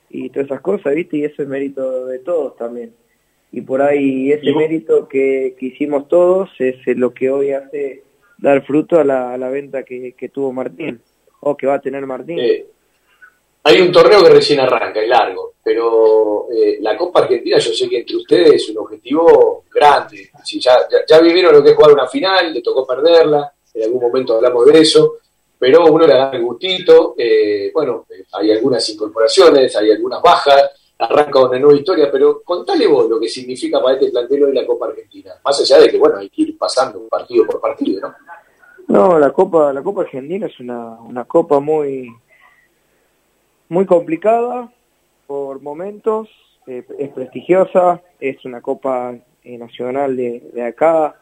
y 0.09 0.31
todas 0.31 0.47
esas 0.47 0.61
cosas, 0.62 0.94
¿viste? 0.94 1.19
Y 1.19 1.24
eso 1.24 1.43
es 1.43 1.48
mérito 1.48 2.06
de 2.06 2.20
todos 2.20 2.56
también. 2.56 2.94
Y 3.52 3.61
por 3.61 3.82
ahí 3.82 4.32
ese 4.32 4.55
mérito 4.55 5.06
que, 5.06 5.55
que 5.59 5.66
hicimos 5.66 6.09
todos 6.09 6.48
es 6.59 6.77
lo 6.97 7.12
que 7.12 7.31
hoy 7.31 7.51
hace 7.51 8.05
dar 8.39 8.65
fruto 8.65 8.98
a 8.98 9.05
la, 9.05 9.35
a 9.35 9.36
la 9.39 9.51
venta 9.51 9.82
que, 9.82 10.12
que 10.12 10.28
tuvo 10.28 10.52
Martín, 10.52 11.01
o 11.45 11.57
que 11.57 11.66
va 11.66 11.75
a 11.75 11.81
tener 11.81 12.07
Martín. 12.07 12.39
Eh, 12.39 12.66
hay 13.66 13.81
un 13.81 13.91
torneo 13.91 14.23
que 14.23 14.29
recién 14.29 14.61
arranca, 14.61 15.01
es 15.01 15.09
largo, 15.09 15.55
pero 15.62 16.49
eh, 16.53 16.77
la 16.83 16.95
Copa 16.99 17.21
Argentina 17.21 17.59
yo 17.59 17.73
sé 17.73 17.89
que 17.89 18.01
entre 18.01 18.16
ustedes 18.16 18.55
es 18.55 18.69
un 18.69 18.79
objetivo 18.79 19.65
grande. 19.73 20.31
Si 20.45 20.61
ya, 20.61 20.77
ya, 21.09 21.19
vivieron 21.21 21.55
lo 21.55 21.62
que 21.62 21.71
es 21.71 21.77
jugar 21.77 21.93
una 21.93 22.07
final, 22.07 22.53
le 22.53 22.61
tocó 22.61 22.87
perderla, 22.87 23.55
en 23.73 23.85
algún 23.85 24.03
momento 24.03 24.37
hablamos 24.37 24.66
de 24.66 24.81
eso, 24.81 25.16
pero 25.59 25.87
uno 25.87 26.07
le 26.07 26.12
da 26.12 26.31
el 26.31 26.43
gustito, 26.43 27.15
eh, 27.16 27.71
bueno, 27.73 28.05
eh, 28.11 28.27
hay 28.33 28.51
algunas 28.51 28.87
incorporaciones, 28.91 29.75
hay 29.75 29.93
algunas 29.93 30.21
bajas, 30.21 30.71
arranca 30.99 31.41
una 31.41 31.59
nueva 31.59 31.79
historia, 31.79 32.11
pero 32.12 32.43
contale 32.45 32.87
vos 32.87 33.09
lo 33.09 33.19
que 33.19 33.29
significa 33.29 33.83
para 33.83 33.95
este 33.95 34.11
plantel 34.11 34.45
hoy 34.45 34.53
la 34.53 34.66
Copa 34.66 34.89
Argentina, 34.89 35.33
más 35.43 35.59
allá 35.59 35.79
de 35.81 35.89
que, 35.89 35.97
bueno, 35.97 36.19
hay 36.19 36.29
que 36.29 36.43
ir 36.43 36.59
pasando 36.59 37.09
partido 37.09 37.47
por 37.47 37.62
partido, 37.62 38.03
¿no? 38.03 38.15
No, 38.89 39.19
la 39.19 39.32
Copa, 39.32 39.73
la 39.73 39.82
Copa 39.82 40.02
Argentina 40.02 40.47
es 40.47 40.61
una, 40.61 41.01
una 41.01 41.24
copa 41.24 41.59
muy, 41.59 42.12
muy 43.69 43.86
complicada 43.86 44.70
por 45.27 45.62
momentos, 45.62 46.28
eh, 46.66 46.85
es 46.98 47.09
prestigiosa, 47.11 48.02
es 48.20 48.44
una 48.44 48.61
copa 48.61 49.16
eh, 49.43 49.59
nacional 49.59 50.16
de, 50.16 50.51
de 50.52 50.62
acá, 50.62 51.20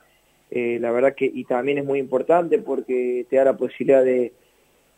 eh, 0.51 0.79
la 0.81 0.91
verdad 0.91 1.15
que 1.15 1.25
y 1.25 1.45
también 1.45 1.79
es 1.79 1.85
muy 1.85 1.99
importante 1.99 2.59
porque 2.59 3.27
te 3.31 3.37
da 3.37 3.45
la 3.45 3.57
posibilidad 3.57 4.05
de, 4.05 4.33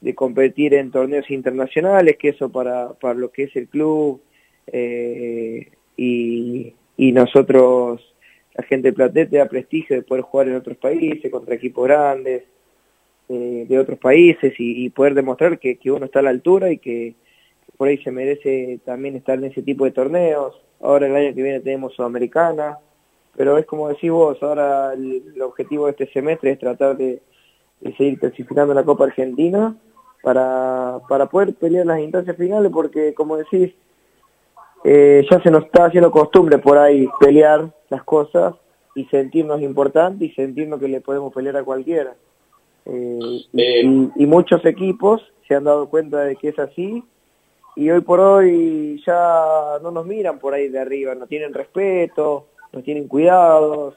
de 0.01 0.15
competir 0.15 0.75
en 0.75 0.91
torneos 0.91 1.31
internacionales, 1.31 2.17
que 2.19 2.31
eso 2.31 2.51
para, 2.51 2.95
para 2.95 3.15
lo 3.15 3.31
que 3.31 3.45
es 3.45 3.57
el 3.57 3.69
club 3.69 4.21
y, 5.97 6.75
y 6.97 7.13
nosotros, 7.13 8.15
la 8.55 8.65
gente 8.65 8.89
de 8.89 8.95
Platet 8.95 9.31
te 9.31 9.37
da 9.37 9.47
prestigio 9.47 9.97
de 9.97 10.03
poder 10.03 10.25
jugar 10.25 10.49
en 10.49 10.57
otros 10.57 10.77
países, 10.79 11.31
contra 11.31 11.55
equipos 11.55 11.87
grandes, 11.87 12.43
eh, 13.29 13.67
de 13.69 13.79
otros 13.79 13.99
países 13.99 14.55
y, 14.59 14.91
poder 14.91 15.15
demostrar 15.15 15.59
que, 15.59 15.77
que 15.79 15.91
uno 15.91 16.07
está 16.07 16.21
a 16.21 16.23
la 16.23 16.31
altura 16.31 16.71
y 16.71 16.79
que 16.79 17.15
por 17.77 17.89
ahí 17.89 17.99
se 17.99 18.11
merece 18.11 18.81
también 18.85 19.17
estar 19.17 19.39
en 19.39 19.45
ese 19.45 19.63
tipo 19.63 19.85
de 19.85 19.91
torneos. 19.91 20.61
Ahora 20.81 21.07
el 21.07 21.17
año 21.17 21.35
que 21.35 21.43
viene 21.43 21.61
tenemos 21.61 21.95
Sudamericana, 21.95 22.79
pero 23.37 23.59
es 23.59 23.67
como 23.67 23.89
decís 23.89 24.11
vos, 24.11 24.43
ahora 24.43 24.93
el, 24.93 25.23
el 25.35 25.43
objetivo 25.43 25.87
de 25.87 25.93
este 25.93 26.07
semestre 26.13 26.53
es 26.53 26.59
tratar 26.59 26.97
de, 26.97 27.23
de 27.81 27.97
seguir 27.97 28.19
clasificando 28.19 28.75
la 28.75 28.85
Copa 28.85 29.05
Argentina 29.05 29.77
para, 30.23 31.01
para 31.09 31.27
poder 31.27 31.55
pelear 31.55 31.87
las 31.87 32.01
instancias 32.01 32.37
finales, 32.37 32.73
porque 32.73 33.15
como 33.15 33.37
decís, 33.37 33.75
eh, 34.85 35.25
ya 35.31 35.41
se 35.43 35.51
nos 35.51 35.65
está 35.65 35.87
haciendo 35.87 36.11
costumbre 36.11 36.59
por 36.59 36.79
ahí 36.79 37.09
pelear 37.21 37.73
las 37.91 38.03
cosas 38.05 38.55
y 38.95 39.05
sentirnos 39.07 39.61
importantes 39.61 40.31
y 40.31 40.35
sentirnos 40.35 40.81
que 40.81 40.89
le 40.89 41.01
podemos 41.01 41.33
pelear 41.33 41.59
a 41.59 41.65
cualquiera. 41.65 42.15
Eh, 42.87 44.09
y, 44.17 44.27
muchos 44.27 44.65
equipos 44.65 45.23
se 45.49 45.55
han 45.55 45.65
dado 45.65 45.89
cuenta 45.89 46.21
de 46.21 46.37
que 46.37 46.49
es 46.49 46.59
así 46.59 47.03
y 47.77 47.91
hoy 47.91 48.03
por 48.03 48.21
hoy 48.21 49.03
ya 49.07 49.79
no 49.83 49.91
nos 49.91 50.07
miran 50.07 50.39
por 50.39 50.53
ahí 50.55 50.69
de 50.69 50.81
arriba, 50.81 51.15
no 51.15 51.27
tienen 51.27 51.55
respeto, 51.55 52.47
no 52.73 52.83
tienen 52.83 53.09
cuidados. 53.09 53.95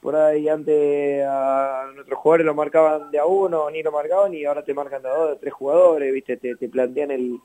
Por 0.00 0.16
ahí 0.16 0.48
antes 0.48 1.24
a 1.26 1.90
nuestros 1.94 2.18
jugadores 2.18 2.46
lo 2.46 2.54
marcaban 2.54 3.10
de 3.10 3.18
a 3.18 3.24
uno, 3.24 3.70
ni 3.70 3.82
lo 3.82 3.92
marcaban 3.92 4.34
y 4.34 4.44
ahora 4.44 4.62
te 4.62 4.74
marcan 4.74 5.02
de 5.02 5.08
a 5.08 5.14
dos, 5.14 5.30
de 5.30 5.36
tres 5.36 5.54
jugadores, 5.54 6.12
viste, 6.12 6.36
te, 6.36 6.56
te 6.56 6.68
plantean 6.68 7.10
el, 7.10 7.38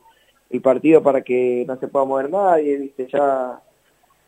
el 0.49 0.61
partido 0.61 1.01
para 1.01 1.21
que 1.21 1.63
no 1.67 1.77
se 1.79 1.87
pueda 1.87 2.05
mover 2.05 2.29
nadie, 2.29 2.77
viste, 2.77 3.07
ya 3.11 3.61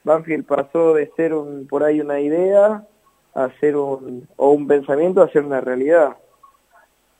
Banfield 0.04 0.46
pasó 0.46 0.94
de 0.94 1.12
ser 1.16 1.34
un, 1.34 1.68
por 1.68 1.84
ahí 1.84 2.00
una 2.02 2.20
idea 2.20 2.88
a 3.34 3.50
ser 3.60 3.76
un, 3.76 4.28
o 4.36 4.52
un 4.52 4.68
pensamiento 4.68 5.22
a 5.22 5.30
ser 5.30 5.44
una 5.44 5.62
realidad. 5.62 6.18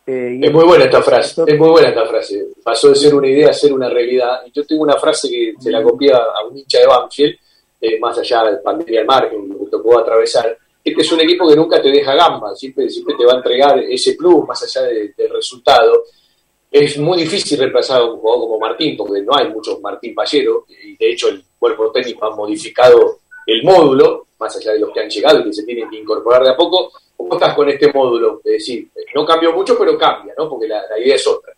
Eh, 0.06 0.40
Es 0.42 0.52
muy 0.52 0.66
buena 0.66 0.86
esta 0.86 1.02
frase, 1.02 1.44
es 1.46 1.58
muy 1.60 1.70
buena 1.70 1.90
esta 1.90 2.06
frase. 2.06 2.48
Pasó 2.64 2.90
de 2.90 2.96
ser 2.96 3.14
una 3.16 3.28
idea 3.28 3.50
a 3.50 3.54
ser 3.54 3.72
una 3.74 3.90
realidad. 3.90 4.42
Y 4.46 4.52
yo 4.52 4.66
tengo 4.66 4.84
una 4.84 4.98
frase 4.98 5.30
que 5.30 5.54
se 5.60 5.72
la 5.72 5.82
copié 5.84 6.12
a 6.14 6.44
un 6.50 6.58
hincha 6.58 6.80
de 6.80 6.88
Banfield, 6.88 7.36
eh, 7.80 8.00
más 8.00 8.18
allá 8.18 8.44
del 8.46 8.60
pandemia 8.62 9.02
al 9.02 9.06
margen, 9.06 9.48
lo 9.50 9.60
que 9.60 9.72
tocó 9.72 10.00
atravesar. 10.00 10.58
Este 10.84 11.02
es 11.02 11.12
un 11.12 11.22
equipo 11.22 11.48
que 11.48 11.56
nunca 11.56 11.80
te 11.82 11.92
deja 11.92 12.16
gamba, 12.16 12.56
siempre, 12.56 12.90
siempre 12.90 13.16
te 13.18 13.26
va 13.26 13.34
a 13.34 13.38
entregar 13.38 13.78
ese 13.80 14.14
plus 14.16 14.48
más 14.48 14.62
allá 14.64 14.88
de- 14.88 15.14
del 15.16 15.30
resultado. 15.30 16.04
Es 16.72 16.98
muy 16.98 17.20
difícil 17.20 17.60
reemplazar 17.60 18.02
a 18.02 18.06
un 18.06 18.18
jugador 18.20 18.42
como 18.48 18.60
Martín, 18.60 18.98
porque 18.98 19.22
no 19.22 19.36
hay 19.36 19.50
muchos 19.50 19.80
Martín 19.82 20.16
Pallero, 20.16 20.66
y 20.84 20.96
de 20.98 21.12
hecho 21.12 21.28
el 21.30 21.44
cuerpo 21.60 21.92
técnico 21.92 22.26
ha 22.26 22.36
modificado 22.36 23.20
el 23.46 23.64
módulo, 23.64 24.28
más 24.40 24.56
allá 24.58 24.72
de 24.74 24.80
los 24.80 24.92
que 24.92 25.02
han 25.02 25.10
llegado 25.10 25.40
y 25.40 25.44
que 25.46 25.54
se 25.54 25.64
tienen 25.64 25.88
que 25.90 25.98
incorporar 25.98 26.44
de 26.44 26.50
a 26.52 26.56
poco. 26.56 26.92
¿Cómo 27.24 27.34
estás 27.36 27.56
con 27.56 27.70
este 27.70 27.92
módulo? 27.92 28.42
Es 28.44 28.52
decir, 28.54 28.90
no 29.16 29.26
cambió 29.26 29.54
mucho, 29.54 29.78
pero 29.78 29.98
cambia, 29.98 30.34
¿no? 30.38 30.50
Porque 30.50 30.68
la, 30.68 30.82
idea 31.00 31.16
es 31.16 31.28
otra. 31.28 31.54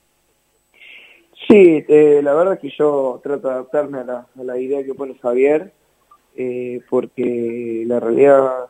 Sí, 1.47 1.83
eh, 1.87 2.21
la 2.23 2.33
verdad 2.33 2.59
que 2.59 2.69
yo 2.69 3.19
trato 3.23 3.47
de 3.47 3.53
adaptarme 3.53 3.99
a 3.99 4.03
la, 4.03 4.27
a 4.39 4.43
la 4.43 4.57
idea 4.57 4.83
que 4.83 4.93
pone 4.93 5.17
Javier, 5.21 5.71
eh, 6.35 6.81
porque 6.89 7.83
la 7.85 7.99
realidad 7.99 8.67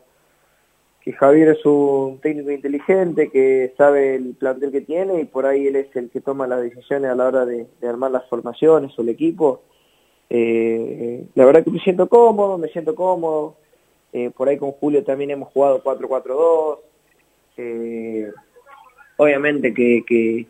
que 1.02 1.12
Javier 1.14 1.50
es 1.50 1.66
un 1.66 2.20
técnico 2.20 2.52
inteligente, 2.52 3.30
que 3.30 3.74
sabe 3.78 4.16
el 4.16 4.36
plantel 4.36 4.72
que 4.72 4.82
tiene 4.82 5.20
y 5.20 5.26
por 5.26 5.46
ahí 5.46 5.68
él 5.68 5.76
es 5.76 5.94
el 5.96 6.10
que 6.10 6.22
toma 6.22 6.48
las 6.48 6.62
decisiones 6.62 7.12
a 7.12 7.16
la 7.16 7.28
hora 7.28 7.46
de, 7.46 7.68
de 7.82 7.88
armar 7.88 8.12
las 8.12 8.28
formaciones 8.30 8.98
o 8.98 9.02
el 9.02 9.10
equipo. 9.10 9.62
Eh, 10.30 11.28
la 11.36 11.46
verdad 11.46 11.64
que 11.64 11.72
me 11.72 11.80
siento 11.80 12.08
cómodo, 12.08 12.58
me 12.58 12.70
siento 12.70 12.96
cómodo. 12.96 13.58
Eh, 14.14 14.30
por 14.30 14.48
ahí 14.48 14.58
con 14.58 14.72
Julio 14.74 15.04
también 15.04 15.32
hemos 15.32 15.50
jugado 15.50 15.84
4-4-2. 15.84 16.80
Eh, 17.58 18.32
obviamente 19.18 19.74
que, 19.74 20.04
que, 20.08 20.46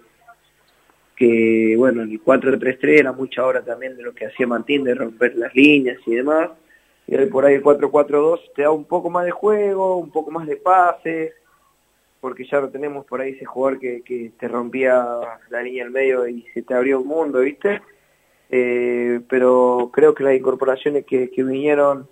que, 1.16 1.76
bueno, 1.78 2.04
el 2.04 2.22
4-3-3 2.22 3.00
era 3.00 3.12
mucha 3.14 3.46
hora 3.46 3.64
también 3.64 3.96
de 3.96 4.04
lo 4.04 4.14
que 4.14 4.26
hacía 4.26 4.46
Martín, 4.46 4.84
de 4.84 4.96
romper 4.96 5.36
las 5.38 5.56
líneas 5.56 5.98
y 6.06 6.16
demás. 6.16 6.50
Y 7.08 7.16
hoy 7.16 7.28
por 7.28 7.46
ahí 7.46 7.56
el 7.56 7.64
4-4-2 7.64 8.52
te 8.54 8.64
da 8.64 8.72
un 8.72 8.86
poco 8.86 9.10
más 9.10 9.24
de 9.26 9.32
juego, 9.32 9.98
un 9.98 10.12
poco 10.12 10.30
más 10.30 10.46
de 10.46 10.58
pases, 10.58 11.34
porque 12.20 12.46
ya 12.46 12.60
no 12.60 12.70
tenemos 12.70 13.06
por 13.06 13.22
ahí 13.22 13.32
ese 13.32 13.46
jugador 13.46 13.80
que, 13.80 14.02
que 14.02 14.32
te 14.38 14.48
rompía 14.50 15.06
la 15.50 15.62
línea 15.62 15.86
al 15.86 15.92
medio 15.92 16.28
y 16.28 16.46
se 16.54 16.64
te 16.64 16.74
abrió 16.74 17.00
un 17.00 17.08
mundo, 17.08 17.40
¿viste? 17.40 17.82
Eh, 18.50 19.22
pero 19.30 19.90
creo 19.94 20.14
que 20.14 20.24
las 20.24 20.36
incorporaciones 20.36 21.06
que, 21.06 21.30
que 21.32 21.44
vinieron 21.44 22.08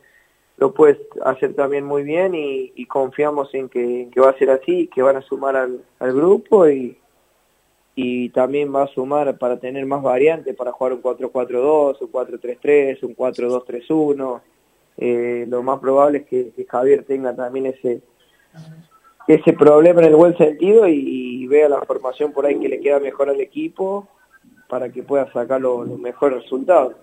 lo 0.62 0.74
puedes 0.74 0.98
hacer 1.26 1.56
también 1.56 1.84
muy 1.86 2.04
bien 2.04 2.36
y, 2.36 2.72
y 2.76 2.86
confiamos 2.86 3.54
en 3.56 3.68
que, 3.68 4.08
que 4.14 4.22
va 4.22 4.30
a 4.30 4.38
ser 4.38 4.52
así, 4.52 4.88
que 4.94 5.02
van 5.02 5.16
a 5.18 5.22
sumar 5.24 5.56
al, 5.58 5.84
al 6.00 6.14
grupo 6.14 6.70
y, 6.70 6.98
y 7.96 8.30
también 8.30 8.74
va 8.74 8.84
a 8.84 8.88
sumar 8.88 9.38
para 9.40 9.60
tener 9.60 9.86
más 9.88 10.04
variantes, 10.04 10.56
para 10.56 10.72
jugar 10.72 10.94
un 10.94 11.02
4-4-2, 11.02 11.98
un 12.02 12.12
4-3-3, 12.12 13.04
un 13.04 13.16
4-2-3-1. 13.16 14.42
Eh, 14.98 15.46
lo 15.50 15.64
más 15.64 15.80
probable 15.80 16.20
es 16.20 16.26
que, 16.28 16.52
que 16.52 16.64
Javier 16.66 17.04
tenga 17.06 17.36
también 17.36 17.66
ese 17.66 18.02
ese 19.28 19.54
problema 19.54 20.02
en 20.02 20.08
el 20.10 20.16
buen 20.16 20.36
sentido 20.38 20.88
y, 20.88 20.94
y 21.44 21.48
vea 21.48 21.70
la 21.70 21.82
formación 21.82 22.34
por 22.34 22.46
ahí 22.46 22.60
que 22.60 22.70
le 22.70 22.80
queda 22.82 23.00
mejor 23.00 23.30
al 23.30 23.40
equipo 23.40 24.08
para 24.68 24.92
que 24.92 25.04
pueda 25.04 25.32
sacar 25.32 25.60
lo- 25.62 25.86
los 25.86 25.98
mejores 26.00 26.44
resultados. 26.44 26.96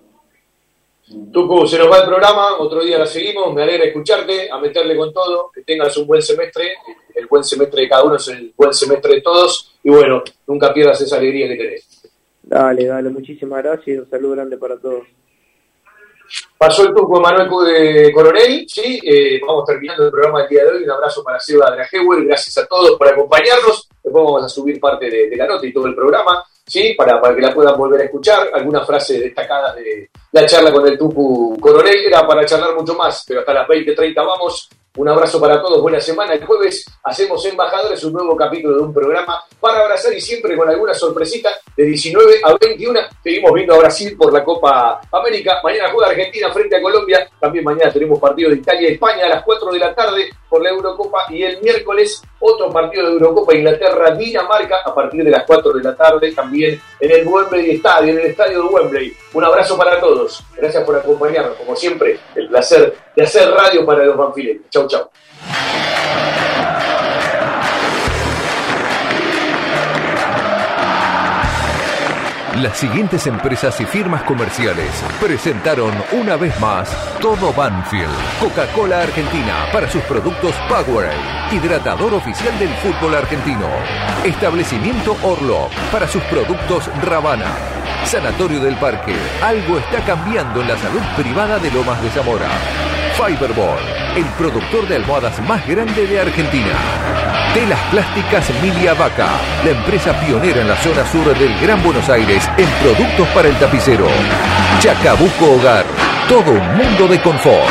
Tucu, 1.32 1.66
se 1.66 1.78
nos 1.78 1.90
va 1.90 1.98
el 1.98 2.06
programa, 2.06 2.58
otro 2.58 2.82
día 2.84 2.98
la 2.98 3.06
seguimos, 3.06 3.54
me 3.54 3.62
alegra 3.62 3.86
escucharte, 3.86 4.50
a 4.50 4.58
meterle 4.58 4.94
con 4.96 5.12
todo, 5.12 5.50
que 5.54 5.62
tengas 5.62 5.96
un 5.96 6.06
buen 6.06 6.20
semestre, 6.20 6.74
el 7.14 7.26
buen 7.26 7.42
semestre 7.44 7.82
de 7.82 7.88
cada 7.88 8.04
uno 8.04 8.16
es 8.16 8.28
el 8.28 8.52
buen 8.54 8.74
semestre 8.74 9.14
de 9.14 9.20
todos, 9.22 9.74
y 9.82 9.88
bueno, 9.88 10.22
nunca 10.46 10.72
pierdas 10.72 11.00
esa 11.00 11.16
alegría 11.16 11.48
que 11.48 11.56
tenés. 11.56 12.02
Dale, 12.42 12.84
dale, 12.86 13.08
muchísimas 13.08 13.62
gracias 13.62 13.88
y 13.88 13.98
un 13.98 14.10
saludo 14.10 14.32
grande 14.32 14.58
para 14.58 14.76
todos. 14.78 15.04
Pasó 16.58 16.82
el 16.82 16.94
turco 16.94 17.20
Manuel 17.20 17.48
Cu- 17.48 17.62
de 17.62 18.12
Coronel, 18.12 18.66
sí, 18.68 19.00
eh, 19.02 19.40
vamos 19.46 19.64
terminando 19.64 20.04
el 20.04 20.10
programa 20.10 20.40
del 20.40 20.48
día 20.50 20.64
de 20.64 20.70
hoy, 20.72 20.82
un 20.82 20.90
abrazo 20.90 21.24
para 21.24 21.40
Seba 21.40 21.70
Drageuer, 21.70 22.26
gracias 22.26 22.58
a 22.58 22.66
todos 22.66 22.98
por 22.98 23.08
acompañarnos, 23.08 23.88
después 24.02 24.24
vamos 24.24 24.44
a 24.44 24.48
subir 24.48 24.78
parte 24.78 25.08
de, 25.08 25.30
de 25.30 25.36
la 25.36 25.46
nota 25.46 25.66
y 25.66 25.72
todo 25.72 25.86
el 25.86 25.94
programa, 25.94 26.44
sí, 26.68 26.94
para, 26.94 27.20
para 27.20 27.34
que 27.34 27.40
la 27.40 27.54
puedan 27.54 27.76
volver 27.76 28.02
a 28.02 28.04
escuchar, 28.04 28.50
algunas 28.52 28.86
frases 28.86 29.20
destacadas 29.20 29.74
de 29.76 30.10
la 30.32 30.46
charla 30.46 30.72
con 30.72 30.86
el 30.86 30.98
Tucu 30.98 31.58
Coronel, 31.58 32.06
era 32.06 32.26
para 32.26 32.44
charlar 32.44 32.74
mucho 32.74 32.94
más, 32.94 33.24
pero 33.26 33.40
hasta 33.40 33.54
las 33.54 33.66
20.30 33.66 34.14
vamos, 34.14 34.68
Un 34.96 35.08
abrazo 35.08 35.40
para 35.40 35.62
todos, 35.62 35.80
buena 35.80 36.00
semana. 36.00 36.34
El 36.34 36.44
jueves 36.44 36.84
hacemos 37.04 37.44
Embajadores, 37.46 38.02
un 38.02 38.14
nuevo 38.14 38.34
capítulo 38.36 38.76
de 38.76 38.82
un 38.82 38.92
programa 38.92 39.40
para 39.60 39.80
abrazar 39.80 40.12
y 40.12 40.20
siempre 40.20 40.56
con 40.56 40.68
alguna 40.68 40.92
sorpresita 40.92 41.50
de 41.76 41.84
19 41.84 42.40
a 42.42 42.56
21. 42.60 43.00
Seguimos 43.22 43.52
viendo 43.54 43.74
a 43.74 43.78
Brasil 43.78 44.16
por 44.18 44.32
la 44.32 44.42
Copa 44.42 45.00
América. 45.12 45.60
Mañana 45.62 45.90
juega 45.92 46.10
Argentina 46.10 46.50
frente 46.52 46.76
a 46.76 46.82
Colombia. 46.82 47.30
También 47.38 47.64
mañana 47.64 47.92
tenemos 47.92 48.18
partido 48.18 48.50
de 48.50 48.56
Italia 48.56 48.90
y 48.90 48.92
España 48.94 49.26
a 49.26 49.28
las 49.28 49.44
4 49.44 49.70
de 49.70 49.78
la 49.78 49.94
tarde 49.94 50.30
por 50.48 50.62
la 50.62 50.70
Eurocopa. 50.70 51.26
Y 51.30 51.44
el 51.44 51.62
miércoles 51.62 52.20
otro 52.40 52.70
partido 52.70 53.06
de 53.06 53.12
Eurocopa 53.12 53.54
Inglaterra-Dinamarca 53.54 54.82
a 54.84 54.94
partir 54.94 55.24
de 55.24 55.30
las 55.30 55.44
4 55.44 55.72
de 55.72 55.82
la 55.82 55.96
tarde 55.96 56.32
también 56.32 56.80
en 57.00 57.10
el 57.10 57.26
Wembley 57.26 57.72
Estadio, 57.72 58.12
en 58.12 58.20
el 58.20 58.26
estadio 58.26 58.62
de 58.62 58.68
Wembley. 58.68 59.16
Un 59.34 59.44
abrazo 59.44 59.76
para 59.76 60.00
todos. 60.00 60.44
Gracias 60.56 60.84
por 60.84 60.96
acompañarnos. 60.96 61.56
Como 61.56 61.74
siempre, 61.76 62.18
el 62.34 62.48
placer 62.48 62.94
de 63.14 63.22
hacer 63.22 63.50
radio 63.50 63.84
para 63.84 64.04
los 64.04 64.16
banfileños. 64.16 64.64
Chau, 64.70 64.86
chau. 64.86 65.10
Las 72.62 72.76
siguientes 72.76 73.24
empresas 73.28 73.80
y 73.80 73.84
firmas 73.84 74.24
comerciales 74.24 74.90
presentaron 75.20 75.92
una 76.10 76.36
vez 76.36 76.58
más 76.58 76.90
todo 77.20 77.52
Banfield. 77.52 78.10
Coca-Cola 78.40 79.02
Argentina 79.02 79.66
para 79.72 79.88
sus 79.88 80.02
productos 80.02 80.56
Powerade, 80.68 81.14
hidratador 81.52 82.14
oficial 82.14 82.58
del 82.58 82.70
fútbol 82.70 83.14
argentino. 83.14 83.68
Establecimiento 84.24 85.16
Orlo 85.22 85.68
para 85.92 86.08
sus 86.08 86.22
productos 86.24 86.90
Ravana. 87.04 87.54
Sanatorio 88.04 88.58
del 88.58 88.76
Parque, 88.76 89.14
algo 89.40 89.78
está 89.78 90.00
cambiando 90.04 90.60
en 90.60 90.66
la 90.66 90.76
salud 90.78 91.02
privada 91.16 91.60
de 91.60 91.70
Lomas 91.70 92.02
de 92.02 92.10
Zamora. 92.10 92.48
Fiberboard, 93.18 93.82
el 94.16 94.24
productor 94.38 94.86
de 94.86 94.94
almohadas 94.94 95.40
más 95.40 95.66
grande 95.66 96.06
de 96.06 96.20
Argentina. 96.20 96.72
Telas 97.52 97.80
Plásticas 97.90 98.48
Milia 98.62 98.94
Vaca, 98.94 99.26
la 99.64 99.72
empresa 99.72 100.12
pionera 100.20 100.60
en 100.60 100.68
la 100.68 100.76
zona 100.76 101.04
sur 101.04 101.36
del 101.36 101.58
Gran 101.58 101.82
Buenos 101.82 102.08
Aires 102.08 102.48
en 102.56 102.68
productos 102.80 103.26
para 103.34 103.48
el 103.48 103.56
tapicero. 103.56 104.06
Chacabuco 104.78 105.56
Hogar, 105.56 105.84
todo 106.28 106.52
un 106.52 106.76
mundo 106.76 107.08
de 107.08 107.20
confort. 107.20 107.68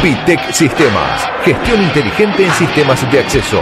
Vitec 0.00 0.52
Sistemas, 0.52 1.28
gestión 1.44 1.82
inteligente 1.82 2.44
en 2.44 2.52
sistemas 2.52 3.10
de 3.10 3.18
acceso. 3.18 3.60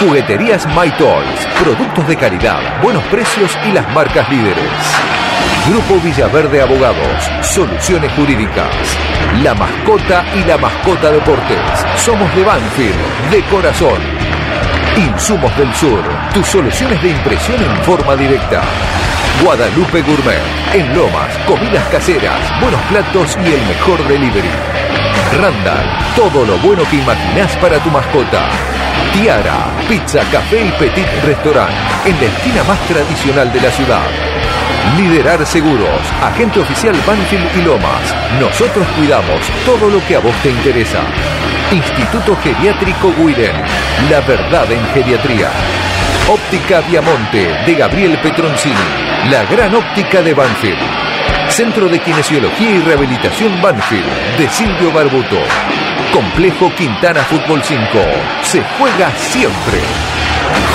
Jugueterías 0.00 0.66
My 0.68 0.90
Toys, 0.92 1.46
productos 1.62 2.08
de 2.08 2.16
calidad, 2.16 2.80
buenos 2.82 3.04
precios 3.04 3.54
y 3.68 3.72
las 3.72 3.86
marcas 3.92 4.26
líderes. 4.30 5.51
Grupo 5.68 5.94
Villaverde 6.02 6.60
Abogados, 6.60 7.30
soluciones 7.40 8.12
jurídicas. 8.14 8.74
La 9.44 9.54
mascota 9.54 10.24
y 10.34 10.42
la 10.44 10.58
mascota 10.58 11.12
deportes. 11.12 11.60
Somos 11.98 12.34
de 12.34 12.42
Banfield, 12.42 13.30
de 13.30 13.42
corazón. 13.44 14.00
Insumos 14.96 15.56
del 15.56 15.72
Sur, 15.74 16.02
tus 16.34 16.48
soluciones 16.48 17.00
de 17.00 17.10
impresión 17.10 17.62
en 17.62 17.76
forma 17.84 18.16
directa. 18.16 18.60
Guadalupe 19.44 20.02
Gourmet, 20.02 20.42
en 20.74 20.96
Lomas, 20.96 21.38
comidas 21.46 21.86
caseras, 21.92 22.40
buenos 22.60 22.80
platos 22.90 23.38
y 23.44 23.52
el 23.52 23.64
mejor 23.66 24.02
delivery. 24.08 24.50
Randall, 25.40 25.86
todo 26.16 26.44
lo 26.44 26.58
bueno 26.58 26.82
que 26.90 26.96
imaginás 26.96 27.56
para 27.58 27.78
tu 27.78 27.90
mascota. 27.90 28.48
Tiara, 29.12 29.70
pizza, 29.88 30.22
café 30.32 30.66
y 30.66 30.72
petit 30.72 31.06
restaurant, 31.24 31.70
en 32.04 32.18
la 32.20 32.26
esquina 32.26 32.64
más 32.64 32.80
tradicional 32.88 33.52
de 33.52 33.60
la 33.60 33.70
ciudad. 33.70 34.41
Liderar 34.96 35.46
Seguros, 35.46 36.00
agente 36.22 36.60
oficial 36.60 36.94
Banfield 37.06 37.48
y 37.56 37.62
Lomas. 37.62 38.14
Nosotros 38.38 38.86
cuidamos 38.98 39.40
todo 39.64 39.88
lo 39.88 40.04
que 40.06 40.16
a 40.16 40.18
vos 40.18 40.34
te 40.42 40.50
interesa. 40.50 41.00
Instituto 41.70 42.36
Geriátrico 42.42 43.12
Guiden, 43.16 43.56
la 44.10 44.20
verdad 44.20 44.70
en 44.70 44.84
geriatría. 44.92 45.48
Óptica 46.28 46.82
Viamonte 46.82 47.56
de 47.64 47.74
Gabriel 47.74 48.18
Petroncini, 48.22 48.74
la 49.30 49.44
gran 49.44 49.74
óptica 49.74 50.20
de 50.20 50.34
Banfield. 50.34 50.78
Centro 51.48 51.88
de 51.88 51.98
Kinesiología 51.98 52.70
y 52.70 52.80
Rehabilitación 52.80 53.62
Banfield 53.62 54.36
de 54.36 54.48
Silvio 54.50 54.92
Barbuto. 54.92 55.38
Complejo 56.12 56.70
Quintana 56.76 57.20
Fútbol 57.22 57.62
5. 57.62 57.80
Se 58.42 58.62
juega 58.78 59.10
siempre. 59.16 59.80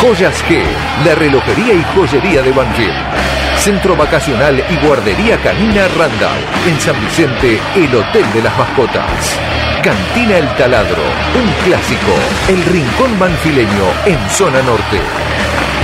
Joyas 0.02 0.44
G, 0.46 0.64
la 1.06 1.14
relojería 1.14 1.74
y 1.74 1.84
joyería 1.94 2.42
de 2.42 2.52
Banfield. 2.52 3.27
Centro 3.68 3.98
Vacacional 3.98 4.64
y 4.70 4.78
Guardería 4.78 5.36
Canina 5.42 5.90
Randall. 5.90 6.40
En 6.66 6.80
San 6.80 6.98
Vicente, 7.02 7.60
el 7.76 7.94
Hotel 7.94 8.24
de 8.34 8.42
las 8.42 8.58
Mascotas. 8.58 9.38
Cantina 9.84 10.38
El 10.38 10.48
Taladro, 10.56 11.04
un 11.36 11.52
clásico. 11.66 12.14
El 12.48 12.64
Rincón 12.64 13.20
Banfileño 13.20 13.84
en 14.06 14.18
zona 14.30 14.62
norte. 14.62 15.02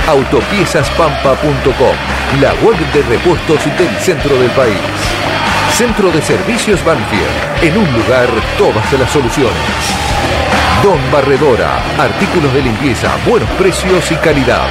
Autopiezaspampa.com, 0.08 1.96
la 2.40 2.54
web 2.64 2.78
de 2.94 3.02
repuestos 3.02 3.62
del 3.76 3.94
centro 4.00 4.34
del 4.34 4.50
país. 4.52 4.80
Centro 5.74 6.10
de 6.10 6.22
Servicios 6.22 6.82
Banfield, 6.82 7.28
en 7.60 7.76
un 7.76 7.92
lugar 7.92 8.28
todas 8.56 8.90
las 8.94 9.10
soluciones. 9.10 9.52
Don 10.82 10.98
Barredora, 11.12 11.82
artículos 11.98 12.54
de 12.54 12.62
limpieza, 12.62 13.10
buenos 13.26 13.50
precios 13.58 14.10
y 14.10 14.16
calidad. 14.16 14.68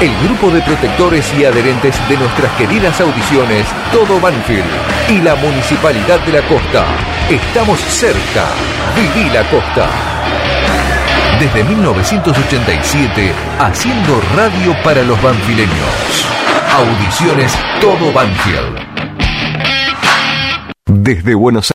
El 0.00 0.16
grupo 0.24 0.50
de 0.50 0.62
protectores 0.62 1.30
y 1.38 1.44
adherentes 1.44 1.94
de 2.08 2.16
nuestras 2.16 2.50
queridas 2.52 2.98
audiciones, 3.02 3.66
Todo 3.92 4.18
Banfield 4.18 4.64
y 5.10 5.18
la 5.20 5.34
Municipalidad 5.34 6.18
de 6.20 6.32
la 6.32 6.48
Costa. 6.48 6.86
Estamos 7.28 7.78
cerca. 7.80 8.46
Viví 8.96 9.28
la 9.28 9.44
Costa. 9.50 9.90
Desde 11.38 11.64
1987, 11.64 13.30
haciendo 13.58 14.22
radio 14.34 14.74
para 14.82 15.02
los 15.02 15.20
banfileños. 15.20 16.26
Audiciones 16.72 17.54
Todo 17.82 18.10
Banfield. 18.10 18.80
Desde 20.86 21.34
Buenos 21.34 21.66